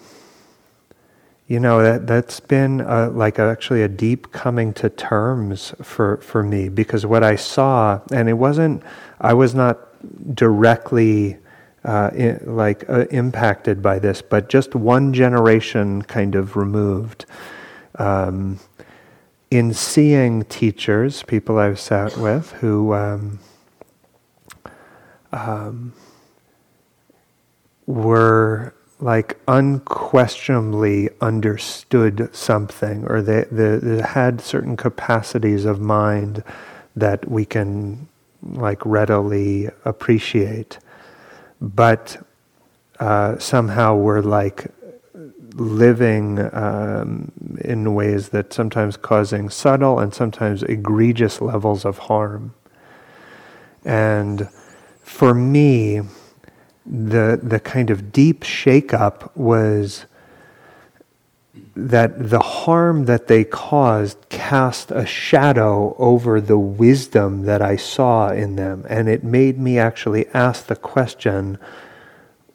you 1.47 1.59
know 1.59 1.83
that 1.83 2.07
that's 2.07 2.39
been 2.39 2.81
a, 2.81 3.09
like 3.09 3.37
a, 3.37 3.43
actually 3.43 3.83
a 3.83 3.87
deep 3.87 4.31
coming 4.31 4.73
to 4.73 4.89
terms 4.89 5.73
for 5.81 6.17
for 6.17 6.43
me 6.43 6.69
because 6.69 7.05
what 7.05 7.23
I 7.23 7.35
saw 7.35 8.01
and 8.11 8.27
it 8.27 8.33
wasn't 8.33 8.83
I 9.21 9.33
was 9.33 9.53
not 9.53 9.79
directly 10.35 11.37
uh, 11.85 12.09
in, 12.15 12.41
like 12.45 12.89
uh, 12.89 13.05
impacted 13.11 13.81
by 13.81 13.99
this, 13.99 14.21
but 14.21 14.49
just 14.49 14.73
one 14.75 15.13
generation 15.13 16.01
kind 16.01 16.35
of 16.35 16.55
removed. 16.55 17.25
Um, 17.99 18.59
in 19.51 19.73
seeing 19.73 20.43
teachers, 20.45 21.23
people 21.23 21.59
I've 21.59 21.79
sat 21.79 22.17
with 22.17 22.51
who 22.53 22.93
um, 22.93 23.39
um, 25.31 25.93
were 27.85 28.74
like 28.99 29.37
unquestionably 29.47 31.09
understood 31.19 32.29
something 32.33 33.05
or 33.07 33.21
they, 33.21 33.43
they, 33.51 33.77
they, 33.77 34.01
had 34.01 34.39
certain 34.39 34.77
capacities 34.77 35.65
of 35.65 35.81
mind 35.81 36.41
that 36.95 37.29
we 37.29 37.43
can 37.43 38.07
like 38.41 38.85
readily 38.85 39.69
appreciate. 39.83 40.79
But 41.59 42.25
uh, 42.99 43.37
somehow 43.37 43.95
we're 43.95 44.21
like 44.21 44.67
living 45.55 46.39
um, 46.53 47.31
in 47.61 47.95
ways 47.95 48.29
that 48.29 48.53
sometimes 48.53 48.97
causing 48.97 49.49
subtle 49.49 49.99
and 49.99 50.13
sometimes 50.13 50.63
egregious 50.63 51.41
levels 51.41 51.85
of 51.85 51.97
harm. 51.97 52.53
And 53.83 54.49
for 55.01 55.33
me 55.33 56.01
the 56.85 57.39
the 57.41 57.59
kind 57.59 57.89
of 57.89 58.11
deep 58.11 58.41
shakeup 58.43 59.35
was 59.35 60.05
that 61.75 62.29
the 62.29 62.39
harm 62.39 63.05
that 63.05 63.27
they 63.27 63.43
caused 63.43 64.17
cast 64.29 64.91
a 64.91 65.05
shadow 65.05 65.95
over 65.97 66.39
the 66.39 66.57
wisdom 66.57 67.43
that 67.43 67.61
I 67.61 67.75
saw 67.75 68.29
in 68.29 68.55
them. 68.55 68.85
And 68.89 69.09
it 69.09 69.23
made 69.23 69.59
me 69.59 69.77
actually 69.77 70.27
ask 70.27 70.67
the 70.67 70.75
question 70.75 71.57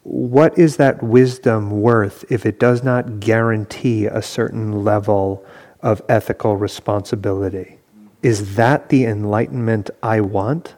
what 0.03 0.57
is 0.57 0.77
that 0.77 1.03
wisdom 1.03 1.69
worth 1.81 2.25
if 2.31 2.43
it 2.45 2.59
does 2.59 2.83
not 2.83 3.19
guarantee 3.19 4.07
a 4.07 4.21
certain 4.21 4.83
level 4.83 5.45
of 5.81 6.01
ethical 6.09 6.57
responsibility? 6.57 7.77
Is 8.23 8.55
that 8.55 8.89
the 8.89 9.05
enlightenment 9.05 9.91
I 10.01 10.21
want? 10.21 10.75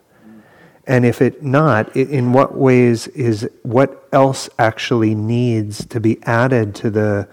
And 0.85 1.05
if 1.05 1.21
it 1.21 1.43
not, 1.43 1.95
in 1.95 2.33
what 2.33 2.55
ways 2.55 3.07
is 3.07 3.49
what 3.63 4.07
else 4.11 4.49
actually 4.59 5.15
needs 5.15 5.85
to 5.85 5.99
be 5.99 6.21
added 6.23 6.75
to 6.75 6.89
the 6.89 7.27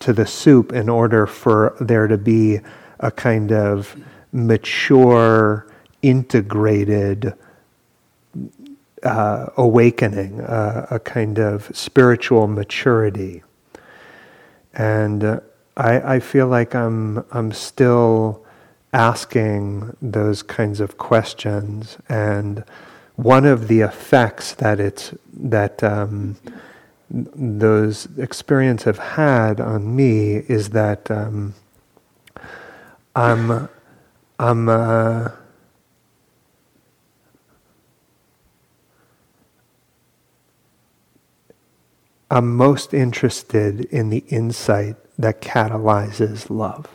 to 0.00 0.12
the 0.12 0.26
soup 0.26 0.72
in 0.72 0.88
order 0.88 1.26
for 1.26 1.76
there 1.80 2.06
to 2.06 2.18
be 2.18 2.60
a 3.00 3.10
kind 3.10 3.52
of 3.52 3.96
mature, 4.32 5.66
integrated 6.02 7.32
uh, 9.02 9.46
awakening, 9.56 10.40
uh, 10.40 10.86
a 10.90 10.98
kind 10.98 11.38
of 11.38 11.70
spiritual 11.74 12.46
maturity. 12.46 13.42
And 14.74 15.24
uh, 15.24 15.40
I, 15.76 16.16
I 16.16 16.20
feel 16.20 16.48
like 16.48 16.74
I'm 16.74 17.24
I'm 17.32 17.52
still 17.52 18.43
asking 18.94 19.96
those 20.00 20.42
kinds 20.42 20.78
of 20.80 20.96
questions 20.96 21.98
and 22.08 22.64
one 23.16 23.44
of 23.44 23.66
the 23.68 23.80
effects 23.80 24.54
that 24.54 24.78
it's 24.80 25.12
that 25.32 25.82
um, 25.82 26.36
those 27.10 28.08
experiences 28.16 28.84
have 28.84 28.98
had 28.98 29.60
on 29.60 29.94
me 29.94 30.36
is 30.36 30.70
that 30.70 31.10
um, 31.10 31.54
I'm 33.14 33.68
I'm 34.38 34.68
uh, 34.68 35.28
I'm 42.30 42.56
most 42.56 42.94
interested 42.94 43.84
in 43.86 44.10
the 44.10 44.24
insight 44.28 44.96
that 45.18 45.40
catalyzes 45.40 46.48
love. 46.48 46.93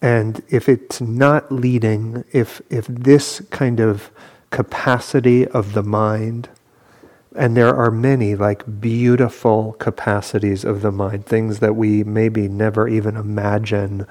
And 0.00 0.42
if 0.48 0.68
it's 0.68 1.00
not 1.00 1.50
leading, 1.50 2.24
if, 2.32 2.60
if 2.70 2.86
this 2.86 3.40
kind 3.50 3.80
of 3.80 4.10
capacity 4.50 5.46
of 5.46 5.72
the 5.72 5.82
mind, 5.82 6.48
and 7.34 7.56
there 7.56 7.74
are 7.74 7.90
many 7.90 8.34
like 8.34 8.80
beautiful 8.80 9.74
capacities 9.74 10.64
of 10.64 10.82
the 10.82 10.92
mind, 10.92 11.26
things 11.26 11.58
that 11.58 11.74
we 11.74 12.04
maybe 12.04 12.48
never 12.48 12.88
even 12.88 13.16
imagine, 13.16 14.06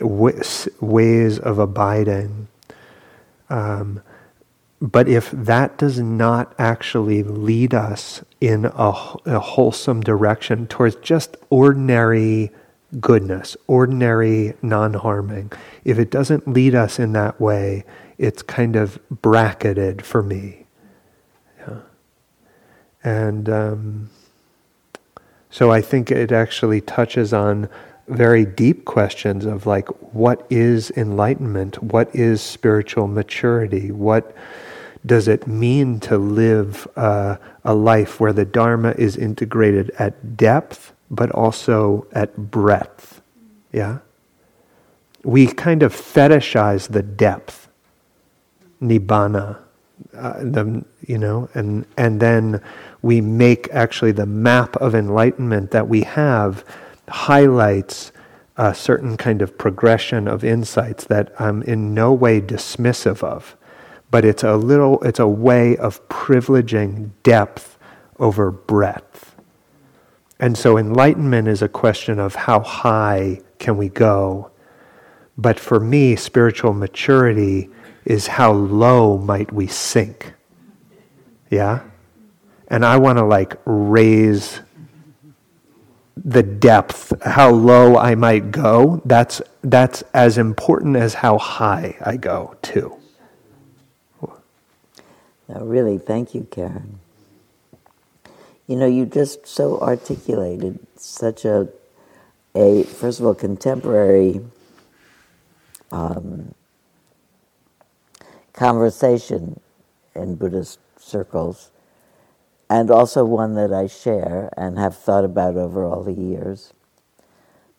ways 0.00 1.38
of 1.38 1.58
abiding. 1.58 2.48
Um, 3.48 4.02
but 4.80 5.08
if 5.08 5.30
that 5.30 5.78
does 5.78 6.00
not 6.00 6.54
actually 6.58 7.22
lead 7.22 7.72
us 7.72 8.22
in 8.40 8.66
a, 8.66 8.92
a 9.24 9.38
wholesome 9.38 10.02
direction 10.02 10.66
towards 10.66 10.96
just 10.96 11.36
ordinary 11.48 12.50
goodness, 13.00 13.56
ordinary 13.66 14.54
non 14.62 14.94
harming, 14.94 15.52
if 15.84 15.98
it 15.98 16.10
doesn't 16.10 16.48
lead 16.48 16.74
us 16.74 16.98
in 16.98 17.12
that 17.12 17.40
way, 17.40 17.84
it's 18.18 18.42
kind 18.42 18.76
of 18.76 18.98
bracketed 19.10 20.04
for 20.04 20.22
me. 20.22 20.66
Yeah. 21.58 21.80
And 23.02 23.48
um, 23.48 24.10
so 25.50 25.70
I 25.70 25.80
think 25.80 26.10
it 26.10 26.32
actually 26.32 26.80
touches 26.80 27.32
on 27.32 27.68
very 28.08 28.44
deep 28.44 28.84
questions 28.84 29.44
of 29.46 29.66
like, 29.66 29.88
what 30.12 30.46
is 30.50 30.90
enlightenment? 30.92 31.82
What 31.82 32.14
is 32.14 32.42
spiritual 32.42 33.08
maturity? 33.08 33.90
What 33.90 34.36
does 35.06 35.28
it 35.28 35.46
mean 35.46 36.00
to 36.00 36.16
live 36.16 36.88
uh, 36.96 37.36
a 37.64 37.74
life 37.74 38.20
where 38.20 38.32
the 38.32 38.44
Dharma 38.44 38.94
is 38.96 39.16
integrated 39.16 39.90
at 39.98 40.36
depth 40.36 40.93
but 41.10 41.30
also 41.30 42.06
at 42.12 42.36
breadth. 42.36 43.20
Yeah? 43.72 43.98
We 45.22 45.46
kind 45.46 45.82
of 45.82 45.94
fetishize 45.94 46.88
the 46.88 47.02
depth, 47.02 47.68
nibbana, 48.80 49.58
uh, 50.16 50.38
the, 50.40 50.84
you 51.06 51.18
know, 51.18 51.48
and, 51.54 51.86
and 51.96 52.20
then 52.20 52.60
we 53.02 53.20
make 53.20 53.68
actually 53.72 54.12
the 54.12 54.26
map 54.26 54.76
of 54.76 54.94
enlightenment 54.94 55.70
that 55.70 55.88
we 55.88 56.02
have 56.02 56.64
highlights 57.08 58.12
a 58.56 58.74
certain 58.74 59.16
kind 59.16 59.42
of 59.42 59.58
progression 59.58 60.28
of 60.28 60.44
insights 60.44 61.04
that 61.06 61.32
I'm 61.40 61.62
in 61.62 61.94
no 61.94 62.12
way 62.12 62.40
dismissive 62.40 63.22
of, 63.22 63.56
but 64.10 64.24
it's 64.24 64.44
a 64.44 64.56
little, 64.56 65.02
it's 65.02 65.18
a 65.18 65.26
way 65.26 65.76
of 65.76 66.06
privileging 66.08 67.10
depth 67.22 67.76
over 68.18 68.50
breadth. 68.50 69.13
And 70.40 70.58
so 70.58 70.76
enlightenment 70.76 71.48
is 71.48 71.62
a 71.62 71.68
question 71.68 72.18
of 72.18 72.34
how 72.34 72.60
high 72.60 73.40
can 73.58 73.76
we 73.76 73.88
go. 73.88 74.50
But 75.38 75.58
for 75.58 75.80
me, 75.80 76.16
spiritual 76.16 76.72
maturity 76.72 77.70
is 78.04 78.26
how 78.26 78.52
low 78.52 79.18
might 79.18 79.52
we 79.52 79.66
sink. 79.66 80.34
Yeah? 81.50 81.82
And 82.68 82.84
I 82.84 82.96
want 82.96 83.18
to 83.18 83.24
like 83.24 83.56
raise 83.64 84.60
the 86.16 86.42
depth, 86.42 87.12
how 87.22 87.50
low 87.50 87.96
I 87.96 88.14
might 88.14 88.50
go. 88.50 89.02
That's, 89.04 89.42
that's 89.62 90.02
as 90.14 90.38
important 90.38 90.96
as 90.96 91.14
how 91.14 91.38
high 91.38 91.96
I 92.00 92.16
go, 92.16 92.56
too. 92.62 92.96
No, 95.48 95.60
really, 95.60 95.98
thank 95.98 96.34
you, 96.34 96.46
Karen. 96.50 97.00
You 98.66 98.76
know, 98.76 98.86
you 98.86 99.06
just 99.06 99.46
so 99.46 99.80
articulated 99.80 100.78
such 100.96 101.44
a, 101.44 101.68
a 102.54 102.84
first 102.84 103.20
of 103.20 103.26
all, 103.26 103.34
contemporary 103.34 104.40
um, 105.92 106.54
conversation 108.52 109.60
in 110.14 110.36
Buddhist 110.36 110.80
circles, 110.98 111.70
and 112.70 112.90
also 112.90 113.24
one 113.24 113.54
that 113.56 113.72
I 113.72 113.88
share 113.88 114.52
and 114.56 114.78
have 114.78 114.96
thought 114.96 115.24
about 115.24 115.56
over 115.56 115.84
all 115.84 116.04
the 116.04 116.14
years. 116.14 116.72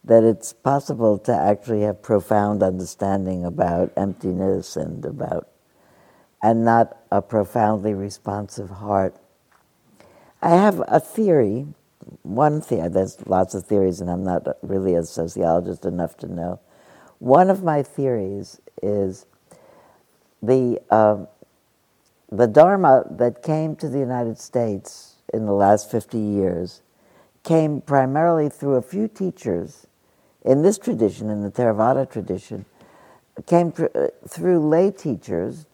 that 0.05 0.23
it's 0.23 0.53
possible 0.53 1.17
to 1.19 1.33
actually 1.33 1.81
have 1.81 2.01
profound 2.03 2.63
understanding 2.63 3.45
about 3.45 3.91
emptiness 3.97 4.75
and 4.75 5.05
about 5.05 5.49
and 6.43 6.65
not 6.65 6.97
a 7.11 7.21
profoundly 7.21 7.93
responsive 7.93 8.69
heart. 8.69 9.15
I 10.45 10.49
have 10.49 10.83
a 10.87 10.99
theory, 10.99 11.65
one 12.21 12.61
theory, 12.61 12.87
there's 12.89 13.17
lots 13.25 13.55
of 13.55 13.65
theories, 13.65 13.99
and 13.99 14.11
I'm 14.11 14.23
not 14.23 14.45
really 14.61 14.93
a 14.93 15.01
sociologist 15.01 15.85
enough 15.85 16.17
to 16.17 16.27
know. 16.31 16.59
One 17.17 17.49
of 17.49 17.63
my 17.63 17.81
theories 17.81 18.61
is 18.83 19.25
the, 20.43 20.79
uh, 20.91 21.25
the 22.31 22.45
Dharma 22.45 23.05
that 23.09 23.41
came 23.41 23.75
to 23.77 23.89
the 23.89 23.97
United 23.97 24.37
States 24.37 25.15
in 25.33 25.47
the 25.47 25.51
last 25.51 25.89
50 25.89 26.19
years 26.19 26.83
came 27.41 27.81
primarily 27.81 28.47
through 28.47 28.75
a 28.75 28.83
few 28.83 29.07
teachers 29.07 29.87
in 30.43 30.61
this 30.61 30.77
tradition, 30.77 31.31
in 31.31 31.41
the 31.41 31.49
Theravada 31.49 32.07
tradition, 32.07 32.65
came 33.47 33.73
uh, 33.79 34.09
through 34.27 34.59
lay 34.59 34.91
teachers, 34.91 35.65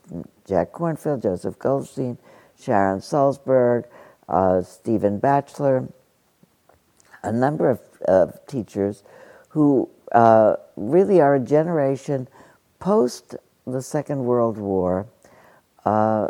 Jack 0.47 0.71
Kornfield, 0.71 1.23
Joseph 1.23 1.59
Goldstein, 1.59 2.17
Sharon 2.57 2.99
Salzberg, 2.99 3.83
uh, 4.31 4.61
Stephen 4.61 5.19
Batchelor, 5.19 5.89
a 7.21 7.31
number 7.31 7.69
of, 7.69 7.79
of 8.05 8.45
teachers 8.47 9.03
who 9.49 9.89
uh, 10.13 10.55
really 10.75 11.19
are 11.19 11.35
a 11.35 11.39
generation 11.39 12.27
post 12.79 13.35
the 13.67 13.81
Second 13.81 14.23
World 14.23 14.57
War, 14.57 15.05
uh, 15.85 16.29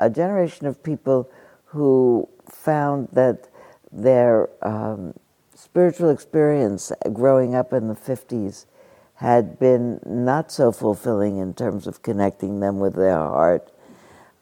a 0.00 0.10
generation 0.10 0.66
of 0.66 0.82
people 0.82 1.30
who 1.66 2.28
found 2.50 3.08
that 3.12 3.48
their 3.92 4.50
um, 4.62 5.14
spiritual 5.54 6.10
experience 6.10 6.92
growing 7.12 7.54
up 7.54 7.72
in 7.72 7.88
the 7.88 7.94
50s 7.94 8.66
had 9.14 9.58
been 9.58 10.00
not 10.04 10.52
so 10.52 10.70
fulfilling 10.70 11.38
in 11.38 11.54
terms 11.54 11.86
of 11.86 12.02
connecting 12.02 12.60
them 12.60 12.78
with 12.78 12.94
their 12.94 13.16
heart, 13.16 13.72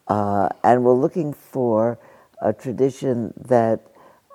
uh, 0.08 0.48
and 0.64 0.82
were 0.82 0.92
looking 0.92 1.32
for 1.32 1.98
a 2.40 2.52
tradition 2.52 3.32
that 3.36 3.80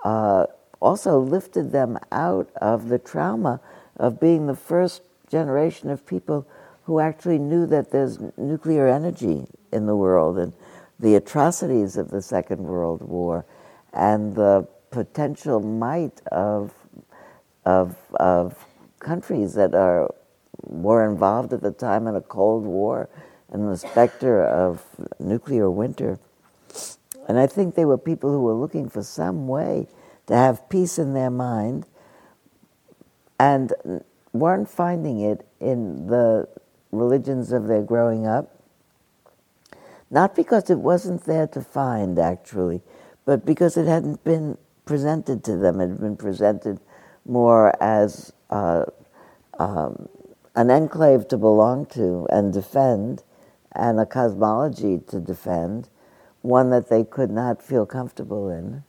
uh, 0.04 0.46
also 0.80 1.20
lifted 1.20 1.72
them 1.72 1.98
out 2.12 2.50
of 2.62 2.90
the 2.90 3.00
trauma 3.00 3.60
of 3.98 4.20
being 4.20 4.48
the 4.48 4.56
first 4.56 5.02
generation 5.30 5.90
of 5.90 6.06
people 6.06 6.48
who 6.84 7.00
actually 7.00 7.38
knew 7.38 7.66
that 7.66 7.92
there's 7.92 8.20
nuclear 8.38 8.88
energy 8.88 9.46
in 9.72 9.86
the 9.86 9.96
world 9.96 10.38
and 10.38 10.54
the 11.00 11.16
atrocities 11.16 11.98
of 11.98 12.10
the 12.10 12.22
Second 12.22 12.64
World 12.64 13.02
War 13.02 13.46
and 13.94 14.36
the 14.36 14.68
potential 14.92 15.60
might 15.60 16.22
of, 16.32 16.74
of, 17.66 17.96
of 18.16 18.66
countries 19.00 19.54
that 19.54 19.74
are 19.76 20.10
were 20.64 21.10
involved 21.10 21.54
at 21.54 21.62
the 21.62 21.72
time 21.72 22.08
in 22.08 22.16
a 22.16 22.22
Cold 22.22 22.64
War 22.64 23.10
and 23.52 23.70
the 23.70 23.78
specter 23.78 24.44
of 24.44 24.84
nuclear 25.20 25.70
winter. 25.70 26.20
And 27.30 27.38
I 27.38 27.46
think 27.46 27.76
they 27.76 27.86
were 27.86 28.00
people 28.00 28.32
who 28.32 28.42
were 28.42 28.56
looking 28.56 28.90
for 28.90 29.04
some 29.04 29.48
way 29.48 29.88
to 30.26 30.34
have 30.36 30.68
peace 30.68 30.98
in 30.98 31.14
their 31.14 31.30
mind 31.30 31.86
and 33.40 33.72
weren't 34.34 34.68
finding 34.68 35.20
it 35.20 35.48
in 35.60 36.08
the 36.08 36.50
religions 36.92 37.52
of 37.52 37.68
their 37.68 37.84
growing 37.84 38.26
up. 38.26 38.60
Not 40.10 40.36
because 40.36 40.72
it 40.72 40.80
wasn't 40.80 41.26
there 41.26 41.46
to 41.46 41.62
find, 41.62 42.18
actually, 42.18 42.82
but 43.26 43.46
because 43.46 43.78
it 43.78 43.86
hadn't 43.86 44.24
been 44.24 44.58
presented 44.86 45.44
to 45.44 45.56
them. 45.56 45.80
It 45.80 45.90
had 45.90 46.00
been 46.00 46.18
presented 46.18 46.80
more 47.26 47.72
as 47.80 48.34
uh, 48.50 48.86
um, 49.60 50.10
an 50.56 50.72
enclave 50.72 51.28
to 51.28 51.38
belong 51.38 51.86
to 51.88 52.26
and 52.32 52.52
defend, 52.52 53.22
and 53.72 54.00
a 54.00 54.06
cosmology 54.08 55.00
to 55.10 55.20
defend, 55.20 55.90
one 56.42 56.70
that 56.70 56.90
they 56.90 57.04
could 57.04 57.30
not 57.30 57.62
feel 57.62 57.86
comfortable 57.86 58.50
in, 58.50 58.84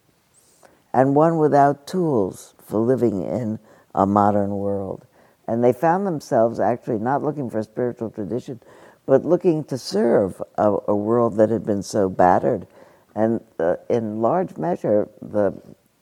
and 0.92 1.14
one 1.14 1.38
without 1.38 1.86
tools 1.86 2.54
for 2.64 2.78
living 2.78 3.22
in 3.22 3.58
a 3.94 4.06
modern 4.06 4.50
world. 4.50 5.06
And 5.46 5.64
they 5.64 5.72
found 5.72 6.06
themselves 6.06 6.60
actually 6.60 6.98
not 6.98 7.22
looking 7.22 7.50
for 7.50 7.58
a 7.58 7.64
spiritual 7.64 8.10
tradition, 8.10 8.60
but 9.04 9.24
looking 9.24 9.64
to 9.64 9.76
serve 9.76 10.40
a, 10.56 10.76
a 10.86 10.94
world 10.94 11.36
that 11.38 11.50
had 11.50 11.66
been 11.66 11.82
so 11.82 12.08
battered. 12.08 12.68
And 13.16 13.40
uh, 13.58 13.76
in 13.88 14.22
large 14.22 14.56
measure, 14.56 15.08
the, 15.20 15.52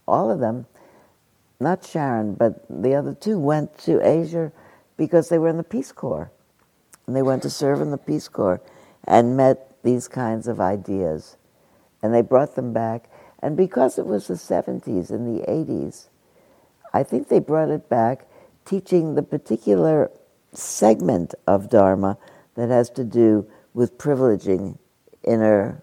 all 0.07 0.31
of 0.31 0.41
them, 0.41 0.67
not 1.61 1.85
Sharon, 1.85 2.35
but 2.35 2.63
the 2.69 2.95
other 2.95 3.15
two, 3.15 3.39
went 3.39 3.79
to 3.79 4.07
Asia 4.07 4.53
because 4.99 5.31
they 5.31 5.39
were 5.39 5.49
in 5.49 5.57
the 5.57 5.65
Peace 5.65 5.93
Corps. 5.93 6.31
And 7.07 7.17
they 7.17 7.23
went 7.23 7.43
to 7.45 7.51
serve 7.51 7.81
in 7.81 7.91
the 7.91 7.97
Peace 7.97 8.29
Corps 8.29 8.61
and 9.05 9.35
met 9.35 9.83
these 9.83 10.09
kinds 10.09 10.47
of 10.47 10.61
ideas. 10.61 11.38
And 12.03 12.15
they 12.15 12.23
brought 12.23 12.55
them 12.55 12.73
back. 12.73 13.11
And 13.41 13.57
because 13.57 13.99
it 13.99 14.07
was 14.07 14.27
the 14.27 14.35
70s 14.35 15.11
and 15.11 15.27
the 15.27 15.45
80s, 15.47 16.09
I 16.93 17.03
think 17.03 17.29
they 17.29 17.39
brought 17.39 17.71
it 17.71 17.89
back 17.89 18.27
teaching 18.65 19.15
the 19.15 19.23
particular 19.23 20.11
segment 20.53 21.35
of 21.47 21.71
Dharma 21.71 22.19
that 22.55 22.69
has 22.69 22.91
to 22.91 23.05
do 23.05 23.47
with 23.75 23.99
privileging 23.99 24.79
inner 25.25 25.83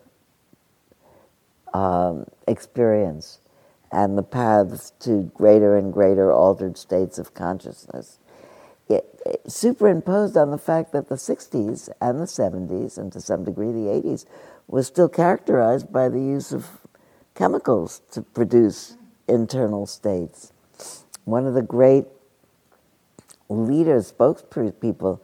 um, 1.74 2.26
experience 2.48 3.40
and 3.92 4.18
the 4.18 4.24
paths 4.24 4.92
to 5.00 5.32
greater 5.36 5.78
and 5.78 5.94
greater 5.94 6.32
altered 6.32 6.78
states 6.78 7.18
of 7.18 7.34
consciousness 7.34 8.20
it 8.88 9.42
superimposed 9.48 10.38
on 10.38 10.52
the 10.52 10.58
fact 10.58 10.92
that 10.92 11.10
the 11.10 11.16
60s 11.16 11.90
and 12.00 12.20
the 12.20 12.26
70s, 12.26 12.98
and 12.98 13.12
to 13.12 13.20
some 13.20 13.44
degree 13.44 13.72
the 13.72 13.90
80s, 13.90 14.26
was 14.68 14.88
still 14.88 15.10
characterized 15.10 15.92
by 15.92 16.10
the 16.10 16.20
use 16.20 16.52
of 16.52 16.82
chemicals 17.34 18.02
to 18.12 18.22
produce 18.22 18.98
internal 19.28 19.86
states. 19.86 20.54
One 21.26 21.46
of 21.46 21.54
the 21.54 21.62
great 21.62 22.06
leaders, 23.50 24.12
spokespeople, 24.12 25.20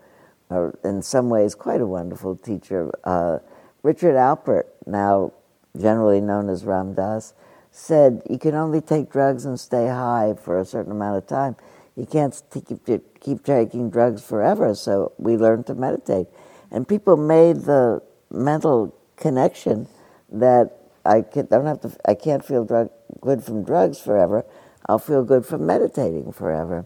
or 0.50 0.80
in 0.84 1.02
some 1.02 1.30
ways 1.30 1.56
quite 1.56 1.82
a 1.82 1.88
wonderful 1.88 2.36
teacher, 2.36 2.92
uh, 3.04 3.40
Richard 3.84 4.16
Alpert, 4.16 4.66
now 4.86 5.32
generally 5.80 6.22
known 6.22 6.50
as 6.50 6.66
Ram 6.66 6.94
Dass, 6.94 7.34
said 7.72 8.22
you 8.30 8.38
can 8.38 8.54
only 8.54 8.82
take 8.82 9.10
drugs 9.10 9.46
and 9.46 9.60
stay 9.60 9.88
high 9.88 10.34
for 10.34 10.60
a 10.60 10.66
certain 10.66 10.92
amount 10.92 11.18
of 11.18 11.28
time 11.28 11.56
you 11.96 12.06
can't 12.06 12.42
keep, 12.86 13.20
keep 13.20 13.44
taking 13.44 13.90
drugs 13.90 14.24
forever, 14.24 14.74
so 14.76 15.12
we 15.18 15.36
learned 15.38 15.68
to 15.68 15.76
meditate. 15.76 16.28
And 16.72 16.88
people 16.88 17.18
made 17.18 17.58
the 17.58 18.02
mental 18.30 18.96
connection 19.22 19.88
that 20.32 20.78
I 21.06 21.22
can, 21.22 21.46
don't 21.48 21.66
have 21.66 21.82
to, 21.82 21.92
I 22.06 22.16
can't 22.16 22.44
feel 22.44 22.66
drug, 22.66 22.90
good 23.22 23.44
from 23.44 23.64
drugs 23.64 24.00
forever. 24.00 24.46
I'll 24.88 25.00
feel 25.00 25.24
good 25.24 25.46
from 25.46 25.66
meditating 25.66 26.32
forever. 26.32 26.86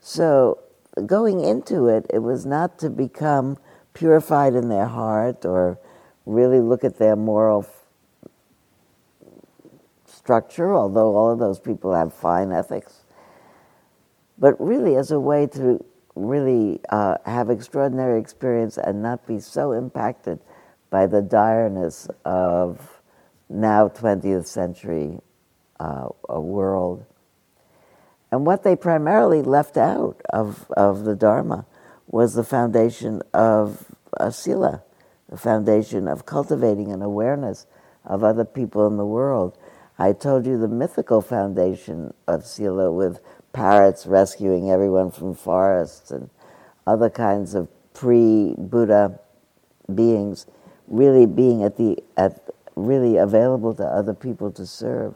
So 0.00 0.60
going 1.04 1.40
into 1.40 1.88
it, 1.88 2.06
it 2.12 2.20
was 2.20 2.46
not 2.46 2.78
to 2.78 2.90
become 2.90 3.58
purified 3.92 4.54
in 4.54 4.68
their 4.68 4.86
heart 4.86 5.44
or 5.44 5.78
really 6.24 6.60
look 6.60 6.84
at 6.84 6.98
their 6.98 7.16
moral 7.16 7.66
structure, 10.06 10.74
although 10.74 11.16
all 11.16 11.30
of 11.32 11.38
those 11.38 11.60
people 11.60 11.94
have 11.94 12.14
fine 12.14 12.52
ethics 12.52 13.02
but 14.38 14.60
really 14.60 14.96
as 14.96 15.10
a 15.10 15.20
way 15.20 15.46
to 15.46 15.84
really 16.14 16.80
uh, 16.90 17.16
have 17.24 17.50
extraordinary 17.50 18.18
experience 18.20 18.78
and 18.78 19.02
not 19.02 19.26
be 19.26 19.38
so 19.38 19.72
impacted 19.72 20.38
by 20.90 21.06
the 21.06 21.22
direness 21.22 22.08
of 22.24 23.00
now 23.48 23.88
20th 23.88 24.46
century 24.46 25.20
uh, 25.78 26.08
world. 26.28 27.04
And 28.30 28.44
what 28.44 28.62
they 28.62 28.76
primarily 28.76 29.42
left 29.42 29.76
out 29.76 30.20
of, 30.30 30.70
of 30.76 31.04
the 31.04 31.14
Dharma 31.14 31.64
was 32.06 32.34
the 32.34 32.44
foundation 32.44 33.22
of 33.32 33.84
uh, 34.18 34.30
Sila, 34.30 34.82
the 35.28 35.36
foundation 35.36 36.08
of 36.08 36.26
cultivating 36.26 36.92
an 36.92 37.02
awareness 37.02 37.66
of 38.04 38.22
other 38.22 38.44
people 38.44 38.86
in 38.86 38.96
the 38.96 39.06
world. 39.06 39.56
I 39.98 40.12
told 40.12 40.46
you 40.46 40.58
the 40.58 40.68
mythical 40.68 41.20
foundation 41.22 42.12
of 42.26 42.44
Sila 42.44 42.92
with 42.92 43.20
parrots 43.52 44.06
rescuing 44.06 44.70
everyone 44.70 45.10
from 45.10 45.34
forests 45.34 46.10
and 46.10 46.30
other 46.86 47.10
kinds 47.10 47.54
of 47.54 47.68
pre-Buddha 47.94 49.18
beings 49.92 50.46
really 50.88 51.26
being 51.26 51.62
at 51.62 51.76
the 51.76 52.02
at 52.16 52.40
really 52.74 53.16
available 53.16 53.74
to 53.74 53.84
other 53.84 54.14
people 54.14 54.50
to 54.52 54.66
serve. 54.66 55.14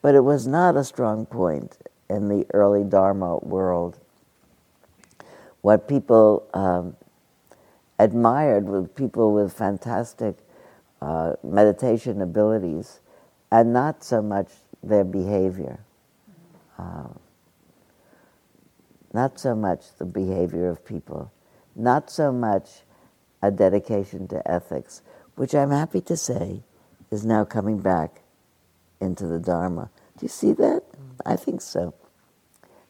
But 0.00 0.14
it 0.14 0.24
was 0.24 0.46
not 0.46 0.76
a 0.76 0.84
strong 0.84 1.26
point 1.26 1.78
in 2.08 2.28
the 2.28 2.46
early 2.54 2.84
Dharma 2.84 3.38
world. 3.38 3.98
What 5.60 5.88
people 5.88 6.48
um, 6.54 6.96
admired 7.98 8.66
were 8.66 8.82
people 8.82 9.32
with 9.32 9.52
fantastic 9.52 10.36
uh, 11.00 11.34
meditation 11.42 12.20
abilities 12.20 13.00
and 13.50 13.72
not 13.72 14.02
so 14.02 14.22
much 14.22 14.48
their 14.82 15.04
behavior. 15.04 15.80
Uh, 16.78 17.08
not 19.12 19.38
so 19.38 19.54
much 19.54 19.94
the 19.98 20.04
behavior 20.04 20.68
of 20.68 20.84
people, 20.84 21.30
not 21.76 22.10
so 22.10 22.32
much 22.32 22.82
a 23.42 23.50
dedication 23.50 24.28
to 24.28 24.50
ethics, 24.50 25.02
which 25.34 25.54
I'm 25.54 25.70
happy 25.70 26.00
to 26.02 26.16
say 26.16 26.62
is 27.10 27.26
now 27.26 27.44
coming 27.44 27.80
back 27.80 28.22
into 29.00 29.26
the 29.26 29.40
Dharma. 29.40 29.90
Do 30.18 30.24
you 30.24 30.28
see 30.28 30.52
that? 30.52 30.82
I 31.26 31.36
think 31.36 31.60
so. 31.60 31.94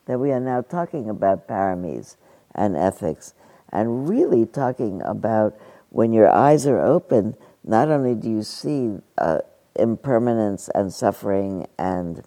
That 0.07 0.19
we 0.19 0.31
are 0.33 0.41
now 0.41 0.61
talking 0.61 1.09
about 1.09 1.49
paramis 1.49 2.17
and 2.55 2.77
ethics 2.77 3.35
and 3.71 4.09
really 4.09 4.45
talking 4.45 5.01
about 5.03 5.59
when 5.91 6.13
your 6.13 6.31
eyes 6.31 6.67
are 6.67 6.81
open, 6.81 7.37
not 7.65 7.89
only 7.89 8.15
do 8.15 8.29
you 8.29 8.43
see 8.43 8.99
uh, 9.19 9.39
impermanence 9.75 10.69
and 10.75 10.93
suffering 10.93 11.67
and 11.79 12.23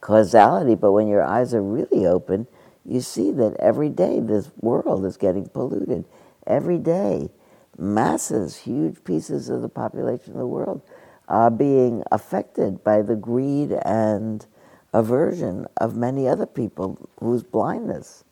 causality, 0.00 0.74
but 0.74 0.92
when 0.92 1.08
your 1.08 1.22
eyes 1.22 1.54
are 1.54 1.62
really 1.62 2.06
open, 2.06 2.46
you 2.84 3.00
see 3.00 3.32
that 3.32 3.56
every 3.58 3.88
day 3.88 4.20
this 4.20 4.50
world 4.60 5.04
is 5.04 5.16
getting 5.16 5.48
polluted. 5.48 6.04
Every 6.46 6.78
day, 6.78 7.30
masses, 7.78 8.56
huge 8.56 9.02
pieces 9.04 9.48
of 9.48 9.62
the 9.62 9.68
population 9.68 10.32
of 10.32 10.38
the 10.38 10.46
world 10.46 10.82
are 11.28 11.50
being 11.50 12.02
affected 12.12 12.84
by 12.84 13.02
the 13.02 13.16
greed 13.16 13.72
and 13.84 14.46
aversion 14.92 15.66
of 15.76 15.96
many 15.96 16.28
other 16.28 16.46
people 16.46 17.08
whose 17.20 17.42
blindness 17.42 18.24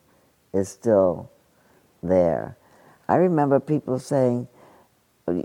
is 0.53 0.69
still 0.69 1.29
there. 2.01 2.57
I 3.07 3.15
remember 3.15 3.59
people 3.59 3.99
saying 3.99 4.47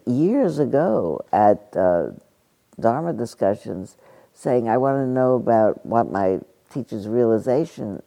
years 0.07 0.59
ago 0.59 1.25
at 1.33 1.77
uh, 1.77 2.11
Dharma 2.79 3.13
discussions, 3.13 3.97
saying, 4.33 4.69
I 4.69 4.79
want 4.79 4.97
to 4.97 5.07
know 5.07 5.35
about 5.35 5.85
what 5.85 6.11
my 6.11 6.41
teacher's 6.73 7.09
realization 7.09 8.03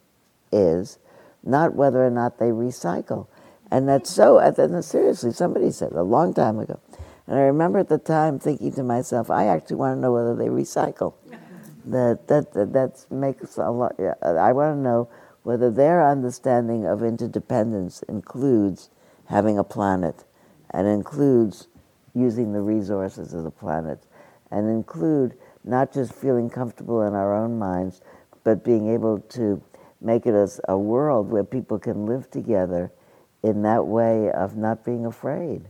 is, 0.50 0.98
not 1.44 1.74
whether 1.74 2.04
or 2.04 2.10
not 2.10 2.38
they 2.38 2.46
recycle. 2.46 3.28
And 3.74 3.88
that's 3.88 4.08
so, 4.08 4.38
and 4.38 4.84
seriously, 4.84 5.32
somebody 5.32 5.72
said 5.72 5.90
a 5.94 6.04
long 6.04 6.32
time 6.32 6.60
ago. 6.60 6.78
And 7.26 7.36
I 7.36 7.40
remember 7.40 7.80
at 7.80 7.88
the 7.88 7.98
time 7.98 8.38
thinking 8.38 8.70
to 8.74 8.84
myself, 8.84 9.32
I 9.32 9.46
actually 9.46 9.78
want 9.78 9.96
to 9.96 10.00
know 10.00 10.12
whether 10.12 10.36
they 10.36 10.46
recycle. 10.46 11.14
that, 11.86 12.28
that, 12.28 12.52
that, 12.52 12.72
that 12.72 13.04
makes 13.10 13.56
a 13.56 13.68
lot, 13.72 13.98
uh, 13.98 14.28
I 14.28 14.52
want 14.52 14.76
to 14.76 14.80
know 14.80 15.08
whether 15.42 15.72
their 15.72 16.08
understanding 16.08 16.86
of 16.86 17.02
interdependence 17.02 18.02
includes 18.02 18.90
having 19.24 19.58
a 19.58 19.64
planet 19.64 20.22
and 20.70 20.86
includes 20.86 21.66
using 22.14 22.52
the 22.52 22.62
resources 22.62 23.34
of 23.34 23.42
the 23.42 23.50
planet 23.50 24.06
and 24.52 24.70
include 24.70 25.34
not 25.64 25.92
just 25.92 26.14
feeling 26.14 26.48
comfortable 26.48 27.02
in 27.02 27.12
our 27.14 27.34
own 27.34 27.58
minds, 27.58 28.02
but 28.44 28.62
being 28.62 28.88
able 28.88 29.18
to 29.18 29.60
make 30.00 30.26
it 30.26 30.34
as 30.34 30.60
a 30.68 30.78
world 30.78 31.28
where 31.28 31.42
people 31.42 31.76
can 31.76 32.06
live 32.06 32.30
together 32.30 32.92
in 33.44 33.62
that 33.62 33.86
way 33.86 34.30
of 34.32 34.56
not 34.56 34.84
being 34.84 35.04
afraid. 35.04 35.66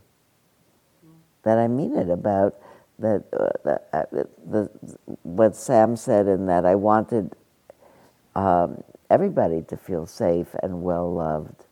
That 1.42 1.58
I 1.58 1.66
mean 1.66 1.96
it 1.96 2.08
about 2.08 2.54
that, 3.00 3.24
uh, 3.32 3.70
uh, 3.92 4.04
the, 4.46 4.70
what 5.24 5.56
Sam 5.56 5.96
said 5.96 6.28
in 6.28 6.46
that 6.46 6.64
I 6.64 6.76
wanted 6.76 7.32
um, 8.36 8.82
everybody 9.10 9.62
to 9.62 9.76
feel 9.76 10.06
safe 10.06 10.54
and 10.62 10.82
well 10.82 11.12
loved. 11.12 11.64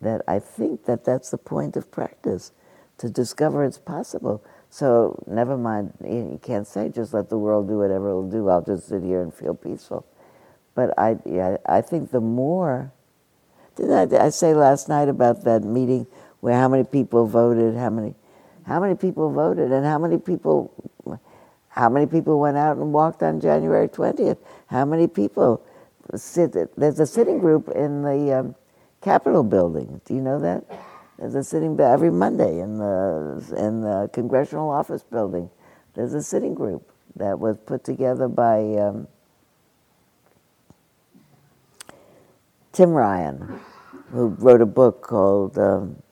That 0.00 0.22
I 0.26 0.40
think 0.40 0.84
that 0.86 1.04
that's 1.04 1.30
the 1.30 1.38
point 1.38 1.76
of 1.76 1.90
practice, 1.90 2.52
to 2.98 3.08
discover 3.08 3.64
it's 3.64 3.78
possible. 3.78 4.44
So 4.70 5.22
never 5.26 5.56
mind, 5.56 5.92
you 6.04 6.40
can't 6.42 6.66
say 6.66 6.88
just 6.88 7.14
let 7.14 7.30
the 7.30 7.38
world 7.38 7.68
do 7.68 7.78
whatever 7.78 8.08
it'll 8.08 8.28
do. 8.28 8.48
I'll 8.48 8.62
just 8.62 8.88
sit 8.88 9.02
here 9.02 9.22
and 9.22 9.32
feel 9.32 9.54
peaceful. 9.54 10.04
But 10.74 10.96
I, 10.98 11.16
yeah, 11.24 11.56
I 11.66 11.80
think 11.80 12.10
the 12.10 12.20
more, 12.20 12.92
did 13.78 13.90
I, 14.12 14.26
I 14.26 14.28
say 14.30 14.54
last 14.54 14.88
night 14.88 15.08
about 15.08 15.44
that 15.44 15.62
meeting 15.62 16.06
where 16.40 16.54
how 16.54 16.68
many 16.68 16.84
people 16.84 17.26
voted, 17.26 17.76
how 17.76 17.90
many, 17.90 18.14
how 18.66 18.80
many 18.80 18.94
people 18.94 19.32
voted, 19.32 19.70
and 19.72 19.86
how 19.86 19.98
many 19.98 20.18
people, 20.18 20.72
how 21.68 21.88
many 21.88 22.06
people 22.06 22.40
went 22.40 22.56
out 22.56 22.76
and 22.76 22.92
walked 22.92 23.22
on 23.22 23.40
January 23.40 23.88
twentieth? 23.88 24.38
How 24.66 24.84
many 24.84 25.06
people 25.06 25.62
sit? 26.14 26.56
There's 26.76 27.00
a 27.00 27.06
sitting 27.06 27.38
group 27.38 27.68
in 27.68 28.02
the 28.02 28.38
um, 28.40 28.54
Capitol 29.00 29.44
building. 29.44 30.00
Do 30.04 30.14
you 30.14 30.20
know 30.20 30.40
that? 30.40 30.64
There's 31.18 31.34
a 31.34 31.44
sitting 31.44 31.78
every 31.80 32.10
Monday 32.10 32.60
in 32.60 32.78
the 32.78 33.54
in 33.56 33.80
the 33.80 34.10
congressional 34.12 34.70
office 34.70 35.02
building. 35.02 35.50
There's 35.94 36.14
a 36.14 36.22
sitting 36.22 36.54
group 36.54 36.92
that 37.16 37.38
was 37.38 37.56
put 37.58 37.84
together 37.84 38.28
by 38.28 38.58
um, 38.74 39.08
Tim 42.72 42.90
Ryan, 42.90 43.58
who 44.10 44.28
wrote 44.28 44.60
a 44.60 44.66
book 44.66 45.02
called 45.02 45.58
um, 45.58 46.02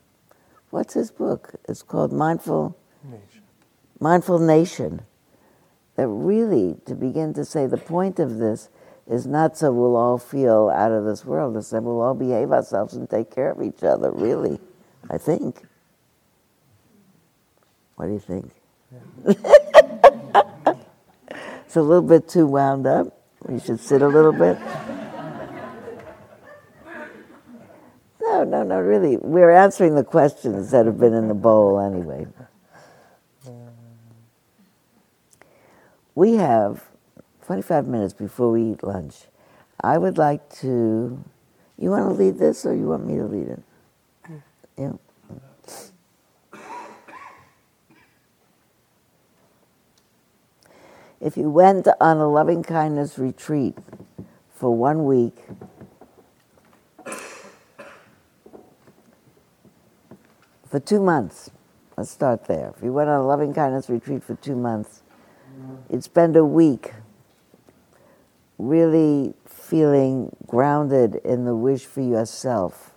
what's 0.70 0.94
his 0.94 1.10
book? 1.10 1.54
It's 1.68 1.82
called 1.82 2.12
Mindful 2.12 2.76
Nation. 3.04 3.42
Mindful 4.00 4.38
Nation. 4.38 5.02
That 5.96 6.08
really 6.08 6.76
to 6.84 6.94
begin 6.94 7.32
to 7.34 7.44
say 7.44 7.66
the 7.66 7.78
point 7.78 8.18
of 8.18 8.36
this 8.36 8.68
is 9.06 9.26
not 9.26 9.56
so 9.56 9.72
we'll 9.72 9.96
all 9.96 10.18
feel 10.18 10.68
out 10.68 10.92
of 10.92 11.04
this 11.04 11.24
world, 11.24 11.56
it's 11.56 11.70
that 11.70 11.82
we'll 11.82 12.00
all 12.00 12.14
behave 12.14 12.50
ourselves 12.50 12.94
and 12.94 13.08
take 13.08 13.30
care 13.30 13.52
of 13.52 13.62
each 13.62 13.82
other, 13.82 14.10
really. 14.10 14.58
I 15.08 15.18
think. 15.18 15.62
What 17.94 18.06
do 18.06 18.12
you 18.12 18.18
think? 18.18 18.50
Yeah. 18.92 19.32
it's 21.64 21.76
a 21.76 21.82
little 21.82 22.02
bit 22.02 22.28
too 22.28 22.46
wound 22.46 22.86
up. 22.86 23.16
We 23.46 23.60
should 23.60 23.80
sit 23.80 24.02
a 24.02 24.08
little 24.08 24.32
bit. 24.32 24.58
No, 28.36 28.44
no, 28.44 28.62
no, 28.64 28.80
really. 28.80 29.16
We're 29.16 29.50
answering 29.50 29.94
the 29.94 30.04
questions 30.04 30.70
that 30.72 30.84
have 30.84 30.98
been 30.98 31.14
in 31.14 31.28
the 31.28 31.34
bowl 31.34 31.80
anyway. 31.80 32.26
We 36.14 36.34
have 36.34 36.84
25 37.46 37.86
minutes 37.86 38.12
before 38.12 38.52
we 38.52 38.72
eat 38.72 38.84
lunch. 38.84 39.14
I 39.80 39.96
would 39.96 40.18
like 40.18 40.50
to. 40.60 41.24
You 41.78 41.90
want 41.90 42.10
to 42.10 42.14
lead 42.14 42.38
this 42.38 42.66
or 42.66 42.74
you 42.74 42.88
want 42.88 43.06
me 43.06 43.16
to 43.16 43.24
lead 43.24 43.48
it? 43.48 43.62
Yeah. 44.76 44.92
If 51.20 51.38
you 51.38 51.50
went 51.50 51.88
on 52.00 52.18
a 52.18 52.28
loving 52.28 52.62
kindness 52.62 53.18
retreat 53.18 53.78
for 54.54 54.74
one 54.74 55.06
week, 55.06 55.38
for 60.68 60.80
two 60.80 61.00
months, 61.00 61.50
let's 61.96 62.10
start 62.10 62.46
there. 62.46 62.72
If 62.76 62.82
you 62.82 62.92
went 62.92 63.08
on 63.08 63.20
a 63.20 63.26
loving 63.26 63.54
kindness 63.54 63.88
retreat 63.88 64.22
for 64.22 64.34
two 64.36 64.56
months, 64.56 65.02
you'd 65.90 66.04
spend 66.04 66.36
a 66.36 66.44
week 66.44 66.92
really 68.58 69.34
feeling 69.46 70.34
grounded 70.46 71.16
in 71.16 71.44
the 71.44 71.54
wish 71.54 71.84
for 71.84 72.00
yourself 72.00 72.94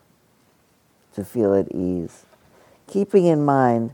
to 1.13 1.23
feel 1.23 1.53
at 1.53 1.71
ease. 1.73 2.25
Keeping 2.87 3.25
in 3.25 3.43
mind, 3.43 3.93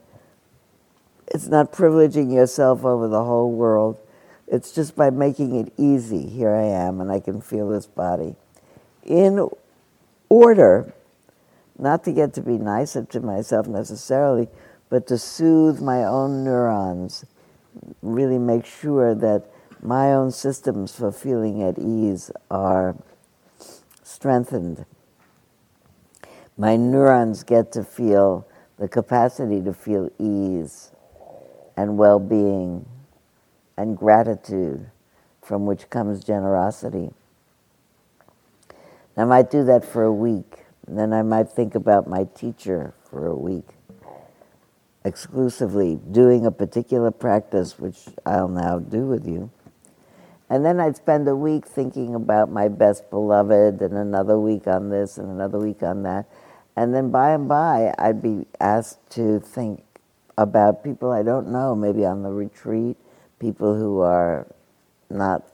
it's 1.28 1.48
not 1.48 1.72
privileging 1.72 2.34
yourself 2.34 2.86
over 2.86 3.08
the 3.08 3.24
whole 3.24 3.52
world. 3.52 3.98
It's 4.48 4.72
just 4.72 4.95
by 4.95 5.10
making 5.10 5.56
it 5.56 5.74
easy. 5.78 6.28
Here 6.28 6.54
I 6.54 6.64
am, 6.64 7.02
and 7.02 7.12
I 7.12 7.20
can 7.20 7.42
feel 7.42 7.70
this 7.70 7.88
body. 7.88 8.36
In 9.04 9.50
order, 10.30 10.94
not 11.78 12.04
to 12.06 12.12
get 12.12 12.34
to 12.36 12.42
be 12.42 12.58
nicer 12.58 13.04
to 13.06 13.20
myself 13.20 13.68
necessarily, 13.68 14.48
but 14.90 15.08
to 15.08 15.18
soothe 15.18 15.82
my 15.82 16.04
own 16.04 16.44
neurons, 16.44 17.26
really 18.02 18.38
make 18.38 18.66
sure 18.66 19.14
that 19.16 19.44
my 19.82 20.14
own 20.14 20.32
systems 20.32 20.95
for 20.95 21.12
feeling 21.12 21.62
at 21.62 21.78
ease 21.78 22.32
are 22.50 22.95
strengthened 24.04 24.86
my 26.58 26.78
neurons 26.78 27.44
get 27.44 27.72
to 27.74 27.84
feel 27.84 28.48
the 28.78 28.88
capacity 28.88 29.62
to 29.62 29.74
feel 29.74 30.10
ease 30.20 30.92
and 31.76 31.98
well 31.98 32.20
being 32.20 32.86
and 33.78 33.98
gratitude, 33.98 34.90
from 35.42 35.66
which 35.66 35.90
comes 35.90 36.24
generosity. 36.24 37.12
I 39.18 39.26
might 39.26 39.52
do 39.52 39.66
that 39.66 39.84
for 39.84 40.04
a 40.04 40.14
week, 40.14 40.65
then 40.88 41.14
I 41.14 41.24
might 41.24 41.50
think 41.50 41.76
about 41.76 42.08
my 42.08 42.26
teacher 42.36 42.94
for 43.10 43.28
a 43.28 43.36
week, 43.36 43.70
exclusively 45.04 46.00
doing 46.12 46.46
a 46.46 46.52
particular 46.52 47.12
practice, 47.12 47.80
which 47.80 48.00
I'll 48.26 48.48
now 48.48 48.80
do 48.80 49.08
with 49.08 49.28
you. 49.28 49.52
And 50.50 50.66
then 50.66 50.80
I'd 50.80 50.96
spend 50.96 51.28
a 51.28 51.36
week 51.36 51.66
thinking 51.66 52.16
about 52.16 52.52
my 52.52 52.68
best 52.68 53.10
beloved, 53.10 53.82
and 53.82 53.94
another 53.94 54.40
week 54.40 54.68
on 54.68 54.90
this, 54.90 55.18
and 55.18 55.30
another 55.30 55.60
week 55.60 55.84
on 55.84 56.04
that. 56.04 56.26
And 56.76 56.94
then 56.94 57.10
by 57.10 57.32
and 57.32 57.48
by, 57.48 57.94
I'd 57.98 58.22
be 58.22 58.46
asked 58.60 59.10
to 59.12 59.40
think 59.40 59.84
about 60.38 60.84
people 60.84 61.12
I 61.12 61.24
don't 61.24 61.52
know, 61.52 61.76
maybe 61.76 62.06
on 62.06 62.24
the 62.24 62.32
retreat, 62.32 62.98
people 63.40 63.76
who 63.76 64.02
are 64.02 64.46
not 65.10 65.48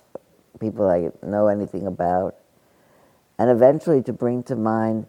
people 0.60 0.90
I 0.90 1.12
know 1.26 1.48
anything 1.48 1.88
about. 1.88 2.36
and 3.42 3.50
eventually 3.50 4.04
to 4.04 4.14
bring 4.14 4.44
to 4.44 4.56
mind 4.56 5.08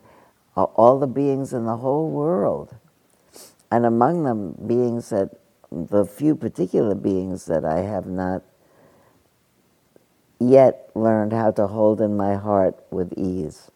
all 0.55 0.98
the 0.98 1.06
beings 1.06 1.52
in 1.52 1.64
the 1.64 1.76
whole 1.78 2.10
world, 2.10 2.74
and 3.70 3.86
among 3.86 4.24
them 4.24 4.55
beings 4.66 5.10
that 5.10 5.31
the 5.70 6.05
few 6.05 6.34
particular 6.34 6.94
beings 6.94 7.47
that 7.47 7.64
I 7.64 7.81
have 7.81 8.06
not 8.06 8.42
yet 10.39 10.90
learned 10.94 11.32
how 11.32 11.50
to 11.52 11.66
hold 11.66 12.00
in 12.00 12.16
my 12.16 12.34
heart 12.34 12.78
with 12.90 13.12
ease. 13.16 13.70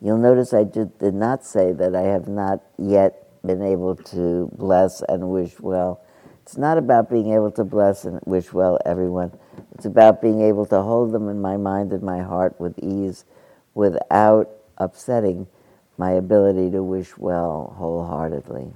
You'll 0.00 0.18
notice 0.18 0.52
I 0.52 0.64
did, 0.64 0.98
did 0.98 1.14
not 1.14 1.44
say 1.44 1.72
that 1.72 1.94
I 1.94 2.02
have 2.02 2.28
not 2.28 2.60
yet 2.76 3.26
been 3.46 3.62
able 3.62 3.96
to 3.96 4.50
bless 4.52 5.00
and 5.02 5.30
wish 5.30 5.58
well. 5.60 6.02
It's 6.42 6.58
not 6.58 6.76
about 6.76 7.08
being 7.08 7.32
able 7.32 7.50
to 7.52 7.64
bless 7.64 8.04
and 8.04 8.20
wish 8.26 8.52
well 8.52 8.78
everyone. 8.84 9.32
It's 9.74 9.86
about 9.86 10.20
being 10.20 10.42
able 10.42 10.66
to 10.66 10.82
hold 10.82 11.12
them 11.12 11.28
in 11.30 11.40
my 11.40 11.56
mind 11.56 11.92
and 11.92 12.02
my 12.02 12.20
heart 12.20 12.60
with 12.60 12.78
ease 12.80 13.24
without 13.74 14.50
upsetting 14.78 15.46
my 15.96 16.12
ability 16.12 16.70
to 16.70 16.82
wish 16.82 17.16
well 17.16 17.74
wholeheartedly. 17.76 18.72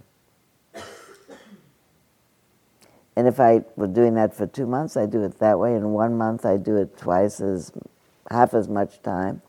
And 3.19 3.27
if 3.27 3.41
I 3.41 3.65
were 3.75 3.89
doing 3.89 4.15
that 4.15 4.33
for 4.33 4.47
two 4.47 4.65
months, 4.65 4.97
I 4.97 5.05
do 5.07 5.25
it 5.25 5.41
that 5.41 5.59
way. 5.59 5.75
In 5.75 5.91
one 5.91 6.17
month, 6.17 6.47
I 6.47 6.57
do 6.57 6.77
it 6.77 6.97
twice 6.97 7.41
as, 7.41 7.73
half 8.31 8.55
as 8.55 8.69
much 8.69 9.03
time. 9.03 9.43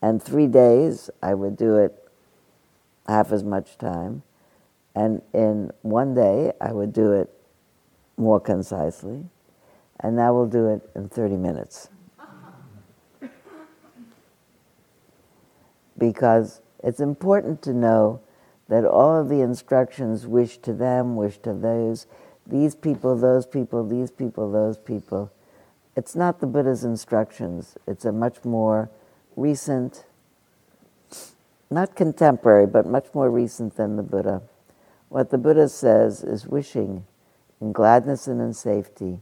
And 0.00 0.22
three 0.22 0.46
days, 0.46 1.10
I 1.20 1.34
would 1.34 1.56
do 1.56 1.76
it 1.76 2.08
half 3.08 3.32
as 3.32 3.42
much 3.42 3.78
time. 3.78 4.22
And 4.94 5.22
in 5.32 5.72
one 5.82 6.14
day, 6.14 6.52
I 6.60 6.72
would 6.72 6.92
do 6.92 7.10
it 7.10 7.28
more 8.16 8.38
concisely. 8.38 9.24
And 9.98 10.14
now 10.14 10.32
we'll 10.32 10.46
do 10.46 10.68
it 10.68 10.88
in 10.94 11.08
30 11.08 11.36
minutes. 11.36 11.89
Because 16.00 16.62
it's 16.82 16.98
important 16.98 17.62
to 17.62 17.72
know 17.72 18.20
that 18.68 18.84
all 18.84 19.20
of 19.20 19.28
the 19.28 19.42
instructions 19.42 20.26
wish 20.26 20.58
to 20.58 20.72
them, 20.72 21.14
wish 21.14 21.38
to 21.38 21.52
those, 21.52 22.06
these 22.46 22.74
people, 22.74 23.16
those 23.16 23.46
people, 23.46 23.86
these 23.86 24.10
people, 24.10 24.50
those 24.50 24.78
people. 24.78 25.30
It's 25.94 26.16
not 26.16 26.40
the 26.40 26.46
Buddha's 26.46 26.82
instructions. 26.82 27.76
It's 27.86 28.04
a 28.04 28.12
much 28.12 28.44
more 28.44 28.90
recent, 29.36 30.06
not 31.70 31.94
contemporary, 31.94 32.66
but 32.66 32.86
much 32.86 33.06
more 33.12 33.30
recent 33.30 33.76
than 33.76 33.96
the 33.96 34.02
Buddha. 34.02 34.42
What 35.08 35.30
the 35.30 35.38
Buddha 35.38 35.68
says 35.68 36.24
is 36.24 36.46
wishing 36.46 37.04
in 37.60 37.72
gladness 37.72 38.26
and 38.26 38.40
in 38.40 38.54
safety, 38.54 39.20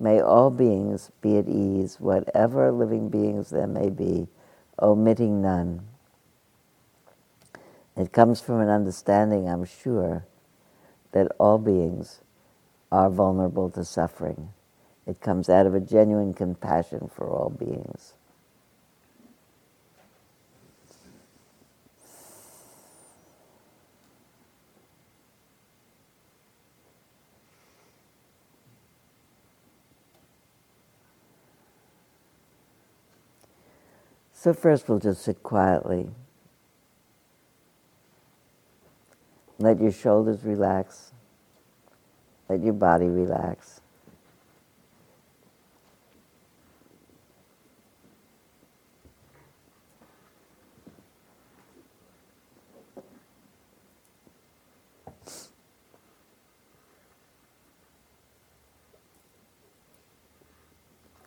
may 0.00 0.20
all 0.20 0.50
beings 0.50 1.10
be 1.20 1.36
at 1.36 1.46
ease, 1.46 2.00
whatever 2.00 2.72
living 2.72 3.10
beings 3.10 3.50
there 3.50 3.66
may 3.66 3.90
be, 3.90 4.26
omitting 4.80 5.42
none. 5.42 5.89
It 8.00 8.12
comes 8.12 8.40
from 8.40 8.62
an 8.62 8.70
understanding, 8.70 9.46
I'm 9.46 9.66
sure, 9.66 10.24
that 11.12 11.30
all 11.38 11.58
beings 11.58 12.22
are 12.90 13.10
vulnerable 13.10 13.68
to 13.70 13.84
suffering. 13.84 14.54
It 15.06 15.20
comes 15.20 15.50
out 15.50 15.66
of 15.66 15.74
a 15.74 15.80
genuine 15.80 16.32
compassion 16.32 17.10
for 17.14 17.28
all 17.28 17.50
beings. 17.50 18.14
So, 34.32 34.54
first, 34.54 34.88
we'll 34.88 35.00
just 35.00 35.20
sit 35.20 35.42
quietly. 35.42 36.12
Let 39.60 39.78
your 39.80 39.92
shoulders 39.92 40.42
relax. 40.42 41.12
Let 42.48 42.62
your 42.62 42.72
body 42.72 43.06
relax. 43.06 43.82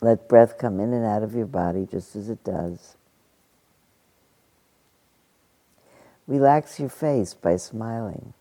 Let 0.01 0.27
breath 0.27 0.57
come 0.57 0.79
in 0.79 0.91
and 0.91 1.05
out 1.05 1.23
of 1.23 1.35
your 1.35 1.45
body 1.45 1.87
just 1.89 2.15
as 2.15 2.29
it 2.29 2.43
does. 2.43 2.97
Relax 6.27 6.79
your 6.79 6.89
face 6.89 7.33
by 7.33 7.57
smiling. 7.57 8.33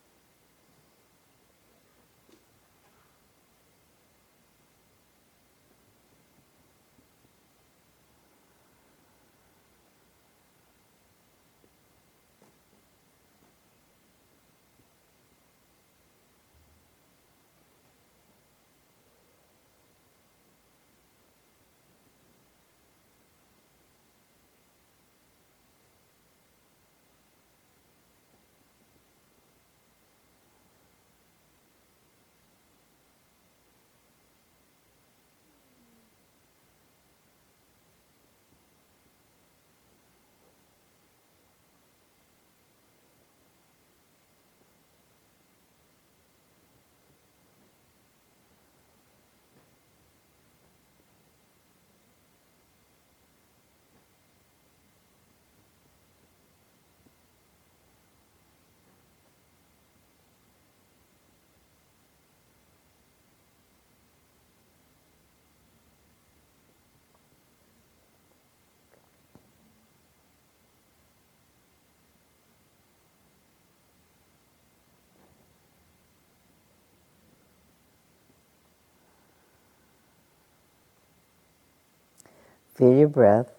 Feel 82.75 82.97
your 82.97 83.09
breath. 83.09 83.53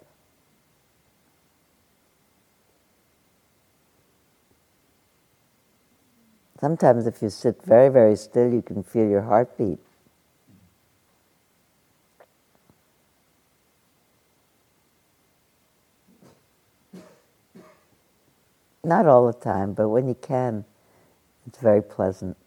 Sometimes, 6.59 7.07
if 7.07 7.21
you 7.21 7.29
sit 7.29 7.61
very, 7.63 7.89
very 7.89 8.15
still, 8.15 8.51
you 8.51 8.61
can 8.61 8.83
feel 8.83 9.07
your 9.07 9.23
heartbeat. 9.23 9.79
Not 18.83 19.05
all 19.07 19.27
the 19.27 19.33
time, 19.33 19.73
but 19.73 19.89
when 19.89 20.07
you 20.07 20.15
can, 20.15 20.65
it's 21.45 21.59
very 21.59 21.81
pleasant. 21.81 22.37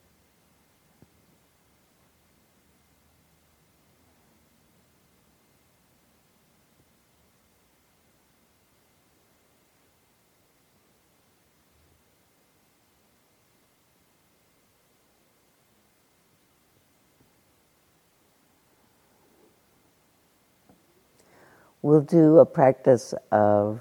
We'll 21.86 22.00
do 22.00 22.38
a 22.38 22.44
practice 22.44 23.14
of 23.30 23.80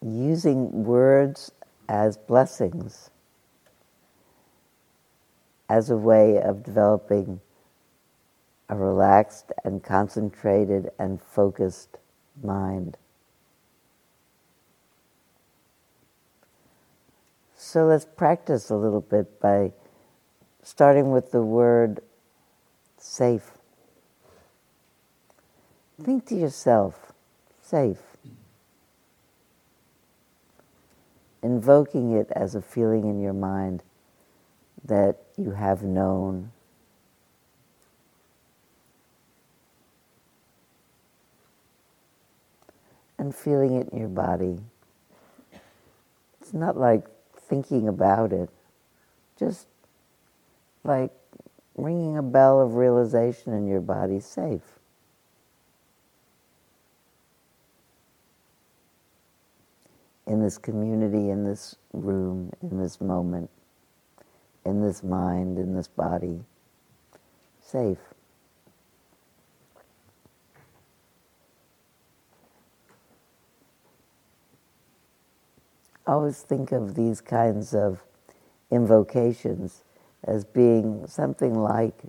using 0.00 0.84
words 0.84 1.52
as 1.90 2.16
blessings 2.16 3.10
as 5.68 5.90
a 5.90 5.96
way 5.98 6.40
of 6.40 6.62
developing 6.62 7.38
a 8.70 8.74
relaxed 8.74 9.52
and 9.66 9.82
concentrated 9.82 10.88
and 10.98 11.20
focused 11.20 11.98
mind. 12.42 12.96
So 17.54 17.84
let's 17.84 18.06
practice 18.06 18.70
a 18.70 18.76
little 18.76 19.02
bit 19.02 19.38
by 19.40 19.72
starting 20.62 21.10
with 21.10 21.32
the 21.32 21.42
word 21.42 22.00
safe. 23.08 23.52
Think 26.00 26.26
to 26.26 26.34
yourself, 26.36 27.12
safe. 27.62 27.98
Invoking 31.42 32.12
it 32.12 32.28
as 32.32 32.54
a 32.54 32.60
feeling 32.60 33.08
in 33.08 33.20
your 33.20 33.32
mind 33.32 33.82
that 34.84 35.16
you 35.36 35.52
have 35.52 35.82
known. 35.82 36.52
And 43.18 43.34
feeling 43.34 43.74
it 43.74 43.88
in 43.88 43.98
your 43.98 44.08
body. 44.08 44.58
It's 46.40 46.52
not 46.52 46.76
like 46.76 47.04
thinking 47.36 47.88
about 47.88 48.32
it, 48.32 48.50
just 49.38 49.66
like 50.84 51.10
ringing 51.78 52.18
a 52.18 52.22
bell 52.22 52.60
of 52.60 52.74
realization 52.74 53.54
in 53.54 53.66
your 53.66 53.80
body 53.80 54.20
safe. 54.20 54.78
In 60.26 60.42
this 60.42 60.58
community, 60.58 61.30
in 61.30 61.44
this 61.44 61.76
room, 61.94 62.52
in 62.60 62.78
this 62.78 63.00
moment, 63.00 63.48
in 64.66 64.82
this 64.82 65.02
mind, 65.02 65.56
in 65.56 65.74
this 65.74 65.88
body, 65.88 66.40
safe. 67.60 67.98
always 76.08 76.40
think 76.40 76.72
of 76.72 76.94
these 76.94 77.20
kinds 77.20 77.74
of 77.74 78.02
invocations 78.70 79.84
as 80.24 80.44
being 80.44 81.06
something 81.06 81.54
like 81.54 82.02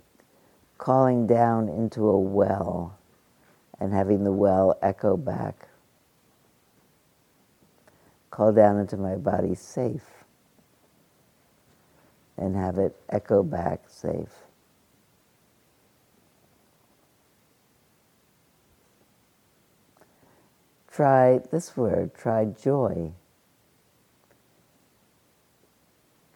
calling 0.78 1.26
down 1.26 1.68
into 1.68 2.08
a 2.08 2.18
well 2.18 2.98
and 3.80 3.92
having 3.92 4.24
the 4.24 4.32
well 4.32 4.78
echo 4.82 5.16
back. 5.16 5.68
Call 8.30 8.52
down 8.52 8.78
into 8.78 8.96
my 8.96 9.16
body 9.16 9.54
safe 9.54 10.24
and 12.36 12.56
have 12.56 12.78
it 12.78 12.96
echo 13.10 13.42
back 13.42 13.82
safe. 13.88 14.46
Try 20.90 21.40
this 21.50 21.76
word, 21.76 22.14
try 22.14 22.46
joy. 22.46 23.12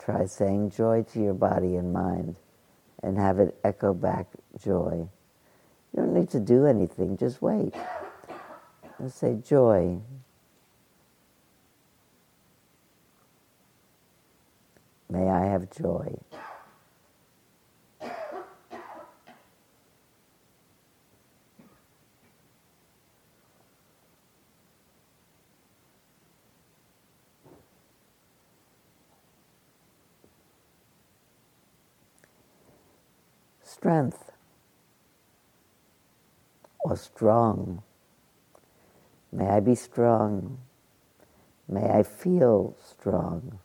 Try 0.04 0.26
saying 0.26 0.70
joy 0.70 1.04
to 1.12 1.20
your 1.20 1.32
body 1.32 1.76
and 1.76 1.92
mind 1.92 2.36
and 3.02 3.16
have 3.16 3.38
it 3.38 3.56
echo 3.64 3.94
back 3.94 4.26
joy. 4.62 5.08
You 5.92 5.96
don't 6.02 6.12
need 6.12 6.28
to 6.30 6.40
do 6.40 6.66
anything, 6.66 7.16
just 7.16 7.40
wait. 7.40 7.74
And 8.98 9.10
say 9.10 9.36
joy. 9.36 9.98
May 15.08 15.28
I 15.28 15.46
have 15.46 15.70
joy. 15.70 16.18
Strength 33.84 34.32
or 36.86 36.96
strong. 36.96 37.82
May 39.30 39.46
I 39.46 39.60
be 39.60 39.74
strong. 39.74 40.56
May 41.68 41.90
I 41.90 42.02
feel 42.02 42.78
strong. 42.82 43.58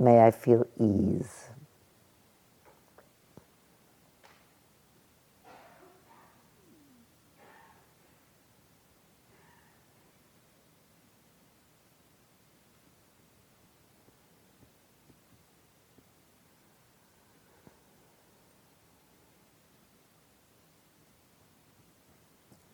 May 0.00 0.20
I 0.26 0.32
feel 0.32 0.66
ease. 0.80 1.50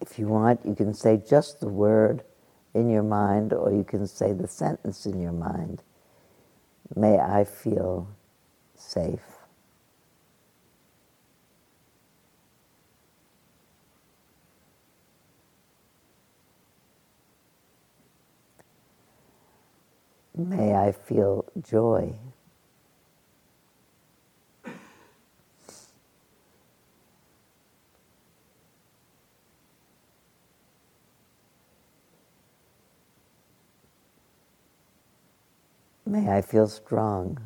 If 0.01 0.19
you 0.19 0.29
want, 0.29 0.61
you 0.65 0.77
can 0.77 0.95
say 0.95 1.19
just 1.29 1.61
the 1.61 1.69
word 1.69 2.23
in 2.75 2.91
your 2.91 3.03
mind, 3.03 3.53
or 3.53 3.73
you 3.73 3.85
can 3.85 4.07
say 4.07 4.33
the 4.33 4.49
sentence 4.49 5.07
in 5.07 5.21
your 5.21 5.33
mind. 5.33 5.83
May 6.95 7.19
I 7.19 7.45
feel 7.45 8.09
safe. 8.77 9.21
May 20.37 20.75
I 20.75 20.93
feel 20.93 21.47
joy. 21.63 22.15
May 36.07 36.31
I 36.31 36.43
feel 36.43 36.69
strong. 36.69 37.39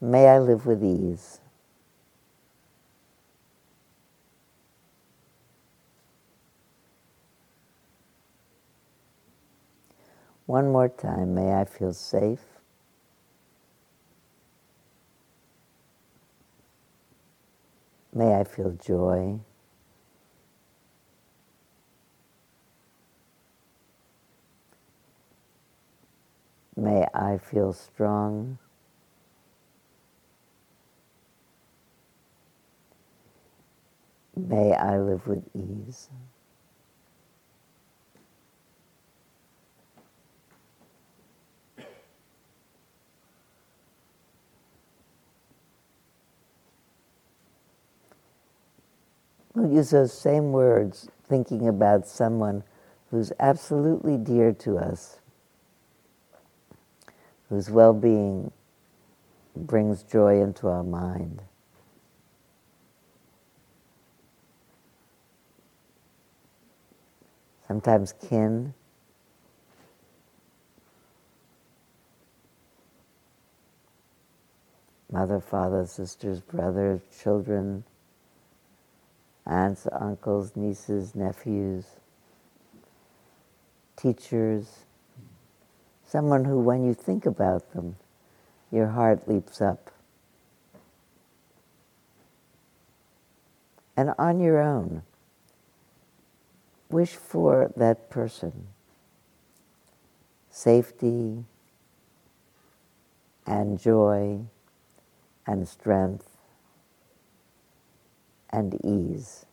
May 0.00 0.28
I 0.28 0.38
live 0.38 0.66
with 0.66 0.84
ease. 0.84 1.40
One 10.46 10.70
more 10.72 10.88
time, 10.88 11.34
may 11.34 11.54
I 11.54 11.64
feel 11.64 11.92
safe. 11.94 12.55
May 18.16 18.34
I 18.34 18.44
feel 18.44 18.72
joy. 18.72 19.40
May 26.76 27.06
I 27.14 27.36
feel 27.36 27.74
strong. 27.74 28.58
May 34.34 34.72
I 34.74 34.98
live 34.98 35.26
with 35.26 35.44
ease. 35.54 36.08
Use 49.76 49.90
those 49.90 50.12
same 50.12 50.52
words 50.52 51.08
thinking 51.28 51.68
about 51.68 52.06
someone 52.06 52.64
who's 53.10 53.32
absolutely 53.38 54.16
dear 54.16 54.52
to 54.52 54.78
us, 54.78 55.20
whose 57.48 57.70
well 57.70 57.92
being 57.92 58.52
brings 59.54 60.02
joy 60.02 60.40
into 60.40 60.68
our 60.68 60.82
mind. 60.82 61.42
sometimes 67.66 68.12
kin. 68.28 68.74
Mother, 75.10 75.40
father, 75.40 75.86
sisters, 75.86 76.40
brothers, 76.40 77.00
children, 77.22 77.84
aunts, 79.46 79.86
uncles, 79.92 80.52
nieces, 80.56 81.14
nephews, 81.14 81.84
teachers, 83.96 84.84
someone 86.06 86.44
who, 86.44 86.58
when 86.58 86.84
you 86.84 86.94
think 86.94 87.26
about 87.26 87.72
them, 87.72 87.96
your 88.70 88.88
heart 88.88 89.28
leaps 89.28 89.60
up. 89.60 89.90
And 93.96 94.12
on 94.18 94.40
your 94.40 94.60
own, 94.60 95.02
wish 96.90 97.10
for 97.10 97.72
that 97.76 98.10
person 98.10 98.68
safety 100.50 101.44
and 103.46 103.78
joy 103.78 104.40
and 105.46 105.68
strength 105.68 106.25
and 108.56 108.74
ease. 108.84 109.44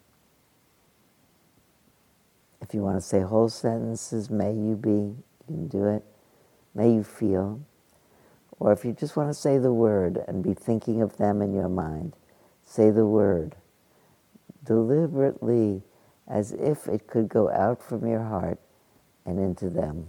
If 2.62 2.74
you 2.74 2.82
want 2.82 2.98
to 2.98 3.02
say 3.02 3.22
whole 3.22 3.50
sentences, 3.50 4.30
may 4.30 4.54
you 4.54 4.76
be, 4.76 4.90
you 4.90 5.18
can 5.46 5.68
do 5.68 5.86
it. 5.86 6.04
May 6.74 6.94
you 6.94 7.04
feel. 7.04 7.62
Or 8.60 8.72
if 8.72 8.86
you 8.86 8.94
just 8.94 9.18
want 9.18 9.30
to 9.30 9.34
say 9.34 9.58
the 9.58 9.74
word 9.74 10.24
and 10.28 10.42
be 10.42 10.54
thinking 10.54 11.02
of 11.02 11.18
them 11.18 11.42
in 11.42 11.54
your 11.54 11.70
mind, 11.70 12.14
say 12.64 12.92
the 12.92 13.06
word 13.06 13.56
deliberately 14.64 15.84
as 16.28 16.54
if 16.54 16.88
it 16.88 17.06
could 17.08 17.28
go 17.28 17.50
out 17.52 17.84
from 17.84 18.08
your 18.08 18.24
heart 18.24 18.60
and 19.26 19.38
into 19.40 19.70
them. 19.70 20.08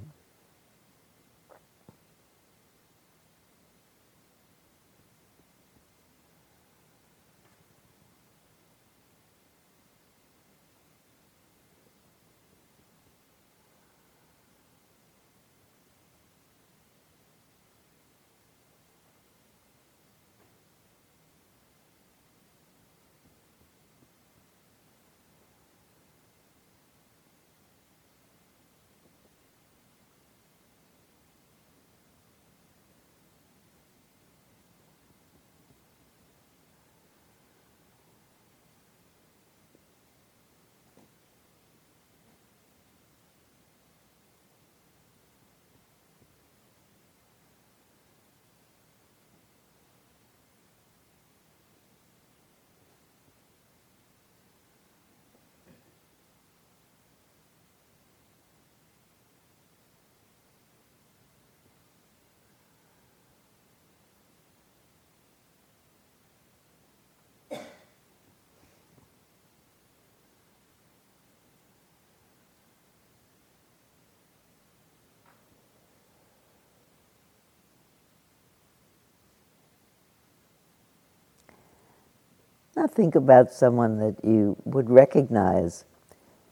Now 82.84 82.88
think 82.88 83.14
about 83.14 83.50
someone 83.50 83.96
that 84.00 84.22
you 84.22 84.58
would 84.66 84.90
recognize, 84.90 85.86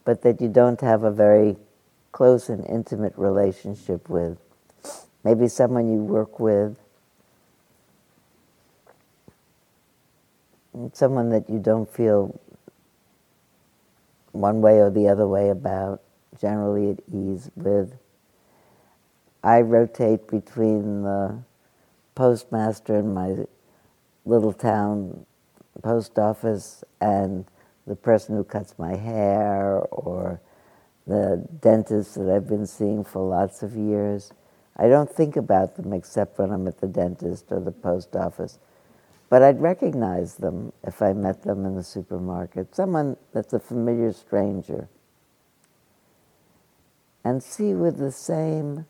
but 0.03 0.23
that 0.23 0.41
you 0.41 0.47
don't 0.47 0.81
have 0.81 1.03
a 1.03 1.11
very 1.11 1.57
close 2.11 2.49
and 2.49 2.65
intimate 2.65 3.13
relationship 3.17 4.09
with. 4.09 4.39
Maybe 5.23 5.47
someone 5.47 5.91
you 5.91 5.99
work 5.99 6.39
with, 6.39 6.79
someone 10.93 11.29
that 11.29 11.47
you 11.51 11.59
don't 11.59 11.87
feel 11.87 12.41
one 14.31 14.59
way 14.59 14.79
or 14.79 14.89
the 14.89 15.09
other 15.09 15.27
way 15.27 15.49
about, 15.49 16.01
generally 16.41 16.89
at 16.89 16.99
ease 17.13 17.51
with. 17.55 17.93
I 19.43 19.61
rotate 19.61 20.27
between 20.27 21.03
the 21.03 21.43
postmaster 22.15 22.97
in 22.97 23.13
my 23.13 23.45
little 24.25 24.53
town 24.53 25.27
post 25.81 26.17
office 26.19 26.83
and 27.01 27.45
the 27.85 27.95
person 27.95 28.35
who 28.35 28.43
cuts 28.43 28.75
my 28.77 28.95
hair 28.95 29.79
or 29.91 30.39
the 31.05 31.45
dentist 31.61 32.15
that 32.15 32.29
I've 32.29 32.47
been 32.47 32.67
seeing 32.67 33.03
for 33.03 33.21
lots 33.27 33.61
of 33.63 33.75
years. 33.75 34.31
I 34.77 34.87
don't 34.87 35.09
think 35.09 35.35
about 35.35 35.75
them 35.75 35.93
except 35.93 36.39
when 36.39 36.51
I'm 36.51 36.67
at 36.67 36.79
the 36.79 36.87
dentist 36.87 37.45
or 37.49 37.59
the 37.59 37.71
post 37.71 38.15
office. 38.15 38.59
But 39.29 39.41
I'd 39.41 39.61
recognize 39.61 40.35
them 40.35 40.71
if 40.83 41.01
I 41.01 41.13
met 41.13 41.43
them 41.43 41.65
in 41.65 41.75
the 41.75 41.83
supermarket, 41.83 42.75
someone 42.75 43.17
that's 43.33 43.53
a 43.53 43.59
familiar 43.59 44.13
stranger. 44.13 44.87
And 47.25 47.41
see 47.41 47.73
with 47.73 47.97
the 47.97 48.11
same 48.11 48.85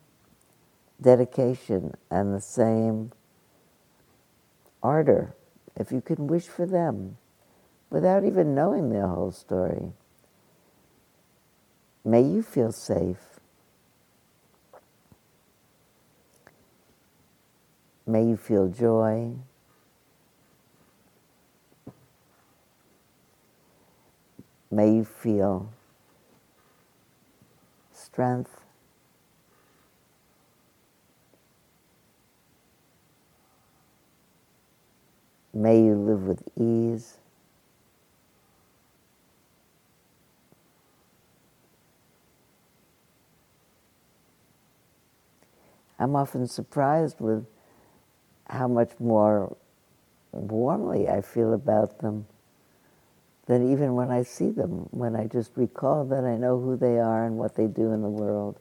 dedication 1.02 1.94
and 2.10 2.34
the 2.34 2.42
same 2.42 3.12
ardor 4.82 5.36
if 5.76 5.92
you 5.92 6.02
can 6.02 6.28
wish 6.28 6.46
for 6.48 6.66
them 6.66 7.18
without 7.90 8.24
even 8.24 8.56
knowing 8.56 8.90
their 8.90 9.08
whole 9.08 9.32
story. 9.32 9.92
May 12.04 12.22
you 12.22 12.42
feel 12.42 12.72
safe. 12.72 13.40
May 18.06 18.26
you 18.26 18.36
feel 18.36 18.68
joy. 18.68 19.34
May 24.70 24.96
you 24.96 25.06
feel 25.06 25.70
strength. 27.94 28.63
May 35.54 35.84
you 35.84 35.96
live 35.96 36.24
with 36.24 36.44
ease. 36.60 37.18
I'm 46.00 46.16
often 46.16 46.48
surprised 46.48 47.20
with 47.20 47.46
how 48.50 48.68
much 48.68 48.92
more 49.00 49.56
warmly 50.32 51.08
I 51.08 51.22
feel 51.22 51.54
about 51.54 52.00
them 52.00 52.26
than 53.46 53.72
even 53.72 53.94
when 53.94 54.10
I 54.10 54.24
see 54.24 54.50
them, 54.50 54.88
when 54.92 55.16
I 55.16 55.28
just 55.28 55.52
recall 55.56 56.04
that 56.06 56.24
I 56.24 56.36
know 56.36 56.60
who 56.60 56.76
they 56.76 56.98
are 56.98 57.26
and 57.26 57.38
what 57.38 57.56
they 57.56 57.68
do 57.68 57.92
in 57.92 58.02
the 58.02 58.10
world. 58.10 58.60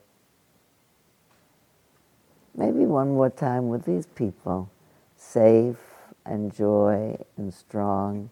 Maybe 2.54 2.84
one 2.84 3.14
more 3.14 3.30
time 3.30 3.68
with 3.68 3.86
these 3.86 4.06
people, 4.06 4.70
safe 5.16 5.91
and 6.26 6.54
joy 6.54 7.16
and 7.36 7.52
strong 7.52 8.30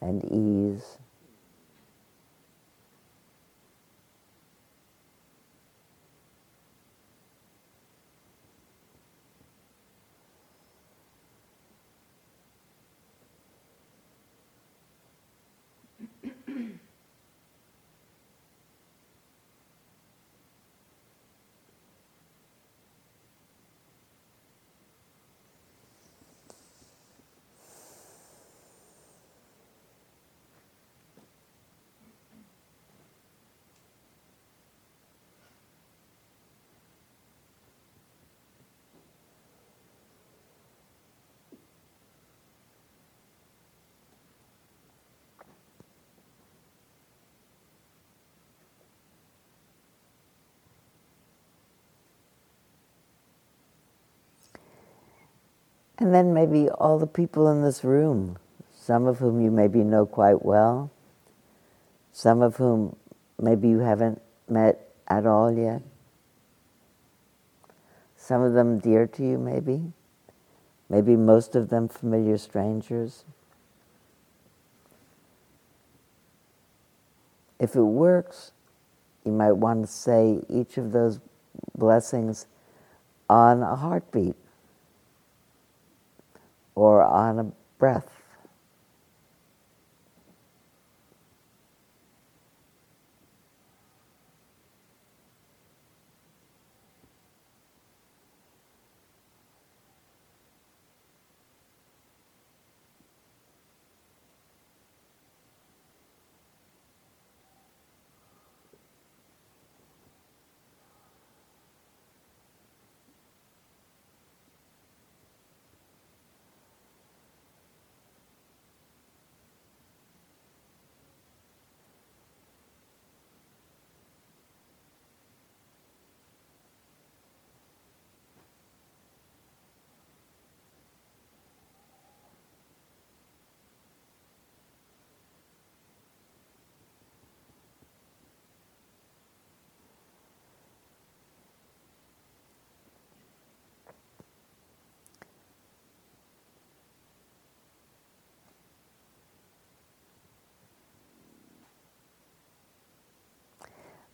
and 0.00 0.24
ease. 0.24 0.98
And 56.02 56.12
then 56.12 56.34
maybe 56.34 56.68
all 56.68 56.98
the 56.98 57.06
people 57.06 57.48
in 57.48 57.62
this 57.62 57.84
room, 57.84 58.36
some 58.74 59.06
of 59.06 59.20
whom 59.20 59.40
you 59.40 59.52
maybe 59.52 59.84
know 59.84 60.04
quite 60.04 60.44
well, 60.44 60.90
some 62.12 62.42
of 62.42 62.56
whom 62.56 62.96
maybe 63.40 63.68
you 63.68 63.78
haven't 63.78 64.20
met 64.48 64.90
at 65.06 65.26
all 65.26 65.56
yet. 65.56 65.80
Some 68.16 68.42
of 68.42 68.52
them 68.52 68.80
dear 68.80 69.06
to 69.06 69.22
you, 69.22 69.38
maybe. 69.38 69.92
Maybe 70.90 71.14
most 71.14 71.54
of 71.54 71.68
them 71.68 71.86
familiar 71.86 72.36
strangers. 72.36 73.24
If 77.60 77.76
it 77.76 77.84
works, 77.84 78.50
you 79.24 79.30
might 79.30 79.52
want 79.52 79.86
to 79.86 79.86
say 79.86 80.42
each 80.48 80.78
of 80.78 80.90
those 80.90 81.20
blessings 81.78 82.48
on 83.30 83.62
a 83.62 83.76
heartbeat 83.76 84.34
or 86.74 87.02
on 87.02 87.38
a 87.38 87.44
breath. 87.78 88.21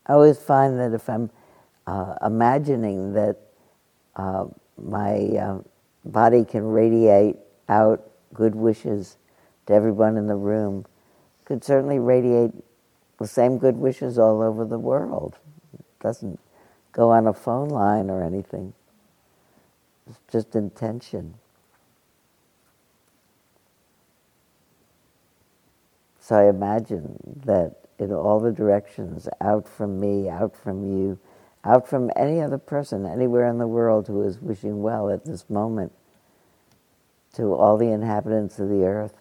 I 0.08 0.14
always 0.14 0.38
find 0.38 0.78
that 0.78 0.94
if 0.94 1.08
I'm 1.08 1.30
uh, 1.86 2.14
imagining 2.24 3.12
that 3.12 3.36
uh, 4.16 4.46
my 4.82 5.16
uh, 5.36 5.58
body 6.04 6.44
can 6.44 6.64
radiate 6.64 7.36
out 7.68 8.10
good 8.32 8.54
wishes 8.54 9.18
to 9.66 9.74
everyone 9.74 10.16
in 10.16 10.26
the 10.26 10.36
room, 10.36 10.86
could 11.44 11.62
certainly 11.62 11.98
radiate 11.98 12.52
the 13.18 13.26
same 13.26 13.58
good 13.58 13.76
wishes 13.76 14.18
all 14.18 14.42
over 14.42 14.64
the 14.64 14.78
world. 14.78 15.36
It 15.74 15.84
doesn't 16.00 16.40
go 16.92 17.10
on 17.10 17.26
a 17.26 17.34
phone 17.34 17.68
line 17.68 18.10
or 18.10 18.22
anything. 18.22 18.72
It's 20.08 20.20
just 20.32 20.54
intention. 20.54 21.34
So 26.20 26.36
I 26.36 26.48
imagine 26.48 27.42
that 27.44 27.88
in 27.99 28.12
all 28.12 28.41
the 28.41 28.52
directions, 28.52 29.28
out 29.41 29.68
from 29.68 29.99
me, 30.01 30.28
out 30.28 30.57
from 30.57 30.85
you, 30.85 31.18
out 31.65 31.89
from 31.89 32.10
any 32.17 32.41
other 32.41 32.59
person 32.59 33.05
anywhere 33.07 33.47
in 33.47 33.59
the 33.59 33.67
world 33.67 34.07
who 34.07 34.23
is 34.23 34.41
wishing 34.41 34.83
well 34.83 35.10
at 35.10 35.25
this 35.25 35.51
moment 35.51 35.93
to 37.35 37.55
all 37.55 37.77
the 37.77 37.91
inhabitants 37.91 38.59
of 38.59 38.68
the 38.68 38.85
earth. 38.85 39.15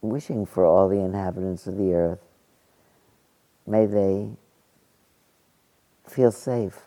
Wishing 0.00 0.46
for 0.46 0.64
all 0.64 0.88
the 0.88 0.98
inhabitants 0.98 1.66
of 1.66 1.76
the 1.76 1.94
earth, 1.94 2.20
may 3.66 3.86
they 3.86 4.30
feel 6.08 6.32
safe. 6.32 6.82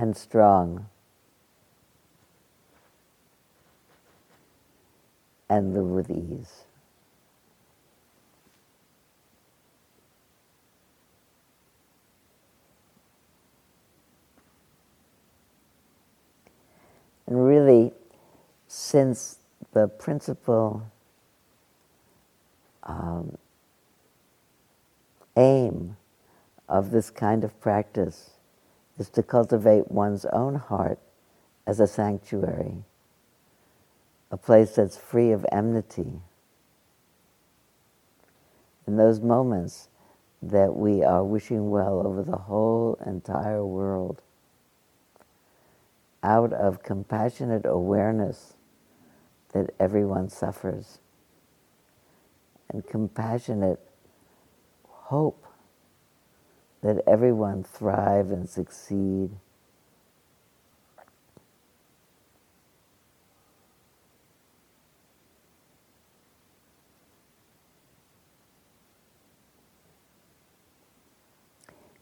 And 0.00 0.16
strong 0.16 0.86
and 5.50 5.74
live 5.74 5.84
with 5.84 6.10
ease. 6.10 6.62
And 17.26 17.46
really, 17.46 17.92
since 18.68 19.36
the 19.72 19.86
principal 19.86 20.90
um, 22.84 23.36
aim 25.36 25.98
of 26.70 26.90
this 26.90 27.10
kind 27.10 27.44
of 27.44 27.60
practice 27.60 28.30
is 29.00 29.08
to 29.08 29.22
cultivate 29.22 29.90
one's 29.90 30.26
own 30.26 30.56
heart 30.56 30.98
as 31.66 31.80
a 31.80 31.86
sanctuary, 31.86 32.74
a 34.30 34.36
place 34.36 34.74
that's 34.74 34.98
free 34.98 35.32
of 35.32 35.46
enmity. 35.50 36.20
In 38.86 38.96
those 38.96 39.18
moments 39.18 39.88
that 40.42 40.76
we 40.76 41.02
are 41.02 41.24
wishing 41.24 41.70
well 41.70 42.06
over 42.06 42.22
the 42.22 42.36
whole 42.36 42.98
entire 43.06 43.64
world, 43.64 44.20
out 46.22 46.52
of 46.52 46.82
compassionate 46.82 47.64
awareness 47.64 48.52
that 49.54 49.70
everyone 49.80 50.28
suffers, 50.28 50.98
and 52.68 52.86
compassionate 52.86 53.80
hope 54.84 55.46
that 56.82 57.02
everyone 57.06 57.62
thrive 57.62 58.30
and 58.30 58.48
succeed. 58.48 59.30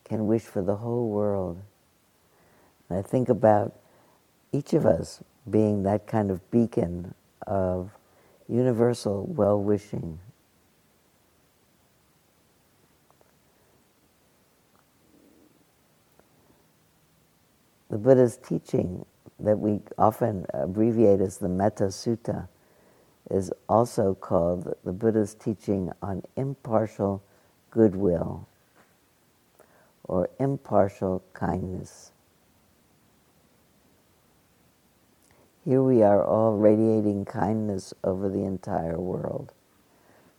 Can 0.05 0.27
wish 0.27 0.43
for 0.43 0.63
the 0.63 0.77
whole 0.77 1.09
world. 1.09 1.61
And 2.89 2.99
I 2.99 3.03
think 3.03 3.29
about 3.29 3.75
each 4.53 4.73
of 4.73 4.87
us 4.87 5.23
being 5.51 5.83
that 5.83 6.07
kind 6.07 6.31
of 6.31 6.51
beacon 6.51 7.15
of 7.47 7.91
universal 8.49 9.27
well 9.27 9.61
wishing. 9.61 10.19
The 17.91 17.99
Buddha's 17.99 18.37
teaching 18.37 19.05
that 19.41 19.59
we 19.59 19.81
often 19.97 20.47
abbreviate 20.53 21.21
as 21.21 21.39
the 21.39 21.49
Metta 21.49 21.85
Sutta 21.85 22.49
is 23.31 23.53
also 23.69 24.15
called 24.15 24.75
the 24.85 24.93
Buddha's 24.93 25.35
teaching 25.35 25.93
on 26.03 26.23
impartial 26.37 27.23
goodwill 27.71 28.47
or 30.05 30.29
impartial 30.39 31.23
kindness. 31.35 32.13
Here 35.65 35.83
we 35.83 36.03
are 36.03 36.25
all 36.25 36.57
radiating 36.57 37.27
kindness 37.27 37.93
over 38.03 38.29
the 38.29 38.45
entire 38.45 38.99
world. 38.99 39.53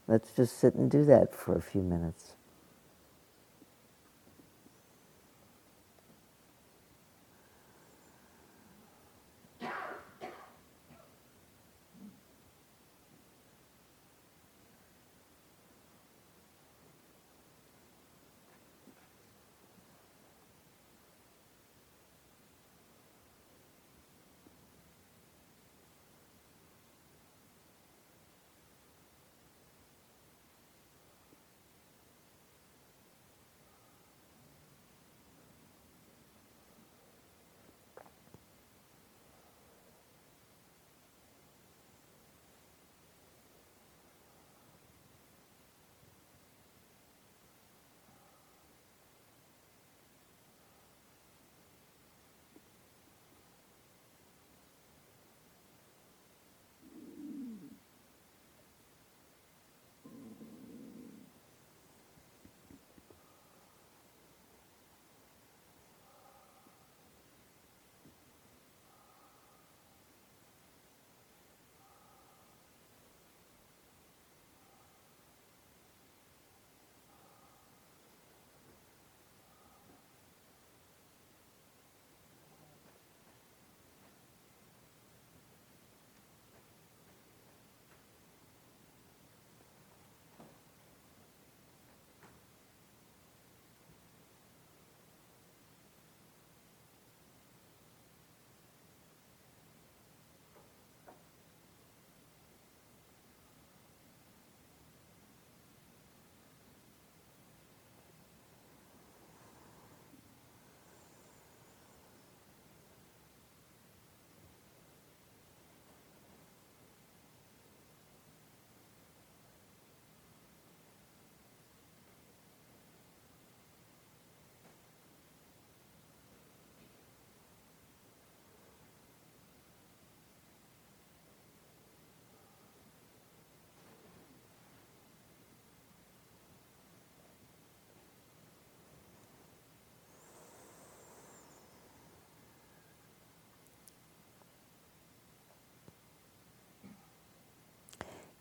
Let's 0.07 0.31
just 0.31 0.57
sit 0.57 0.73
and 0.73 0.89
do 0.89 1.05
that 1.05 1.35
for 1.35 1.55
a 1.55 1.61
few 1.61 1.81
minutes. 1.83 2.33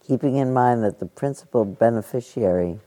Keeping 0.09 0.37
in 0.37 0.55
mind 0.55 0.83
that 0.83 1.01
the 1.01 1.07
principal 1.07 1.67
beneficiary 1.67 2.81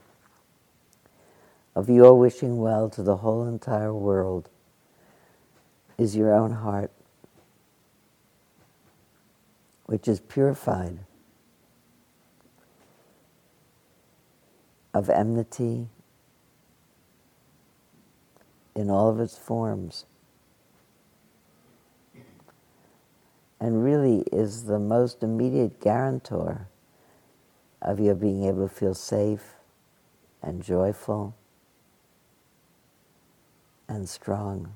of 1.76 1.88
your 1.88 2.18
wishing 2.18 2.58
well 2.58 2.90
to 2.90 3.00
the 3.00 3.18
whole 3.18 3.46
entire 3.46 3.94
world 3.94 4.48
is 5.96 6.16
your 6.16 6.34
own 6.34 6.50
heart, 6.50 6.90
which 9.86 10.08
is 10.08 10.18
purified 10.18 10.98
of 14.92 15.08
enmity 15.08 15.86
in 18.74 18.90
all 18.90 19.08
of 19.08 19.20
its 19.20 19.38
forms. 19.38 20.06
And 23.60 23.84
really 23.84 24.24
is 24.32 24.64
the 24.64 24.80
most 24.80 25.22
immediate 25.22 25.80
guarantor 25.80 26.66
of 27.82 28.00
your 28.00 28.14
being 28.14 28.44
able 28.44 28.68
to 28.68 28.74
feel 28.74 28.94
safe 28.94 29.56
and 30.42 30.62
joyful 30.62 31.34
and 33.88 34.08
strong. 34.08 34.72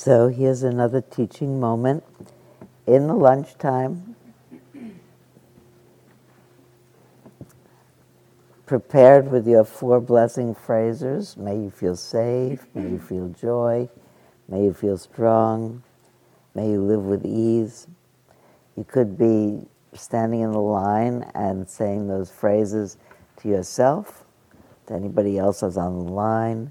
So 0.00 0.28
here's 0.28 0.62
another 0.62 1.00
teaching 1.00 1.58
moment. 1.58 2.04
In 2.86 3.08
the 3.08 3.16
lunchtime, 3.16 4.14
prepared 8.64 9.28
with 9.32 9.48
your 9.48 9.64
four 9.64 10.00
blessing 10.00 10.54
phrases. 10.54 11.36
May 11.36 11.56
you 11.56 11.70
feel 11.70 11.96
safe, 11.96 12.64
may 12.74 12.90
you 12.90 13.00
feel 13.00 13.30
joy, 13.30 13.88
may 14.48 14.62
you 14.62 14.72
feel 14.72 14.96
strong, 14.98 15.82
may 16.54 16.70
you 16.70 16.80
live 16.80 17.02
with 17.04 17.26
ease. 17.26 17.88
You 18.76 18.84
could 18.84 19.18
be 19.18 19.66
standing 19.94 20.42
in 20.42 20.52
the 20.52 20.60
line 20.60 21.28
and 21.34 21.68
saying 21.68 22.06
those 22.06 22.30
phrases 22.30 22.98
to 23.38 23.48
yourself, 23.48 24.24
to 24.86 24.94
anybody 24.94 25.38
else 25.38 25.58
that's 25.58 25.76
on 25.76 26.06
the 26.06 26.12
line. 26.12 26.70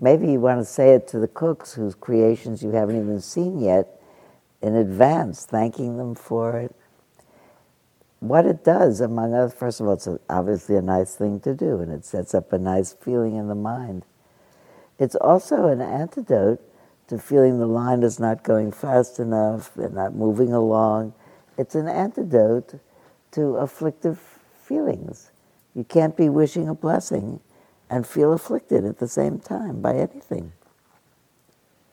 Maybe 0.00 0.30
you 0.30 0.40
want 0.40 0.60
to 0.60 0.64
say 0.64 0.90
it 0.90 1.08
to 1.08 1.18
the 1.18 1.28
cooks 1.28 1.72
whose 1.72 1.94
creations 1.94 2.62
you 2.62 2.70
haven't 2.70 3.00
even 3.00 3.20
seen 3.20 3.58
yet, 3.58 4.00
in 4.60 4.74
advance, 4.74 5.44
thanking 5.44 5.96
them 5.96 6.14
for 6.14 6.58
it. 6.58 6.74
What 8.20 8.46
it 8.46 8.64
does, 8.64 9.00
among 9.00 9.34
other, 9.34 9.50
first 9.50 9.80
of 9.80 9.86
all, 9.86 9.94
it's 9.94 10.08
obviously 10.28 10.76
a 10.76 10.82
nice 10.82 11.14
thing 11.14 11.40
to 11.40 11.54
do, 11.54 11.80
and 11.80 11.92
it 11.92 12.04
sets 12.04 12.34
up 12.34 12.52
a 12.52 12.58
nice 12.58 12.92
feeling 12.92 13.36
in 13.36 13.48
the 13.48 13.54
mind. 13.54 14.04
It's 14.98 15.14
also 15.14 15.68
an 15.68 15.80
antidote 15.80 16.60
to 17.08 17.18
feeling 17.18 17.58
the 17.58 17.66
line 17.66 18.02
is 18.02 18.18
not 18.18 18.42
going 18.42 18.72
fast 18.72 19.18
enough, 19.18 19.72
they're 19.74 19.88
not 19.90 20.14
moving 20.14 20.52
along. 20.52 21.14
It's 21.56 21.74
an 21.74 21.88
antidote 21.88 22.80
to 23.32 23.56
afflictive 23.56 24.18
feelings. 24.62 25.30
You 25.74 25.84
can't 25.84 26.16
be 26.16 26.28
wishing 26.28 26.68
a 26.68 26.74
blessing 26.74 27.40
and 27.88 28.06
feel 28.06 28.32
afflicted 28.32 28.84
at 28.84 28.98
the 28.98 29.08
same 29.08 29.38
time 29.38 29.80
by 29.80 29.94
anything. 29.94 30.52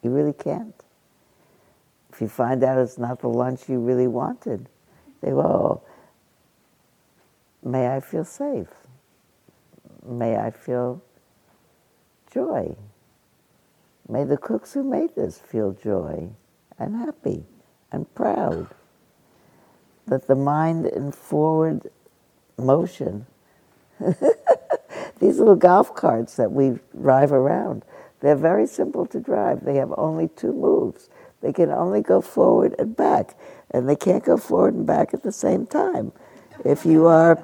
You 0.02 0.12
really 0.12 0.34
can't. 0.34 0.76
If 2.12 2.22
you 2.22 2.28
find 2.28 2.64
out 2.64 2.78
it's 2.78 2.98
not 2.98 3.22
the 3.22 3.30
lunch 3.30 3.70
you 3.70 3.80
really 3.80 4.08
wanted, 4.08 4.70
say, 5.22 5.34
well, 5.34 5.84
may 7.64 7.88
I 7.88 8.00
feel 8.00 8.26
safe? 8.26 8.68
May 10.06 10.38
I 10.38 10.52
feel 10.52 11.02
joy? 12.32 12.76
May 14.08 14.26
the 14.26 14.38
cooks 14.38 14.74
who 14.74 14.84
made 14.84 15.16
this 15.16 15.40
feel 15.40 15.72
joy 15.72 16.30
and 16.78 16.96
happy 16.98 17.46
and 17.92 18.14
proud. 18.14 18.68
That 20.08 20.28
the 20.28 20.36
mind 20.36 20.86
in 20.86 21.12
forward 21.12 21.90
motion, 22.58 23.26
these 25.20 25.40
little 25.40 25.56
golf 25.56 25.96
carts 25.96 26.36
that 26.36 26.52
we 26.52 26.80
drive 27.00 27.32
around, 27.32 27.84
they're 28.20 28.36
very 28.36 28.68
simple 28.68 29.06
to 29.08 29.20
drive. 29.20 29.66
They 29.66 29.76
have 29.76 29.94
only 29.98 30.30
two 30.30 30.54
moves. 30.54 31.10
They 31.42 31.52
can 31.52 31.70
only 31.70 32.02
go 32.02 32.22
forward 32.22 32.74
and 32.80 32.96
back, 32.96 33.38
and 33.72 33.88
they 33.88 33.98
can't 33.98 34.24
go 34.24 34.38
forward 34.38 34.74
and 34.74 34.88
back 34.88 35.14
at 35.14 35.24
the 35.24 35.32
same 35.32 35.66
time. 35.66 36.14
If 36.64 36.86
you 36.86 37.06
are 37.08 37.44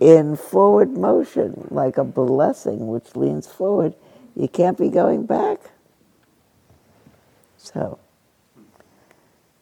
in 0.00 0.36
forward 0.36 0.96
motion, 0.96 1.66
like 1.70 1.96
a 1.96 2.04
blessing 2.04 2.86
which 2.86 3.16
leans 3.16 3.46
forward, 3.46 3.94
you 4.36 4.48
can't 4.48 4.78
be 4.78 4.88
going 4.88 5.26
back. 5.26 5.58
So, 7.56 7.98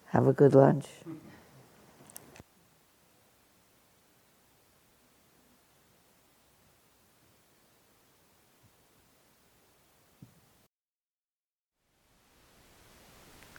have 0.09 0.27
a 0.27 0.33
good 0.33 0.55
lunch. 0.55 0.87